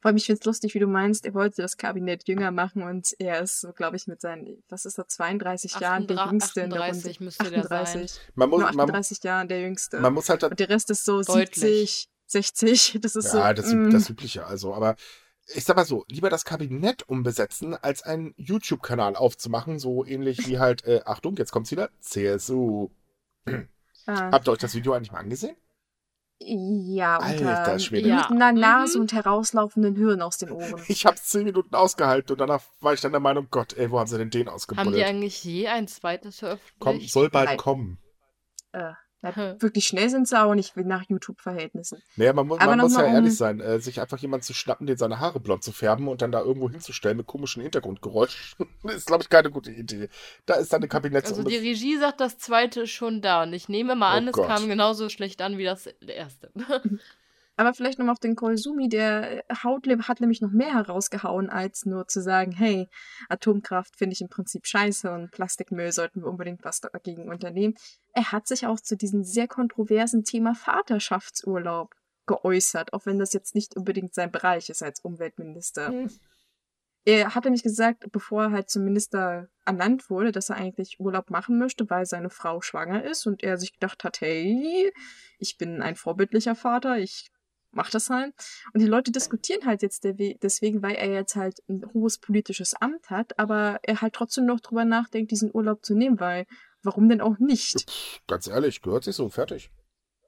Vor 0.06 0.10
allem, 0.10 0.18
ich 0.18 0.28
finde 0.28 0.40
es 0.40 0.46
lustig, 0.46 0.76
wie 0.76 0.80
du 0.80 0.86
meinst, 0.86 1.26
er 1.26 1.34
wollte 1.34 1.64
das 1.64 1.78
Kabinett 1.78 2.28
jünger 2.28 2.52
machen 2.52 2.84
und 2.84 3.16
er 3.18 3.42
ist 3.42 3.62
so, 3.62 3.72
glaube 3.72 3.96
ich, 3.96 4.06
mit 4.06 4.22
seinen, 4.22 4.64
was 4.70 4.86
ist 4.86 5.00
er, 5.00 5.08
32 5.08 5.80
Jahren 5.80 6.06
der 6.06 6.20
38 6.20 6.32
Jüngste 6.32 6.62
in 6.62 6.70
der 6.70 6.80
Runde. 6.80 6.92
38 6.92 7.20
müsste 7.22 7.50
der 7.50 7.64
sein. 7.64 7.82
38. 7.82 8.20
Man 8.36 8.50
muss, 8.52 8.60
Nur 8.60 8.72
man, 8.74 8.80
38 8.82 9.24
Jahren 9.24 9.48
der 9.48 9.62
Jüngste. 9.62 10.00
man 10.00 10.14
muss 10.14 10.30
halt 10.30 10.44
und 10.44 10.60
der 10.60 10.70
Rest 10.70 10.92
ist 10.92 11.06
so 11.06 11.24
Deutlich. 11.24 11.56
70, 11.56 12.10
60. 12.28 13.00
Das 13.02 13.16
ist 13.16 13.32
so. 13.32 13.38
Ja, 13.38 13.54
das, 13.54 13.72
mm. 13.74 13.90
das 13.92 14.10
Übliche 14.10 14.46
also. 14.46 14.74
Aber 14.74 14.96
ich 15.54 15.64
sag 15.64 15.76
mal 15.76 15.86
so, 15.86 16.06
lieber 16.08 16.30
das 16.30 16.44
Kabinett 16.46 17.08
umbesetzen, 17.08 17.76
als 17.76 18.02
einen 18.02 18.34
YouTube-Kanal 18.38 19.16
aufzumachen, 19.16 19.78
so 19.80 20.04
ähnlich 20.06 20.48
wie 20.48 20.58
halt, 20.60 20.84
äh, 20.86 21.02
Achtung, 21.06 21.36
jetzt 21.38 21.52
kommt's 21.52 21.70
wieder, 21.72 21.90
CSU. 22.00 22.90
ah. 24.08 24.32
Habt 24.32 24.48
ihr 24.48 24.52
euch 24.54 24.58
das 24.60 24.74
Video 24.74 24.94
eigentlich 24.94 25.12
mal 25.12 25.20
angesehen? 25.20 25.56
Ja, 26.40 27.18
Alter 27.18 27.60
unter 27.60 27.80
Schwede. 27.80 28.10
mit 28.10 28.18
Ja. 28.18 28.28
einer 28.30 28.52
Nase 28.52 28.98
Mhm. 28.98 29.02
und 29.04 29.14
herauslaufenden 29.14 29.96
Hirn 29.96 30.22
aus 30.22 30.38
den 30.38 30.52
Ohren. 30.52 30.82
Ich 30.90 31.06
hab's 31.06 31.26
zehn 31.30 31.46
Minuten 31.46 31.74
ausgehalten 31.76 32.34
und 32.34 32.40
danach 32.40 32.62
war 32.82 32.94
ich 32.94 33.00
dann 33.00 33.14
der 33.14 33.22
Meinung, 33.22 33.48
Gott, 33.52 33.72
ey, 33.74 33.90
wo 33.90 34.00
haben 34.00 34.08
sie 34.08 34.18
denn 34.18 34.32
den 34.32 34.42
Haben 34.42 34.46
die 34.48 34.56
ausgebuddelt? 34.56 35.06
eigentlich 35.06 35.44
je 35.46 35.68
ein 35.70 35.88
zweites 35.88 36.40
veröffentlicht? 36.40 36.80
Komm, 36.80 37.00
soll 37.02 37.30
bald 37.30 37.50
Nein. 37.50 37.58
kommen. 37.58 38.00
Äh, 38.74 38.92
ja, 39.26 39.62
wirklich 39.62 39.86
schnell 39.88 40.10
sind 40.10 40.28
sie 40.28 40.40
auch 40.42 40.54
nicht 40.56 40.76
nach 40.78 41.04
YouTube-Verhältnissen. 41.08 42.02
Naja, 42.16 42.34
man, 42.34 42.48
mu 42.48 42.56
Aber 42.56 42.68
man 42.76 42.80
muss 42.80 42.94
ja 42.94 43.00
mal 43.02 43.08
um- 43.10 43.14
ehrlich 43.16 43.36
sein, 43.36 43.60
äh, 43.60 43.80
sich 43.80 44.00
einfach 44.02 44.18
jemand 44.20 44.44
zu 44.44 44.54
schnappen, 44.54 44.88
den 44.88 44.98
seine 44.98 45.20
Haare 45.20 45.40
blond 45.40 45.64
zu 45.64 45.72
färben 45.72 46.08
und 46.08 46.22
dann 46.22 46.32
da 46.32 46.42
irgendwo 46.42 46.70
hinzustellen 46.70 47.18
mit 47.18 47.28
komischen 47.28 47.62
Hintergrundgeräuschen, 47.62 48.68
ist, 48.84 49.08
glaube 49.08 49.24
ich, 49.24 49.30
keine 49.30 49.50
gute 49.52 49.72
Idee. 49.72 50.10
Da 50.46 50.56
ist 50.56 50.72
dann 50.74 50.82
eine 50.82 50.88
Kabinetts 50.88 51.30
Also 51.32 51.44
die 51.44 51.58
Regie 51.58 51.98
sagt, 51.98 52.20
das 52.22 52.38
zweite 52.38 52.82
ist 52.82 52.92
schon 52.92 53.22
da. 53.22 53.44
Und 53.44 53.54
ich 53.54 53.70
nehme 53.70 53.96
mal 53.96 54.14
Oh 54.14 54.18
an, 54.18 54.28
es 54.28 54.34
Gott. 54.34 54.48
kam 54.48 54.68
genauso 54.68 55.10
schlecht 55.10 55.42
an 55.42 55.58
wie 55.58 55.64
das 55.66 55.88
erste. 55.88 56.52
Aber 57.58 57.74
vielleicht 57.74 58.00
nochmal 58.00 58.14
auf 58.14 58.20
den 58.20 58.36
Koizumi, 58.36 58.90
der 58.90 59.44
haut, 59.64 59.88
hat 59.88 60.20
nämlich 60.20 60.42
noch 60.42 60.52
mehr 60.52 60.74
herausgehauen, 60.74 61.50
als 61.50 61.86
nur 61.86 62.08
zu 62.08 62.22
sagen, 62.22 62.52
hey, 62.52 62.90
Atomkraft 63.30 63.96
finde 63.96 64.14
ich 64.14 64.22
im 64.22 64.28
Prinzip 64.28 64.68
scheiße 64.68 65.10
und 65.10 65.32
Plastikmüll 65.32 65.92
sollten 65.92 66.22
wir 66.22 66.28
unbedingt 66.28 66.66
was 66.66 66.82
dagegen 66.82 67.30
unternehmen. 67.30 67.76
Er 68.14 68.32
hat 68.34 68.48
sich 68.48 68.68
auch 68.68 68.80
zu 68.80 68.98
diesem 68.98 69.24
sehr 69.24 69.48
kontroversen 69.48 70.26
Thema 70.26 70.54
Vaterschaftsurlaub 70.54 71.96
geäußert, 72.26 72.92
auch 72.92 73.06
wenn 73.06 73.20
das 73.20 73.34
jetzt 73.34 73.56
nicht 73.56 73.78
unbedingt 73.78 74.14
sein 74.14 74.32
Bereich 74.32 74.70
ist 74.70 74.84
als 74.84 75.00
Umweltminister. 75.00 75.90
Hm. 75.90 76.10
Er 77.08 77.36
hat 77.36 77.44
nämlich 77.44 77.62
gesagt, 77.62 78.12
bevor 78.12 78.46
er 78.46 78.52
halt 78.52 78.70
zum 78.70 78.84
Minister 78.84 79.48
ernannt 79.64 80.10
wurde, 80.10 80.32
dass 80.32 80.50
er 80.50 80.56
eigentlich 80.56 81.00
Urlaub 81.00 81.30
machen 81.30 81.60
möchte, 81.60 81.88
weil 81.90 82.08
seine 82.08 82.32
Frau 82.32 82.62
schwanger 82.62 83.04
ist 83.04 83.28
und 83.28 83.44
er 83.44 83.58
sich 83.58 83.74
gedacht 83.74 84.04
hat, 84.04 84.22
hey, 84.22 84.92
ich 85.38 85.58
bin 85.58 85.84
ein 85.84 85.96
vorbildlicher 85.96 86.56
Vater, 86.56 86.98
ich 86.98 87.30
mach 87.76 87.90
das 87.92 88.10
halt. 88.10 88.34
Und 88.74 88.82
die 88.82 88.88
Leute 88.88 89.12
diskutieren 89.12 89.66
halt 89.66 89.82
jetzt 89.82 90.04
deswegen, 90.04 90.82
weil 90.82 90.96
er 90.96 91.12
jetzt 91.14 91.36
halt 91.36 91.60
ein 91.70 91.84
hohes 91.94 92.18
politisches 92.18 92.74
Amt 92.74 93.10
hat, 93.10 93.38
aber 93.38 93.80
er 93.84 94.02
halt 94.02 94.14
trotzdem 94.14 94.46
noch 94.46 94.60
drüber 94.60 94.86
nachdenkt, 94.86 95.32
diesen 95.32 95.54
Urlaub 95.54 95.86
zu 95.86 95.94
nehmen, 95.96 96.20
weil 96.20 96.46
warum 96.84 97.08
denn 97.10 97.22
auch 97.22 97.38
nicht? 97.40 97.90
Pff, 97.90 98.20
Ganz 98.28 98.48
ehrlich, 98.48 98.82
gehört 98.82 99.04
sich 99.04 99.16
so, 99.16 99.30
fertig. 99.30 99.72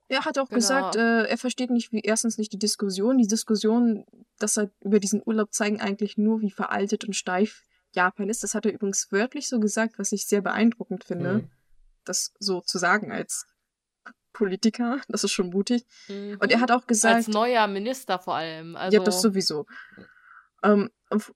Er 0.09 0.23
hat 0.25 0.37
auch 0.39 0.47
Genau. 0.47 0.55
gesagt, 0.55 0.95
äh, 0.95 1.23
er 1.25 1.37
versteht 1.37 1.69
nicht, 1.69 1.91
wie 1.91 1.99
erstens 1.99 2.37
nicht 2.37 2.53
die 2.53 2.59
Diskussion. 2.59 3.17
Die 3.17 3.27
Diskussion, 3.27 4.05
dass 4.39 4.57
er 4.57 4.71
über 4.81 4.99
diesen 4.99 5.21
Urlaub 5.25 5.53
zeigen 5.53 5.81
eigentlich 5.81 6.17
nur, 6.17 6.39
wie 6.41 6.51
veraltet 6.51 7.03
und 7.03 7.13
steif 7.15 7.63
Japan 7.93 8.29
ist. 8.29 8.41
Das 8.43 8.53
hat 8.53 8.65
er 8.65 8.73
übrigens 8.73 9.11
wörtlich 9.11 9.49
so 9.49 9.59
gesagt, 9.59 9.99
was 9.99 10.11
ich 10.13 10.25
sehr 10.27 10.41
beeindruckend 10.41 11.03
finde, 11.03 11.33
Mhm. 11.33 11.49
das 12.05 12.33
so 12.39 12.61
zu 12.61 12.77
sagen 12.77 13.11
als 13.11 13.45
Politiker. 14.37 15.01
Das 15.07 15.23
ist 15.23 15.31
schon 15.31 15.49
mutig. 15.49 15.85
Mhm. 16.07 16.37
Und 16.39 16.51
er 16.51 16.61
hat 16.61 16.71
auch 16.71 16.85
gesagt, 16.85 17.15
Als 17.15 17.27
neuer 17.27 17.65
Minister 17.67 18.19
vor 18.19 18.35
allem. 18.35 18.75
Also, 18.75 18.97
ja, 18.97 19.03
das 19.03 19.21
sowieso. 19.21 19.65
Ähm, 20.63 20.89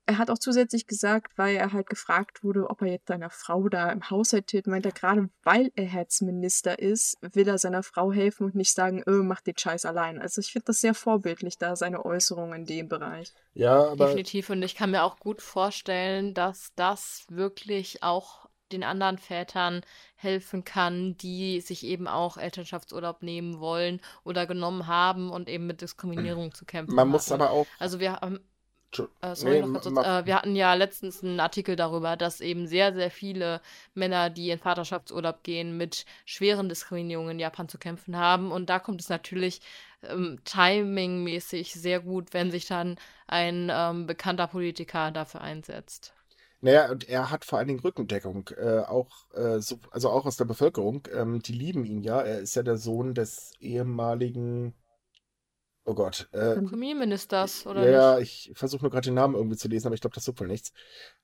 er 0.05 0.17
hat 0.17 0.29
auch 0.29 0.37
zusätzlich 0.37 0.85
gesagt, 0.85 1.37
weil 1.37 1.55
er 1.55 1.71
halt 1.71 1.87
gefragt 1.87 2.43
wurde, 2.43 2.69
ob 2.69 2.81
er 2.81 2.89
jetzt 2.89 3.07
seiner 3.07 3.29
Frau 3.29 3.69
da 3.69 3.89
im 3.91 4.09
Haushalt 4.09 4.51
hilft, 4.51 4.67
meint 4.67 4.85
er 4.85 4.91
gerade, 4.91 5.29
weil 5.43 5.71
er 5.75 5.85
jetzt 5.85 6.21
Minister 6.21 6.77
ist, 6.77 7.17
will 7.21 7.47
er 7.47 7.57
seiner 7.57 7.81
Frau 7.81 8.11
helfen 8.11 8.47
und 8.47 8.55
nicht 8.55 8.73
sagen, 8.73 9.01
öh, 9.07 9.23
mach 9.23 9.41
den 9.41 9.57
Scheiß 9.57 9.85
allein. 9.85 10.19
Also 10.19 10.41
ich 10.41 10.51
finde 10.51 10.65
das 10.65 10.81
sehr 10.81 10.93
vorbildlich, 10.93 11.57
da 11.57 11.75
seine 11.75 12.03
Äußerungen 12.03 12.61
in 12.61 12.65
dem 12.65 12.89
Bereich. 12.89 13.33
Ja, 13.53 13.91
aber 13.91 14.07
Definitiv. 14.07 14.49
Und 14.49 14.61
ich 14.61 14.75
kann 14.75 14.91
mir 14.91 15.03
auch 15.03 15.17
gut 15.19 15.41
vorstellen, 15.41 16.33
dass 16.33 16.73
das 16.75 17.25
wirklich 17.29 18.03
auch 18.03 18.49
den 18.73 18.83
anderen 18.83 19.17
Vätern 19.17 19.81
helfen 20.15 20.63
kann, 20.63 21.17
die 21.17 21.61
sich 21.61 21.85
eben 21.85 22.07
auch 22.07 22.37
Elternschaftsurlaub 22.37 23.23
nehmen 23.23 23.59
wollen 23.59 24.01
oder 24.23 24.45
genommen 24.45 24.87
haben 24.87 25.29
und 25.29 25.49
eben 25.49 25.67
mit 25.67 25.81
Diskriminierung 25.81 26.53
zu 26.53 26.65
kämpfen 26.65 26.95
man 26.95 27.09
muss 27.09 27.29
haben. 27.31 27.41
aber 27.41 27.51
auch. 27.51 27.65
Also 27.79 27.99
wir 27.99 28.13
haben, 28.13 28.39
äh, 29.21 29.35
sorry, 29.35 29.61
Nee, 29.61 29.71
kurz, 29.71 29.85
äh, 29.85 30.25
wir 30.25 30.35
hatten 30.35 30.55
ja 30.55 30.73
letztens 30.73 31.23
einen 31.23 31.39
Artikel 31.39 31.75
darüber, 31.75 32.17
dass 32.17 32.41
eben 32.41 32.67
sehr, 32.67 32.93
sehr 32.93 33.11
viele 33.11 33.61
Männer, 33.93 34.29
die 34.29 34.49
in 34.49 34.59
Vaterschaftsurlaub 34.59 35.43
gehen, 35.43 35.77
mit 35.77 36.05
schweren 36.25 36.69
Diskriminierungen 36.69 37.31
in 37.31 37.39
Japan 37.39 37.69
zu 37.69 37.77
kämpfen 37.77 38.17
haben. 38.17 38.51
Und 38.51 38.69
da 38.69 38.79
kommt 38.79 39.01
es 39.01 39.09
natürlich 39.09 39.61
ähm, 40.03 40.39
timingmäßig 40.45 41.73
sehr 41.73 41.99
gut, 41.99 42.33
wenn 42.33 42.51
sich 42.51 42.67
dann 42.67 42.97
ein 43.27 43.71
ähm, 43.73 44.07
bekannter 44.07 44.47
Politiker 44.47 45.11
dafür 45.11 45.41
einsetzt. 45.41 46.13
Naja, 46.61 46.91
und 46.91 47.09
er 47.09 47.31
hat 47.31 47.43
vor 47.43 47.57
allen 47.57 47.67
Dingen 47.67 47.79
Rückendeckung, 47.79 48.49
äh, 48.55 48.79
auch, 48.79 49.09
äh, 49.33 49.59
so, 49.59 49.79
also 49.89 50.09
auch 50.09 50.25
aus 50.25 50.37
der 50.37 50.45
Bevölkerung. 50.45 51.07
Ähm, 51.13 51.41
die 51.41 51.53
lieben 51.53 51.85
ihn 51.85 52.01
ja. 52.01 52.21
Er 52.21 52.39
ist 52.39 52.55
ja 52.55 52.61
der 52.61 52.77
Sohn 52.77 53.15
des 53.15 53.53
ehemaligen, 53.59 54.75
oh 55.85 55.95
Gott, 55.95 56.29
äh, 56.31 56.55
Premierministers, 56.55 57.65
oder 57.65 57.89
ja, 57.89 58.19
nicht? 58.19 58.51
ich 58.51 58.57
versuche 58.57 58.83
nur 58.83 58.91
gerade 58.91 59.05
den 59.05 59.15
Namen 59.15 59.35
irgendwie 59.35 59.57
zu 59.57 59.67
lesen, 59.67 59.87
aber 59.87 59.95
ich 59.95 60.01
glaube, 60.01 60.13
das 60.13 60.25
tut 60.25 60.39
wohl 60.39 60.47
nichts. 60.47 60.71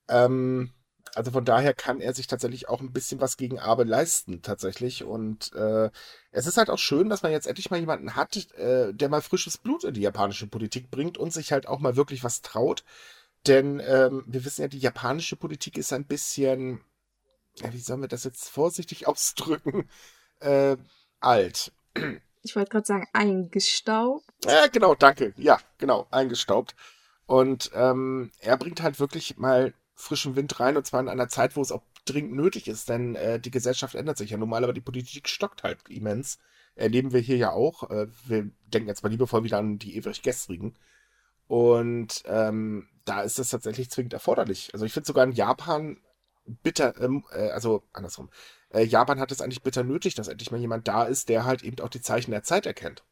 Ähm, 0.09 0.71
also 1.15 1.31
von 1.31 1.45
daher 1.45 1.73
kann 1.73 2.01
er 2.01 2.13
sich 2.13 2.27
tatsächlich 2.27 2.67
auch 2.69 2.81
ein 2.81 2.91
bisschen 2.91 3.21
was 3.21 3.37
gegen 3.37 3.59
Abe 3.59 3.83
leisten, 3.83 4.41
tatsächlich. 4.41 5.03
Und 5.03 5.53
äh, 5.53 5.89
es 6.31 6.47
ist 6.47 6.57
halt 6.57 6.69
auch 6.69 6.79
schön, 6.79 7.09
dass 7.09 7.23
man 7.23 7.31
jetzt 7.31 7.47
endlich 7.47 7.69
mal 7.69 7.79
jemanden 7.79 8.15
hat, 8.15 8.35
äh, 8.55 8.93
der 8.93 9.09
mal 9.09 9.21
frisches 9.21 9.57
Blut 9.57 9.83
in 9.83 9.93
die 9.93 10.01
japanische 10.01 10.47
Politik 10.47 10.89
bringt 10.89 11.17
und 11.17 11.31
sich 11.31 11.51
halt 11.51 11.67
auch 11.67 11.79
mal 11.79 11.95
wirklich 11.95 12.23
was 12.23 12.41
traut. 12.41 12.83
Denn 13.47 13.79
ähm, 13.79 14.23
wir 14.27 14.43
wissen 14.45 14.61
ja, 14.61 14.67
die 14.67 14.79
japanische 14.79 15.35
Politik 15.35 15.77
ist 15.77 15.93
ein 15.93 16.05
bisschen, 16.05 16.81
ja, 17.55 17.71
wie 17.71 17.79
sollen 17.79 18.01
wir 18.01 18.07
das 18.07 18.23
jetzt 18.23 18.49
vorsichtig 18.49 19.07
ausdrücken, 19.07 19.89
äh, 20.39 20.77
alt. 21.19 21.71
Ich 22.43 22.55
wollte 22.55 22.69
gerade 22.69 22.85
sagen, 22.85 23.07
eingestaubt. 23.13 24.25
Ja, 24.45 24.67
genau, 24.67 24.95
danke. 24.95 25.33
Ja, 25.37 25.59
genau, 25.77 26.07
eingestaubt. 26.11 26.75
Und 27.25 27.71
ähm, 27.73 28.31
er 28.39 28.57
bringt 28.57 28.81
halt 28.81 28.99
wirklich 28.99 29.37
mal 29.37 29.73
frischen 29.95 30.35
Wind 30.35 30.59
rein 30.59 30.77
und 30.77 30.85
zwar 30.85 31.01
in 31.01 31.09
einer 31.09 31.27
Zeit, 31.27 31.55
wo 31.55 31.61
es 31.61 31.71
auch 31.71 31.81
dringend 32.05 32.33
nötig 32.33 32.67
ist, 32.67 32.87
denn 32.87 33.15
äh, 33.15 33.39
die 33.39 33.51
Gesellschaft 33.51 33.95
ändert 33.95 34.17
sich 34.17 34.29
ja 34.29 34.37
nun 34.37 34.47
mal, 34.47 34.63
aber 34.63 34.73
die 34.73 34.81
Politik 34.81 35.27
stockt 35.27 35.63
halt 35.63 35.79
immens. 35.89 36.39
Erleben 36.75 37.11
wir 37.11 37.19
hier 37.19 37.37
ja 37.37 37.51
auch. 37.51 37.89
Äh, 37.89 38.07
wir 38.25 38.49
denken 38.67 38.87
jetzt 38.87 39.03
mal 39.03 39.09
liebevoll 39.09 39.43
wieder 39.43 39.57
an 39.57 39.79
die 39.79 39.97
ewig 39.97 40.21
Gestrigen. 40.21 40.75
Und 41.47 42.23
ähm, 42.27 42.87
da 43.07 43.21
ist 43.21 43.39
es 43.39 43.49
tatsächlich 43.49 43.89
zwingend 43.89 44.13
erforderlich. 44.13 44.69
Also 44.73 44.85
ich 44.85 44.93
finde 44.93 45.07
sogar 45.07 45.23
in 45.23 45.31
Japan 45.31 45.97
bitter, 46.45 46.99
ähm, 47.01 47.25
äh, 47.31 47.49
also 47.49 47.83
andersrum. 47.93 48.29
Äh, 48.69 48.83
Japan 48.83 49.19
hat 49.19 49.31
es 49.31 49.41
eigentlich 49.41 49.63
bitter 49.63 49.83
nötig, 49.83 50.15
dass 50.15 50.27
endlich 50.27 50.51
mal 50.51 50.59
jemand 50.59 50.87
da 50.87 51.03
ist, 51.03 51.29
der 51.29 51.45
halt 51.45 51.63
eben 51.63 51.79
auch 51.81 51.89
die 51.89 52.01
Zeichen 52.01 52.31
der 52.31 52.43
Zeit 52.43 52.65
erkennt. 52.65 53.03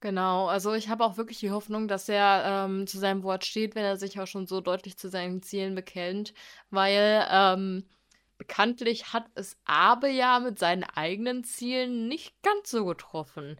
Genau, 0.00 0.46
also 0.46 0.74
ich 0.74 0.88
habe 0.88 1.04
auch 1.04 1.16
wirklich 1.16 1.38
die 1.38 1.50
Hoffnung, 1.50 1.88
dass 1.88 2.08
er 2.08 2.66
ähm, 2.66 2.86
zu 2.86 2.98
seinem 2.98 3.22
Wort 3.22 3.44
steht, 3.46 3.74
wenn 3.74 3.84
er 3.84 3.96
sich 3.96 4.20
auch 4.20 4.26
schon 4.26 4.46
so 4.46 4.60
deutlich 4.60 4.98
zu 4.98 5.08
seinen 5.08 5.42
Zielen 5.42 5.74
bekennt, 5.74 6.34
weil 6.70 7.26
ähm, 7.30 7.88
bekanntlich 8.38 9.12
hat 9.12 9.24
es 9.34 9.56
Abe 9.64 10.08
ja 10.08 10.40
mit 10.40 10.58
seinen 10.58 10.84
eigenen 10.84 11.44
Zielen 11.44 12.08
nicht 12.08 12.34
ganz 12.42 12.70
so 12.70 12.84
getroffen 12.84 13.56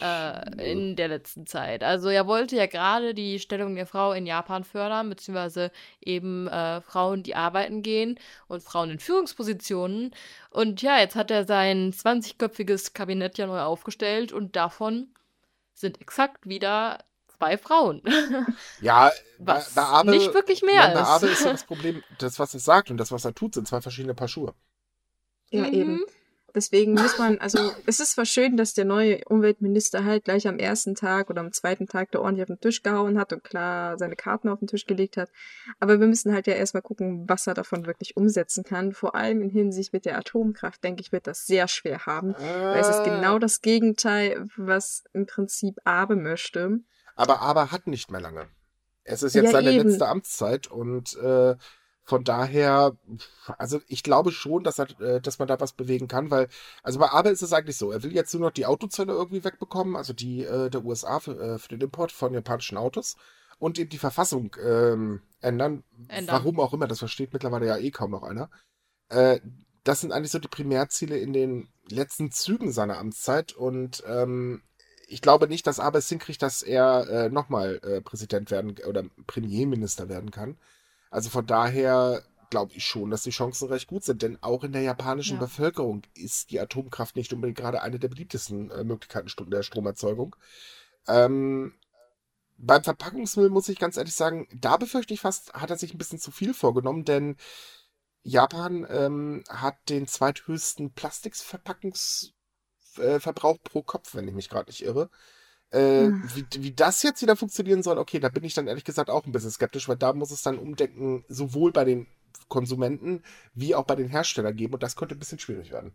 äh, 0.00 0.70
in 0.72 0.96
der 0.96 1.08
letzten 1.08 1.46
Zeit. 1.46 1.82
Also 1.84 2.08
er 2.08 2.26
wollte 2.26 2.56
ja 2.56 2.66
gerade 2.66 3.14
die 3.14 3.38
Stellung 3.38 3.74
der 3.74 3.86
Frau 3.86 4.12
in 4.12 4.26
Japan 4.26 4.64
fördern, 4.64 5.08
beziehungsweise 5.08 5.70
eben 6.00 6.48
äh, 6.48 6.80
Frauen, 6.80 7.22
die 7.22 7.34
arbeiten 7.34 7.82
gehen 7.82 8.18
und 8.48 8.62
Frauen 8.62 8.90
in 8.90 8.98
Führungspositionen. 8.98 10.14
Und 10.50 10.82
ja, 10.82 10.98
jetzt 10.98 11.16
hat 11.16 11.30
er 11.30 11.44
sein 11.44 11.92
20-köpfiges 11.92 12.92
Kabinett 12.94 13.38
ja 13.38 13.46
neu 13.46 13.60
aufgestellt 13.60 14.32
und 14.32 14.56
davon 14.56 15.08
sind 15.74 16.00
exakt 16.00 16.48
wieder 16.48 17.04
zwei 17.38 17.58
Frauen. 17.58 18.02
Ja, 18.80 19.10
bei, 19.38 19.56
Was 19.56 19.74
bei 19.74 19.82
Abe, 19.82 20.10
nicht 20.10 20.34
wirklich 20.34 20.62
mehr 20.62 20.88
bei 20.94 21.00
ist. 21.00 21.06
Abe 21.06 21.26
ist 21.28 21.44
ja 21.44 21.52
das 21.52 21.64
Problem, 21.66 22.02
das, 22.18 22.38
was 22.38 22.54
er 22.54 22.60
sagt 22.60 22.90
und 22.90 22.96
das, 22.98 23.12
was 23.12 23.24
er 23.24 23.34
tut, 23.34 23.54
sind 23.54 23.68
zwei 23.68 23.80
verschiedene 23.80 24.14
Paar 24.14 24.28
Schuhe. 24.28 24.54
Ja, 25.50 25.62
Mhm. 25.64 25.72
eben. 25.74 26.00
Deswegen 26.54 26.94
muss 26.94 27.18
man, 27.18 27.36
also 27.36 27.58
es 27.86 28.00
ist 28.00 28.12
zwar 28.12 28.24
schön, 28.24 28.56
dass 28.56 28.72
der 28.72 28.86
neue 28.86 29.20
Umweltminister 29.26 30.06
halt 30.06 30.24
gleich 30.24 30.48
am 30.48 30.58
ersten 30.58 30.94
Tag 30.94 31.28
oder 31.28 31.40
am 31.42 31.52
zweiten 31.52 31.86
Tag 31.86 32.10
da 32.12 32.20
ordentlich 32.20 32.44
auf 32.44 32.46
den 32.48 32.60
Tisch 32.60 32.82
gehauen 32.82 33.18
hat 33.18 33.34
und 33.34 33.44
klar 33.44 33.98
seine 33.98 34.16
Karten 34.16 34.48
auf 34.48 34.60
den 34.60 34.66
Tisch 34.66 34.86
gelegt 34.86 35.18
hat. 35.18 35.30
Aber 35.80 36.00
wir 36.00 36.06
müssen 36.06 36.32
halt 36.32 36.46
ja 36.46 36.54
erstmal 36.54 36.80
gucken, 36.82 37.28
was 37.28 37.46
er 37.46 37.52
davon 37.52 37.84
wirklich 37.84 38.16
umsetzen 38.16 38.64
kann. 38.64 38.92
Vor 38.92 39.14
allem 39.14 39.42
in 39.42 39.50
Hinsicht 39.50 39.92
mit 39.92 40.06
der 40.06 40.16
Atomkraft, 40.16 40.82
denke 40.82 41.02
ich, 41.02 41.12
wird 41.12 41.26
das 41.26 41.44
sehr 41.44 41.68
schwer 41.68 42.06
haben. 42.06 42.34
Weil 42.38 42.80
es 42.80 42.88
ist 42.88 43.04
genau 43.04 43.38
das 43.38 43.60
Gegenteil, 43.60 44.48
was 44.56 45.04
im 45.12 45.26
Prinzip 45.26 45.76
Abe 45.84 46.16
möchte. 46.16 46.80
Aber 47.16 47.40
Abe 47.40 47.72
hat 47.72 47.86
nicht 47.86 48.10
mehr 48.10 48.20
lange. 48.20 48.48
Es 49.02 49.22
ist 49.22 49.34
jetzt 49.34 49.46
Ja, 49.46 49.50
seine 49.52 49.72
eben. 49.72 49.88
letzte 49.88 50.08
Amtszeit 50.08 50.66
und 50.68 51.16
äh, 51.16 51.56
von 52.04 52.22
daher, 52.22 52.96
also 53.58 53.80
ich 53.88 54.04
glaube 54.04 54.30
schon, 54.30 54.62
dass, 54.62 54.78
er, 54.78 55.00
äh, 55.00 55.20
dass 55.20 55.40
man 55.40 55.48
da 55.48 55.58
was 55.58 55.72
bewegen 55.72 56.06
kann, 56.06 56.30
weil, 56.30 56.48
also 56.84 57.00
bei 57.00 57.10
Abe 57.10 57.30
ist 57.30 57.42
es 57.42 57.52
eigentlich 57.52 57.76
so, 57.76 57.90
er 57.90 58.02
will 58.04 58.14
jetzt 58.14 58.32
nur 58.32 58.42
noch 58.44 58.52
die 58.52 58.66
Autozölle 58.66 59.12
irgendwie 59.12 59.42
wegbekommen, 59.42 59.96
also 59.96 60.12
die 60.12 60.44
äh, 60.44 60.70
der 60.70 60.84
USA 60.84 61.18
für, 61.18 61.38
äh, 61.40 61.58
für 61.58 61.68
den 61.68 61.80
Import 61.80 62.12
von 62.12 62.32
japanischen 62.32 62.78
Autos 62.78 63.16
und 63.58 63.78
eben 63.78 63.90
die 63.90 63.98
Verfassung 63.98 64.54
ähm, 64.62 65.22
ändern. 65.40 65.82
Ändern. 66.08 66.36
Warum 66.36 66.60
auch 66.60 66.72
immer, 66.72 66.86
das 66.86 67.00
versteht 67.00 67.32
mittlerweile 67.32 67.66
ja 67.66 67.76
eh 67.76 67.90
kaum 67.90 68.12
noch 68.12 68.22
einer. 68.22 68.50
Äh, 69.08 69.40
das 69.82 70.00
sind 70.00 70.12
eigentlich 70.12 70.32
so 70.32 70.38
die 70.38 70.48
Primärziele 70.48 71.16
in 71.16 71.32
den 71.32 71.68
letzten 71.88 72.30
Zügen 72.30 72.72
seiner 72.72 72.98
Amtszeit 72.98 73.52
und 73.52 74.02
ähm, 74.06 74.62
ich 75.06 75.22
glaube 75.22 75.48
nicht, 75.48 75.66
dass 75.66 75.80
Abe 75.80 75.98
es 75.98 76.08
hinkriegt, 76.08 76.42
dass 76.42 76.62
er 76.62 77.08
äh, 77.08 77.28
nochmal 77.30 77.80
äh, 77.82 78.00
Präsident 78.00 78.50
werden 78.50 78.76
oder 78.86 79.04
Premierminister 79.26 80.08
werden 80.08 80.30
kann. 80.30 80.58
Also 81.10 81.30
von 81.30 81.46
daher 81.46 82.22
glaube 82.50 82.72
ich 82.74 82.84
schon, 82.84 83.10
dass 83.10 83.22
die 83.22 83.30
Chancen 83.30 83.68
recht 83.68 83.86
gut 83.88 84.04
sind, 84.04 84.22
denn 84.22 84.38
auch 84.42 84.64
in 84.64 84.72
der 84.72 84.82
japanischen 84.82 85.36
Ja. 85.36 85.40
Bevölkerung 85.40 86.02
ist 86.14 86.50
die 86.50 86.60
Atomkraft 86.60 87.16
nicht 87.16 87.32
unbedingt 87.32 87.58
gerade 87.58 87.82
eine 87.82 87.98
der 87.98 88.08
beliebtesten 88.08 88.70
äh, 88.70 88.84
Möglichkeiten 88.84 89.50
der 89.50 89.62
Stromerzeugung. 89.62 90.36
Ähm, 91.08 91.74
beim 92.58 92.82
Verpackungsmüll 92.82 93.50
muss 93.50 93.68
ich 93.68 93.78
ganz 93.78 93.96
ehrlich 93.96 94.14
sagen, 94.14 94.48
da 94.54 94.76
befürchte 94.76 95.14
ich 95.14 95.20
fast, 95.20 95.52
hat 95.52 95.70
er 95.70 95.78
sich 95.78 95.94
ein 95.94 95.98
bisschen 95.98 96.18
zu 96.18 96.30
viel 96.30 96.54
vorgenommen, 96.54 97.04
denn 97.04 97.36
Japan 98.22 98.86
ähm, 98.90 99.44
hat 99.48 99.76
den 99.88 100.06
zweithöchsten 100.06 100.92
Plastikverpackungsverbrauch 100.92 102.32
äh, 102.32 102.35
Verbrauch 103.20 103.58
pro 103.62 103.82
Kopf, 103.82 104.14
wenn 104.14 104.28
ich 104.28 104.34
mich 104.34 104.48
gerade 104.48 104.70
nicht 104.70 104.82
irre. 104.84 105.10
Äh, 105.70 106.06
Hm. 106.06 106.22
wie, 106.34 106.46
wie 106.62 106.72
das 106.72 107.02
jetzt 107.02 107.22
wieder 107.22 107.36
funktionieren 107.36 107.82
soll, 107.82 107.98
okay, 107.98 108.20
da 108.20 108.28
bin 108.28 108.44
ich 108.44 108.54
dann 108.54 108.68
ehrlich 108.68 108.84
gesagt 108.84 109.10
auch 109.10 109.26
ein 109.26 109.32
bisschen 109.32 109.50
skeptisch, 109.50 109.88
weil 109.88 109.96
da 109.96 110.12
muss 110.12 110.30
es 110.30 110.42
dann 110.42 110.58
Umdenken 110.58 111.24
sowohl 111.28 111.72
bei 111.72 111.84
den 111.84 112.06
Konsumenten 112.48 113.22
wie 113.54 113.74
auch 113.74 113.84
bei 113.84 113.96
den 113.96 114.08
Herstellern 114.08 114.54
geben 114.54 114.74
und 114.74 114.82
das 114.82 114.94
könnte 114.94 115.16
ein 115.16 115.18
bisschen 115.18 115.40
schwierig 115.40 115.72
werden. 115.72 115.92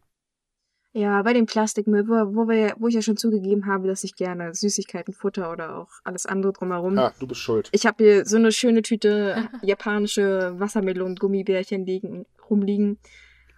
Ja, 0.94 1.22
bei 1.22 1.32
dem 1.32 1.46
Plastikmüll, 1.46 2.06
wo, 2.10 2.36
wo, 2.36 2.50
wir, 2.50 2.76
wo 2.78 2.90
ich 2.90 2.96
ja 2.96 3.02
schon 3.02 3.16
zugegeben 3.16 3.66
habe, 3.66 3.88
dass 3.88 4.04
ich 4.04 4.16
gerne 4.16 4.54
Süßigkeiten, 4.54 5.14
Futter 5.14 5.50
oder 5.50 5.78
auch 5.78 5.90
alles 6.04 6.26
andere 6.26 6.52
drumherum. 6.52 6.98
Ah, 6.98 7.14
du 7.18 7.28
bist 7.28 7.40
schuld. 7.40 7.70
Ich 7.72 7.86
habe 7.86 8.04
hier 8.04 8.26
so 8.26 8.36
eine 8.36 8.52
schöne 8.52 8.82
Tüte 8.82 9.48
japanische 9.62 10.54
Wassermelonen-Gummibärchen 10.60 11.86
liegen, 11.86 12.26
rumliegen. 12.50 13.00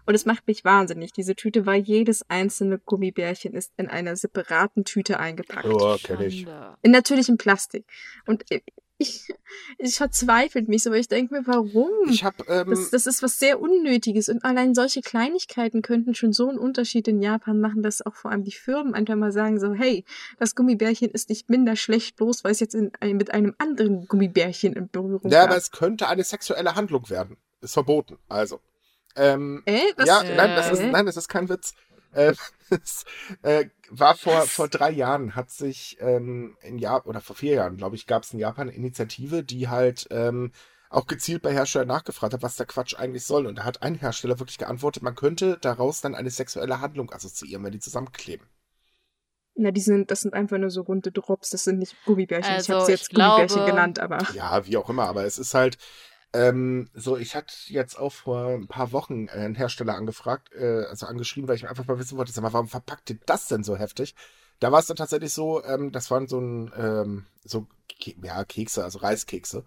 Und 0.06 0.16
es 0.16 0.26
macht 0.26 0.48
mich 0.48 0.64
wahnsinnig. 0.64 1.14
Diese 1.14 1.36
Tüte, 1.36 1.66
weil 1.66 1.82
jedes 1.82 2.30
einzelne 2.30 2.80
Gummibärchen 2.80 3.54
ist 3.54 3.72
in 3.78 3.88
einer 3.88 4.16
separaten 4.16 4.86
Tüte 4.86 5.20
eingepackt. 5.20 5.66
Oh, 5.66 5.98
kenn 6.02 6.22
ich. 6.22 6.46
In 6.82 6.92
natürlichem 6.92 7.38
Plastik. 7.38 7.86
Und 8.26 8.44
ich, 8.98 9.28
ich 9.78 9.96
verzweifelt 9.96 10.68
mich 10.70 10.84
so, 10.84 10.92
weil 10.92 11.00
ich 11.00 11.08
denke 11.08 11.34
mir, 11.34 11.48
warum? 11.48 11.90
Ich 12.10 12.24
hab, 12.24 12.48
ähm, 12.50 12.70
das, 12.70 12.92
das 12.92 13.08
ist 13.08 13.24
was 13.24 13.40
sehr 13.40 13.60
Unnötiges 13.60 14.30
und 14.30 14.44
allein 14.46 14.74
solche 14.74 15.02
Kleinigkeiten 15.02 15.82
könnten 15.82 16.16
schon 16.16 16.32
so 16.32 16.48
einen 16.48 16.60
Unterschied 16.60 17.08
in 17.08 17.22
Japan 17.22 17.60
machen, 17.60 17.82
dass 17.82 18.06
auch 18.06 18.16
vor 18.16 18.32
allem 18.32 18.44
die 18.44 18.52
Firmen 18.52 18.94
einfach 18.94 19.16
mal 19.16 19.32
sagen 19.32 19.60
so, 19.60 19.74
hey, 19.74 20.06
das 20.40 20.56
Gummibärchen 20.56 21.10
ist 21.10 21.30
nicht 21.30 21.50
minder 21.50 21.76
schlecht, 21.76 22.16
bloß 22.16 22.44
weil 22.44 22.52
es 22.52 22.60
jetzt 22.60 22.76
in, 22.76 22.92
mit 23.02 23.32
einem 23.34 23.56
anderen 23.58 24.08
Gummibärchen 24.08 24.74
in 24.74 24.90
Berührung 24.90 25.32
ja, 25.32 25.42
kam. 25.42 25.50
aber 25.50 25.58
es 25.58 25.72
könnte 25.72 26.08
eine 26.08 26.24
sexuelle 26.24 26.76
Handlung 26.76 27.10
werden. 27.10 27.38
Ist 27.62 27.74
verboten, 27.74 28.18
also. 28.30 28.60
Ähm, 29.16 29.64
Äh, 29.66 29.80
was? 29.98 30.08
ja, 30.08 30.22
äh, 30.22 30.36
nein, 30.36 30.56
das 30.56 30.72
ist, 30.72 30.84
nein, 30.84 31.06
das 31.06 31.18
ist 31.18 31.28
kein 31.28 31.50
Witz. 31.50 31.74
Äh, 32.14 32.34
es, 32.70 33.06
äh, 33.42 33.66
war 33.90 34.16
vor, 34.16 34.34
Was? 34.42 34.50
vor 34.52 34.68
drei 34.68 34.92
Jahren, 34.92 35.36
hat 35.36 35.50
sich 35.52 35.98
ähm, 36.00 36.58
in 36.62 36.78
Japan, 36.80 37.10
oder 37.10 37.22
vor 37.22 37.36
vier 37.36 37.56
Jahren, 37.56 37.78
glaube 37.78 37.96
ich, 37.96 38.08
gab 38.08 38.24
es 38.24 38.34
in 38.34 38.40
Japan 38.40 38.68
eine 38.70 38.78
Initiative, 38.78 39.44
die 39.44 39.70
halt 39.70 40.08
ähm, 40.12 40.52
auch 40.90 41.08
gezielt 41.08 41.42
bei 41.42 41.52
Herstellern 41.52 41.88
nachgefragt 41.88 42.34
hat, 42.34 42.44
was 42.44 42.56
der 42.56 42.68
Quatsch 42.68 42.96
eigentlich 42.96 43.26
soll. 43.26 43.48
Und 43.48 43.56
da 43.58 43.64
hat 43.64 43.82
ein 43.82 43.96
Hersteller 43.96 44.40
wirklich 44.40 44.60
geantwortet, 44.60 45.02
man 45.04 45.16
könnte 45.16 45.58
daraus 45.60 46.02
dann 46.02 46.14
eine 46.14 46.30
sexuelle 46.30 46.82
Handlung 46.82 47.12
assoziieren, 47.12 47.64
wenn 47.64 47.72
die 47.72 47.80
zusammenkleben. 47.80 48.48
Na, 49.56 49.70
die 49.72 49.82
sind, 49.82 50.10
das 50.10 50.22
sind 50.22 50.34
einfach 50.34 50.58
nur 50.58 50.72
so 50.72 50.82
runde 50.82 51.12
Drops, 51.12 51.52
das 51.52 51.64
sind 51.64 51.78
nicht 51.78 51.96
Gummibärchen. 52.06 52.52
ich 52.52 52.58
Also, 52.58 52.74
habe 52.74 52.86
sie 52.86 52.94
ich 52.94 53.00
jetzt 53.02 53.10
Gummibärchen 53.14 53.48
glaube- 53.58 53.72
genannt, 53.72 54.00
aber. 54.00 54.18
Ja, 54.34 54.66
wie 54.66 54.78
auch 54.78 54.90
immer, 54.90 55.08
aber 55.08 55.26
es 55.26 55.38
ist 55.38 55.54
halt 55.54 55.78
ähm, 56.34 56.90
so, 56.94 57.18
ich 57.18 57.36
hatte 57.36 57.54
jetzt 57.68 57.98
auch 57.98 58.12
vor 58.12 58.48
ein 58.48 58.68
paar 58.68 58.92
Wochen 58.92 59.30
einen 59.30 59.56
Hersteller 59.56 59.96
angefragt, 59.96 60.52
äh, 60.54 60.86
also 60.90 61.06
angeschrieben, 61.06 61.48
weil 61.48 61.56
ich 61.56 61.70
einfach 61.70 61.86
mal 61.86 62.00
wissen 62.00 62.18
wollte, 62.18 62.32
sag 62.32 62.42
mal, 62.42 62.54
warum 62.54 62.68
verpackt 62.68 63.10
ihr 63.12 63.20
das 63.26 63.48
denn 63.48 63.64
so 63.64 63.78
heftig? 63.78 64.16
Da 64.60 64.72
war 64.72 64.80
es 64.80 64.88
dann 64.88 64.98
tatsächlich 64.98 65.34
so, 65.34 65.64
ähm, 65.64 65.92
das 65.92 66.10
waren 66.10 66.28
so 66.28 66.40
ein, 66.40 66.72
ähm, 66.76 67.26
so, 67.44 67.68
ja, 68.22 68.44
Kekse, 68.46 68.84
also 68.84 69.00
Reiskekse. 69.00 69.64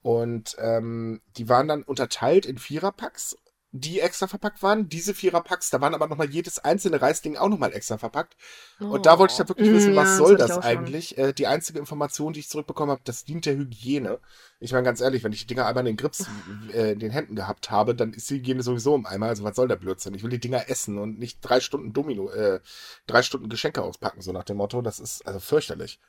Und 0.00 0.56
ähm, 0.58 1.20
die 1.36 1.48
waren 1.48 1.68
dann 1.68 1.82
unterteilt 1.82 2.46
in 2.46 2.56
Viererpacks, 2.56 3.36
die 3.70 4.00
extra 4.00 4.26
verpackt 4.26 4.62
waren. 4.62 4.88
Diese 4.88 5.12
Viererpacks, 5.12 5.68
da 5.70 5.80
waren 5.80 5.94
aber 5.94 6.06
nochmal 6.06 6.30
jedes 6.30 6.58
einzelne 6.58 7.02
Reisding 7.02 7.36
auch 7.36 7.48
nochmal 7.48 7.74
extra 7.74 7.98
verpackt. 7.98 8.36
Und 8.78 9.04
da 9.04 9.18
wollte 9.18 9.32
ich 9.32 9.38
dann 9.38 9.48
wirklich 9.48 9.70
wissen, 9.70 9.94
was 9.94 10.08
ja, 10.08 10.16
soll 10.16 10.36
das 10.36 10.48
das 10.48 10.64
eigentlich? 10.64 11.18
Äh, 11.18 11.34
die 11.34 11.46
einzige 11.46 11.78
Information, 11.78 12.32
die 12.32 12.40
ich 12.40 12.48
zurückbekommen 12.48 12.90
habe, 12.90 13.02
das 13.04 13.24
dient 13.24 13.44
der 13.44 13.56
Hygiene. 13.56 14.20
Ich 14.58 14.72
meine 14.72 14.84
ganz 14.84 15.00
ehrlich, 15.00 15.22
wenn 15.22 15.32
ich 15.32 15.40
die 15.40 15.46
Dinger 15.46 15.66
einmal 15.66 15.82
in 15.86 15.92
den 15.92 15.96
Grips 15.96 16.26
äh, 16.72 16.92
in 16.92 16.98
den 16.98 17.10
Händen 17.10 17.36
gehabt 17.36 17.70
habe, 17.70 17.94
dann 17.94 18.14
ist 18.14 18.30
die 18.30 18.36
Hygiene 18.36 18.62
sowieso 18.62 18.94
im 18.94 19.04
Eimer. 19.04 19.26
Also 19.26 19.44
was 19.44 19.56
soll 19.56 19.68
der 19.68 19.76
Blödsinn? 19.76 20.14
Ich 20.14 20.22
will 20.22 20.30
die 20.30 20.40
Dinger 20.40 20.70
essen 20.70 20.98
und 20.98 21.18
nicht 21.18 21.40
drei 21.42 21.60
Stunden 21.60 21.92
Domino, 21.92 22.30
äh, 22.30 22.60
drei 23.06 23.22
Stunden 23.22 23.50
Geschenke 23.50 23.82
auspacken, 23.82 24.22
so 24.22 24.32
nach 24.32 24.44
dem 24.44 24.56
Motto. 24.56 24.80
Das 24.80 24.98
ist 24.98 25.26
also 25.26 25.40
fürchterlich. 25.40 26.00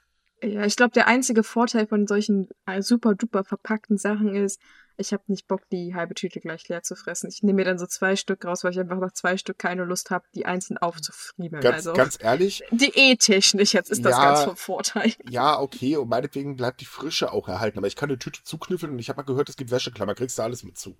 Ja, 0.41 0.65
ich 0.65 0.75
glaube, 0.75 0.91
der 0.91 1.07
einzige 1.07 1.43
Vorteil 1.43 1.87
von 1.87 2.07
solchen 2.07 2.49
äh, 2.65 2.81
super 2.81 3.13
duper 3.15 3.43
verpackten 3.43 3.97
Sachen 3.97 4.33
ist, 4.35 4.59
ich 4.97 5.13
habe 5.13 5.23
nicht 5.27 5.47
Bock, 5.47 5.61
die 5.71 5.95
halbe 5.95 6.13
Tüte 6.13 6.41
gleich 6.41 6.67
leer 6.67 6.83
zu 6.83 6.95
fressen. 6.95 7.29
Ich 7.29 7.41
nehme 7.41 7.57
mir 7.57 7.65
dann 7.65 7.79
so 7.79 7.85
zwei 7.85 8.17
Stück 8.17 8.43
raus, 8.43 8.63
weil 8.65 8.71
ich 8.71 8.79
einfach 8.79 8.99
nach 8.99 9.13
zwei 9.13 9.37
Stück 9.37 9.57
keine 9.57 9.85
Lust 9.85 10.11
habe, 10.11 10.25
die 10.35 10.45
einzeln 10.45 10.77
aufzufriemeln. 10.77 11.61
Ganz, 11.63 11.75
also 11.87 11.93
ganz 11.93 12.17
ehrlich, 12.21 12.63
diättechnisch 12.71 13.73
jetzt 13.73 13.89
ist 13.91 14.03
das 14.03 14.11
Ja. 14.11 14.25
ganz 14.25 14.43
vom 14.43 14.57
Vorteil. 14.57 15.13
ja, 15.29 15.57
okay, 15.59 15.95
und 15.95 16.09
meinetwegen 16.09 16.57
bleibt 16.57 16.81
die 16.81 16.85
Frische 16.85 17.31
auch 17.31 17.47
erhalten. 17.47 17.77
Aber 17.77 17.87
ich 17.87 17.95
kann 17.95 18.09
eine 18.09 18.19
Tüte 18.19 18.43
zuknüffeln 18.43 18.91
und 18.91 18.99
ich 18.99 19.07
habe 19.09 19.17
mal 19.17 19.23
gehört, 19.23 19.47
es 19.49 19.55
gibt 19.55 19.71
Wäscheklammer, 19.71 20.15
kriegst 20.15 20.37
du 20.37 20.43
alles 20.43 20.63
mit 20.63 20.77
zu. 20.77 20.97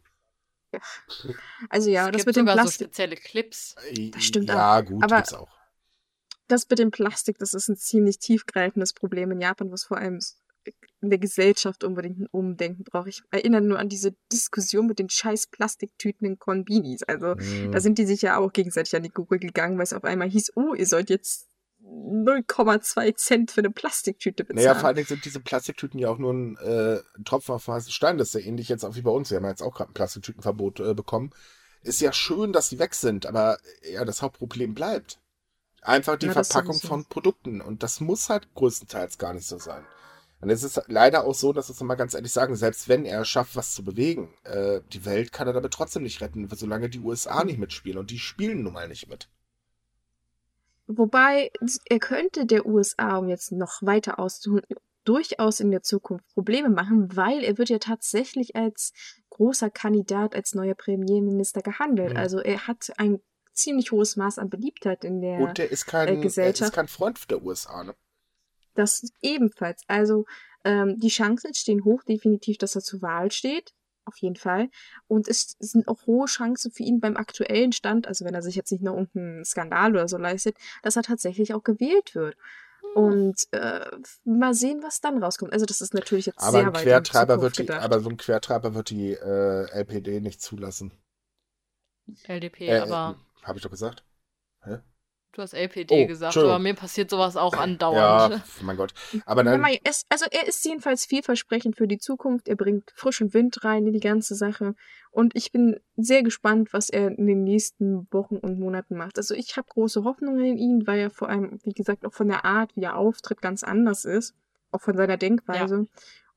Also 1.70 1.90
ja, 1.90 2.06
es 2.06 2.12
das 2.12 2.18
gibt 2.18 2.28
mit 2.28 2.36
dem 2.38 2.42
sogar 2.42 2.56
so 2.58 2.62
Plastik. 2.64 2.86
spezielle 2.88 3.16
Clips. 3.16 3.76
Das 4.14 4.24
stimmt 4.24 4.50
ja, 4.50 4.82
gut, 4.82 5.04
Aber- 5.04 5.18
gibt's 5.18 5.34
auch. 5.34 5.50
Das 6.52 6.68
mit 6.70 6.80
dem 6.80 6.92
Plastik, 6.92 7.38
das 7.38 7.54
ist 7.54 7.70
ein 7.70 7.78
ziemlich 7.78 8.20
tiefgreifendes 8.20 8.94
Problem 8.94 9.32
in 9.32 9.42
Japan, 9.42 9.72
was 9.72 9.84
vor 9.84 9.98
allem 9.98 10.20
in 11.02 11.10
der 11.10 11.20
Gesellschaft 11.20 11.84
unbedingt 11.84 12.20
ein 12.20 12.28
Umdenken 12.32 12.84
braucht. 12.84 13.08
Ich 13.08 13.24
erinnere 13.32 13.62
nur 13.62 13.80
an 13.80 13.88
diese 13.90 14.14
Diskussion 14.32 14.88
mit 14.88 15.00
den 15.00 15.10
scheiß 15.10 15.48
Plastiktüten 15.48 16.28
in 16.28 16.38
Konbinis. 16.38 17.04
Also 17.04 17.36
Mhm. 17.36 17.72
da 17.72 17.80
sind 17.80 17.98
die 17.98 18.06
sich 18.06 18.22
ja 18.22 18.38
auch 18.38 18.52
gegenseitig 18.52 18.96
an 18.96 19.04
die 19.04 19.10
Gurgel 19.10 19.40
gegangen, 19.40 19.78
weil 19.78 19.86
es 19.86 19.94
auf 19.94 20.04
einmal 20.04 20.30
hieß, 20.30 20.52
oh, 20.56 20.74
ihr 20.74 20.86
sollt 20.86 21.10
jetzt 21.10 21.48
0,2 21.82 23.16
Cent 23.16 23.52
für 23.52 23.62
eine 23.62 23.72
Plastiktüte 23.72 24.44
bezahlen. 24.44 24.66
Naja, 24.66 24.76
vor 24.76 24.88
allen 24.88 24.96
Dingen 24.98 25.08
sind 25.08 25.24
diese 25.26 25.40
Plastiktüten 25.40 26.00
ja 26.00 26.10
auch 26.10 26.18
nur 26.18 26.34
ein, 26.34 26.58
äh, 26.58 27.00
Tropfen 27.24 27.56
auf 27.56 27.68
heißen 27.68 27.92
Stein. 27.92 28.18
Das 28.18 28.30
ist 28.30 28.42
ja 28.42 28.48
ähnlich 28.48 28.68
jetzt 28.70 28.84
auch 28.84 28.96
wie 28.96 29.02
bei 29.02 29.12
uns. 29.12 29.30
Wir 29.32 29.38
haben 29.38 29.46
ja 29.46 29.52
jetzt 29.52 29.62
auch 29.64 29.74
gerade 29.74 29.92
ein 29.92 29.94
Plastiktütenverbot 29.94 30.82
äh, 30.82 30.94
bekommen. 30.94 31.32
Ist 31.82 32.02
ja 32.02 32.12
schön, 32.12 32.52
dass 32.52 32.70
die 32.70 32.80
weg 32.80 32.94
sind, 32.94 33.26
aber 33.26 33.58
ja, 33.90 34.04
das 34.04 34.22
Hauptproblem 34.22 34.74
bleibt. 34.74 35.20
Einfach 35.82 36.18
die 36.18 36.28
Ja, 36.28 36.34
Verpackung 36.34 36.80
von 36.80 37.06
Produkten. 37.06 37.62
Und 37.62 37.84
das 37.84 38.02
muss 38.02 38.30
halt 38.30 38.54
größtenteils 38.56 39.18
gar 39.18 39.34
nicht 39.34 39.48
so 39.48 39.58
sein. 39.58 39.86
Und 40.42 40.50
es 40.50 40.64
ist 40.64 40.82
leider 40.88 41.26
auch 41.26 41.36
so, 41.36 41.52
dass 41.52 41.68
wir 41.70 41.74
es 41.74 41.82
mal 41.82 41.96
ganz 41.96 42.14
ehrlich 42.14 42.32
sagen, 42.32 42.56
selbst 42.56 42.88
wenn 42.88 43.06
er 43.06 43.26
schafft, 43.26 43.56
was 43.56 43.74
zu 43.74 43.84
bewegen, 43.84 44.34
äh, 44.44 44.82
die 44.94 45.06
Welt 45.06 45.34
kann 45.34 45.48
er 45.48 45.54
damit 45.54 45.74
trotzdem 45.74 46.04
nicht 46.04 46.22
retten, 46.22 46.48
solange 46.54 46.90
die 46.90 47.00
USA 47.00 47.44
nicht 47.44 47.60
mitspielen. 47.60 47.98
Und 47.98 48.12
die 48.12 48.20
spielen 48.20 48.64
nun 48.64 48.74
mal 48.74 48.88
nicht 48.88 49.10
mit. 49.10 49.30
Wobei, 50.88 51.52
er 51.86 52.00
könnte 52.00 52.46
der 52.46 52.66
USA, 52.66 53.18
um 53.18 53.28
jetzt 53.28 53.52
noch 53.52 53.82
weiter 53.82 54.18
auszuholen, 54.18 54.66
durchaus 55.04 55.60
in 55.60 55.72
der 55.72 55.84
Zukunft 55.84 56.26
Probleme 56.34 56.70
machen, 56.70 57.16
weil 57.16 57.44
er 57.44 57.58
wird 57.58 57.70
ja 57.70 57.80
tatsächlich 57.80 58.56
als 58.56 58.94
großer 59.30 59.70
Kandidat, 59.70 60.36
als 60.36 60.56
neuer 60.56 60.76
Premierminister 60.76 61.62
gehandelt. 61.62 62.12
Mhm. 62.12 62.18
Also 62.18 62.40
er 62.40 62.68
hat 62.68 62.92
ein 62.98 63.20
ziemlich 63.62 63.92
hohes 63.92 64.16
Maß 64.16 64.40
an 64.40 64.50
Beliebtheit 64.50 65.04
in 65.04 65.22
der 65.22 65.40
Und 65.40 65.58
der 65.58 65.72
ist 65.72 65.86
kein, 65.86 66.08
äh, 66.08 66.12
er 66.12 66.18
ist 66.18 66.24
Gesellschaft. 66.24 66.74
kein 66.74 66.88
Freund 66.88 67.30
der 67.30 67.44
USA, 67.44 67.84
ne? 67.84 67.96
Das 68.76 69.04
ebenfalls. 69.22 69.84
Also 69.88 70.26
ähm, 70.64 71.00
die 71.00 71.10
Chancen 71.10 71.54
stehen 71.54 71.84
hoch, 71.84 72.04
definitiv, 72.04 72.58
dass 72.58 72.76
er 72.76 72.82
zur 72.82 73.02
Wahl 73.02 73.32
steht. 73.32 73.74
Auf 74.06 74.18
jeden 74.18 74.38
Fall. 74.38 74.70
Und 75.08 75.28
es 75.28 75.56
sind 75.60 75.88
auch 75.88 76.08
hohe 76.08 76.26
Chancen 76.26 76.72
für 76.72 76.84
ihn 76.84 77.00
beim 77.00 77.16
aktuellen 77.16 77.72
Stand, 77.72 78.08
also 78.08 78.26
wenn 78.26 78.34
er 78.34 78.42
sich 78.42 78.56
jetzt 78.56 78.72
nicht 78.72 78.84
noch 78.84 78.94
irgendeinen 78.94 79.46
Skandal 79.46 79.92
oder 79.92 80.08
so 80.08 80.18
leistet, 80.18 80.58
dass 80.82 80.96
er 80.96 81.04
tatsächlich 81.04 81.54
auch 81.54 81.64
gewählt 81.64 82.16
wird. 82.16 82.36
Und 82.96 83.48
äh, 83.52 83.86
mal 84.24 84.54
sehen, 84.54 84.82
was 84.82 85.00
dann 85.00 85.22
rauskommt. 85.22 85.54
Also 85.54 85.66
das 85.66 85.82
ist 85.82 85.94
natürlich 85.94 86.26
jetzt 86.26 86.42
Aber 86.42 86.52
sehr 86.52 86.68
ein 86.68 86.74
weit 86.74 86.84
Quertreiber 86.84 87.42
wird 87.42 87.60
die, 87.60 87.70
aber 87.70 88.00
so 88.00 88.10
ein 88.10 88.18
Quertreiber 88.18 88.74
wird 88.74 88.90
die 88.90 89.12
äh, 89.12 89.70
LPD 89.72 90.22
nicht 90.22 90.42
zulassen. 90.42 90.92
LDP, 92.28 92.68
Äh, 92.68 92.80
aber 92.80 93.18
Habe 93.44 93.58
ich 93.58 93.64
doch 93.64 93.72
gesagt? 93.72 94.04
du 95.32 95.42
hast 95.44 95.54
LPD 95.54 96.04
Oh, 96.04 96.08
gesagt, 96.08 96.36
aber 96.38 96.60
mir 96.60 96.74
passiert 96.74 97.10
sowas 97.10 97.38
auch 97.38 97.54
andauernd. 97.54 98.34
Ja, 98.34 98.42
mein 98.62 98.76
Gott. 98.78 98.94
Aber 99.26 99.46
Ja, 99.46 99.52
dann, 99.52 99.62
mei, 99.62 99.80
es, 99.84 100.06
also 100.10 100.26
er 100.30 100.48
ist 100.48 100.66
jedenfalls 100.66 101.06
vielversprechend 101.06 101.78
für 101.78 101.88
die 101.88 101.98
Zukunft. 102.00 102.48
Er 102.50 102.56
bringt 102.56 102.92
frischen 102.96 103.34
Wind 103.34 103.64
rein 103.64 103.88
in 103.88 103.94
die 103.94 104.00
ganze 104.02 104.36
Sache. 104.36 104.76
Und 105.12 105.36
ich 105.36 105.52
bin 105.52 105.80
sehr 105.96 106.24
gespannt, 106.24 106.74
was 106.74 106.90
er 106.90 107.08
in 107.18 107.26
den 107.28 107.44
nächsten 107.44 108.08
Wochen 108.12 108.38
und 108.38 108.60
Monaten 108.60 108.98
macht. 108.98 109.18
Also 109.18 109.34
ich 109.34 109.56
habe 109.56 109.68
große 109.70 110.04
Hoffnungen 110.04 110.44
in 110.44 110.58
ihn, 110.58 110.88
weil 110.88 111.00
er 111.00 111.10
vor 111.10 111.30
allem, 111.30 111.60
wie 111.64 111.74
gesagt, 111.74 112.06
auch 112.06 112.14
von 112.14 112.28
der 112.28 112.44
Art, 112.44 112.76
wie 112.76 112.84
er 112.84 112.98
auftritt, 112.98 113.42
ganz 113.42 113.64
anders 113.64 114.06
ist. 114.06 114.34
Auch 114.72 114.82
von 114.82 114.98
seiner 114.98 115.18
Denkweise. 115.18 115.88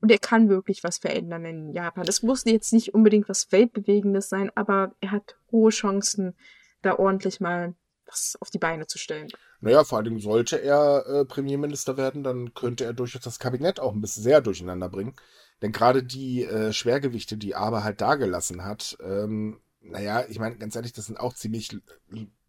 Und 0.03 0.11
er 0.11 0.19
kann 0.19 0.49
wirklich 0.49 0.83
was 0.83 0.97
verändern 0.97 1.45
in 1.45 1.71
Japan. 1.71 2.05
Das 2.05 2.23
muss 2.23 2.43
jetzt 2.43 2.73
nicht 2.73 2.93
unbedingt 2.93 3.29
was 3.29 3.53
Weltbewegendes 3.53 4.27
sein, 4.27 4.51
aber 4.53 4.93
er 4.99 5.11
hat 5.11 5.37
hohe 5.49 5.71
Chancen, 5.71 6.35
da 6.81 6.99
ordentlich 6.99 7.39
mal 7.39 7.73
was 8.05 8.37
auf 8.41 8.49
die 8.49 8.57
Beine 8.57 8.85
zu 8.85 8.97
stellen. 8.97 9.29
naja, 9.61 9.85
vor 9.85 10.03
Dingen 10.03 10.19
sollte 10.19 10.61
er 10.61 11.05
äh, 11.07 11.23
Premierminister 11.23 11.95
werden, 11.95 12.21
dann 12.21 12.53
könnte 12.53 12.83
er 12.83 12.91
durchaus 12.91 13.21
das 13.21 13.39
Kabinett 13.39 13.79
auch 13.79 13.93
ein 13.93 14.01
bisschen 14.01 14.23
sehr 14.23 14.41
durcheinander 14.41 14.89
bringen. 14.89 15.15
Denn 15.61 15.71
gerade 15.71 16.03
die 16.03 16.43
äh, 16.43 16.73
Schwergewichte, 16.73 17.37
die 17.37 17.55
Aber 17.55 17.85
halt 17.85 18.01
dagelassen 18.01 18.65
hat, 18.65 18.97
ähm, 19.01 19.61
naja, 19.79 20.25
ich 20.27 20.37
meine, 20.37 20.57
ganz 20.57 20.75
ehrlich, 20.75 20.91
das 20.91 21.05
sind 21.05 21.17
auch 21.17 21.33
ziemlich 21.33 21.77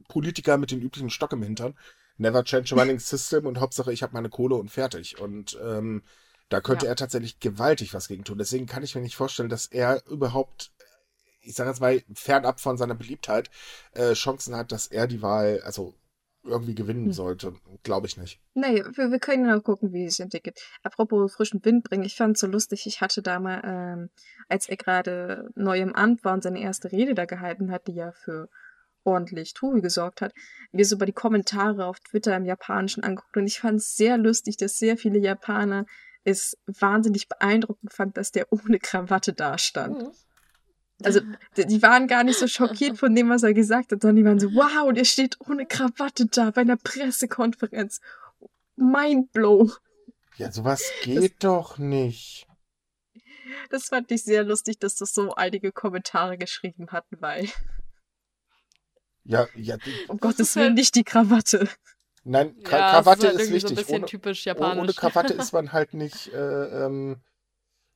Politiker 0.08 0.58
mit 0.58 0.72
dem 0.72 0.80
üblichen 0.80 1.10
Stock 1.10 1.32
im 1.32 1.44
Hintern. 1.44 1.78
Never 2.16 2.42
change 2.42 2.74
a 2.74 2.78
running 2.80 2.98
system 2.98 3.46
und 3.46 3.60
Hauptsache 3.60 3.92
ich 3.92 4.02
habe 4.02 4.14
meine 4.14 4.28
Kohle 4.28 4.56
und 4.56 4.72
fertig. 4.72 5.20
Und 5.20 5.56
ähm, 5.62 6.02
da 6.48 6.60
könnte 6.60 6.86
Ja. 6.86 6.92
er 6.92 6.96
tatsächlich 6.96 7.40
gewaltig 7.40 7.94
was 7.94 8.08
gegen 8.08 8.24
tun. 8.24 8.38
Deswegen 8.38 8.66
kann 8.66 8.82
ich 8.82 8.94
mir 8.94 9.00
nicht 9.00 9.16
vorstellen, 9.16 9.48
dass 9.48 9.66
er 9.66 10.02
überhaupt, 10.08 10.72
ich 11.40 11.54
sage 11.54 11.70
jetzt 11.70 11.80
mal, 11.80 12.02
fernab 12.14 12.60
von 12.60 12.76
seiner 12.76 12.94
Beliebtheit, 12.94 13.50
äh, 13.92 14.12
Chancen 14.12 14.54
hat, 14.56 14.72
dass 14.72 14.86
er 14.86 15.06
die 15.06 15.22
Wahl, 15.22 15.60
also 15.64 15.94
irgendwie 16.46 16.74
gewinnen 16.74 17.06
Hm. 17.06 17.12
sollte. 17.14 17.54
Glaube 17.84 18.06
ich 18.06 18.18
nicht. 18.18 18.38
Nee, 18.52 18.84
wir, 18.92 19.10
wir 19.10 19.18
können 19.18 19.46
ja 19.46 19.56
noch 19.56 19.62
gucken, 19.64 19.94
wie 19.94 20.04
es 20.04 20.16
sich 20.16 20.24
entwickelt. 20.24 20.60
Apropos 20.82 21.32
frischen 21.34 21.64
Wind 21.64 21.84
bringen, 21.84 22.04
ich 22.04 22.16
fand 22.16 22.36
es 22.36 22.40
so 22.42 22.46
lustig, 22.46 22.86
ich 22.86 23.00
hatte 23.00 23.22
da 23.22 23.40
mal, 23.40 23.62
ähm, 23.64 24.10
als 24.50 24.68
er 24.68 24.76
gerade 24.76 25.48
neu 25.54 25.78
im 25.78 25.94
Amt 25.94 26.22
war 26.22 26.34
und 26.34 26.42
seine 26.42 26.60
erste 26.60 26.92
Rede 26.92 27.14
da 27.14 27.24
gehalten 27.24 27.70
hat, 27.70 27.86
die 27.86 27.94
ja 27.94 28.12
für 28.12 28.50
ordentlich 29.04 29.54
Trubel 29.54 29.80
gesorgt 29.80 30.20
hat, 30.20 30.32
mir 30.72 30.84
so 30.84 30.96
über 30.96 31.06
die 31.06 31.12
Kommentare 31.12 31.86
auf 31.86 32.00
Twitter 32.00 32.36
im 32.36 32.44
Japanischen 32.44 33.02
angeguckt 33.02 33.36
und 33.38 33.46
ich 33.46 33.60
fand 33.60 33.78
es 33.78 33.96
sehr 33.96 34.16
lustig, 34.18 34.56
dass 34.58 34.78
sehr 34.78 34.96
viele 34.98 35.18
Japaner 35.18 35.86
es 36.24 36.56
wahnsinnig 36.66 37.28
beeindruckend 37.28 37.92
fand, 37.92 38.16
dass 38.16 38.32
der 38.32 38.52
ohne 38.52 38.78
Krawatte 38.78 39.32
dastand. 39.32 40.02
Mhm. 40.02 40.12
Also 41.02 41.20
die 41.56 41.82
waren 41.82 42.06
gar 42.06 42.24
nicht 42.24 42.38
so 42.38 42.46
schockiert 42.46 42.98
von 42.98 43.14
dem, 43.14 43.28
was 43.28 43.42
er 43.42 43.52
gesagt 43.52 43.92
hat, 43.92 44.02
sondern 44.02 44.16
die 44.16 44.24
waren 44.24 44.40
so, 44.40 44.48
wow, 44.54 44.92
der 44.92 45.04
steht 45.04 45.38
ohne 45.40 45.66
Krawatte 45.66 46.26
da 46.26 46.50
bei 46.50 46.62
einer 46.62 46.76
Pressekonferenz. 46.76 48.00
Mindblow. 48.76 49.72
Ja, 50.36 50.50
sowas 50.50 50.82
geht 51.02 51.44
doch 51.44 51.78
nicht. 51.78 52.46
Das 53.70 53.86
fand 53.86 54.10
ich 54.10 54.24
sehr 54.24 54.44
lustig, 54.44 54.78
dass 54.78 54.96
das 54.96 55.14
so 55.14 55.34
einige 55.34 55.70
Kommentare 55.72 56.38
geschrieben 56.38 56.88
hatten, 56.90 57.16
weil. 57.20 57.48
Ja, 59.22 59.46
ja. 59.54 59.76
Die, 59.76 60.06
um 60.08 60.18
Gottes 60.18 60.56
Willen 60.56 60.74
nicht 60.74 60.94
die 60.96 61.04
Krawatte. 61.04 61.68
Nein, 62.24 62.62
Kra 62.62 62.78
ja, 62.78 62.90
Krawatte 62.90 63.26
ist, 63.26 63.38
halt 63.38 63.40
ist 63.40 63.52
wichtig. 63.52 63.86
So 63.86 63.94
ohne, 63.94 64.06
typisch 64.06 64.46
japanisch. 64.46 64.82
Ohne 64.82 64.92
Krawatte 64.94 65.34
ist 65.34 65.52
man 65.52 65.72
halt 65.72 65.94
nicht, 65.94 66.32
äh, 66.32 66.84
ähm, 66.86 67.20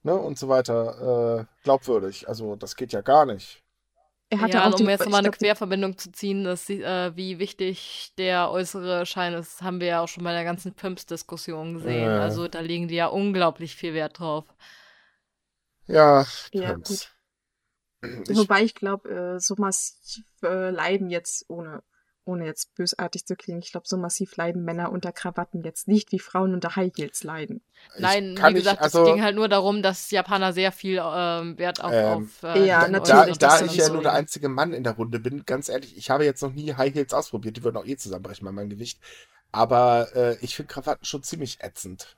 ne, 0.03 0.15
und 0.15 0.39
so 0.39 0.49
weiter, 0.49 1.41
äh, 1.41 1.63
glaubwürdig. 1.65 2.29
Also, 2.29 2.55
das 2.57 2.77
geht 2.77 2.93
ja 2.93 3.01
gar 3.01 3.25
nicht. 3.25 3.63
Er 4.31 4.43
hatte 4.43 4.59
ja, 4.59 4.69
auch 4.69 4.79
um 4.79 4.85
die, 4.85 4.85
jetzt 4.85 5.09
mal 5.09 5.19
eine 5.19 5.31
Querverbindung 5.31 5.97
zu 5.97 6.13
ziehen, 6.13 6.45
dass, 6.45 6.69
äh, 6.69 7.17
wie 7.17 7.39
wichtig 7.39 8.13
der 8.19 8.51
äußere 8.51 9.07
Schein 9.07 9.33
ist, 9.33 9.63
haben 9.63 9.81
wir 9.81 9.87
ja 9.87 10.01
auch 10.03 10.09
schon 10.09 10.23
bei 10.23 10.33
der 10.33 10.45
ganzen 10.45 10.75
Pimps-Diskussion 10.75 11.75
gesehen. 11.75 12.11
Äh. 12.11 12.19
Also 12.19 12.47
da 12.47 12.61
legen 12.61 12.89
die 12.89 12.97
ja 12.97 13.07
unglaublich 13.07 13.75
viel 13.75 13.95
Wert 13.95 14.19
drauf. 14.19 14.45
Ja, 15.87 16.27
ja 16.53 16.75
gut. 16.75 17.11
Ich, 18.29 18.37
Wobei 18.37 18.63
ich 18.63 18.75
glaube, 18.75 19.09
äh, 19.09 19.41
so 19.41 19.55
massiv 19.57 20.25
äh, 20.43 20.71
leiden 20.71 21.09
jetzt, 21.09 21.47
ohne, 21.49 21.83
ohne 22.29 22.45
jetzt 22.45 22.75
bösartig 22.75 23.25
zu 23.25 23.35
klingen, 23.35 23.61
ich 23.61 23.73
glaube, 23.73 23.89
so 23.89 23.97
massiv 23.97 24.37
leiden 24.37 24.63
Männer 24.63 24.93
unter 24.93 25.13
Krawatten 25.13 25.63
jetzt 25.63 25.89
nicht, 25.89 26.13
wie 26.13 26.19
Frauen 26.19 26.53
unter 26.53 26.77
High 26.77 26.93
Heels 26.97 27.25
leiden. 27.25 27.63
Nein, 27.97 28.39
wie 28.39 28.55
gesagt, 28.55 28.83
also, 28.83 29.03
es 29.03 29.13
ging 29.13 29.23
halt 29.23 29.35
nur 29.35 29.49
darum, 29.49 29.83
dass 29.83 30.11
Japaner 30.11 30.53
sehr 30.53 30.71
viel 30.71 31.01
ähm, 31.03 31.59
Wert 31.59 31.83
auf, 31.83 31.93
ähm, 31.93 32.31
auf 32.45 32.55
äh, 32.55 32.67
ja, 32.67 32.87
natürlich, 32.87 33.39
Da, 33.39 33.59
da 33.59 33.65
ich 33.65 33.77
ja 33.77 33.89
nur 33.89 34.03
der 34.03 34.13
einzige 34.13 34.49
Mann 34.49 34.75
in 34.75 34.85
der 34.85 34.93
Runde 34.93 35.19
bin, 35.19 35.45
ganz 35.47 35.69
ehrlich, 35.71 35.97
ich 35.97 36.11
habe 36.11 36.25
jetzt 36.25 36.43
noch 36.43 36.53
nie 36.53 36.75
High 36.75 36.95
Heels 36.95 37.15
ausprobiert, 37.15 37.57
die 37.57 37.65
würden 37.65 37.79
auch 37.79 37.87
eh 37.87 37.97
zusammenbrechen 37.97 38.45
bei 38.45 38.53
meinem 38.53 38.69
Gewicht. 38.69 39.01
Aber 39.51 40.09
äh, 40.15 40.37
ich 40.43 40.55
finde 40.55 40.73
Krawatten 40.73 41.07
schon 41.07 41.23
ziemlich 41.23 41.63
ätzend 41.63 42.18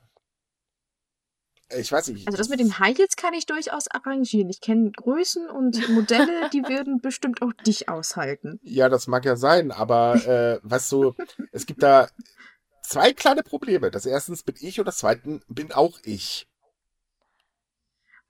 ich 1.77 1.91
weiß 1.91 2.09
nicht. 2.09 2.27
Also 2.27 2.37
das 2.37 2.49
mit 2.49 2.59
den 2.59 2.79
High 2.79 2.97
Heels 2.97 3.15
kann 3.15 3.33
ich 3.33 3.45
durchaus 3.45 3.87
arrangieren. 3.87 4.49
Ich 4.49 4.61
kenne 4.61 4.91
Größen 4.91 5.49
und 5.49 5.89
Modelle, 5.89 6.49
die 6.51 6.63
würden 6.67 7.01
bestimmt 7.01 7.41
auch 7.41 7.53
dich 7.65 7.89
aushalten. 7.89 8.59
Ja, 8.63 8.89
das 8.89 9.07
mag 9.07 9.25
ja 9.25 9.35
sein, 9.35 9.71
aber 9.71 10.15
äh, 10.25 10.59
weißt 10.63 10.91
du, 10.91 11.13
es 11.51 11.65
gibt 11.65 11.83
da 11.83 12.07
zwei 12.83 13.13
kleine 13.13 13.43
Probleme. 13.43 13.91
Das 13.91 14.05
erstens 14.05 14.43
bin 14.43 14.55
ich 14.59 14.79
und 14.79 14.85
das 14.85 14.97
zweite 14.97 15.41
bin 15.47 15.71
auch 15.71 15.99
ich. 16.03 16.47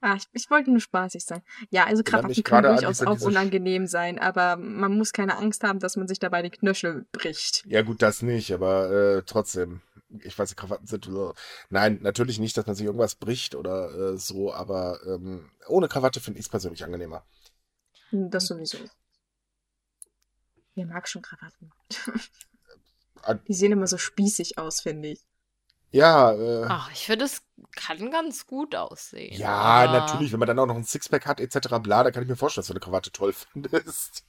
Ah, 0.01 0.15
ich, 0.15 0.27
ich 0.33 0.49
wollte 0.49 0.71
nur 0.71 0.79
spaßig 0.79 1.23
sein. 1.23 1.43
Ja, 1.69 1.85
also 1.85 2.03
Krawatten 2.03 2.43
können 2.43 2.63
durchaus 2.63 3.01
auch 3.03 3.21
unangenehm 3.21 3.85
sein, 3.85 4.17
aber 4.17 4.57
man 4.57 4.97
muss 4.97 5.13
keine 5.13 5.37
Angst 5.37 5.63
haben, 5.63 5.79
dass 5.79 5.95
man 5.95 6.07
sich 6.07 6.17
dabei 6.17 6.41
die 6.41 6.49
Knöchel 6.49 7.05
bricht. 7.11 7.63
Ja 7.67 7.83
gut, 7.83 8.01
das 8.01 8.23
nicht, 8.23 8.51
aber 8.51 8.91
äh, 8.91 9.23
trotzdem 9.25 9.81
ich 10.19 10.37
weiß 10.37 10.55
Krawatten 10.55 10.87
sind. 10.87 11.09
Nein, 11.69 11.99
natürlich 12.01 12.39
nicht, 12.39 12.57
dass 12.57 12.65
man 12.65 12.75
sich 12.75 12.85
irgendwas 12.85 13.15
bricht 13.15 13.55
oder 13.55 14.13
äh, 14.13 14.17
so, 14.17 14.53
aber 14.53 14.99
ähm, 15.05 15.49
ohne 15.67 15.87
Krawatte 15.87 16.19
finde 16.19 16.39
ich 16.39 16.45
es 16.45 16.49
persönlich 16.49 16.83
angenehmer. 16.83 17.25
Hm, 18.09 18.29
das 18.29 18.47
sowieso. 18.47 18.77
Wer 20.75 20.85
mag 20.85 21.07
schon 21.07 21.21
Krawatten? 21.21 21.71
Äh, 23.23 23.35
Die 23.47 23.53
sehen 23.53 23.71
immer 23.71 23.87
so 23.87 23.97
spießig 23.97 24.57
aus, 24.57 24.81
finde 24.81 25.09
ich. 25.09 25.21
Ja, 25.91 26.33
äh, 26.33 26.65
Ach, 26.67 26.89
ich 26.91 27.05
finde, 27.05 27.25
es 27.25 27.41
kann 27.75 28.11
ganz 28.11 28.45
gut 28.45 28.75
aussehen. 28.75 29.37
Ja, 29.37 29.49
aber... 29.49 29.99
natürlich, 29.99 30.31
wenn 30.31 30.39
man 30.39 30.47
dann 30.47 30.59
auch 30.59 30.65
noch 30.65 30.75
ein 30.75 30.83
Sixpack 30.83 31.25
hat, 31.25 31.39
etc., 31.39 31.79
bla, 31.81 32.03
da 32.03 32.11
kann 32.11 32.23
ich 32.23 32.29
mir 32.29 32.37
vorstellen, 32.37 32.61
dass 32.61 32.67
du 32.67 32.73
eine 32.73 32.79
Krawatte 32.79 33.11
toll 33.11 33.33
findest. 33.53 34.25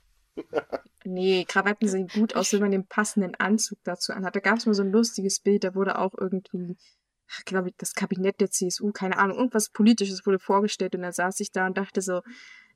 Nee, 1.04 1.44
Krawatten 1.46 1.88
sehen 1.88 2.08
gut 2.08 2.34
aus, 2.36 2.52
wenn 2.52 2.60
man 2.60 2.70
den 2.70 2.86
passenden 2.86 3.34
Anzug 3.36 3.78
dazu 3.84 4.12
anhat. 4.12 4.34
Da 4.34 4.40
gab 4.40 4.58
es 4.58 4.66
mal 4.66 4.74
so 4.74 4.82
ein 4.82 4.92
lustiges 4.92 5.40
Bild, 5.40 5.64
da 5.64 5.74
wurde 5.74 5.98
auch 5.98 6.14
irgendwie, 6.18 6.76
glaube 7.44 7.68
ich, 7.68 7.74
das 7.76 7.94
Kabinett 7.94 8.40
der 8.40 8.50
CSU, 8.50 8.92
keine 8.92 9.18
Ahnung, 9.18 9.36
irgendwas 9.36 9.70
Politisches 9.70 10.26
wurde 10.26 10.38
vorgestellt 10.38 10.94
und 10.94 11.02
da 11.02 11.12
saß 11.12 11.38
ich 11.40 11.52
da 11.52 11.66
und 11.66 11.76
dachte 11.76 12.00
so, 12.02 12.22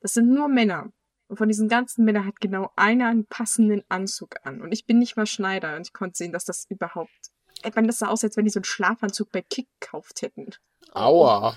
das 0.01 0.13
sind 0.13 0.33
nur 0.33 0.49
Männer. 0.49 0.93
Und 1.29 1.39
von 1.39 1.49
diesen 1.49 1.69
ganzen 1.69 2.05
Männern 2.05 2.27
hat 2.27 2.41
genau 2.41 2.71
einer 2.77 3.09
einen 3.09 3.27
passenden 3.27 3.83
Anzug 3.89 4.37
an. 4.45 4.61
Und 4.61 4.71
ich 4.71 4.87
bin 4.87 4.99
nicht 4.99 5.17
mal 5.17 5.27
Schneider 5.27 5.75
und 5.77 5.87
ich 5.87 5.93
konnte 5.93 6.17
sehen, 6.17 6.33
dass 6.33 6.45
das 6.45 6.67
überhaupt. 6.69 7.33
Ich 7.65 7.75
meine, 7.75 7.89
das 7.89 7.99
sah 7.99 8.09
aus, 8.09 8.25
als 8.25 8.37
wenn 8.37 8.45
die 8.45 8.51
so 8.51 8.59
einen 8.59 8.65
Schlafanzug 8.65 9.33
bei 9.33 9.43
Kick 9.43 9.69
gekauft 9.81 10.23
hätten. 10.23 10.51
Aua. 10.93 11.57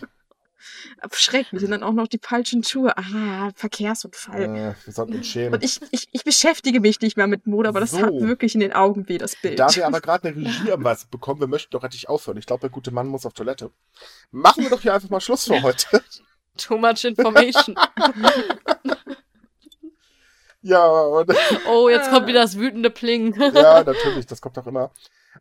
Schrecklich. 1.13 1.63
Und 1.63 1.71
dann 1.71 1.83
auch 1.83 1.93
noch 1.93 2.07
die 2.07 2.19
falschen 2.21 2.63
Schuhe. 2.63 2.97
Ah, 2.97 3.51
Verkehrsunfall. 3.55 4.43
Äh, 4.43 4.75
wir 4.85 4.93
sollten 4.93 5.15
uns 5.15 5.27
schämen. 5.27 5.53
Und 5.53 5.63
ich, 5.63 5.79
ich, 5.91 6.09
ich 6.11 6.23
beschäftige 6.23 6.81
mich 6.81 6.99
nicht 7.01 7.17
mehr 7.17 7.27
mit 7.27 7.47
Mode, 7.47 7.69
aber 7.69 7.79
das 7.79 7.91
so. 7.91 7.99
hat 7.99 8.13
wirklich 8.13 8.55
in 8.55 8.59
den 8.59 8.73
Augen 8.73 9.07
weh, 9.07 9.17
das 9.17 9.35
Bild. 9.37 9.59
Da 9.59 9.73
wir 9.73 9.87
aber 9.87 10.01
gerade 10.01 10.27
eine 10.27 10.37
Regie 10.37 10.71
am 10.71 10.83
was 10.83 11.05
bekommen, 11.05 11.39
wir 11.39 11.47
möchten 11.47 11.71
doch 11.71 11.83
endlich 11.83 12.09
aufhören. 12.09 12.37
Ich 12.37 12.45
glaube, 12.45 12.61
der 12.61 12.69
gute 12.69 12.91
Mann 12.91 13.07
muss 13.07 13.25
auf 13.25 13.33
Toilette. 13.33 13.71
Machen 14.31 14.63
wir 14.63 14.69
doch 14.69 14.81
hier 14.81 14.93
einfach 14.93 15.09
mal 15.09 15.21
Schluss 15.21 15.45
für 15.45 15.61
heute. 15.61 16.03
Too 16.57 16.77
much 16.77 17.05
information. 17.05 17.77
ja, 20.61 20.85
und 20.85 21.33
Oh, 21.69 21.87
jetzt 21.87 22.09
kommt 22.09 22.27
wieder 22.27 22.41
das 22.41 22.57
wütende 22.57 22.89
Pling. 22.89 23.33
ja, 23.39 23.83
natürlich, 23.83 24.25
das 24.25 24.41
kommt 24.41 24.57
doch 24.57 24.67
immer. 24.67 24.91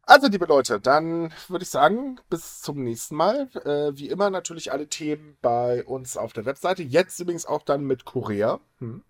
Also, 0.05 0.29
liebe 0.29 0.47
Leute, 0.47 0.81
dann 0.81 1.33
würde 1.49 1.63
ich 1.63 1.71
sagen, 1.71 2.19
bis 2.31 2.61
zum 2.61 2.83
nächsten 2.83 3.17
Mal. 3.17 3.49
Äh, 3.65 3.97
wie 3.97 4.09
immer 4.09 4.31
natürlich 4.31 4.73
alle 4.73 4.89
Themen 4.89 5.37
bei 5.43 5.85
uns 5.85 6.17
auf 6.17 6.33
der 6.33 6.45
Webseite. 6.45 6.83
Jetzt 6.83 7.21
übrigens 7.21 7.47
auch 7.47 7.63
dann 7.63 7.85
mit 7.85 8.05
Korea. 8.05 8.61
Hm. 8.79 9.03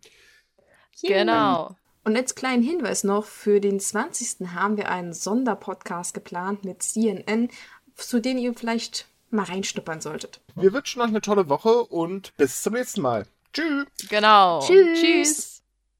Genau. 1.03 1.77
Und 2.05 2.17
jetzt 2.17 2.37
kleinen 2.37 2.63
Hinweis 2.63 3.05
noch, 3.05 3.25
für 3.25 3.61
den 3.61 3.81
20. 3.81 4.49
haben 4.55 4.77
wir 4.77 4.89
einen 4.89 5.13
Sonderpodcast 5.13 6.15
geplant 6.15 6.65
mit 6.65 6.83
CNN, 6.83 7.51
zu 7.95 8.21
dem 8.21 8.39
ihr 8.39 8.55
vielleicht 8.55 9.07
mal 9.31 9.45
reinstuppern 9.45 10.01
solltet. 10.01 10.41
Wir 10.55 10.73
wünschen 10.73 11.03
euch 11.03 11.09
eine 11.09 11.21
tolle 11.21 11.49
Woche 11.49 11.85
und 11.85 12.35
bis 12.37 12.63
zum 12.63 12.73
nächsten 12.75 13.03
Mal. 13.03 13.27
Tschüss. 13.53 13.87
Genau. 14.09 14.61
Tschüss. 14.61 15.01
Tschüss. 15.01 15.58